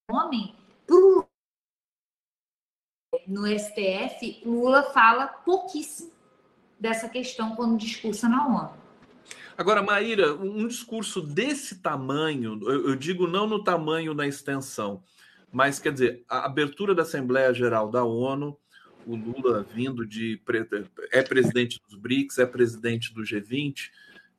do 0.08 0.16
homem, 0.16 0.54
no 3.26 3.46
STF, 3.46 4.42
Lula 4.44 4.82
fala 4.92 5.26
pouquíssimo 5.26 6.10
dessa 6.80 7.08
questão 7.08 7.54
quando 7.54 7.78
discursa 7.78 8.28
na 8.28 8.46
ONU. 8.46 8.82
Agora, 9.56 9.82
Maíra, 9.82 10.34
um 10.34 10.66
discurso 10.66 11.20
desse 11.20 11.80
tamanho, 11.80 12.58
eu, 12.62 12.88
eu 12.88 12.96
digo 12.96 13.26
não 13.26 13.46
no 13.46 13.62
tamanho 13.62 14.14
na 14.14 14.26
extensão, 14.26 15.02
mas 15.52 15.78
quer 15.78 15.92
dizer, 15.92 16.24
a 16.28 16.46
abertura 16.46 16.94
da 16.94 17.02
Assembleia 17.02 17.52
Geral 17.52 17.90
da 17.90 18.02
ONU, 18.02 18.58
o 19.06 19.14
Lula 19.14 19.62
vindo 19.62 20.06
de. 20.06 20.40
é 21.10 21.22
presidente 21.22 21.80
dos 21.86 21.98
BRICS, 21.98 22.38
é 22.38 22.46
presidente 22.46 23.12
do 23.12 23.22
G20. 23.22 23.90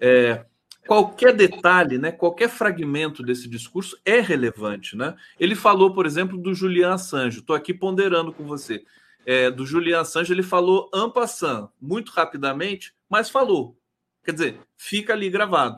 É, 0.06 0.44
qualquer 0.86 1.34
detalhe, 1.34 1.98
né, 1.98 2.12
qualquer 2.12 2.50
fragmento 2.50 3.24
desse 3.24 3.48
discurso 3.48 3.98
é 4.04 4.20
relevante. 4.20 4.98
Né? 4.98 5.16
Ele 5.40 5.56
falou, 5.56 5.94
por 5.94 6.06
exemplo, 6.06 6.38
do 6.38 6.54
Julian 6.54 6.96
Assange. 6.96 7.40
Estou 7.40 7.56
aqui 7.56 7.74
ponderando 7.74 8.34
com 8.34 8.44
você. 8.44 8.84
É, 9.26 9.50
do 9.50 9.66
Julian 9.66 10.02
Assange, 10.02 10.34
ele 10.34 10.44
falou 10.44 10.92
en 10.94 11.10
passant, 11.10 11.70
muito 11.82 12.12
rapidamente, 12.12 12.94
mas 13.10 13.30
falou. 13.30 13.78
Quer 14.26 14.34
dizer, 14.34 14.60
fica 14.76 15.14
ali 15.14 15.30
gravado. 15.30 15.78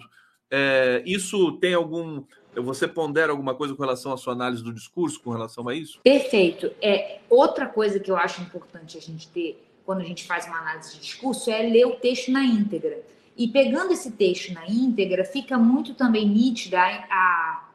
É, 0.50 1.04
isso 1.06 1.52
tem 1.54 1.76
algum. 1.76 2.24
Você 2.56 2.88
pondera 2.88 3.32
alguma 3.32 3.54
coisa 3.54 3.76
com 3.76 3.84
relação 3.84 4.14
à 4.14 4.18
sua 4.18 4.34
análise 4.34 4.64
do 4.64 4.74
discurso, 4.74 5.22
com 5.22 5.30
relação 5.30 5.68
a 5.68 5.76
isso? 5.76 6.00
Perfeito. 6.04 6.72
É, 6.82 7.20
outra 7.30 7.68
coisa 7.68 8.00
que 8.00 8.10
eu 8.10 8.18
acho 8.18 8.42
importante 8.42 8.98
a 8.98 9.02
gente 9.02 9.28
ter 9.28 9.62
quando 9.86 10.02
a 10.02 10.04
gente 10.04 10.26
faz 10.26 10.48
uma 10.48 10.58
análise 10.58 10.96
de 10.96 11.02
discurso 11.02 11.52
é 11.52 11.62
ler 11.62 11.86
o 11.86 11.96
texto 11.98 12.32
na 12.32 12.44
íntegra. 12.44 13.04
E 13.38 13.48
pegando 13.50 13.92
esse 13.92 14.12
texto 14.12 14.54
na 14.54 14.66
íntegra, 14.68 15.26
fica 15.26 15.58
muito 15.58 15.94
também 15.94 16.28
nítida 16.28 16.80
a, 16.80 17.06
a 17.10 17.70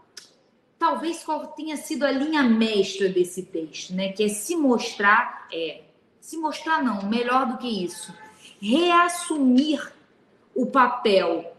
talvez 0.79 1.23
qual 1.23 1.49
tenha 1.49 1.77
sido 1.77 2.05
a 2.05 2.11
linha 2.11 2.43
mestra 2.43 3.11
desse 3.11 3.43
texto, 3.43 3.95
né? 3.95 4.13
Que 4.13 4.25
é 4.25 4.29
se 4.29 4.57
mostrar, 4.57 5.47
é, 5.53 5.83
se 6.19 6.39
mostrar 6.39 6.83
não, 6.83 7.07
melhor 7.07 7.47
do 7.47 7.59
que 7.59 7.85
isso, 7.85 8.15
reassumir 8.61 9.93
o 10.55 10.67
papel 10.67 11.55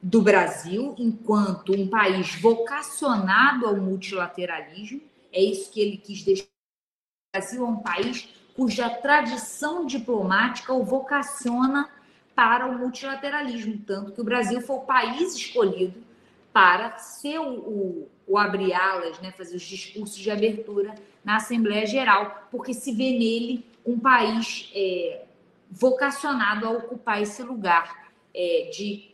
do 0.00 0.22
Brasil 0.22 0.94
enquanto 0.96 1.72
um 1.72 1.88
país 1.88 2.40
vocacionado 2.40 3.66
ao 3.66 3.76
multilateralismo. 3.76 5.02
É 5.32 5.42
isso 5.42 5.70
que 5.72 5.80
ele 5.80 5.96
quis 5.96 6.22
deixar. 6.22 6.44
O 6.44 7.38
Brasil 7.38 7.66
é 7.66 7.68
um 7.68 7.76
país 7.78 8.28
cuja 8.54 8.88
tradição 8.88 9.84
diplomática 9.84 10.72
o 10.72 10.84
vocaciona 10.84 11.90
para 12.36 12.66
o 12.66 12.78
multilateralismo, 12.78 13.78
tanto 13.78 14.12
que 14.12 14.20
o 14.20 14.24
Brasil 14.24 14.60
foi 14.60 14.76
o 14.76 14.80
país 14.80 15.34
escolhido 15.34 16.04
para 16.52 16.98
ser 16.98 17.38
o, 17.38 17.48
o, 17.48 18.08
o 18.26 18.38
abre-alas, 18.38 19.18
né, 19.20 19.32
fazer 19.32 19.56
os 19.56 19.62
discursos 19.62 20.18
de 20.18 20.30
abertura 20.30 20.94
na 21.24 21.36
Assembleia 21.36 21.86
Geral, 21.86 22.46
porque 22.50 22.74
se 22.74 22.92
vê 22.92 23.10
nele 23.10 23.64
um 23.84 23.98
país 23.98 24.70
é, 24.74 25.24
vocacionado 25.70 26.66
a 26.66 26.70
ocupar 26.70 27.22
esse 27.22 27.42
lugar 27.42 28.10
é, 28.34 28.70
de 28.70 29.10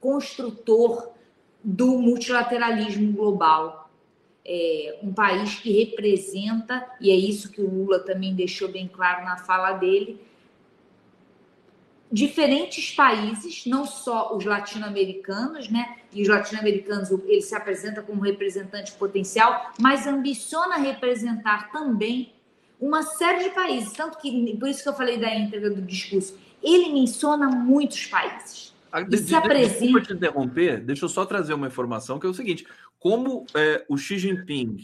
construtor 0.00 1.10
do 1.62 1.98
multilateralismo 1.98 3.12
global. 3.12 3.90
É, 4.46 4.98
um 5.02 5.12
país 5.12 5.54
que 5.54 5.72
representa, 5.72 6.86
e 7.00 7.10
é 7.10 7.14
isso 7.14 7.50
que 7.50 7.62
o 7.62 7.68
Lula 7.68 7.98
também 8.00 8.34
deixou 8.34 8.68
bem 8.68 8.88
claro 8.88 9.24
na 9.24 9.38
fala 9.38 9.72
dele, 9.72 10.20
diferentes 12.10 12.92
países, 12.94 13.66
não 13.66 13.84
só 13.84 14.36
os 14.36 14.44
latino-americanos, 14.44 15.68
né? 15.68 15.96
E 16.12 16.22
os 16.22 16.28
latino-americanos, 16.28 17.10
ele 17.10 17.40
se 17.40 17.54
apresenta 17.54 18.02
como 18.02 18.22
representante 18.22 18.92
potencial, 18.92 19.72
mas 19.80 20.06
ambiciona 20.06 20.76
representar 20.76 21.72
também 21.72 22.32
uma 22.80 23.02
série 23.02 23.44
de 23.44 23.50
países. 23.50 23.92
Tanto 23.92 24.18
que, 24.18 24.56
por 24.56 24.68
isso 24.68 24.82
que 24.82 24.88
eu 24.88 24.94
falei 24.94 25.18
da 25.18 25.34
íntegra 25.34 25.70
do 25.70 25.82
discurso, 25.82 26.38
ele 26.62 26.92
menciona 26.92 27.48
muitos 27.48 28.06
países. 28.06 28.74
Ah, 28.92 29.02
de, 29.02 29.18
se 29.18 29.34
apresenta... 29.34 29.80
Desculpa 29.80 30.06
te 30.06 30.12
interromper, 30.12 30.80
deixa 30.80 31.04
eu 31.04 31.08
só 31.08 31.26
trazer 31.26 31.52
uma 31.52 31.66
informação 31.66 32.18
que 32.18 32.26
é 32.26 32.30
o 32.30 32.34
seguinte: 32.34 32.64
como 33.00 33.44
é, 33.54 33.84
o 33.88 33.96
Xi 33.96 34.18
Jinping, 34.18 34.76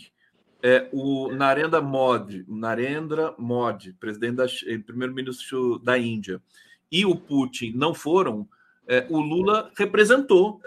é, 0.62 0.88
o 0.92 1.30
Narendra 1.32 1.80
Modi, 1.80 2.44
Narendra 2.48 3.34
Modi, 3.38 3.92
presidente 3.92 4.34
da 4.34 4.46
primeiro-ministro 4.84 5.78
da 5.78 5.96
Índia, 5.96 6.42
e 6.90 7.04
o 7.06 7.14
Putin 7.14 7.72
não 7.74 7.94
foram, 7.94 8.48
é, 8.88 9.06
o 9.08 9.20
Lula 9.20 9.70
representou 9.76 10.60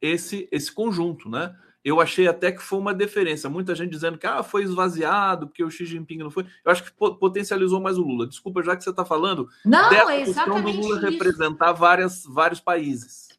esse 0.00 0.48
esse 0.50 0.72
conjunto, 0.72 1.28
né? 1.28 1.54
Eu 1.82 1.98
achei 1.98 2.28
até 2.28 2.52
que 2.52 2.62
foi 2.62 2.78
uma 2.78 2.92
deferência. 2.92 3.48
Muita 3.48 3.74
gente 3.74 3.90
dizendo 3.90 4.18
que 4.18 4.26
ah, 4.26 4.42
foi 4.42 4.64
esvaziado 4.64 5.46
porque 5.46 5.64
o 5.64 5.70
Xi 5.70 5.86
Jinping 5.86 6.18
não 6.18 6.30
foi. 6.30 6.44
Eu 6.62 6.70
acho 6.70 6.84
que 6.84 6.92
potencializou 6.92 7.80
mais 7.80 7.96
o 7.96 8.02
Lula. 8.02 8.26
Desculpa, 8.26 8.62
já 8.62 8.76
que 8.76 8.84
você 8.84 8.90
está 8.90 9.04
falando 9.04 9.48
não, 9.64 9.88
dessa 9.88 10.12
é 10.12 10.24
questão 10.24 10.60
do 10.60 10.70
Lula 10.70 10.96
isso. 10.96 11.10
representar 11.10 11.72
várias, 11.72 12.24
vários 12.26 12.60
países. 12.60 13.30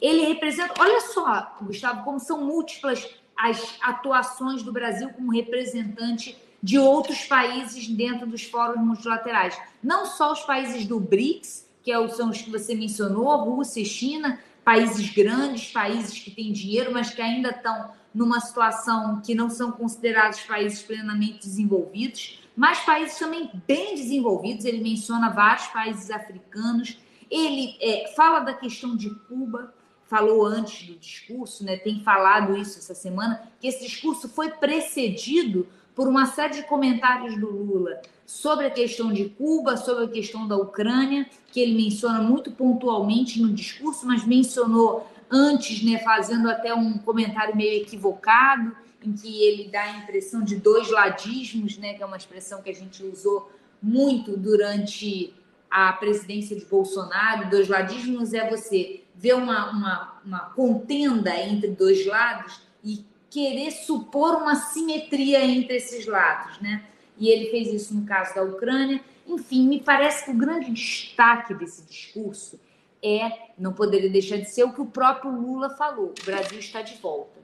Ele 0.00 0.22
representa. 0.26 0.74
Olha 0.80 1.00
só, 1.00 1.56
Gustavo, 1.62 2.02
como 2.02 2.18
são 2.18 2.44
múltiplas 2.44 3.08
as 3.36 3.78
atuações 3.82 4.62
do 4.62 4.72
Brasil 4.72 5.10
como 5.10 5.30
representante 5.30 6.36
de 6.62 6.78
outros 6.78 7.24
países 7.26 7.86
dentro 7.86 8.26
dos 8.26 8.42
fóruns 8.42 8.84
multilaterais. 8.84 9.56
Não 9.82 10.06
só 10.06 10.32
os 10.32 10.40
países 10.40 10.86
do 10.86 10.98
BRICS, 10.98 11.65
que 11.86 11.92
é 11.92 12.08
são 12.08 12.30
os 12.30 12.42
que 12.42 12.50
você 12.50 12.74
mencionou, 12.74 13.28
Rússia 13.44 13.80
e 13.80 13.84
China, 13.84 14.40
países 14.64 15.08
grandes, 15.08 15.70
países 15.70 16.18
que 16.18 16.32
têm 16.32 16.50
dinheiro, 16.50 16.92
mas 16.92 17.10
que 17.10 17.22
ainda 17.22 17.50
estão 17.50 17.92
numa 18.12 18.40
situação 18.40 19.22
que 19.24 19.36
não 19.36 19.48
são 19.48 19.70
considerados 19.70 20.40
países 20.40 20.82
plenamente 20.82 21.38
desenvolvidos, 21.38 22.40
mas 22.56 22.80
países 22.80 23.16
também 23.16 23.48
bem 23.68 23.94
desenvolvidos. 23.94 24.64
Ele 24.64 24.82
menciona 24.82 25.30
vários 25.30 25.68
países 25.68 26.10
africanos. 26.10 26.98
Ele 27.30 27.76
é, 27.80 28.12
fala 28.16 28.40
da 28.40 28.52
questão 28.52 28.96
de 28.96 29.10
Cuba, 29.28 29.72
falou 30.06 30.44
antes 30.44 30.88
do 30.88 30.98
discurso, 30.98 31.64
né, 31.64 31.76
tem 31.76 32.00
falado 32.00 32.56
isso 32.56 32.80
essa 32.80 32.96
semana, 32.96 33.48
que 33.60 33.68
esse 33.68 33.86
discurso 33.86 34.28
foi 34.28 34.50
precedido 34.50 35.68
por 35.94 36.08
uma 36.08 36.26
série 36.26 36.54
de 36.54 36.62
comentários 36.64 37.38
do 37.38 37.48
Lula 37.48 38.00
sobre 38.26 38.66
a 38.66 38.70
questão 38.70 39.12
de 39.12 39.26
Cuba, 39.30 39.76
sobre 39.76 40.04
a 40.04 40.08
questão 40.08 40.46
da 40.48 40.56
Ucrânia, 40.56 41.26
que 41.52 41.60
ele 41.60 41.74
menciona 41.74 42.20
muito 42.20 42.50
pontualmente 42.50 43.40
no 43.40 43.52
discurso, 43.52 44.04
mas 44.04 44.26
mencionou 44.26 45.08
antes, 45.30 45.82
né, 45.82 45.98
fazendo 45.98 46.50
até 46.50 46.74
um 46.74 46.98
comentário 46.98 47.56
meio 47.56 47.80
equivocado, 47.82 48.76
em 49.02 49.12
que 49.12 49.42
ele 49.42 49.68
dá 49.68 49.82
a 49.82 49.98
impressão 49.98 50.42
de 50.42 50.56
dois 50.56 50.90
ladismos, 50.90 51.78
né, 51.78 51.94
que 51.94 52.02
é 52.02 52.06
uma 52.06 52.16
expressão 52.16 52.60
que 52.60 52.70
a 52.70 52.74
gente 52.74 53.02
usou 53.04 53.50
muito 53.80 54.36
durante 54.36 55.32
a 55.70 55.92
presidência 55.92 56.56
de 56.56 56.64
Bolsonaro. 56.64 57.48
Dois 57.48 57.68
ladismos 57.68 58.34
é 58.34 58.48
você 58.48 59.04
ver 59.14 59.34
uma, 59.34 59.70
uma, 59.70 60.20
uma 60.24 60.40
contenda 60.50 61.36
entre 61.36 61.68
dois 61.68 62.04
lados 62.06 62.60
e 62.82 63.04
querer 63.30 63.70
supor 63.70 64.36
uma 64.36 64.56
simetria 64.56 65.44
entre 65.44 65.76
esses 65.76 66.06
lados, 66.06 66.60
né? 66.60 66.84
E 67.18 67.28
ele 67.28 67.50
fez 67.50 67.72
isso 67.72 67.94
no 67.94 68.04
caso 68.04 68.34
da 68.34 68.42
Ucrânia. 68.42 69.02
Enfim, 69.26 69.66
me 69.66 69.80
parece 69.80 70.24
que 70.24 70.30
o 70.30 70.36
grande 70.36 70.70
destaque 70.70 71.54
desse 71.54 71.82
discurso 71.84 72.60
é, 73.02 73.50
não 73.58 73.72
poderia 73.72 74.10
deixar 74.10 74.38
de 74.38 74.50
ser 74.50 74.64
o 74.64 74.72
que 74.72 74.80
o 74.80 74.86
próprio 74.86 75.30
Lula 75.30 75.70
falou: 75.70 76.12
o 76.20 76.24
Brasil 76.24 76.58
está 76.58 76.82
de 76.82 76.96
volta. 76.96 77.36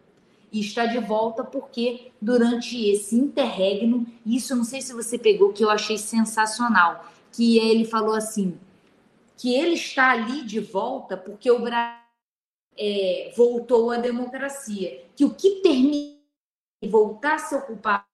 E 0.51 0.61
está 0.61 0.85
de 0.85 0.99
volta 0.99 1.43
porque 1.43 2.13
durante 2.21 2.77
esse 2.91 3.17
interregno, 3.17 4.07
isso 4.25 4.55
não 4.55 4.65
sei 4.65 4.83
se 4.83 4.93
você 4.93 5.19
pegou, 5.19 5.53
que 5.53 5.65
eu 5.65 5.71
achei 5.71 5.97
sensacional, 5.97 7.11
que 7.33 7.59
ele 7.59 7.87
falou 7.87 8.15
assim, 8.15 8.59
que 9.39 9.55
ele 9.55 9.75
está 9.75 10.11
ali 10.11 10.45
de 10.45 10.61
volta 10.61 11.17
porque 11.17 11.51
o 11.51 11.59
Brasil 11.61 12.03
é, 12.77 13.33
voltou 13.35 13.91
à 13.91 13.97
democracia, 13.97 15.05
que 15.17 15.25
o 15.25 15.35
que 15.35 15.63
permite 15.63 16.21
voltar 16.85 17.37
a 17.37 17.39
se 17.39 17.55
ocupar 17.55 18.07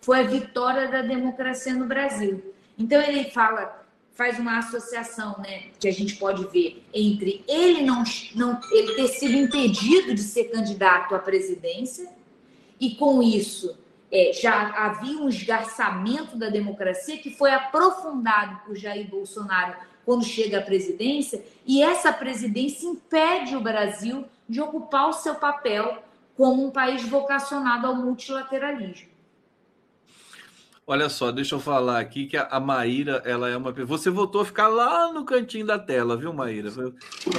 foi 0.00 0.20
a 0.20 0.22
vitória 0.22 0.88
da 0.88 1.02
democracia 1.02 1.74
no 1.74 1.86
Brasil. 1.86 2.54
Então 2.78 3.00
ele 3.00 3.30
fala, 3.30 3.84
faz 4.14 4.38
uma 4.38 4.58
associação, 4.58 5.36
né, 5.38 5.70
que 5.78 5.88
a 5.88 5.92
gente 5.92 6.16
pode 6.16 6.44
ver 6.46 6.84
entre 6.92 7.44
ele 7.46 7.82
não, 7.82 8.02
não 8.34 8.60
ele 8.72 8.94
ter 8.94 9.08
sido 9.08 9.34
impedido 9.34 10.14
de 10.14 10.22
ser 10.22 10.44
candidato 10.44 11.14
à 11.14 11.18
presidência 11.18 12.08
e 12.80 12.94
com 12.94 13.22
isso 13.22 13.76
é, 14.10 14.32
já 14.32 14.70
havia 14.70 15.18
um 15.18 15.28
esgarçamento 15.28 16.36
da 16.36 16.48
democracia 16.48 17.18
que 17.18 17.30
foi 17.30 17.50
aprofundado 17.50 18.60
por 18.64 18.76
Jair 18.76 19.08
Bolsonaro 19.08 19.76
quando 20.04 20.24
chega 20.24 20.60
à 20.60 20.62
presidência, 20.62 21.44
e 21.66 21.82
essa 21.82 22.10
presidência 22.10 22.86
impede 22.86 23.54
o 23.54 23.60
Brasil 23.60 24.24
de 24.48 24.58
ocupar 24.58 25.10
o 25.10 25.12
seu 25.12 25.34
papel 25.34 26.02
como 26.34 26.64
um 26.64 26.70
país 26.70 27.06
vocacionado 27.06 27.86
ao 27.86 27.94
multilateralismo. 27.94 29.07
Olha 30.90 31.10
só, 31.10 31.30
deixa 31.30 31.54
eu 31.54 31.60
falar 31.60 32.00
aqui 32.00 32.24
que 32.24 32.34
a 32.34 32.58
Maíra, 32.58 33.20
ela 33.26 33.50
é 33.50 33.54
uma. 33.54 33.70
Você 33.72 34.08
voltou 34.08 34.40
a 34.40 34.44
ficar 34.46 34.68
lá 34.68 35.12
no 35.12 35.22
cantinho 35.22 35.66
da 35.66 35.78
tela, 35.78 36.16
viu, 36.16 36.32
Maíra? 36.32 36.70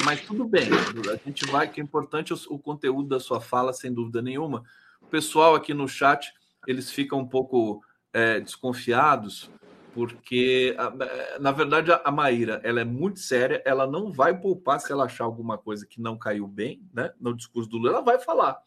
Mas 0.06 0.22
tudo 0.22 0.48
bem, 0.48 0.70
a 1.12 1.16
gente 1.28 1.48
vai, 1.48 1.68
que 1.68 1.82
é 1.82 1.84
importante 1.84 2.32
o 2.32 2.60
conteúdo 2.60 3.10
da 3.10 3.20
sua 3.20 3.42
fala, 3.42 3.74
sem 3.74 3.92
dúvida 3.92 4.22
nenhuma. 4.22 4.64
O 5.02 5.08
pessoal 5.08 5.56
aqui 5.56 5.74
no 5.74 5.88
chat 5.88 6.32
eles 6.68 6.92
ficam 6.92 7.18
um 7.18 7.28
pouco 7.28 7.84
é, 8.14 8.40
desconfiados, 8.40 9.50
porque, 9.96 10.78
na 11.40 11.52
verdade, 11.52 11.92
a 11.92 12.12
Maíra 12.12 12.62
ela 12.64 12.82
é 12.82 12.86
muito 12.86 13.20
séria, 13.20 13.64
ela 13.66 13.88
não 13.88 14.12
vai 14.12 14.40
poupar 14.40 14.80
se 14.80 14.92
ela 14.92 15.06
achar 15.06 15.24
alguma 15.24 15.58
coisa 15.58 15.88
que 15.88 16.00
não 16.00 16.16
caiu 16.16 16.48
bem 16.48 16.84
né, 16.94 17.12
no 17.20 17.36
discurso 17.36 17.68
do 17.68 17.78
Lula, 17.78 17.94
ela 17.94 18.02
vai 18.02 18.20
falar. 18.20 18.60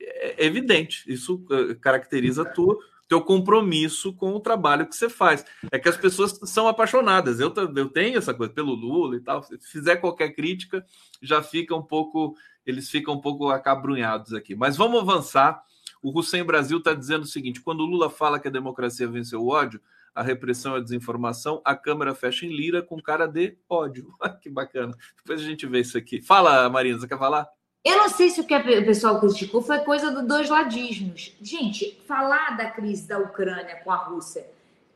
É, 0.00 0.44
é 0.44 0.46
evidente, 0.46 1.12
isso 1.12 1.44
é, 1.50 1.74
caracteriza 1.74 2.42
a 2.42 2.48
tua 2.48 2.78
teu 3.12 3.20
compromisso 3.20 4.14
com 4.14 4.32
o 4.32 4.40
trabalho 4.40 4.86
que 4.86 4.96
você 4.96 5.06
faz. 5.06 5.44
É 5.70 5.78
que 5.78 5.88
as 5.88 5.98
pessoas 5.98 6.40
são 6.44 6.66
apaixonadas. 6.66 7.40
Eu, 7.40 7.52
eu 7.76 7.88
tenho 7.90 8.16
essa 8.16 8.32
coisa 8.32 8.50
pelo 8.50 8.74
Lula 8.74 9.16
e 9.16 9.20
tal. 9.20 9.42
Se 9.42 9.58
fizer 9.70 9.96
qualquer 9.96 10.30
crítica, 10.30 10.82
já 11.20 11.42
fica 11.42 11.76
um 11.76 11.82
pouco, 11.82 12.34
eles 12.64 12.88
ficam 12.88 13.12
um 13.12 13.20
pouco 13.20 13.50
acabrunhados 13.50 14.32
aqui. 14.32 14.54
Mas 14.54 14.78
vamos 14.78 15.02
avançar 15.02 15.62
o 16.02 16.18
Hussein 16.18 16.42
Brasil 16.42 16.78
está 16.78 16.94
dizendo 16.94 17.22
o 17.22 17.26
seguinte: 17.26 17.60
quando 17.60 17.80
o 17.80 17.86
Lula 17.86 18.08
fala 18.08 18.40
que 18.40 18.48
a 18.48 18.50
democracia 18.50 19.06
venceu 19.06 19.42
o 19.42 19.48
ódio, 19.48 19.80
a 20.14 20.22
repressão 20.22 20.74
e 20.74 20.78
a 20.78 20.82
desinformação, 20.82 21.60
a 21.64 21.76
Câmara 21.76 22.14
fecha 22.14 22.46
em 22.46 22.56
lira 22.56 22.82
com 22.82 23.00
cara 23.00 23.26
de 23.26 23.56
ódio. 23.68 24.12
que 24.40 24.48
bacana. 24.48 24.96
Depois 25.18 25.40
a 25.40 25.44
gente 25.44 25.66
vê 25.66 25.80
isso 25.80 25.98
aqui. 25.98 26.22
Fala, 26.22 26.68
Marina, 26.70 26.98
você 26.98 27.06
quer 27.06 27.18
falar? 27.18 27.46
Eu 27.84 27.96
não 27.96 28.08
sei 28.08 28.30
se 28.30 28.40
o 28.40 28.44
que 28.44 28.54
o 28.54 28.84
pessoal 28.84 29.18
criticou 29.18 29.60
foi 29.60 29.78
coisa 29.80 30.10
dos 30.10 30.24
dois 30.24 30.48
ladismos. 30.48 31.36
Gente, 31.42 32.00
falar 32.06 32.56
da 32.56 32.70
crise 32.70 33.08
da 33.08 33.18
Ucrânia 33.18 33.76
com 33.82 33.90
a 33.90 33.96
Rússia 33.96 34.46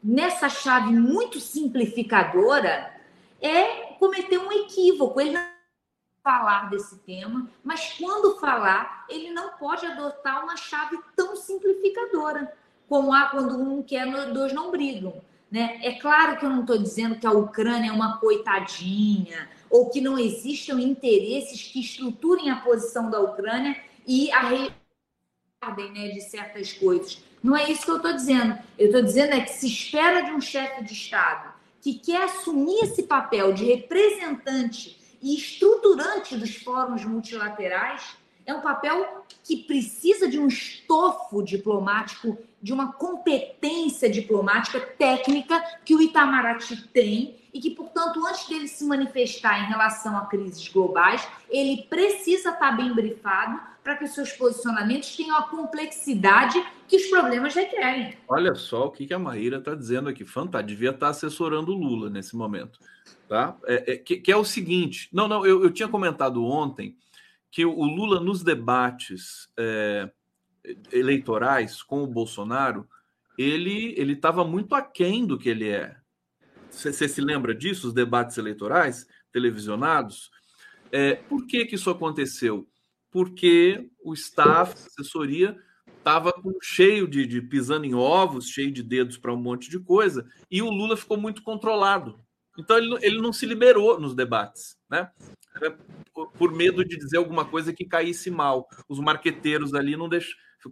nessa 0.07 0.49
chave 0.49 0.93
muito 0.93 1.41
simplificadora 1.41 2.95
é 3.41 3.95
cometer 3.99 4.39
um 4.39 4.53
equívoco. 4.53 5.21
Ele 5.21 5.33
não 5.33 5.47
falar 6.23 6.71
desse 6.71 6.97
tema, 6.99 7.49
mas 7.63 7.93
quando 7.99 8.39
falar, 8.39 9.05
ele 9.09 9.31
não 9.31 9.51
pode 9.57 9.87
adotar 9.87 10.43
uma 10.43 10.57
chave 10.57 10.99
tão 11.15 11.37
simplificadora 11.37 12.53
como 12.89 13.13
há 13.13 13.27
quando 13.27 13.61
um 13.61 13.83
quer, 13.83 14.07
dois 14.33 14.53
não 14.53 14.71
brigam. 14.71 15.21
Né? 15.51 15.79
É 15.83 15.93
claro 15.93 16.39
que 16.39 16.45
eu 16.45 16.51
não 16.51 16.63
estou 16.63 16.79
dizendo 16.79 17.17
que 17.17 17.27
a 17.27 17.31
Ucrânia 17.31 17.91
é 17.91 17.93
uma 17.93 18.19
coitadinha 18.19 19.49
ou 19.71 19.89
que 19.91 20.01
não 20.01 20.19
existam 20.19 20.81
interesses 20.81 21.63
que 21.63 21.81
estruturem 21.81 22.51
a 22.51 22.57
posição 22.57 23.11
da 23.11 23.21
Ucrânia 23.21 23.77
e 24.07 24.31
a 24.33 24.71
ordem 25.65 25.93
né, 25.93 26.09
de 26.09 26.21
certas 26.21 26.73
coisas. 26.73 27.23
Não 27.43 27.57
é 27.57 27.71
isso 27.71 27.85
que 27.85 27.91
eu 27.91 27.97
estou 27.97 28.13
dizendo. 28.13 28.59
Eu 28.79 28.87
estou 28.87 29.03
dizendo 29.03 29.35
é 29.35 29.41
que 29.41 29.53
se 29.53 29.67
espera 29.67 30.23
de 30.23 30.33
um 30.33 30.41
chefe 30.41 30.83
de 30.83 30.93
Estado 30.93 31.55
que 31.81 31.95
quer 31.95 32.25
assumir 32.25 32.81
esse 32.83 33.05
papel 33.05 33.53
de 33.53 33.65
representante 33.65 34.99
e 35.23 35.37
estruturante 35.37 36.37
dos 36.37 36.57
fóruns 36.57 37.05
multilaterais 37.05 38.17
é 38.47 38.55
um 38.55 38.61
papel 38.61 39.25
que 39.45 39.57
precisa 39.65 40.29
de 40.29 40.39
um 40.39 40.47
estofo 40.47 41.43
diplomático, 41.43 42.39
de 42.63 42.73
uma 42.73 42.93
competência 42.93 44.09
diplomática 44.09 44.81
técnica 44.81 45.61
que 45.85 45.95
o 45.95 46.01
Itamaraty 46.01 46.89
tem 46.89 47.37
e 47.53 47.61
que, 47.61 47.71
portanto, 47.71 48.25
antes 48.27 48.49
dele 48.49 48.69
se 48.69 48.85
manifestar 48.85 49.65
em 49.65 49.67
relação 49.67 50.17
a 50.17 50.27
crises 50.27 50.69
globais, 50.69 51.27
ele 51.51 51.87
precisa 51.89 52.51
estar 52.51 52.73
bem 52.73 52.95
brifado 52.95 53.61
para 53.83 53.97
que 53.97 54.05
os 54.05 54.15
seus 54.15 54.33
posicionamentos 54.33 55.17
tenham 55.17 55.37
a 55.37 55.45
complexidade 55.45 56.63
que 56.89 56.97
os 56.97 57.07
problemas 57.07 57.55
requerem. 57.55 58.17
Olha 58.29 58.55
só 58.55 58.87
o 58.87 58.91
que 58.91 59.13
a 59.15 59.19
Maíra 59.19 59.59
está 59.59 59.75
dizendo 59.75 60.09
aqui. 60.09 60.25
Fantástico, 60.25 60.69
devia 60.69 60.91
estar 60.91 61.09
assessorando 61.09 61.73
o 61.73 61.79
Lula 61.79 62.11
nesse 62.11 62.37
momento. 62.37 62.79
Tá? 63.29 63.57
É, 63.65 63.93
é 63.93 63.97
que, 63.97 64.17
que, 64.17 64.31
é 64.31 64.37
o 64.37 64.45
seguinte: 64.45 65.09
não, 65.13 65.29
não, 65.29 65.47
eu, 65.47 65.63
eu, 65.63 65.71
tinha 65.71 65.89
comentado 65.89 66.45
ontem 66.45 66.97
que 67.57 67.65
o 67.65 67.85
Lula, 67.85 68.21
nos 68.21 68.43
debates 68.43 69.49
é, 69.59 70.11
eleitorais 70.93 71.83
com 71.83 72.03
o 72.03 72.07
Bolsonaro, 72.07 72.87
ele 73.39 74.13
estava 74.13 74.45
muito 74.45 74.75
aquém 74.75 75.25
do 75.25 75.39
que 75.39 75.49
ele 75.49 75.71
é. 75.71 75.97
Você 76.71 77.09
se 77.09 77.23
lembra 77.23 77.55
disso, 77.55 77.89
os 77.89 77.95
debates 77.95 78.37
eleitorais 78.37 79.07
televisionados? 79.33 80.31
É, 80.93 81.15
por 81.15 81.47
que, 81.47 81.65
que 81.65 81.77
isso 81.77 81.89
aconteceu? 81.89 82.69
Porque 83.11 83.89
o 84.05 84.13
staff, 84.13 84.75
a 84.75 84.87
assessoria, 84.89 85.57
estava 85.97 86.35
cheio 86.63 87.09
de, 87.09 87.27
de 87.27 87.41
pisando 87.41 87.87
em 87.87 87.95
ovos, 87.95 88.51
cheio 88.51 88.71
de 88.71 88.83
dedos 88.83 89.17
para 89.17 89.33
um 89.33 89.41
monte 89.41 89.71
de 89.71 89.81
coisa, 89.81 90.29
e 90.51 90.61
o 90.61 90.69
Lula 90.69 90.95
ficou 90.95 91.17
muito 91.17 91.43
controlado. 91.43 92.21
Então 92.59 92.77
ele, 92.79 92.97
ele 93.03 93.21
não 93.21 93.33
se 93.33 93.47
liberou 93.47 94.01
nos 94.01 94.15
debates, 94.15 94.77
né? 94.91 95.11
Por, 96.39 96.53
medo 96.53 96.85
de 96.85 96.97
dizer 96.97 97.17
alguma 97.19 97.45
coisa 97.45 97.73
que 97.73 97.85
caísse 97.85 98.31
mal. 98.31 98.69
Os 98.89 98.99
marqueteiros 98.99 99.75
ali 99.75 99.97
não 99.97 100.09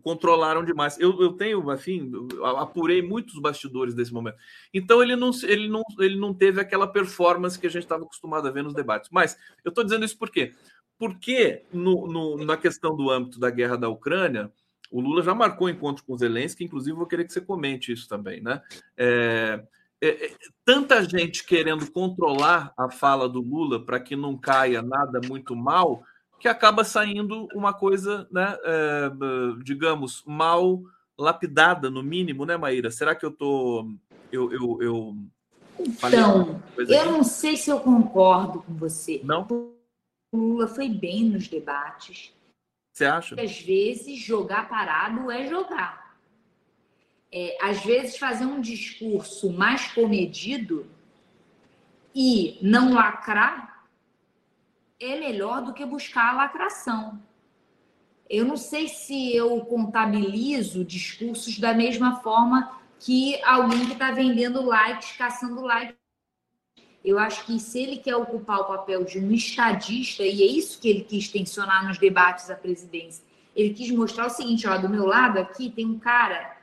controlaram 0.03 0.65
demais. 0.65 0.99
Eu, 0.99 1.21
eu 1.21 1.33
tenho, 1.33 1.73
enfim, 1.73 2.11
apurei 2.57 3.03
muitos 3.03 3.39
bastidores 3.39 3.95
desse 3.95 4.13
momento. 4.13 4.37
Então 4.73 5.03
ele 5.03 5.17
não, 5.17 5.31
ele 5.45 5.69
não, 5.69 5.83
ele 5.99 6.17
não 6.19 6.35
teve 6.35 6.61
aquela 6.61 6.87
performance 6.87 7.59
que 7.59 7.67
a 7.67 7.71
gente 7.71 7.85
estava 7.85 8.05
acostumado 8.05 8.49
a 8.49 8.51
ver 8.51 8.63
nos 8.63 8.75
debates. 8.75 9.11
Mas 9.13 9.37
eu 9.65 9.69
estou 9.69 9.85
dizendo 9.85 10.05
isso 10.05 10.19
por 10.19 10.31
quê? 10.31 10.53
Porque 10.99 11.63
no, 11.73 12.07
no, 12.07 12.45
na 12.45 12.57
questão 12.57 12.97
do 12.97 13.11
âmbito 13.11 13.39
da 13.39 13.51
guerra 13.51 13.77
da 13.77 13.89
Ucrânia, 13.89 14.51
o 14.91 15.01
Lula 15.01 15.23
já 15.23 15.35
marcou 15.35 15.69
encontro 15.69 16.05
com 16.05 16.17
Zelensky, 16.17 16.65
inclusive 16.65 16.97
vou 16.97 17.07
querer 17.07 17.25
que 17.25 17.33
você 17.33 17.41
comente 17.41 17.93
isso 17.93 18.09
também, 18.09 18.41
né? 18.41 18.63
É, 18.97 19.63
é, 20.01 20.27
é, 20.27 20.37
tanta 20.65 21.03
gente 21.05 21.45
querendo 21.45 21.91
controlar 21.91 22.73
a 22.77 22.91
fala 22.91 23.29
do 23.29 23.41
Lula 23.41 23.85
para 23.85 24.01
que 24.01 24.17
não 24.17 24.37
caia 24.37 24.83
nada 24.83 25.21
muito 25.27 25.55
mal, 25.57 26.03
que 26.39 26.49
acaba 26.49 26.85
saindo 26.85 27.49
uma 27.55 27.73
coisa, 27.73 28.29
né, 28.31 28.57
é, 28.65 29.11
digamos, 29.63 30.23
mal 30.27 30.83
lapidada, 31.19 31.91
no 31.91 32.03
mínimo, 32.03 32.45
né, 32.45 32.57
Maíra? 32.57 32.91
Será 32.91 33.15
que 33.15 33.25
eu 33.25 33.31
tô. 33.31 33.89
Eu, 34.33 34.53
eu, 34.53 34.83
eu 34.83 35.17
então, 35.79 36.61
eu 36.77 37.13
não 37.13 37.25
sei 37.25 37.57
se 37.57 37.71
eu 37.71 37.81
concordo 37.81 38.63
com 38.63 38.75
você. 38.75 39.21
Não? 39.25 39.47
o 40.35 40.37
Lula 40.37 40.67
foi 40.67 40.89
bem 40.89 41.25
nos 41.25 41.47
debates. 41.47 42.35
Você 42.93 43.05
acha? 43.05 43.41
Às 43.41 43.61
vezes, 43.61 44.21
jogar 44.21 44.69
parado 44.69 45.31
é 45.31 45.47
jogar. 45.47 46.04
É, 47.37 47.59
às 47.61 47.85
vezes, 47.85 48.17
fazer 48.17 48.47
um 48.47 48.61
discurso 48.61 49.53
mais 49.53 49.91
comedido 49.91 50.87
e 52.15 52.61
não 52.63 52.95
lacrar 52.95 53.89
é 55.01 55.19
melhor 55.19 55.61
do 55.61 55.75
que 55.75 55.85
buscar 55.85 56.31
a 56.31 56.37
lacração. 56.37 57.21
Eu 58.31 58.45
não 58.45 58.57
sei 58.57 58.87
se 58.87 59.35
eu 59.35 59.61
contabilizo 59.63 60.85
discursos 60.85 61.59
da 61.59 61.75
mesma 61.75 62.21
forma 62.21 62.81
que 63.01 63.43
alguém 63.43 63.85
que 63.85 63.95
está 63.95 64.13
vendendo 64.13 64.65
likes, 64.65 65.17
caçando 65.17 65.61
likes. 65.61 65.97
Eu 67.05 67.19
acho 67.19 67.45
que 67.47 67.59
se 67.59 67.83
ele 67.83 67.97
quer 67.97 68.15
ocupar 68.15 68.61
o 68.61 68.65
papel 68.67 69.03
de 69.03 69.19
um 69.19 69.33
estadista, 69.33 70.23
e 70.23 70.41
é 70.41 70.47
isso 70.47 70.81
que 70.81 70.89
ele 70.89 71.03
quis 71.03 71.29
tensionar 71.29 71.85
nos 71.85 71.99
debates 71.99 72.49
à 72.49 72.55
presidência, 72.55 73.25
ele 73.57 73.75
quis 73.75 73.91
mostrar 73.91 74.29
o 74.29 74.31
seguinte: 74.31 74.69
ó, 74.69 74.79
do 74.79 74.89
meu 74.89 75.05
lado 75.05 75.39
aqui 75.41 75.69
tem 75.69 75.85
um 75.85 75.99
cara 75.99 76.63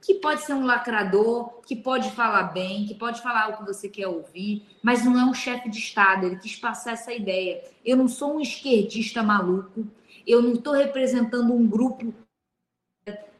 que 0.00 0.14
pode 0.14 0.42
ser 0.42 0.54
um 0.54 0.64
lacrador, 0.64 1.60
que 1.66 1.76
pode 1.76 2.10
falar 2.12 2.44
bem, 2.44 2.86
que 2.86 2.94
pode 2.94 3.20
falar 3.20 3.50
o 3.50 3.58
que 3.58 3.64
você 3.64 3.88
quer 3.88 4.08
ouvir, 4.08 4.66
mas 4.82 5.04
não 5.04 5.18
é 5.18 5.24
um 5.24 5.34
chefe 5.34 5.68
de 5.68 5.78
Estado. 5.78 6.26
Ele 6.26 6.36
quis 6.36 6.56
passar 6.56 6.92
essa 6.92 7.12
ideia. 7.12 7.62
Eu 7.84 7.96
não 7.96 8.08
sou 8.08 8.36
um 8.36 8.40
esquerdista 8.40 9.22
maluco, 9.22 9.86
eu 10.26 10.42
não 10.42 10.54
estou 10.54 10.72
representando 10.72 11.52
um 11.52 11.66
grupo, 11.66 12.14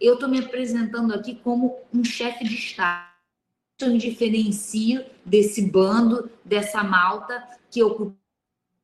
eu 0.00 0.14
estou 0.14 0.28
me 0.28 0.38
apresentando 0.38 1.14
aqui 1.14 1.34
como 1.36 1.78
um 1.92 2.04
chefe 2.04 2.44
de 2.44 2.54
Estado. 2.54 3.08
Eu 3.80 3.92
me 3.92 3.98
diferencio 3.98 5.04
desse 5.24 5.62
bando, 5.62 6.30
dessa 6.44 6.84
malta 6.84 7.42
que 7.70 7.82
ocupa 7.82 8.14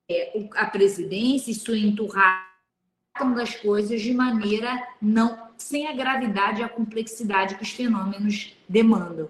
é, 0.08 0.48
a 0.54 0.66
presidência 0.66 1.50
e 1.50 1.54
sua 1.54 1.76
enturrada 1.76 2.46
das 3.34 3.56
coisas 3.56 4.00
de 4.00 4.14
maneira 4.14 4.86
não 5.00 5.45
sem 5.58 5.86
a 5.86 5.92
gravidade 5.92 6.60
e 6.60 6.64
a 6.64 6.68
complexidade 6.68 7.56
que 7.56 7.62
os 7.62 7.70
fenômenos 7.70 8.56
demandam. 8.68 9.28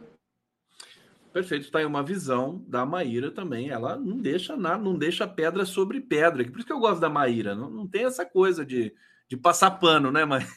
Perfeito, 1.32 1.66
está 1.66 1.80
aí 1.80 1.84
uma 1.84 2.02
visão 2.02 2.64
da 2.66 2.86
Maíra 2.86 3.30
também. 3.30 3.68
Ela 3.68 3.96
não 3.96 4.18
deixa 4.18 4.56
nada, 4.56 4.82
não 4.82 4.96
deixa 4.96 5.28
pedra 5.28 5.66
sobre 5.66 6.00
pedra. 6.00 6.44
Por 6.44 6.58
isso 6.58 6.66
que 6.66 6.72
eu 6.72 6.78
gosto 6.78 7.00
da 7.00 7.10
Maíra. 7.10 7.54
Não, 7.54 7.68
não 7.68 7.86
tem 7.86 8.04
essa 8.04 8.24
coisa 8.24 8.64
de, 8.64 8.94
de 9.28 9.36
passar 9.36 9.72
pano, 9.72 10.10
né, 10.10 10.24
Maíra? 10.24 10.48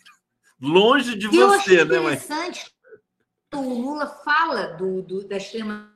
Longe 0.62 1.16
de 1.18 1.26
eu 1.26 1.32
você, 1.32 1.84
né, 1.84 2.00
Maíra? 2.00 2.14
interessante. 2.14 2.74
O 3.54 3.62
Lula 3.62 4.08
fala 4.08 4.68
do, 4.78 5.02
do, 5.02 5.28
da 5.28 5.38
extrema. 5.38 5.92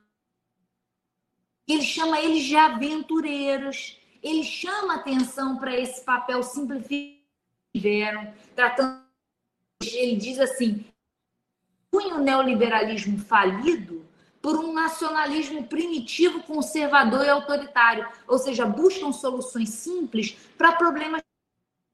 Ele 1.66 1.82
chama 1.82 2.20
eles 2.20 2.44
de 2.44 2.56
aventureiros. 2.56 3.98
Ele 4.22 4.44
chama 4.44 4.96
atenção 4.96 5.56
para 5.58 5.78
esse 5.78 6.04
papel 6.04 6.42
simplificado 6.42 7.24
tiveram, 7.74 8.32
tratando. 8.54 9.03
Ele 9.92 10.16
diz 10.16 10.38
assim: 10.38 10.84
punha 11.90 12.14
o 12.14 12.20
neoliberalismo 12.20 13.18
falido 13.18 14.04
por 14.40 14.56
um 14.56 14.72
nacionalismo 14.72 15.66
primitivo, 15.66 16.42
conservador 16.42 17.24
e 17.24 17.30
autoritário, 17.30 18.06
ou 18.28 18.38
seja, 18.38 18.66
buscam 18.66 19.10
soluções 19.10 19.70
simples 19.70 20.36
para 20.58 20.72
problemas. 20.72 21.22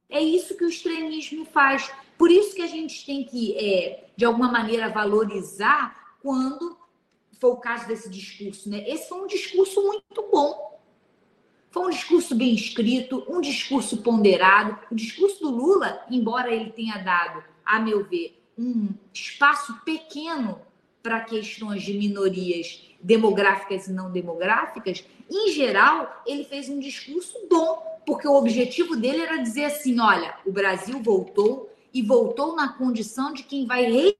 É 0.08 0.20
isso 0.20 0.56
que 0.56 0.64
o 0.64 0.68
extremismo 0.68 1.44
faz. 1.44 1.90
Por 2.18 2.30
isso 2.30 2.54
que 2.54 2.62
a 2.62 2.66
gente 2.66 3.06
tem 3.06 3.24
que, 3.24 3.56
é, 3.56 4.08
de 4.16 4.24
alguma 4.24 4.50
maneira, 4.50 4.88
valorizar 4.88 6.16
quando 6.20 6.76
foi 7.38 7.50
o 7.50 7.56
caso 7.56 7.86
desse 7.86 8.10
discurso. 8.10 8.68
Né? 8.68 8.84
Esse 8.88 9.08
foi 9.08 9.22
um 9.22 9.26
discurso 9.26 9.80
muito 9.82 10.28
bom 10.30 10.70
foi 11.70 11.84
um 11.86 11.90
discurso 11.90 12.34
bem 12.34 12.52
escrito, 12.52 13.24
um 13.28 13.40
discurso 13.40 13.98
ponderado. 13.98 14.76
O 14.90 14.94
discurso 14.94 15.40
do 15.40 15.50
Lula, 15.50 16.04
embora 16.10 16.52
ele 16.52 16.70
tenha 16.70 16.98
dado, 16.98 17.44
a 17.70 17.78
meu 17.78 18.04
ver, 18.04 18.42
um 18.58 18.88
espaço 19.14 19.80
pequeno 19.84 20.60
para 21.02 21.20
questões 21.20 21.82
de 21.82 21.94
minorias 21.94 22.82
demográficas 23.00 23.86
e 23.86 23.92
não 23.92 24.10
demográficas, 24.10 25.04
em 25.30 25.52
geral, 25.52 26.22
ele 26.26 26.44
fez 26.44 26.68
um 26.68 26.80
discurso 26.80 27.38
bom, 27.48 28.02
porque 28.04 28.26
o 28.26 28.34
objetivo 28.34 28.96
dele 28.96 29.20
era 29.20 29.36
dizer 29.36 29.66
assim: 29.66 30.00
olha, 30.00 30.36
o 30.44 30.50
Brasil 30.50 31.00
voltou 31.00 31.72
e 31.94 32.02
voltou 32.02 32.56
na 32.56 32.72
condição 32.72 33.32
de 33.32 33.44
quem 33.44 33.66
vai 33.66 33.84
re... 33.84 34.16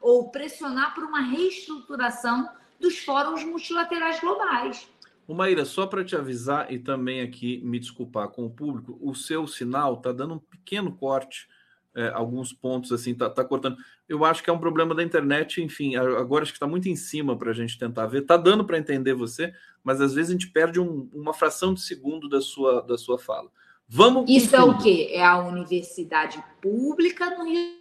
ou 0.00 0.28
pressionar 0.30 0.94
por 0.94 1.04
uma 1.04 1.20
reestruturação 1.20 2.48
dos 2.80 2.98
fóruns 2.98 3.44
multilaterais 3.44 4.20
globais. 4.20 4.88
O 5.26 5.34
Maíra, 5.34 5.64
só 5.64 5.86
para 5.86 6.04
te 6.04 6.16
avisar 6.16 6.72
e 6.72 6.78
também 6.80 7.20
aqui 7.20 7.60
me 7.62 7.78
desculpar 7.78 8.28
com 8.30 8.44
o 8.44 8.50
público, 8.50 8.98
o 9.00 9.14
seu 9.14 9.46
sinal 9.46 9.94
está 9.94 10.10
dando 10.10 10.34
um 10.34 10.38
pequeno 10.38 10.92
corte, 10.96 11.48
é, 11.94 12.08
alguns 12.08 12.52
pontos 12.52 12.92
assim, 12.92 13.14
tá, 13.14 13.28
tá, 13.28 13.44
cortando. 13.44 13.76
Eu 14.08 14.24
acho 14.24 14.42
que 14.42 14.50
é 14.50 14.52
um 14.52 14.58
problema 14.58 14.94
da 14.94 15.02
internet, 15.02 15.62
enfim, 15.62 15.96
agora 15.96 16.42
acho 16.42 16.52
que 16.52 16.56
está 16.56 16.66
muito 16.66 16.88
em 16.88 16.96
cima 16.96 17.36
para 17.36 17.50
a 17.50 17.54
gente 17.54 17.78
tentar 17.78 18.06
ver. 18.06 18.22
Tá 18.22 18.36
dando 18.36 18.64
para 18.64 18.78
entender 18.78 19.14
você, 19.14 19.52
mas 19.82 20.00
às 20.00 20.14
vezes 20.14 20.30
a 20.30 20.32
gente 20.32 20.50
perde 20.50 20.80
um, 20.80 21.08
uma 21.12 21.34
fração 21.34 21.74
de 21.74 21.80
segundo 21.80 22.28
da 22.28 22.40
sua, 22.40 22.80
da 22.82 22.96
sua 22.96 23.18
fala. 23.18 23.50
Vamos. 23.88 24.30
Isso 24.30 24.54
é 24.54 24.62
o 24.62 24.78
quê? 24.78 25.08
É 25.10 25.24
a 25.24 25.38
universidade 25.40 26.42
pública 26.62 27.30
no 27.36 27.44
Rio. 27.44 27.80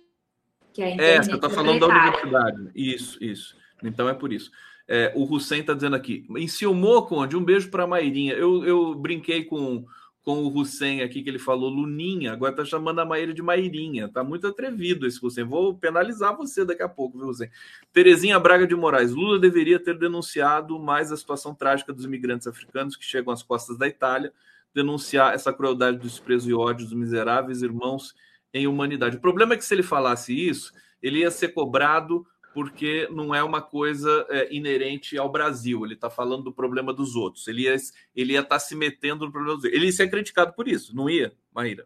Que 0.74 0.82
a 0.82 0.90
internet 0.90 1.20
é, 1.20 1.24
você 1.24 1.36
está 1.36 1.50
falando 1.50 1.80
da 1.80 1.88
universidade. 1.88 2.72
Isso, 2.74 3.24
isso. 3.24 3.56
Então 3.84 4.10
é 4.10 4.14
por 4.14 4.34
isso. 4.34 4.52
É, 4.88 5.14
o 5.16 5.24
Hussein 5.24 5.62
está 5.62 5.76
dizendo 5.76 5.96
aqui. 5.96 6.26
Enciumou, 6.36 7.06
Conde, 7.06 7.38
um 7.38 7.44
beijo 7.44 7.70
para 7.70 7.84
a 7.84 7.88
Mairinha. 7.88 8.34
Eu, 8.34 8.66
eu 8.66 8.96
brinquei 8.96 9.44
com, 9.44 9.86
com 10.30 10.44
o 10.44 10.60
Hussein 10.60 11.02
aqui, 11.02 11.24
que 11.24 11.30
ele 11.32 11.40
falou 11.40 11.72
Luninha, 11.72 12.34
agora 12.34 12.52
está 12.52 12.64
chamando 12.64 13.00
a 13.00 13.06
Maíra 13.06 13.34
de 13.34 13.42
Mairinha. 13.42 14.06
Está 14.06 14.24
muito 14.24 14.46
atrevido 14.46 15.08
esse 15.08 15.26
Hussein. 15.26 15.44
Vou 15.44 15.74
penalizar 15.74 16.38
você 16.38 16.64
daqui 16.64 16.84
a 16.84 16.88
pouco, 16.88 17.18
viu, 17.18 17.30
Hussein? 17.30 17.50
Terezinha 17.92 18.40
Braga 18.40 18.68
de 18.68 18.76
Moraes. 18.76 19.10
Lula 19.10 19.40
deveria 19.40 19.80
ter 19.80 19.98
denunciado 19.98 20.78
mais 20.78 21.12
a 21.12 21.18
situação 21.18 21.56
trágica 21.56 21.92
dos 21.92 22.06
imigrantes 22.06 22.46
africanos 22.46 22.96
que 22.96 23.04
chegam 23.04 23.34
às 23.34 23.42
costas 23.42 23.76
da 23.76 23.88
Itália, 23.88 24.32
denunciar 24.72 25.34
essa 25.34 25.52
crueldade, 25.52 25.98
desprezo 25.98 26.48
e 26.48 26.54
ódio 26.54 26.86
dos 26.86 26.94
miseráveis 26.94 27.64
irmãos 27.64 28.14
em 28.54 28.68
humanidade. 28.68 29.18
O 29.18 29.22
problema 29.22 29.56
é 29.56 29.58
que 29.58 29.66
se 29.66 29.74
ele 29.74 29.82
falasse 29.82 30.32
isso, 30.32 30.72
ele 31.02 31.22
ia 31.22 31.32
ser 31.32 31.56
cobrado 31.56 32.24
porque 32.54 33.08
não 33.12 33.34
é 33.34 33.44
uma 33.44 33.62
coisa 33.62 34.26
é, 34.30 34.54
inerente 34.54 35.18
ao 35.18 35.32
Brasil. 35.32 35.86
Ele 35.86 35.94
está 35.94 36.10
falando 36.10 36.44
do 36.44 36.54
problema 36.54 36.94
dos 36.94 37.16
outros. 37.16 37.48
Ele 37.48 37.64
ia 37.64 37.76
ele 38.16 38.34
estar 38.34 38.48
tá 38.48 38.60
se 38.60 38.76
metendo 38.76 39.26
no 39.26 39.32
problema 39.32 39.56
dos 39.56 39.66
outros. 39.66 39.78
Ele 39.78 39.88
ia 39.88 39.92
ser 39.92 40.10
criticado 40.10 40.54
por 40.54 40.68
isso, 40.68 40.96
não 40.96 41.10
ia, 41.10 41.34
Maíra? 41.54 41.86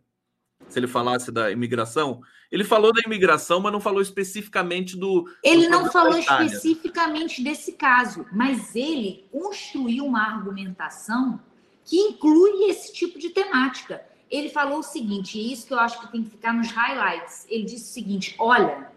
Se 0.70 0.80
ele 0.80 0.88
falasse 0.88 1.32
da 1.32 1.52
imigração, 1.52 2.22
ele 2.52 2.64
falou 2.64 2.94
da 2.94 3.02
imigração, 3.06 3.60
mas 3.60 3.74
não 3.74 3.82
falou 3.82 4.02
especificamente 4.02 4.96
do. 4.96 5.26
Ele 5.44 5.66
do 5.66 5.72
não 5.72 5.92
falou 5.92 6.18
especificamente 6.18 7.44
desse 7.44 7.74
caso, 7.74 8.26
mas 8.32 8.76
ele 8.76 9.26
construiu 9.32 10.06
uma 10.06 10.22
argumentação 10.22 11.40
que 11.84 11.98
inclui 11.98 12.70
esse 12.70 12.94
tipo 12.94 13.20
de 13.20 13.30
temática. 13.30 14.02
Ele 14.30 14.50
falou 14.50 14.80
o 14.80 14.84
seguinte, 14.84 15.38
e 15.38 15.52
isso 15.52 15.68
que 15.68 15.74
eu 15.74 15.80
acho 15.80 16.00
que 16.00 16.12
tem 16.12 16.24
que 16.24 16.30
ficar 16.30 16.54
nos 16.54 16.72
highlights. 16.72 17.46
Ele 17.50 17.66
disse 17.66 17.90
o 17.90 17.94
seguinte: 17.94 18.36
olha, 18.40 18.92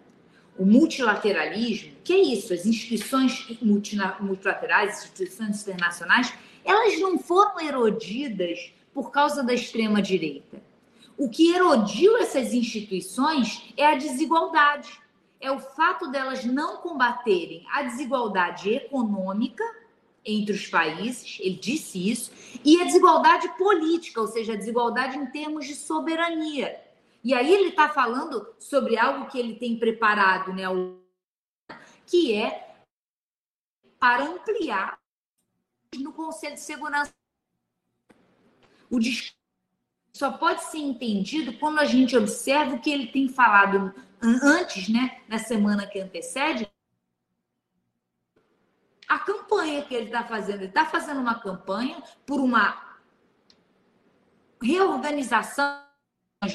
o 0.58 0.64
multilateralismo, 0.64 1.92
que 2.02 2.12
é 2.12 2.18
isso, 2.18 2.52
as 2.52 2.64
instituições 2.64 3.46
multilaterais, 3.60 4.98
instituições 4.98 5.62
internacionais, 5.62 6.32
elas 6.64 6.98
não 6.98 7.18
foram 7.18 7.60
erodidas 7.60 8.72
por 8.92 9.10
causa 9.10 9.42
da 9.42 9.52
extrema 9.52 10.00
direita. 10.00 10.62
O 11.18 11.28
que 11.28 11.54
erodiu 11.54 12.16
essas 12.18 12.52
instituições 12.52 13.72
é 13.76 13.86
a 13.86 13.96
desigualdade. 13.96 15.00
É 15.40 15.50
o 15.50 15.58
fato 15.58 16.10
delas 16.10 16.44
não 16.44 16.78
combaterem 16.78 17.64
a 17.72 17.82
desigualdade 17.82 18.70
econômica 18.70 19.64
entre 20.24 20.54
os 20.54 20.66
países, 20.66 21.38
ele 21.40 21.54
disse 21.54 22.10
isso, 22.10 22.32
e 22.64 22.80
a 22.80 22.84
desigualdade 22.84 23.48
política, 23.56 24.20
ou 24.20 24.26
seja, 24.26 24.54
a 24.54 24.56
desigualdade 24.56 25.16
em 25.16 25.26
termos 25.26 25.66
de 25.66 25.74
soberania. 25.74 26.85
E 27.26 27.34
aí 27.34 27.52
ele 27.52 27.70
está 27.70 27.88
falando 27.88 28.54
sobre 28.56 28.96
algo 28.96 29.26
que 29.26 29.36
ele 29.36 29.56
tem 29.56 29.76
preparado, 29.76 30.52
né? 30.52 30.62
Que 32.06 32.32
é 32.32 32.76
para 33.98 34.22
ampliar 34.22 34.96
no 35.96 36.12
Conselho 36.12 36.54
de 36.54 36.60
Segurança. 36.60 37.12
O 38.88 39.00
discurso 39.00 39.34
só 40.12 40.38
pode 40.38 40.62
ser 40.66 40.78
entendido 40.78 41.58
quando 41.58 41.80
a 41.80 41.84
gente 41.84 42.16
observa 42.16 42.76
o 42.76 42.80
que 42.80 42.92
ele 42.92 43.08
tem 43.08 43.28
falado 43.28 43.92
antes, 44.22 44.88
né? 44.88 45.20
Na 45.26 45.40
semana 45.40 45.84
que 45.84 45.98
antecede, 45.98 46.72
a 49.08 49.18
campanha 49.18 49.84
que 49.84 49.96
ele 49.96 50.06
está 50.06 50.22
fazendo. 50.22 50.58
Ele 50.58 50.66
está 50.66 50.86
fazendo 50.86 51.18
uma 51.18 51.40
campanha 51.40 52.00
por 52.24 52.38
uma 52.38 53.00
reorganização 54.62 55.85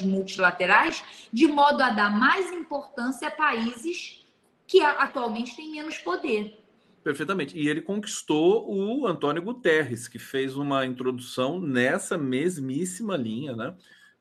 multilaterais, 0.00 1.02
de 1.32 1.46
modo 1.46 1.82
a 1.82 1.90
dar 1.90 2.16
mais 2.16 2.50
importância 2.52 3.28
a 3.28 3.30
países 3.30 4.24
que 4.66 4.80
atualmente 4.80 5.56
têm 5.56 5.72
menos 5.72 5.98
poder. 5.98 6.58
Perfeitamente. 7.02 7.58
E 7.58 7.68
ele 7.68 7.82
conquistou 7.82 8.72
o 8.72 9.06
Antônio 9.06 9.42
Guterres, 9.42 10.06
que 10.06 10.20
fez 10.20 10.56
uma 10.56 10.86
introdução 10.86 11.60
nessa 11.60 12.16
mesmíssima 12.16 13.16
linha, 13.16 13.56
né? 13.56 13.74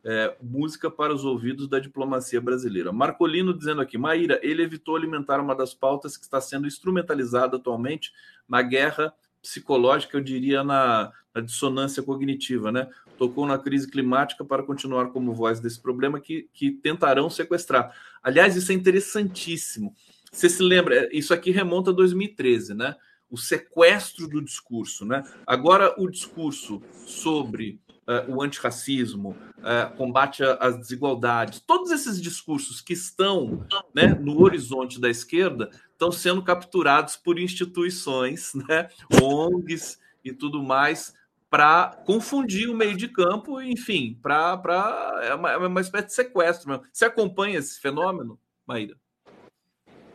É, 0.04 0.36
música 0.42 0.90
para 0.90 1.14
os 1.14 1.24
ouvidos 1.24 1.68
da 1.68 1.78
diplomacia 1.78 2.42
brasileira. 2.42 2.92
Marcolino 2.92 3.56
dizendo 3.56 3.82
aqui, 3.82 4.00
Maíra, 4.00 4.40
ele 4.42 4.64
evitou 4.64 4.96
alimentar 4.96 5.40
uma 5.40 5.54
das 5.54 5.76
pautas 5.76 6.18
que 6.18 6.24
está 6.24 6.42
sendo 6.42 6.66
instrumentalizada 6.66 7.58
atualmente 7.58 8.12
na 8.50 8.64
guerra 8.64 9.14
psicológica, 9.44 10.18
eu 10.18 10.22
diria 10.22 10.64
na, 10.64 11.12
na 11.34 11.42
dissonância 11.42 12.02
cognitiva, 12.02 12.72
né? 12.72 12.90
Tocou 13.22 13.46
na 13.46 13.60
crise 13.60 13.88
climática 13.88 14.44
para 14.44 14.64
continuar 14.64 15.12
como 15.12 15.32
voz 15.32 15.60
desse 15.60 15.80
problema 15.80 16.20
que, 16.20 16.50
que 16.52 16.72
tentarão 16.72 17.30
sequestrar. 17.30 17.96
Aliás, 18.24 18.56
isso 18.56 18.72
é 18.72 18.74
interessantíssimo. 18.74 19.94
Você 20.32 20.50
se 20.50 20.64
lembra, 20.64 21.08
isso 21.16 21.32
aqui 21.32 21.52
remonta 21.52 21.92
a 21.92 21.94
2013, 21.94 22.74
né? 22.74 22.96
O 23.30 23.38
sequestro 23.38 24.28
do 24.28 24.42
discurso, 24.42 25.06
né? 25.06 25.22
Agora, 25.46 25.94
o 26.00 26.10
discurso 26.10 26.82
sobre 27.06 27.80
uh, 28.08 28.34
o 28.34 28.42
antirracismo, 28.42 29.38
uh, 29.60 29.96
combate 29.96 30.42
às 30.60 30.76
desigualdades, 30.80 31.60
todos 31.60 31.92
esses 31.92 32.20
discursos 32.20 32.82
que 32.82 32.94
estão 32.94 33.68
né, 33.94 34.18
no 34.20 34.42
horizonte 34.42 35.00
da 35.00 35.12
esquerda 35.12 35.70
estão 35.92 36.12
sendo 36.12 36.42
capturados 36.42 37.16
por 37.18 37.38
instituições, 37.38 38.54
né, 38.68 38.90
ONGs 39.22 40.00
e 40.26 40.34
tudo 40.34 40.64
mais, 40.64 41.14
para 41.52 42.02
confundir 42.06 42.70
o 42.70 42.74
meio 42.74 42.96
de 42.96 43.10
campo, 43.10 43.62
enfim, 43.62 44.18
para 44.24 45.20
é, 45.22 45.36
uma, 45.36 45.52
é 45.52 45.58
uma 45.58 45.82
espécie 45.82 46.08
de 46.08 46.14
sequestro. 46.14 46.70
Mesmo. 46.70 46.86
Você 46.94 47.04
acompanha 47.04 47.60
esse 47.60 47.78
fenômeno, 47.78 48.40
Maíra? 48.66 48.96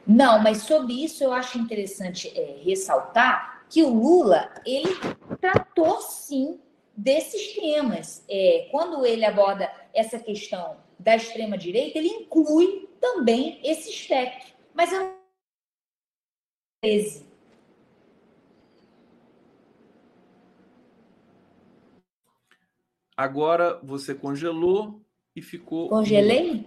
Não, 0.07 0.43
mas 0.43 0.63
sobre 0.63 1.05
isso 1.05 1.23
eu 1.23 1.35
acho 1.35 1.59
interessante 1.59 2.33
é, 2.35 2.63
ressaltar 2.65 3.67
que 3.69 3.83
o 3.83 3.93
Lula 3.93 4.51
ele 4.65 4.95
tratou 5.39 6.01
sim 6.01 6.59
desses 6.97 7.53
temas. 7.55 8.25
É, 8.31 8.69
quando 8.71 9.05
ele 9.05 9.27
aborda 9.27 9.71
essa 9.93 10.19
questão 10.19 10.79
da 10.99 11.17
extrema 11.17 11.59
direita, 11.59 11.99
ele 11.99 12.09
inclui 12.09 12.89
também 12.99 13.61
esse 13.63 13.91
espectro. 13.91 14.55
Mas 14.73 14.91
eu 14.91 15.15
13. 16.83 17.27
Agora 23.17 23.81
você 23.83 24.15
congelou 24.15 25.01
e 25.35 25.41
ficou. 25.41 25.89
Congelei? 25.89 26.67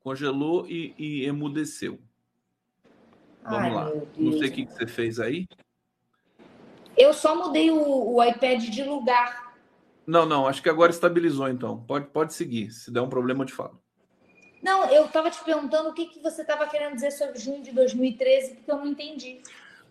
Congelou 0.00 0.66
e, 0.66 0.94
e 0.98 1.24
emudeceu. 1.24 1.98
Vamos 3.42 3.58
Ai, 3.58 3.74
lá. 3.74 3.92
Não 4.16 4.32
sei 4.32 4.48
o 4.48 4.52
que 4.52 4.64
você 4.66 4.86
fez 4.86 5.20
aí. 5.20 5.46
Eu 6.96 7.12
só 7.12 7.34
mudei 7.34 7.70
o, 7.70 8.14
o 8.14 8.24
iPad 8.24 8.62
de 8.64 8.82
lugar. 8.82 9.54
Não, 10.06 10.26
não, 10.26 10.46
acho 10.46 10.62
que 10.62 10.68
agora 10.68 10.90
estabilizou 10.90 11.48
então. 11.48 11.84
Pode, 11.84 12.06
pode 12.06 12.34
seguir. 12.34 12.72
Se 12.72 12.90
der 12.90 13.00
um 13.00 13.08
problema, 13.08 13.42
eu 13.42 13.46
te 13.46 13.52
falo. 13.52 13.80
Não, 14.62 14.90
eu 14.90 15.06
estava 15.06 15.30
te 15.30 15.42
perguntando 15.42 15.88
o 15.88 15.94
que, 15.94 16.06
que 16.06 16.20
você 16.20 16.42
estava 16.42 16.66
querendo 16.66 16.94
dizer 16.94 17.12
sobre 17.12 17.38
junho 17.38 17.62
de 17.62 17.72
2013, 17.72 18.56
porque 18.56 18.70
eu 18.70 18.76
não 18.76 18.86
entendi. 18.88 19.40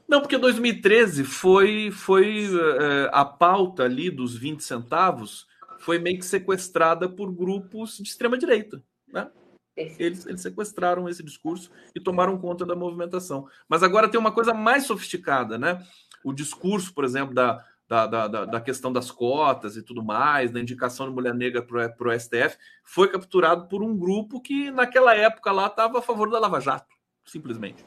Não, 0.08 0.22
porque 0.22 0.38
2013 0.38 1.24
foi, 1.24 1.90
foi 1.90 2.48
é, 2.48 3.10
a 3.12 3.24
pauta 3.24 3.84
ali 3.84 4.12
dos 4.12 4.36
20 4.38 4.64
centavos 4.64 5.48
foi 5.80 5.98
meio 5.98 6.20
que 6.20 6.26
sequestrada 6.26 7.10
por 7.10 7.32
grupos 7.32 7.98
de 7.98 8.04
extrema-direita. 8.10 8.84
Né? 9.08 9.30
Eles, 9.76 10.26
eles 10.26 10.42
sequestraram 10.42 11.08
esse 11.08 11.24
discurso 11.24 11.72
e 11.96 12.00
tomaram 12.00 12.38
conta 12.38 12.66
da 12.66 12.76
movimentação. 12.76 13.48
Mas 13.68 13.82
agora 13.82 14.10
tem 14.10 14.20
uma 14.20 14.32
coisa 14.32 14.54
mais 14.54 14.86
sofisticada, 14.86 15.58
né? 15.58 15.82
O 16.24 16.34
discurso, 16.34 16.94
por 16.94 17.06
exemplo, 17.06 17.34
da, 17.34 17.64
da, 17.88 18.06
da, 18.06 18.46
da, 18.46 18.62
questão 18.62 18.92
das 18.92 19.10
cotas 19.10 19.78
e 19.78 19.82
tudo 19.82 20.04
mais, 20.04 20.52
da 20.52 20.60
indicação 20.60 21.08
de 21.08 21.14
mulher 21.14 21.34
negra 21.34 21.62
para 21.62 22.10
o 22.10 22.20
STF, 22.20 22.58
foi 22.84 23.08
capturado 23.08 23.68
por 23.68 23.82
um 23.82 23.98
grupo 23.98 24.42
que 24.42 24.70
naquela 24.70 25.16
época 25.16 25.52
lá 25.52 25.68
estava 25.68 26.00
a 26.00 26.02
favor 26.02 26.30
da 26.30 26.40
Lava 26.40 26.60
Jato, 26.60 26.94
simplesmente. 27.26 27.86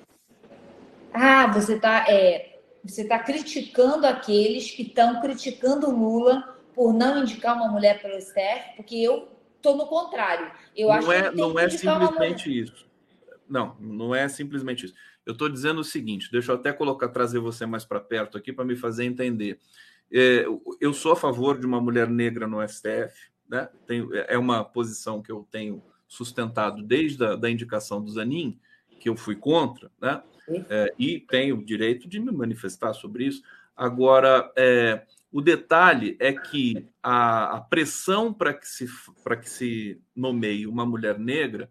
Ah, 1.12 1.47
você 1.48 1.74
está 1.74 2.06
é, 2.09 2.59
você 2.82 3.05
tá 3.05 3.19
criticando 3.19 4.06
aqueles 4.06 4.70
que 4.70 4.82
estão 4.82 5.20
criticando 5.20 5.89
o 5.89 5.94
Lula 5.94 6.51
por 6.74 6.93
não 6.93 7.23
indicar 7.23 7.57
uma 7.57 7.69
mulher 7.69 8.01
para 8.01 8.16
o 8.16 8.20
STF, 8.20 8.77
porque 8.77 8.97
eu 8.97 9.28
estou 9.57 9.77
no 9.77 9.86
contrário. 9.86 10.51
Eu 10.77 10.89
não 10.89 10.94
acho 10.94 11.12
é, 11.12 11.31
que 11.31 11.36
não 11.36 11.59
é 11.59 11.69
simplesmente 11.69 12.61
isso. 12.61 12.86
Não, 13.49 13.77
não 13.78 14.15
é 14.15 14.28
simplesmente 14.28 14.86
isso. 14.86 14.94
Eu 15.24 15.32
estou 15.35 15.49
dizendo 15.49 15.81
o 15.81 15.85
seguinte, 15.85 16.31
deixa 16.32 16.53
eu 16.53 16.57
até 16.57 16.73
colocar, 16.73 17.09
trazer 17.09 17.39
você 17.39 17.65
mais 17.65 17.85
para 17.85 18.01
perto 18.01 18.36
aqui 18.36 18.53
para 18.53 18.65
me 18.65 18.74
fazer 18.74 19.05
entender. 19.05 19.59
É, 20.11 20.44
eu 20.81 20.93
sou 20.93 21.12
a 21.12 21.16
favor 21.16 21.59
de 21.59 21.66
uma 21.66 21.81
mulher 21.81 22.09
negra 22.09 22.47
no 22.47 22.66
STF, 22.66 23.31
né? 23.49 23.69
Tenho, 23.86 24.11
é 24.15 24.36
uma 24.36 24.65
posição 24.65 25.23
que 25.23 25.31
eu 25.31 25.47
tenho 25.51 25.82
sustentado 26.09 26.82
desde 26.82 27.24
a 27.24 27.36
da 27.36 27.51
indicação 27.51 28.03
do 28.03 28.11
Zanin, 28.11 28.59
que 28.99 29.09
eu 29.09 29.16
fui 29.16 29.36
contra, 29.36 29.90
né? 30.01 30.23
É, 30.69 30.93
e 30.99 31.20
tenho 31.20 31.59
o 31.59 31.65
direito 31.65 32.09
de 32.09 32.19
me 32.19 32.32
manifestar 32.32 32.93
sobre 32.93 33.27
isso. 33.27 33.43
Agora, 33.77 34.53
é, 34.57 35.03
o 35.32 35.40
detalhe 35.40 36.16
é 36.20 36.32
que 36.32 36.86
a, 37.02 37.56
a 37.56 37.60
pressão 37.60 38.32
para 38.32 38.52
que, 38.52 38.68
se, 38.68 38.86
que 39.40 39.48
se 39.50 40.00
nomeie 40.14 40.66
uma 40.66 40.84
mulher 40.84 41.18
negra, 41.18 41.70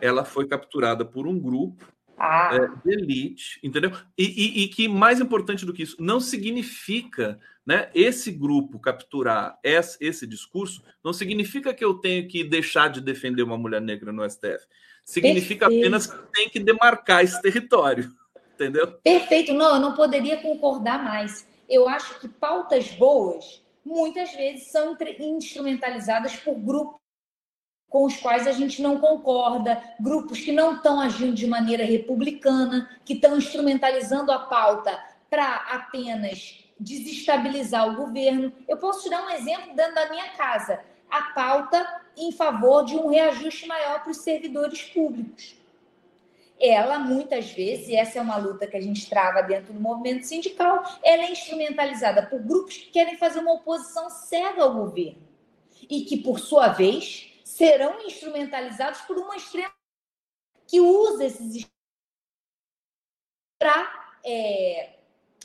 ela 0.00 0.24
foi 0.24 0.46
capturada 0.46 1.04
por 1.04 1.26
um 1.26 1.38
grupo 1.38 1.86
ah. 2.18 2.50
é, 2.52 2.88
de 2.88 2.94
elite, 2.94 3.58
entendeu? 3.62 3.92
E, 4.16 4.24
e, 4.24 4.64
e, 4.64 4.68
que, 4.68 4.88
mais 4.88 5.20
importante 5.20 5.64
do 5.64 5.72
que 5.72 5.84
isso, 5.84 5.96
não 5.98 6.20
significa 6.20 7.38
né, 7.64 7.90
esse 7.94 8.30
grupo 8.30 8.78
capturar 8.78 9.58
esse, 9.62 9.96
esse, 10.00 10.26
discurso, 10.26 10.82
não 11.02 11.12
significa 11.12 11.72
que 11.72 11.84
eu 11.84 11.94
tenho 11.94 12.28
que 12.28 12.44
deixar 12.44 12.88
de 12.88 13.00
defender 13.00 13.42
uma 13.42 13.58
mulher 13.58 13.80
negra 13.80 14.12
no 14.12 14.28
STF. 14.28 14.66
Significa 15.04 15.66
Perfeito. 15.66 15.86
apenas 15.86 16.06
que 16.06 16.32
tem 16.34 16.48
que 16.50 16.60
demarcar 16.60 17.24
esse 17.24 17.40
território, 17.40 18.12
entendeu? 18.54 18.86
Perfeito, 19.02 19.54
não, 19.54 19.76
eu 19.76 19.80
não 19.80 19.94
poderia 19.94 20.36
concordar 20.38 21.02
mais. 21.02 21.46
Eu 21.68 21.88
acho 21.88 22.18
que 22.20 22.28
pautas 22.28 22.88
boas 22.92 23.62
muitas 23.84 24.32
vezes 24.32 24.70
são 24.70 24.96
instrumentalizadas 25.20 26.36
por 26.36 26.54
grupos 26.54 26.98
com 27.88 28.04
os 28.04 28.16
quais 28.18 28.46
a 28.46 28.52
gente 28.52 28.82
não 28.82 29.00
concorda, 29.00 29.82
grupos 29.98 30.40
que 30.40 30.52
não 30.52 30.76
estão 30.76 31.00
agindo 31.00 31.34
de 31.34 31.46
maneira 31.46 31.84
republicana, 31.84 32.88
que 33.04 33.14
estão 33.14 33.38
instrumentalizando 33.38 34.30
a 34.30 34.40
pauta 34.40 34.98
para 35.30 35.54
apenas 35.70 36.64
desestabilizar 36.78 37.88
o 37.88 37.96
governo. 37.96 38.52
Eu 38.68 38.76
posso 38.76 39.04
te 39.04 39.10
dar 39.10 39.26
um 39.26 39.30
exemplo 39.30 39.74
dentro 39.74 39.94
da 39.94 40.10
minha 40.10 40.28
casa: 40.30 40.80
a 41.10 41.22
pauta 41.32 42.02
em 42.16 42.30
favor 42.30 42.84
de 42.84 42.94
um 42.94 43.08
reajuste 43.08 43.66
maior 43.66 44.02
para 44.02 44.10
os 44.10 44.18
servidores 44.18 44.82
públicos. 44.82 45.56
Ela, 46.60 46.98
muitas 46.98 47.50
vezes, 47.52 47.88
e 47.88 47.96
essa 47.96 48.18
é 48.18 48.22
uma 48.22 48.36
luta 48.36 48.66
que 48.66 48.76
a 48.76 48.80
gente 48.80 49.08
trava 49.08 49.42
dentro 49.42 49.72
do 49.72 49.80
movimento 49.80 50.26
sindical, 50.26 50.82
ela 51.02 51.22
é 51.22 51.30
instrumentalizada 51.30 52.26
por 52.26 52.40
grupos 52.40 52.76
que 52.76 52.90
querem 52.90 53.16
fazer 53.16 53.38
uma 53.38 53.54
oposição 53.54 54.10
cega 54.10 54.62
ao 54.62 54.74
governo 54.74 55.22
e 55.88 56.04
que, 56.04 56.16
por 56.16 56.40
sua 56.40 56.68
vez, 56.68 57.32
serão 57.44 58.00
instrumentalizados 58.02 59.02
por 59.02 59.16
uma 59.16 59.36
extrema 59.36 59.72
que 60.66 60.80
usa 60.80 61.24
esses 61.24 61.66
para 63.58 64.16
é, 64.24 64.98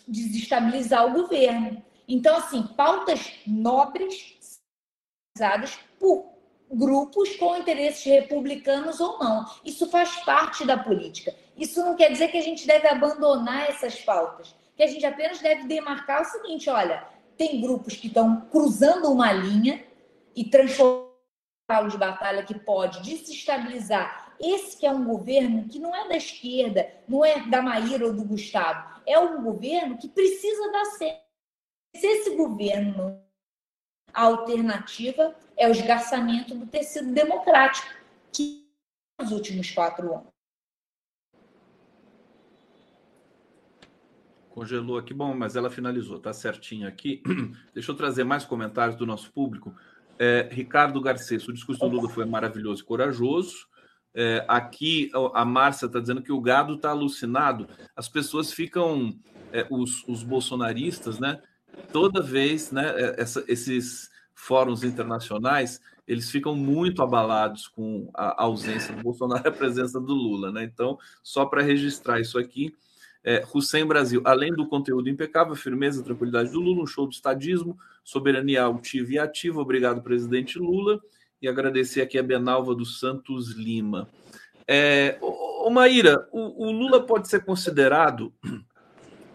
desestabilizar 0.07 1.06
o 1.06 1.14
governo. 1.14 1.84
Então, 2.07 2.35
assim, 2.38 2.64
pautas 2.76 3.31
nobres 3.48 4.38
por 5.99 6.32
grupos 6.74 7.36
com 7.36 7.56
interesses 7.56 8.04
republicanos 8.04 9.00
ou 9.00 9.20
não. 9.20 9.45
Isso 9.64 9.90
faz 9.90 10.16
parte 10.24 10.66
da 10.66 10.78
política. 10.78 11.34
Isso 11.58 11.84
não 11.84 11.95
quer 11.95 12.12
dizer 12.12 12.30
que 12.30 12.38
a 12.38 12.41
gente 12.41 12.66
deve 12.66 12.88
abandonar 12.88 13.70
essas 13.70 14.00
pautas, 14.02 14.56
que 14.76 14.84
a 14.84 14.88
gente 14.88 15.06
apenas 15.06 15.40
deve 15.40 15.68
demarcar 15.68 16.22
o 16.22 16.26
seguinte: 16.26 16.70
olha, 16.70 17.08
tem 17.38 17.62
grupos 17.62 17.95
que 17.95 18.08
estão 18.08 18.41
cruzando 18.52 19.12
uma 19.12 19.32
linha 19.32 19.84
e 20.36 20.44
transformando 20.44 21.14
de 21.90 21.98
batalha 21.98 22.44
que 22.44 22.58
pode 22.58 23.02
desestabilizar. 23.02 24.36
Esse 24.40 24.78
que 24.78 24.86
é 24.86 24.91
um 24.91 25.06
governo 25.06 25.68
que 25.70 25.80
não 25.80 25.95
é 25.95 26.08
da 26.08 26.18
esquerda, 26.18 26.91
não 27.08 27.24
é 27.24 27.40
da 27.48 27.62
Maíra 27.62 28.06
ou 28.06 28.14
do 28.14 28.26
Gustavo, 28.26 29.02
é 29.06 29.18
um 29.18 29.41
governo 29.41 29.98
que 29.98 30.10
precisa 30.10 30.72
dar 30.72 30.86
certo. 30.86 31.24
Se 31.95 32.06
esse 32.06 32.36
governo, 32.36 33.23
a 34.14 34.23
alternativa 34.23 35.35
é 35.57 35.68
o 35.68 35.72
esgarçamento 35.72 36.53
do 36.56 36.68
tecido 36.68 37.11
democrático, 37.11 37.88
que 38.31 38.68
nos 39.19 39.31
últimos 39.31 39.72
quatro 39.72 40.14
anos. 40.14 40.34
Congelou 44.49 44.99
aqui, 44.99 45.15
bom, 45.15 45.35
mas 45.35 45.56
ela 45.56 45.69
finalizou, 45.69 46.19
tá 46.19 46.31
certinho 46.31 46.88
aqui. 46.88 47.23
Deixa 47.73 47.91
eu 47.91 47.95
trazer 47.95 48.23
mais 48.23 48.45
comentários 48.45 48.95
do 48.95 49.06
nosso 49.06 49.31
público. 49.34 49.76
É, 50.19 50.48
Ricardo 50.52 51.02
Garcês, 51.02 51.48
o 51.48 51.53
discurso 51.53 51.81
do 51.81 51.95
Lula 51.95 52.07
foi 52.07 52.26
maravilhoso 52.26 52.84
e 52.84 52.85
corajoso. 52.85 53.68
É, 54.14 54.45
aqui 54.48 55.10
a 55.34 55.44
Márcia 55.44 55.88
está 55.88 55.99
dizendo 55.99 56.22
que 56.22 56.31
o 56.31 56.40
gado 56.40 56.76
está 56.76 56.91
alucinado. 56.91 57.68
As 57.95 58.07
pessoas 58.07 58.53
ficam 58.53 59.18
é, 59.52 59.65
os, 59.72 60.07
os 60.07 60.22
bolsonaristas, 60.22 61.18
né? 61.18 61.41
Toda 61.91 62.22
vez, 62.22 62.72
né? 62.72 62.94
É, 62.95 63.22
essa, 63.22 63.44
esses 63.48 64.10
fóruns 64.34 64.84
internacionais 64.84 65.80
eles 66.08 66.30
ficam 66.30 66.56
muito 66.56 67.02
abalados 67.02 67.68
com 67.68 68.10
a 68.14 68.44
ausência 68.44 68.94
do 68.94 69.02
Bolsonaro 69.02 69.44
e 69.45 69.48
a 69.48 69.52
presença 69.52 70.00
do 70.00 70.14
Lula, 70.14 70.52
né? 70.52 70.64
Então, 70.64 70.98
só 71.22 71.45
para 71.45 71.62
registrar 71.62 72.20
isso 72.20 72.38
aqui, 72.38 72.76
é, 73.24 73.44
Hussein 73.54 73.86
Brasil, 73.86 74.22
além 74.26 74.52
do 74.52 74.68
conteúdo 74.68 75.10
impecável, 75.10 75.56
firmeza, 75.56 76.04
tranquilidade 76.04 76.52
do 76.52 76.60
Lula, 76.60 76.84
um 76.84 76.88
show 76.88 77.08
de 77.08 77.16
estadismo, 77.16 77.78
soberania 78.04 78.64
altiva 78.64 79.14
e 79.14 79.20
ativa. 79.20 79.62
Obrigado, 79.62 80.02
presidente 80.02 80.60
Lula. 80.60 81.00
E 81.41 81.48
agradecer 81.48 82.02
aqui 82.02 82.18
a 82.18 82.24
Benalva 82.24 82.76
dos 82.76 83.00
Santos 83.00 83.52
Lima. 83.52 84.10
É, 84.68 85.18
ô, 85.22 85.70
Maíra, 85.70 86.28
o, 86.32 86.68
o, 86.68 86.72
Lula 86.72 87.06
pode 87.06 87.28
ser 87.28 87.44
considerado 87.44 88.34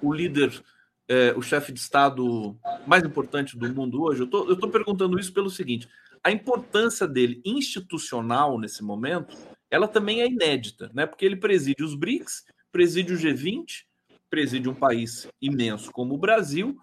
o 0.03 0.13
líder, 0.13 0.63
é, 1.09 1.33
o 1.37 1.43
chefe 1.43 1.73
de 1.73 1.81
Estado 1.81 2.57
mais 2.87 3.03
importante 3.03 3.57
do 3.57 3.73
mundo 3.75 4.03
hoje? 4.03 4.21
Eu 4.21 4.53
estou 4.53 4.69
perguntando 4.69 5.19
isso 5.19 5.33
pelo 5.33 5.51
seguinte: 5.51 5.89
a 6.23 6.31
importância 6.31 7.07
dele 7.07 7.41
institucional 7.45 8.59
nesse 8.59 8.83
momento, 8.83 9.37
ela 9.71 9.89
também 9.89 10.21
é 10.21 10.27
inédita, 10.27 10.91
né? 10.95 11.07
Porque 11.07 11.25
ele 11.25 11.37
preside 11.37 11.83
os 11.83 11.95
BRICS, 11.95 12.45
preside 12.71 13.13
o 13.13 13.17
G20, 13.17 13.85
preside 14.31 14.69
um 14.69 14.75
país 14.75 15.27
imenso 15.41 15.91
como 15.91 16.15
o 16.15 16.19
Brasil, 16.19 16.79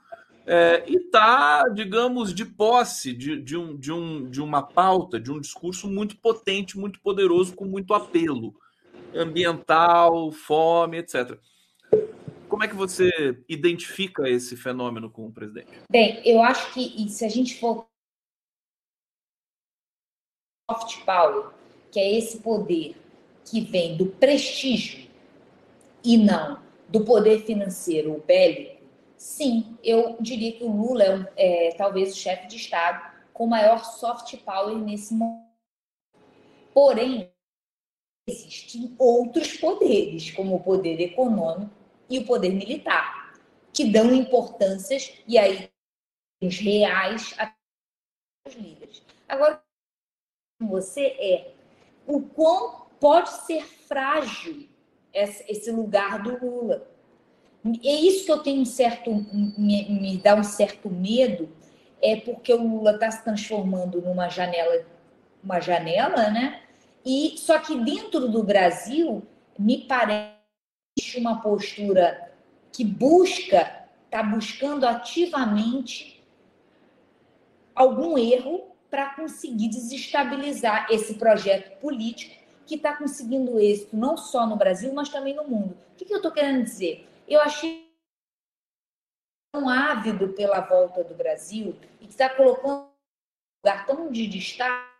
é, 0.48 0.84
e 0.88 0.96
está, 0.98 1.64
digamos, 1.70 2.34
de 2.34 2.46
posse 2.46 3.14
de, 3.14 3.42
de, 3.42 3.58
um, 3.58 3.76
de, 3.78 3.92
um, 3.92 4.30
de 4.30 4.42
uma 4.42 4.62
pauta, 4.62 5.20
de 5.20 5.32
um 5.32 5.40
discurso 5.40 5.88
muito 5.88 6.18
potente, 6.18 6.78
muito 6.78 7.00
poderoso, 7.02 7.56
com 7.56 7.66
muito 7.66 7.94
apelo 7.94 8.56
ambiental, 9.16 10.32
fome, 10.32 10.98
etc. 10.98 11.40
Como 12.56 12.64
é 12.64 12.70
que 12.70 12.76
você 12.76 13.12
identifica 13.50 14.30
esse 14.30 14.56
fenômeno 14.56 15.12
com 15.12 15.28
o 15.28 15.32
presidente? 15.32 15.68
Bem, 15.92 16.22
eu 16.26 16.42
acho 16.42 16.74
que 16.74 17.10
se 17.10 17.26
a 17.26 17.28
gente 17.28 17.60
for 17.60 17.86
soft 20.72 21.04
power, 21.04 21.52
que 21.92 22.00
é 22.00 22.18
esse 22.18 22.40
poder 22.40 22.96
que 23.44 23.60
vem 23.60 23.98
do 23.98 24.06
prestígio 24.06 25.12
e 26.02 26.18
não 26.18 26.64
do 26.88 27.04
poder 27.04 27.44
financeiro 27.44 28.24
bélico, 28.26 28.82
sim, 29.18 29.78
eu 29.84 30.16
diria 30.22 30.54
que 30.54 30.64
o 30.64 30.72
Lula 30.72 31.30
é, 31.36 31.68
é 31.68 31.76
talvez 31.76 32.14
o 32.14 32.18
chefe 32.18 32.48
de 32.48 32.56
Estado 32.56 33.16
com 33.34 33.48
maior 33.48 33.84
soft 33.84 34.34
power 34.46 34.78
nesse 34.78 35.14
momento. 35.14 35.44
Porém, 36.74 37.30
existem 38.26 38.96
outros 38.98 39.58
poderes, 39.58 40.32
como 40.32 40.56
o 40.56 40.64
poder 40.64 41.02
econômico 41.02 41.84
e 42.10 42.20
o 42.20 42.26
poder 42.26 42.50
militar, 42.50 43.34
que 43.74 43.92
dão 43.92 44.14
importâncias 44.14 45.12
e 45.28 45.38
aí 45.38 45.70
os 46.42 46.58
reais 46.58 47.36
os 48.48 48.54
líderes. 48.54 49.02
Agora, 49.28 49.62
você 50.60 51.08
é 51.20 51.54
o 52.06 52.22
quão 52.22 52.86
pode 53.00 53.30
ser 53.46 53.66
frágil 53.66 54.70
esse 55.14 55.72
lugar 55.72 56.22
do 56.22 56.46
Lula. 56.46 56.88
É 57.84 57.94
isso 57.94 58.26
que 58.26 58.32
eu 58.32 58.44
tenho 58.44 58.62
um 58.62 58.66
certo, 58.66 59.12
me, 59.12 59.90
me 59.90 60.18
dá 60.18 60.36
um 60.36 60.44
certo 60.44 60.90
medo, 60.90 61.50
é 62.02 62.16
porque 62.18 62.54
o 62.54 62.62
Lula 62.62 62.92
está 62.92 63.10
se 63.10 63.24
transformando 63.24 64.02
numa 64.02 64.30
janela, 64.30 64.86
uma 65.44 65.60
janela, 65.60 66.30
né? 66.30 66.62
E 67.04 67.36
só 67.38 67.58
que 67.58 67.76
dentro 67.84 68.28
do 68.30 68.44
Brasil 68.44 69.24
me 69.58 69.80
parece 69.86 70.35
uma 71.18 71.42
postura 71.42 72.34
que 72.72 72.86
busca, 72.86 73.88
está 74.06 74.24
buscando 74.24 74.86
ativamente 74.86 76.24
algum 77.74 78.18
erro 78.18 78.76
para 78.90 79.14
conseguir 79.16 79.70
desestabilizar 79.70 80.88
esse 80.90 81.16
projeto 81.16 81.80
político 81.80 82.34
que 82.66 82.76
está 82.76 82.96
conseguindo 82.96 83.60
êxito 83.60 83.96
não 83.96 84.16
só 84.18 84.48
no 84.48 84.56
Brasil, 84.56 84.94
mas 84.94 85.10
também 85.10 85.36
no 85.36 85.44
mundo. 85.44 85.78
O 85.92 85.96
que, 85.96 86.06
que 86.06 86.14
eu 86.14 86.18
estou 86.18 86.32
querendo 86.32 86.64
dizer? 86.64 87.08
Eu 87.28 87.42
achei 87.42 87.86
tão 89.52 89.68
ávido 89.68 90.30
pela 90.30 90.62
volta 90.62 91.04
do 91.04 91.14
Brasil 91.14 91.76
e 92.00 92.06
que 92.06 92.12
está 92.12 92.30
colocando 92.30 92.86
um 92.86 92.88
lugar 93.66 93.86
tão 93.86 94.10
de 94.12 94.28
destaque, 94.28 94.96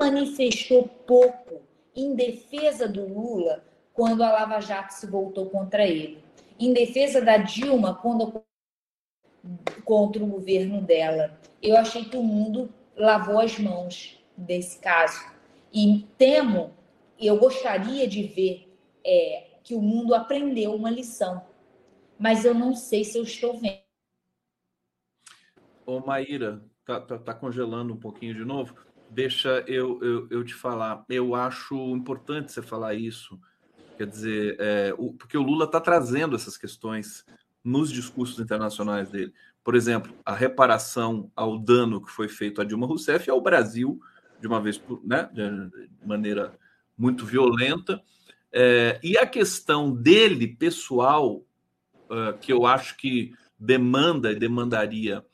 manifestou 0.00 0.86
pouco 0.86 1.62
em 1.94 2.14
defesa 2.14 2.88
do 2.88 3.06
Lula 3.06 3.64
quando 3.96 4.22
a 4.22 4.30
Lava 4.30 4.60
Jato 4.60 4.92
se 4.92 5.06
voltou 5.06 5.48
contra 5.48 5.86
ele, 5.86 6.22
em 6.60 6.72
defesa 6.72 7.20
da 7.20 7.38
Dilma 7.38 7.94
quando 7.94 8.44
contra 9.84 10.22
o 10.22 10.26
governo 10.26 10.82
dela. 10.82 11.40
Eu 11.62 11.76
achei 11.76 12.04
que 12.04 12.16
o 12.16 12.22
mundo 12.22 12.68
lavou 12.94 13.40
as 13.40 13.58
mãos 13.58 14.22
desse 14.36 14.78
caso. 14.80 15.24
E 15.72 16.06
temo, 16.18 16.74
eu 17.18 17.38
gostaria 17.38 18.06
de 18.06 18.22
ver 18.24 18.68
é, 19.04 19.58
que 19.64 19.74
o 19.74 19.80
mundo 19.80 20.14
aprendeu 20.14 20.74
uma 20.74 20.90
lição, 20.90 21.42
mas 22.18 22.44
eu 22.44 22.54
não 22.54 22.74
sei 22.74 23.02
se 23.02 23.18
eu 23.18 23.22
estou 23.22 23.58
vendo. 23.58 23.80
Ô 25.86 26.00
Maíra, 26.00 26.62
tá, 26.84 27.00
tá, 27.00 27.18
tá 27.18 27.32
congelando 27.32 27.94
um 27.94 27.98
pouquinho 27.98 28.34
de 28.34 28.44
novo? 28.44 28.74
Deixa 29.08 29.64
eu, 29.68 30.02
eu, 30.02 30.28
eu, 30.30 30.44
te 30.44 30.52
falar. 30.52 31.04
Eu 31.08 31.34
acho 31.34 31.74
importante 31.94 32.50
você 32.50 32.60
falar 32.60 32.94
isso. 32.94 33.40
Quer 33.96 34.06
dizer, 34.06 34.56
é, 34.58 34.94
o, 34.98 35.12
porque 35.12 35.36
o 35.36 35.42
Lula 35.42 35.64
está 35.64 35.80
trazendo 35.80 36.36
essas 36.36 36.56
questões 36.56 37.24
nos 37.64 37.90
discursos 37.90 38.38
internacionais 38.38 39.10
dele. 39.10 39.32
Por 39.64 39.74
exemplo, 39.74 40.14
a 40.24 40.34
reparação 40.34 41.30
ao 41.34 41.58
dano 41.58 42.00
que 42.00 42.10
foi 42.10 42.28
feito 42.28 42.60
a 42.60 42.64
Dilma 42.64 42.86
Rousseff 42.86 43.28
ao 43.28 43.40
Brasil, 43.40 44.00
de 44.40 44.46
uma 44.46 44.60
vez 44.60 44.78
por, 44.78 45.04
né, 45.04 45.28
de 45.32 46.06
maneira 46.06 46.56
muito 46.96 47.26
violenta. 47.26 48.00
É, 48.52 49.00
e 49.02 49.18
a 49.18 49.26
questão 49.26 49.92
dele, 49.92 50.46
pessoal, 50.46 51.44
uh, 52.08 52.38
que 52.40 52.52
eu 52.52 52.64
acho 52.64 52.96
que 52.96 53.34
demanda 53.58 54.30
e 54.30 54.36
demandaria 54.36 55.24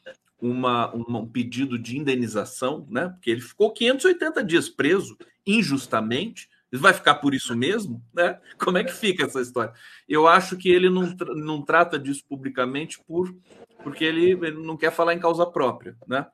uma, 0.40 0.92
uma, 0.92 1.18
um 1.20 1.26
pedido 1.26 1.78
de 1.78 1.98
indenização, 1.98 2.86
né? 2.90 3.08
Porque 3.08 3.30
ele 3.30 3.40
ficou 3.40 3.72
580 3.72 4.42
dias 4.42 4.68
preso 4.68 5.16
injustamente. 5.46 6.48
Vai 6.72 6.94
ficar 6.94 7.16
por 7.16 7.34
isso 7.34 7.54
mesmo, 7.54 8.02
né? 8.14 8.40
Como 8.58 8.78
é 8.78 8.84
que 8.84 8.92
fica 8.92 9.24
essa 9.24 9.40
história? 9.40 9.74
Eu 10.08 10.26
acho 10.26 10.56
que 10.56 10.70
ele 10.70 10.88
não, 10.88 11.14
não 11.34 11.62
trata 11.62 11.98
disso 11.98 12.24
publicamente 12.26 12.98
por 13.06 13.34
porque 13.82 14.04
ele, 14.04 14.30
ele 14.30 14.64
não 14.64 14.76
quer 14.76 14.92
falar 14.92 15.12
em 15.12 15.18
causa 15.18 15.44
própria, 15.44 15.96
né? 16.06 16.26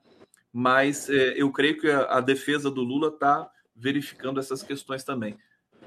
Mas 0.53 1.09
é, 1.09 1.33
eu 1.35 1.51
creio 1.51 1.79
que 1.79 1.89
a, 1.89 2.17
a 2.17 2.21
defesa 2.21 2.71
do 2.71 2.81
Lula 2.81 3.09
está 3.09 3.49
verificando 3.75 4.39
essas 4.39 4.63
questões 4.63 5.03
também. 5.03 5.37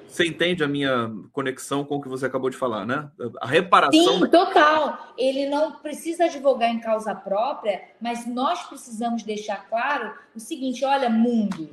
Você 0.07 0.27
entende 0.27 0.63
a 0.63 0.69
minha 0.69 1.11
conexão 1.33 1.85
com 1.85 1.97
o 1.97 2.03
que 2.03 2.09
você 2.09 2.27
acabou 2.27 2.51
de 2.51 2.57
falar, 2.57 2.85
né? 2.85 3.11
A 3.41 3.47
reparação. 3.47 4.19
Sim, 4.19 4.27
total. 4.29 5.15
Ele 5.17 5.49
não 5.49 5.73
precisa 5.73 6.27
advogar 6.27 6.69
em 6.69 6.81
causa 6.81 7.15
própria, 7.15 7.83
mas 7.99 8.27
nós 8.27 8.63
precisamos 8.65 9.23
deixar 9.23 9.69
claro 9.69 10.13
o 10.35 10.41
seguinte: 10.41 10.85
olha, 10.85 11.09
mundo, 11.09 11.71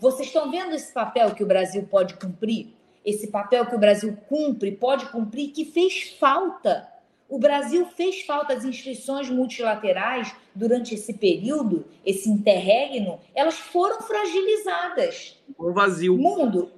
vocês 0.00 0.26
estão 0.28 0.50
vendo 0.50 0.74
esse 0.74 0.92
papel 0.92 1.34
que 1.34 1.44
o 1.44 1.46
Brasil 1.46 1.86
pode 1.88 2.14
cumprir? 2.14 2.74
Esse 3.04 3.28
papel 3.28 3.66
que 3.66 3.74
o 3.74 3.78
Brasil 3.78 4.16
cumpre, 4.28 4.72
pode 4.72 5.06
cumprir, 5.06 5.52
que 5.52 5.64
fez 5.64 6.16
falta 6.18 6.90
o 7.30 7.38
Brasil 7.38 7.86
fez 7.86 8.22
falta 8.22 8.52
às 8.52 8.64
instituições 8.64 9.30
multilaterais 9.30 10.34
durante 10.52 10.96
esse 10.96 11.14
período, 11.14 11.86
esse 12.04 12.28
interregno, 12.28 13.20
elas 13.32 13.56
foram 13.56 14.02
fragilizadas. 14.02 15.40
O 15.56 15.72
vazio. 15.72 16.18
Mundo. 16.18 16.72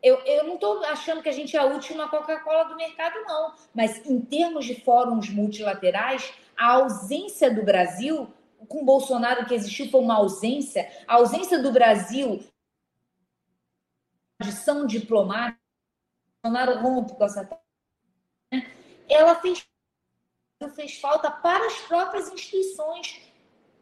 Eu, 0.00 0.16
eu 0.24 0.44
não 0.44 0.54
estou 0.54 0.82
achando 0.84 1.20
que 1.20 1.28
a 1.28 1.32
gente 1.32 1.56
é 1.56 1.58
a 1.58 1.64
última 1.64 2.08
Coca-Cola 2.08 2.64
do 2.64 2.76
mercado, 2.76 3.16
não. 3.26 3.52
Mas 3.74 4.00
em 4.06 4.20
termos 4.20 4.64
de 4.64 4.80
fóruns 4.80 5.28
multilaterais, 5.28 6.32
a 6.56 6.74
ausência 6.74 7.52
do 7.52 7.64
Brasil, 7.64 8.28
com 8.68 8.84
Bolsonaro 8.84 9.46
que 9.46 9.54
existiu 9.54 9.90
foi 9.90 10.00
uma 10.00 10.16
ausência, 10.16 10.90
a 11.06 11.14
ausência 11.14 11.62
do 11.62 11.72
Brasil, 11.72 12.44
tradição 14.38 14.86
diplomática, 14.86 15.60
Bolsonaro 16.42 16.80
rompe 16.80 17.14
com 17.14 17.24
essa 17.24 17.48
ela 19.08 19.34
fez 19.40 19.66
fez 20.74 21.00
falta 21.00 21.30
para 21.30 21.66
as 21.66 21.78
próprias 21.80 22.30
instituições, 22.30 23.18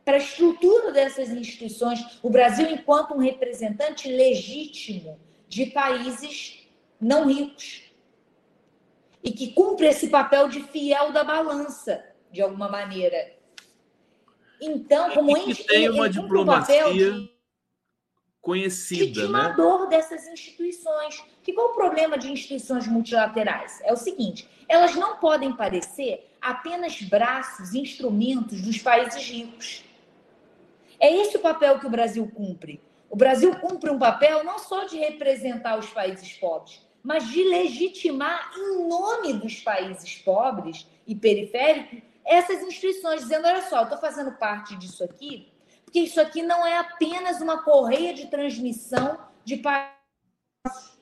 para 0.04 0.14
a 0.14 0.18
estrutura 0.18 0.92
dessas 0.92 1.28
instituições. 1.30 2.20
O 2.22 2.30
Brasil, 2.30 2.70
enquanto 2.70 3.14
um 3.14 3.18
representante 3.18 4.08
legítimo 4.08 5.18
de 5.48 5.66
países 5.66 6.68
não 7.00 7.26
ricos 7.26 7.82
e 9.22 9.32
que 9.32 9.52
cumpre 9.52 9.86
esse 9.86 10.08
papel 10.08 10.48
de 10.48 10.62
fiel 10.64 11.12
da 11.12 11.24
balança, 11.24 12.04
de 12.30 12.40
alguma 12.40 12.68
maneira. 12.68 13.37
Então, 14.60 15.10
como 15.12 15.36
e 15.36 15.54
que 15.54 15.64
tem 15.64 15.88
uma 15.90 16.08
diplomacia 16.08 16.92
de, 16.92 17.30
conhecida, 18.40 19.26
de 19.26 19.28
né? 19.28 19.54
dessas 19.88 20.26
instituições, 20.26 21.22
Que 21.42 21.52
qual 21.52 21.68
o 21.68 21.74
problema 21.74 22.18
de 22.18 22.30
instituições 22.30 22.86
multilaterais? 22.86 23.80
É 23.82 23.92
o 23.92 23.96
seguinte: 23.96 24.48
elas 24.68 24.94
não 24.94 25.16
podem 25.16 25.52
parecer 25.54 26.28
apenas 26.40 27.00
braços, 27.02 27.74
instrumentos 27.74 28.60
dos 28.62 28.78
países 28.78 29.22
ricos. 29.22 29.84
É 31.00 31.14
esse 31.14 31.36
o 31.36 31.40
papel 31.40 31.78
que 31.78 31.86
o 31.86 31.90
Brasil 31.90 32.30
cumpre. 32.34 32.80
O 33.10 33.16
Brasil 33.16 33.54
cumpre 33.56 33.90
um 33.90 33.98
papel 33.98 34.44
não 34.44 34.58
só 34.58 34.84
de 34.84 34.98
representar 34.98 35.78
os 35.78 35.88
países 35.88 36.32
pobres, 36.34 36.80
mas 37.02 37.26
de 37.28 37.42
legitimar, 37.44 38.50
em 38.56 38.88
nome 38.88 39.32
dos 39.34 39.60
países 39.60 40.16
pobres 40.16 40.86
e 41.06 41.14
periféricos, 41.14 42.00
essas 42.28 42.62
instituições, 42.62 43.22
dizendo: 43.22 43.48
olha 43.48 43.62
só, 43.62 43.78
eu 43.78 43.82
estou 43.84 43.98
fazendo 43.98 44.32
parte 44.32 44.76
disso 44.76 45.02
aqui, 45.02 45.52
porque 45.84 46.00
isso 46.00 46.20
aqui 46.20 46.42
não 46.42 46.64
é 46.66 46.76
apenas 46.76 47.40
uma 47.40 47.62
correia 47.62 48.12
de 48.12 48.26
transmissão 48.26 49.18
de 49.44 49.56
países. 49.56 50.98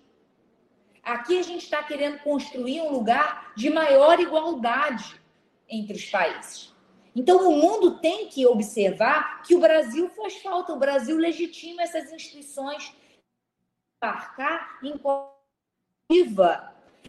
Aqui 1.02 1.38
a 1.38 1.42
gente 1.42 1.64
está 1.64 1.82
querendo 1.82 2.18
construir 2.20 2.80
um 2.80 2.90
lugar 2.90 3.52
de 3.56 3.68
maior 3.68 4.18
igualdade 4.20 5.20
entre 5.68 5.96
os 5.96 6.04
países. 6.06 6.74
Então, 7.14 7.48
o 7.48 7.56
mundo 7.56 7.98
tem 7.98 8.28
que 8.28 8.46
observar 8.46 9.42
que 9.42 9.54
o 9.54 9.60
Brasil 9.60 10.08
faz 10.10 10.36
falta, 10.42 10.72
o 10.72 10.78
Brasil 10.78 11.16
legitima 11.16 11.82
essas 11.82 12.12
instituições 12.12 12.94
embarcar 14.02 14.78
em 14.82 15.00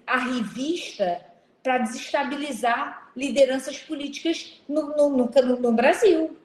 a 0.05 0.17
revista 0.17 1.25
para 1.67 1.79
desestabilizar 1.79 3.11
lideranças 3.13 3.77
políticas 3.77 4.61
no, 4.69 4.95
no, 4.95 5.09
no, 5.09 5.59
no 5.59 5.73
Brasil. 5.73 6.37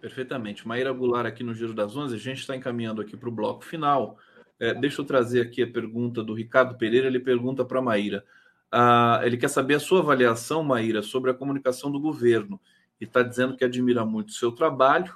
Perfeitamente. 0.00 0.68
Maíra 0.68 0.92
Goulart 0.92 1.26
aqui 1.26 1.42
no 1.42 1.52
Giro 1.52 1.74
das 1.74 1.96
Onze, 1.96 2.14
a 2.14 2.18
gente 2.18 2.38
está 2.38 2.54
encaminhando 2.54 3.02
aqui 3.02 3.16
para 3.16 3.28
o 3.28 3.32
bloco 3.32 3.64
final. 3.64 4.16
É, 4.60 4.72
deixa 4.72 5.00
eu 5.00 5.04
trazer 5.04 5.40
aqui 5.40 5.64
a 5.64 5.66
pergunta 5.66 6.22
do 6.22 6.32
Ricardo 6.32 6.78
Pereira, 6.78 7.08
ele 7.08 7.18
pergunta 7.18 7.64
para 7.64 7.80
a 7.80 7.82
Maíra. 7.82 8.24
Ah, 8.70 9.20
ele 9.24 9.36
quer 9.36 9.48
saber 9.48 9.74
a 9.74 9.80
sua 9.80 9.98
avaliação, 9.98 10.62
Maíra, 10.62 11.02
sobre 11.02 11.32
a 11.32 11.34
comunicação 11.34 11.90
do 11.90 11.98
governo. 11.98 12.60
E 13.00 13.06
está 13.06 13.24
dizendo 13.24 13.56
que 13.56 13.64
admira 13.64 14.04
muito 14.04 14.28
o 14.28 14.34
seu 14.34 14.52
trabalho. 14.52 15.12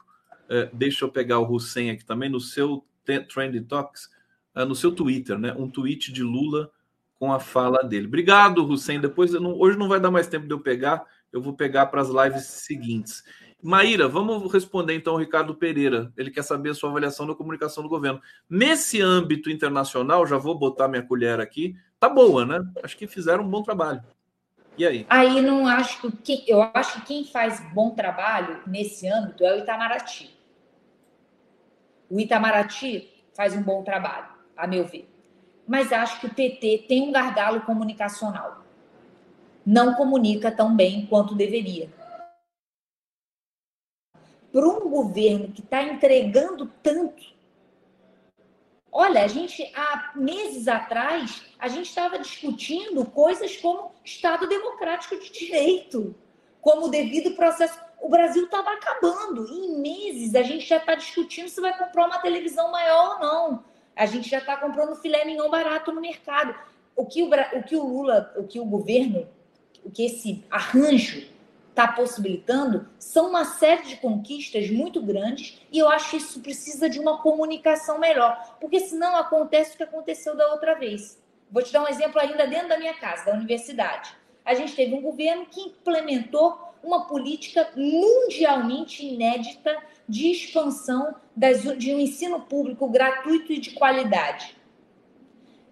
É, 0.48 0.68
deixa 0.72 1.04
eu 1.04 1.08
pegar 1.08 1.38
o 1.38 1.48
Hussein 1.48 1.90
aqui 1.90 2.04
também 2.04 2.28
no 2.28 2.40
seu 2.40 2.84
Trending 3.04 3.62
Talks, 3.62 4.10
ah, 4.52 4.64
no 4.64 4.74
seu 4.74 4.90
Twitter, 4.90 5.38
né? 5.38 5.54
Um 5.56 5.70
tweet 5.70 6.12
de 6.12 6.24
Lula 6.24 6.68
com 7.24 7.32
a 7.32 7.40
fala 7.40 7.82
dele. 7.82 8.06
Obrigado, 8.06 8.62
Hussein. 8.66 9.00
Depois, 9.00 9.32
não, 9.32 9.58
hoje 9.58 9.78
não 9.78 9.88
vai 9.88 9.98
dar 9.98 10.10
mais 10.10 10.26
tempo 10.26 10.46
de 10.46 10.52
eu 10.52 10.60
pegar, 10.60 11.02
eu 11.32 11.40
vou 11.40 11.54
pegar 11.54 11.86
para 11.86 12.02
as 12.02 12.10
lives 12.10 12.44
seguintes. 12.44 13.24
Maíra, 13.62 14.06
vamos 14.06 14.52
responder 14.52 14.94
então 14.94 15.14
ao 15.14 15.18
Ricardo 15.18 15.54
Pereira. 15.54 16.12
Ele 16.18 16.30
quer 16.30 16.42
saber 16.42 16.68
a 16.68 16.74
sua 16.74 16.90
avaliação 16.90 17.26
da 17.26 17.34
comunicação 17.34 17.82
do 17.82 17.88
governo. 17.88 18.20
Nesse 18.48 19.00
âmbito 19.00 19.48
internacional, 19.48 20.26
já 20.26 20.36
vou 20.36 20.54
botar 20.54 20.86
minha 20.86 21.02
colher 21.02 21.40
aqui, 21.40 21.74
tá 21.98 22.10
boa, 22.10 22.44
né? 22.44 22.62
Acho 22.82 22.94
que 22.94 23.06
fizeram 23.06 23.42
um 23.42 23.48
bom 23.48 23.62
trabalho. 23.62 24.02
E 24.76 24.86
aí? 24.86 25.06
Aí 25.08 25.40
não 25.40 25.66
acho 25.66 26.12
que 26.12 26.44
eu 26.46 26.60
acho 26.74 27.00
que 27.00 27.06
quem 27.06 27.24
faz 27.24 27.58
bom 27.72 27.94
trabalho 27.94 28.60
nesse 28.66 29.08
âmbito 29.08 29.46
é 29.46 29.54
o 29.54 29.58
Itamaraty. 29.60 30.28
O 32.10 32.20
Itamaraty 32.20 33.08
faz 33.34 33.54
um 33.54 33.62
bom 33.62 33.82
trabalho, 33.82 34.28
a 34.54 34.66
meu 34.66 34.84
ver. 34.84 35.13
Mas 35.66 35.92
acho 35.92 36.20
que 36.20 36.26
o 36.26 36.34
PT 36.34 36.84
tem 36.88 37.02
um 37.02 37.12
gargalo 37.12 37.62
comunicacional. 37.62 38.62
Não 39.64 39.94
comunica 39.94 40.52
tão 40.52 40.74
bem 40.74 41.06
quanto 41.06 41.34
deveria 41.34 41.90
para 44.54 44.68
um 44.68 44.88
governo 44.88 45.48
que 45.48 45.60
está 45.60 45.82
entregando 45.82 46.72
tanto. 46.80 47.34
Olha, 48.92 49.24
a 49.24 49.26
gente, 49.26 49.68
há 49.74 50.12
meses 50.14 50.68
atrás, 50.68 51.42
a 51.58 51.66
gente 51.66 51.88
estava 51.88 52.20
discutindo 52.20 53.04
coisas 53.06 53.56
como 53.56 53.90
Estado 54.04 54.46
Democrático 54.46 55.18
de 55.18 55.32
Direito, 55.32 56.14
como 56.60 56.88
devido 56.88 57.34
processo. 57.34 57.76
O 58.00 58.08
Brasil 58.08 58.44
estava 58.44 58.70
acabando. 58.74 59.44
Em 59.52 59.80
meses, 59.80 60.36
a 60.36 60.42
gente 60.42 60.64
já 60.64 60.76
está 60.76 60.94
discutindo 60.94 61.48
se 61.48 61.60
vai 61.60 61.76
comprar 61.76 62.06
uma 62.06 62.20
televisão 62.20 62.70
maior 62.70 63.14
ou 63.14 63.18
não. 63.18 63.64
A 63.96 64.06
gente 64.06 64.28
já 64.28 64.38
está 64.38 64.56
comprando 64.56 64.96
filé 64.96 65.24
mignon 65.24 65.50
barato 65.50 65.92
no 65.92 66.00
mercado. 66.00 66.54
O 66.96 67.06
que 67.06 67.22
o, 67.22 67.28
o 67.28 67.62
que 67.62 67.76
o 67.76 67.84
Lula, 67.84 68.32
o 68.36 68.44
que 68.44 68.60
o 68.60 68.64
governo, 68.64 69.28
o 69.84 69.90
que 69.90 70.06
esse 70.06 70.44
arranjo 70.50 71.26
está 71.74 71.88
possibilitando 71.88 72.88
são 72.98 73.28
uma 73.28 73.44
série 73.44 73.82
de 73.82 73.96
conquistas 73.96 74.70
muito 74.70 75.02
grandes 75.02 75.60
e 75.72 75.78
eu 75.80 75.88
acho 75.88 76.10
que 76.10 76.16
isso 76.16 76.40
precisa 76.40 76.88
de 76.88 77.00
uma 77.00 77.20
comunicação 77.20 77.98
melhor, 77.98 78.56
porque 78.60 78.78
senão 78.78 79.16
acontece 79.16 79.74
o 79.74 79.76
que 79.76 79.82
aconteceu 79.82 80.36
da 80.36 80.52
outra 80.52 80.74
vez. 80.74 81.20
Vou 81.50 81.62
te 81.62 81.72
dar 81.72 81.82
um 81.82 81.88
exemplo 81.88 82.20
ainda 82.20 82.46
dentro 82.46 82.68
da 82.68 82.78
minha 82.78 82.94
casa, 82.94 83.26
da 83.26 83.32
universidade. 83.32 84.14
A 84.44 84.54
gente 84.54 84.76
teve 84.76 84.94
um 84.94 85.02
governo 85.02 85.46
que 85.46 85.60
implementou 85.60 86.63
uma 86.84 87.06
política 87.06 87.70
mundialmente 87.74 89.04
inédita 89.04 89.76
de 90.08 90.30
expansão 90.30 91.14
das, 91.34 91.62
de 91.78 91.94
um 91.94 91.98
ensino 91.98 92.40
público 92.42 92.88
gratuito 92.88 93.52
e 93.52 93.58
de 93.58 93.70
qualidade. 93.70 94.54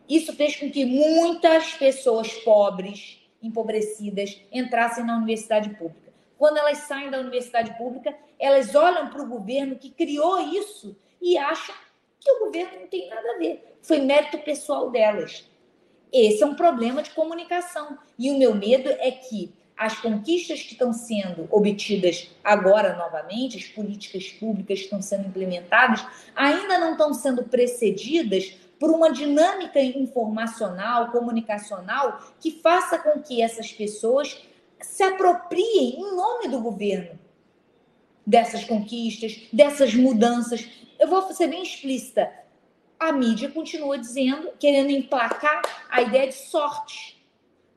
Isso 0.09 0.32
fez 0.32 0.56
com 0.56 0.70
que 0.70 0.84
muitas 0.84 1.74
pessoas 1.74 2.32
pobres, 2.39 3.20
empobrecidas 3.43 4.40
entrassem 4.51 5.05
na 5.05 5.16
universidade 5.16 5.70
pública. 5.70 6.12
Quando 6.39 6.59
elas 6.59 6.78
saem 6.78 7.10
da 7.10 7.20
universidade 7.20 7.76
pública, 7.76 8.16
elas 8.39 8.74
olham 8.74 9.09
para 9.10 9.22
o 9.22 9.28
governo 9.28 9.76
que 9.76 9.90
criou 9.90 10.40
isso 10.40 10.97
e 11.20 11.36
acham 11.39 11.74
que 12.18 12.30
o 12.30 12.47
governo 12.47 12.80
não 12.80 12.86
tem 12.89 13.09
nada 13.09 13.32
a 13.32 13.39
ver. 13.39 13.76
Foi 13.82 14.01
mérito 14.01 14.39
pessoal 14.39 14.90
delas. 14.90 15.48
Esse 16.12 16.43
é 16.43 16.47
um 16.47 16.55
problema 16.55 17.02
de 17.02 17.10
comunicação. 17.10 17.98
E 18.18 18.30
o 18.30 18.39
meu 18.39 18.55
medo 18.55 18.89
é 18.90 19.10
que 19.10 19.52
as 19.77 19.99
conquistas 19.99 20.62
que 20.62 20.73
estão 20.73 20.93
sendo 20.93 21.49
obtidas 21.51 22.31
agora 22.44 22.97
novamente, 22.97 23.59
as 23.59 23.65
políticas 23.65 24.28
públicas 24.28 24.78
que 24.78 24.85
estão 24.85 25.03
sendo 25.03 25.28
implementadas, 25.28 26.05
ainda 26.35 26.78
não 26.78 26.93
estão 26.93 27.12
sendo 27.15 27.44
precedidas 27.44 28.55
por 28.78 28.90
uma 28.90 29.12
dinâmica 29.12 29.81
informacional, 29.81 31.11
comunicacional, 31.12 32.20
que 32.40 32.61
faça 32.61 32.99
com 32.99 33.20
que 33.23 33.40
essas 33.40 33.73
pessoas 33.73 34.40
se 34.81 35.03
apropriem 35.03 36.01
em 36.01 36.16
nome 36.16 36.49
do 36.49 36.61
governo 36.61 37.19
dessas 38.27 38.65
conquistas, 38.65 39.40
dessas 39.53 39.94
mudanças. 39.94 40.69
Eu 40.99 41.09
vou 41.09 41.23
ser 41.32 41.49
bem 41.49 41.62
explícita. 41.62 42.32
A 42.99 43.12
mídia 43.12 43.51
continua 43.51 43.99
dizendo, 43.99 44.51
querendo 44.59 44.90
emplacar 44.90 45.62
a 45.90 46.03
ideia 46.03 46.28
de 46.28 46.35
sorte. 46.35 47.22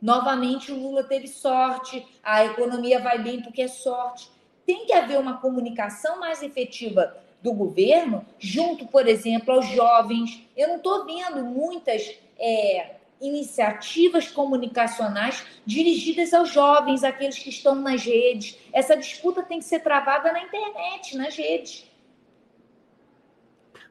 Novamente, 0.02 0.72
o 0.72 0.80
Lula 0.80 1.04
teve 1.04 1.28
sorte, 1.28 2.06
a 2.24 2.46
economia 2.46 3.00
vai 3.00 3.18
bem 3.18 3.42
porque 3.42 3.62
é 3.62 3.68
sorte. 3.68 4.30
Tem 4.66 4.86
que 4.86 4.94
haver 4.94 5.20
uma 5.20 5.38
comunicação 5.38 6.20
mais 6.20 6.42
efetiva 6.42 7.16
do 7.42 7.54
governo, 7.54 8.26
junto, 8.40 8.88
por 8.88 9.08
exemplo, 9.08 9.54
aos 9.54 9.68
jovens. 9.68 10.42
Eu 10.58 10.70
não 10.70 10.78
estou 10.78 11.06
vendo 11.06 11.44
muitas 11.44 12.12
é, 12.40 12.96
iniciativas 13.22 14.28
comunicacionais 14.30 15.46
dirigidas 15.66 16.34
aos 16.34 16.52
jovens, 16.52 17.04
aqueles 17.04 17.38
que 17.38 17.50
estão 17.50 17.76
nas 17.76 18.04
redes. 18.04 18.58
Essa 18.74 18.96
disputa 18.98 19.44
tem 19.44 19.60
que 19.60 19.66
ser 19.66 19.80
travada 19.80 20.32
na 20.32 20.42
internet, 20.42 21.16
nas 21.16 21.36
redes. 21.36 21.86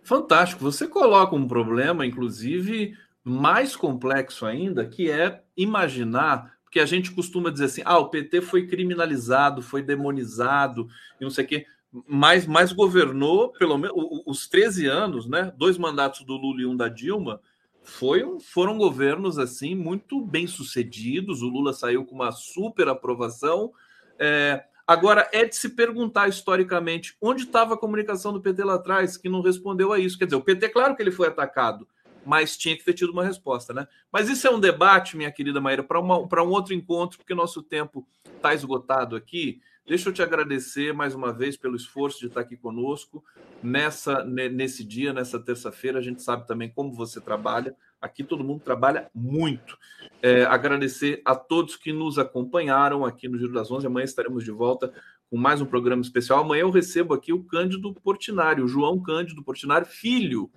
Fantástico. 0.02 0.62
Você 0.62 0.86
coloca 0.86 1.35
um 1.35 1.48
problema, 1.48 2.05
inclusive, 2.05 2.97
mais 3.24 3.74
complexo 3.74 4.44
ainda, 4.44 4.86
que 4.86 5.10
é 5.10 5.42
imaginar 5.56 6.55
porque 6.62 6.80
a 6.80 6.86
gente 6.86 7.12
costuma 7.12 7.51
dizer 7.51 7.66
assim: 7.66 7.82
ah, 7.84 7.98
o 7.98 8.09
PT 8.09 8.40
foi 8.40 8.66
criminalizado, 8.66 9.62
foi 9.62 9.80
demonizado, 9.80 10.88
e 11.20 11.24
não 11.24 11.30
sei 11.30 11.44
o 11.44 11.48
quê 11.48 11.66
mas, 12.06 12.46
mas 12.46 12.72
governou 12.72 13.51
pelo 13.51 13.78
menos 13.78 13.96
os 14.26 14.48
13 14.48 14.86
anos, 14.86 15.28
né? 15.28 15.52
Dois 15.56 15.78
mandatos 15.78 16.22
do 16.24 16.36
Lula 16.36 16.62
e 16.62 16.66
um 16.66 16.76
da 16.76 16.88
Dilma. 16.88 17.40
Foi, 17.82 18.40
foram 18.40 18.76
governos 18.76 19.38
assim 19.38 19.74
muito 19.74 20.20
bem 20.20 20.46
sucedidos. 20.46 21.42
O 21.42 21.48
Lula 21.48 21.72
saiu 21.72 22.05
com 22.05 22.14
uma 22.14 22.32
super 22.32 22.88
aprovação. 22.88 23.72
É, 24.18 24.64
agora 24.86 25.28
é 25.32 25.44
de 25.44 25.55
se 25.55 25.68
perguntar 25.68 26.28
historicamente 26.28 27.16
onde 27.20 27.44
estava 27.44 27.74
a 27.74 27.78
comunicação 27.78 28.32
do 28.32 28.40
PT 28.40 28.64
lá 28.64 28.74
atrás 28.74 29.16
que 29.16 29.28
não 29.28 29.42
respondeu 29.42 29.92
a 29.92 29.98
isso. 29.98 30.18
Quer 30.18 30.24
dizer, 30.24 30.36
o 30.36 30.42
PT, 30.42 30.70
claro 30.70 30.96
que 30.96 31.02
ele 31.02 31.12
foi 31.12 31.28
atacado, 31.28 31.86
mas 32.24 32.56
tinha 32.56 32.76
que 32.76 32.84
ter 32.84 32.94
tido 32.94 33.12
uma 33.12 33.24
resposta, 33.24 33.72
né? 33.72 33.86
Mas 34.10 34.28
isso 34.28 34.46
é 34.46 34.51
um 34.51 34.60
debate, 34.60 35.16
minha 35.16 35.30
querida 35.30 35.60
Maíra, 35.60 35.82
para 35.82 36.01
um 36.01 36.51
outro 36.51 36.74
encontro, 36.74 37.18
porque 37.18 37.34
nosso 37.34 37.62
tempo 37.62 38.06
está 38.36 38.55
esgotado 38.55 39.16
aqui. 39.16 39.60
Deixa 39.86 40.09
eu 40.09 40.14
te 40.14 40.22
agradecer 40.22 40.94
mais 40.94 41.14
uma 41.14 41.30
vez 41.30 41.59
pelo 41.59 41.76
esforço 41.76 42.18
de 42.18 42.26
estar 42.26 42.40
aqui 42.40 42.56
conosco 42.56 43.22
nessa 43.62 44.24
nesse 44.24 44.82
dia, 44.82 45.12
nessa 45.12 45.38
terça-feira. 45.38 45.98
A 45.98 46.02
gente 46.02 46.22
sabe 46.22 46.46
também 46.46 46.70
como 46.70 46.90
você 46.90 47.20
trabalha. 47.20 47.76
Aqui 48.01 48.24
todo 48.24 48.42
mundo 48.42 48.62
trabalha 48.64 49.10
muito. 49.14 49.76
É, 50.22 50.44
agradecer 50.44 51.20
a 51.22 51.34
todos 51.34 51.76
que 51.76 51.92
nos 51.92 52.18
acompanharam 52.18 53.05
aqui 53.05 53.28
no 53.28 53.38
Giro 53.38 53.52
das 53.52 53.70
Onze. 53.70 53.86
Amanhã 53.86 54.05
estaremos 54.05 54.42
de 54.42 54.51
volta 54.51 54.90
com 55.28 55.36
mais 55.36 55.60
um 55.60 55.66
programa 55.66 56.01
especial. 56.01 56.40
Amanhã 56.40 56.62
eu 56.62 56.70
recebo 56.70 57.12
aqui 57.12 57.34
o 57.34 57.44
Cândido 57.44 57.92
Portinari, 57.92 58.62
o 58.62 58.68
João 58.68 59.02
Cândido 59.02 59.42
Portinari, 59.42 59.84
filho 59.84 60.51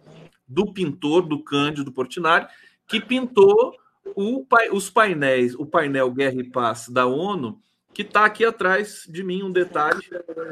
do 0.47 0.71
pintor 0.71 1.23
do 1.23 1.43
Cândido 1.43 1.91
Portinari, 1.91 2.47
que 2.87 3.01
pintou 3.01 3.75
o, 4.15 4.45
os 4.71 4.89
painéis, 4.89 5.53
o 5.55 5.65
painel 5.65 6.11
Guerra 6.11 6.39
e 6.39 6.49
Paz 6.49 6.87
da 6.87 7.05
ONU, 7.05 7.61
que 7.93 8.03
está 8.03 8.25
aqui 8.25 8.45
atrás 8.45 9.05
de 9.09 9.23
mim, 9.23 9.43
um 9.43 9.51
detalhe 9.51 10.01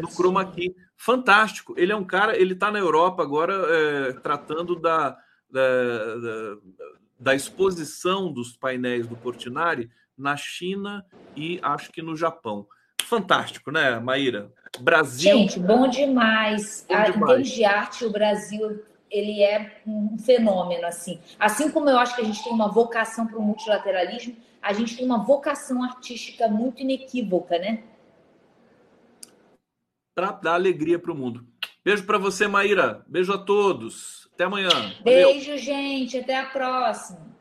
no 0.02 0.10
chroma 0.10 0.46
key. 0.52 0.76
Fantástico. 0.98 1.76
Ele 1.78 1.92
é 1.92 1.96
um 1.96 2.04
cara, 2.04 2.36
ele 2.36 2.54
está 2.54 2.72
na 2.72 2.80
Europa 2.80 3.22
agora 3.22 3.54
é, 3.54 4.14
tratando 4.14 4.76
da, 4.76 5.16
da, 5.50 6.16
da, 6.16 6.58
da 7.20 7.36
exposição 7.36 8.32
dos 8.32 8.58
painéis 8.58 9.08
do 9.08 9.16
Portinari 9.16 9.90
na 10.18 10.36
China 10.36 11.06
e 11.36 11.60
acho 11.62 11.92
que 11.92 12.02
no 12.02 12.16
Japão. 12.16 12.68
Fantástico, 13.04 13.72
né, 13.72 14.00
Maíra? 14.00 14.52
Brasil. 14.80 15.38
Gente, 15.38 15.60
bom 15.60 15.88
demais. 15.88 16.86
Bom 16.88 16.96
demais. 16.96 17.10
Em 17.10 17.20
termos 17.20 17.50
de 17.50 17.64
arte, 17.64 18.06
o 18.06 18.12
Brasil 18.12 18.84
ele 19.16 19.42
é 19.42 19.82
um 19.88 20.18
fenômeno 20.18 20.86
assim. 20.86 21.20
Assim 21.40 21.72
como 21.72 21.90
eu 21.90 21.98
acho 21.98 22.16
que 22.16 22.22
a 22.22 22.26
gente 22.26 22.44
tem 22.44 22.52
uma 22.52 22.68
vocação 22.68 23.26
para 23.26 23.38
o 23.38 23.42
multilateralismo, 23.42 24.36
a 24.62 24.74
gente 24.74 24.98
tem 24.98 25.06
uma 25.06 25.24
vocação 25.24 25.84
artística 25.84 26.48
muito 26.48 26.82
inequívoca, 26.82 27.58
né? 27.58 27.84
Para 30.14 30.32
dar 30.32 30.56
alegria 30.56 31.00
para 31.00 31.12
o 31.12 31.16
mundo. 31.16 31.46
Beijo 31.84 32.06
para 32.06 32.18
você, 32.18 32.48
Maíra. 32.48 33.06
Beijo 33.08 33.32
a 33.32 33.38
todos. 33.38 34.28
Até 34.34 34.46
amanhã. 34.46 34.70
Beijo, 35.04 35.46
Valeu. 35.46 35.58
gente. 35.58 36.18
Até 36.18 36.38
a 36.38 36.46
próxima. 36.48 37.35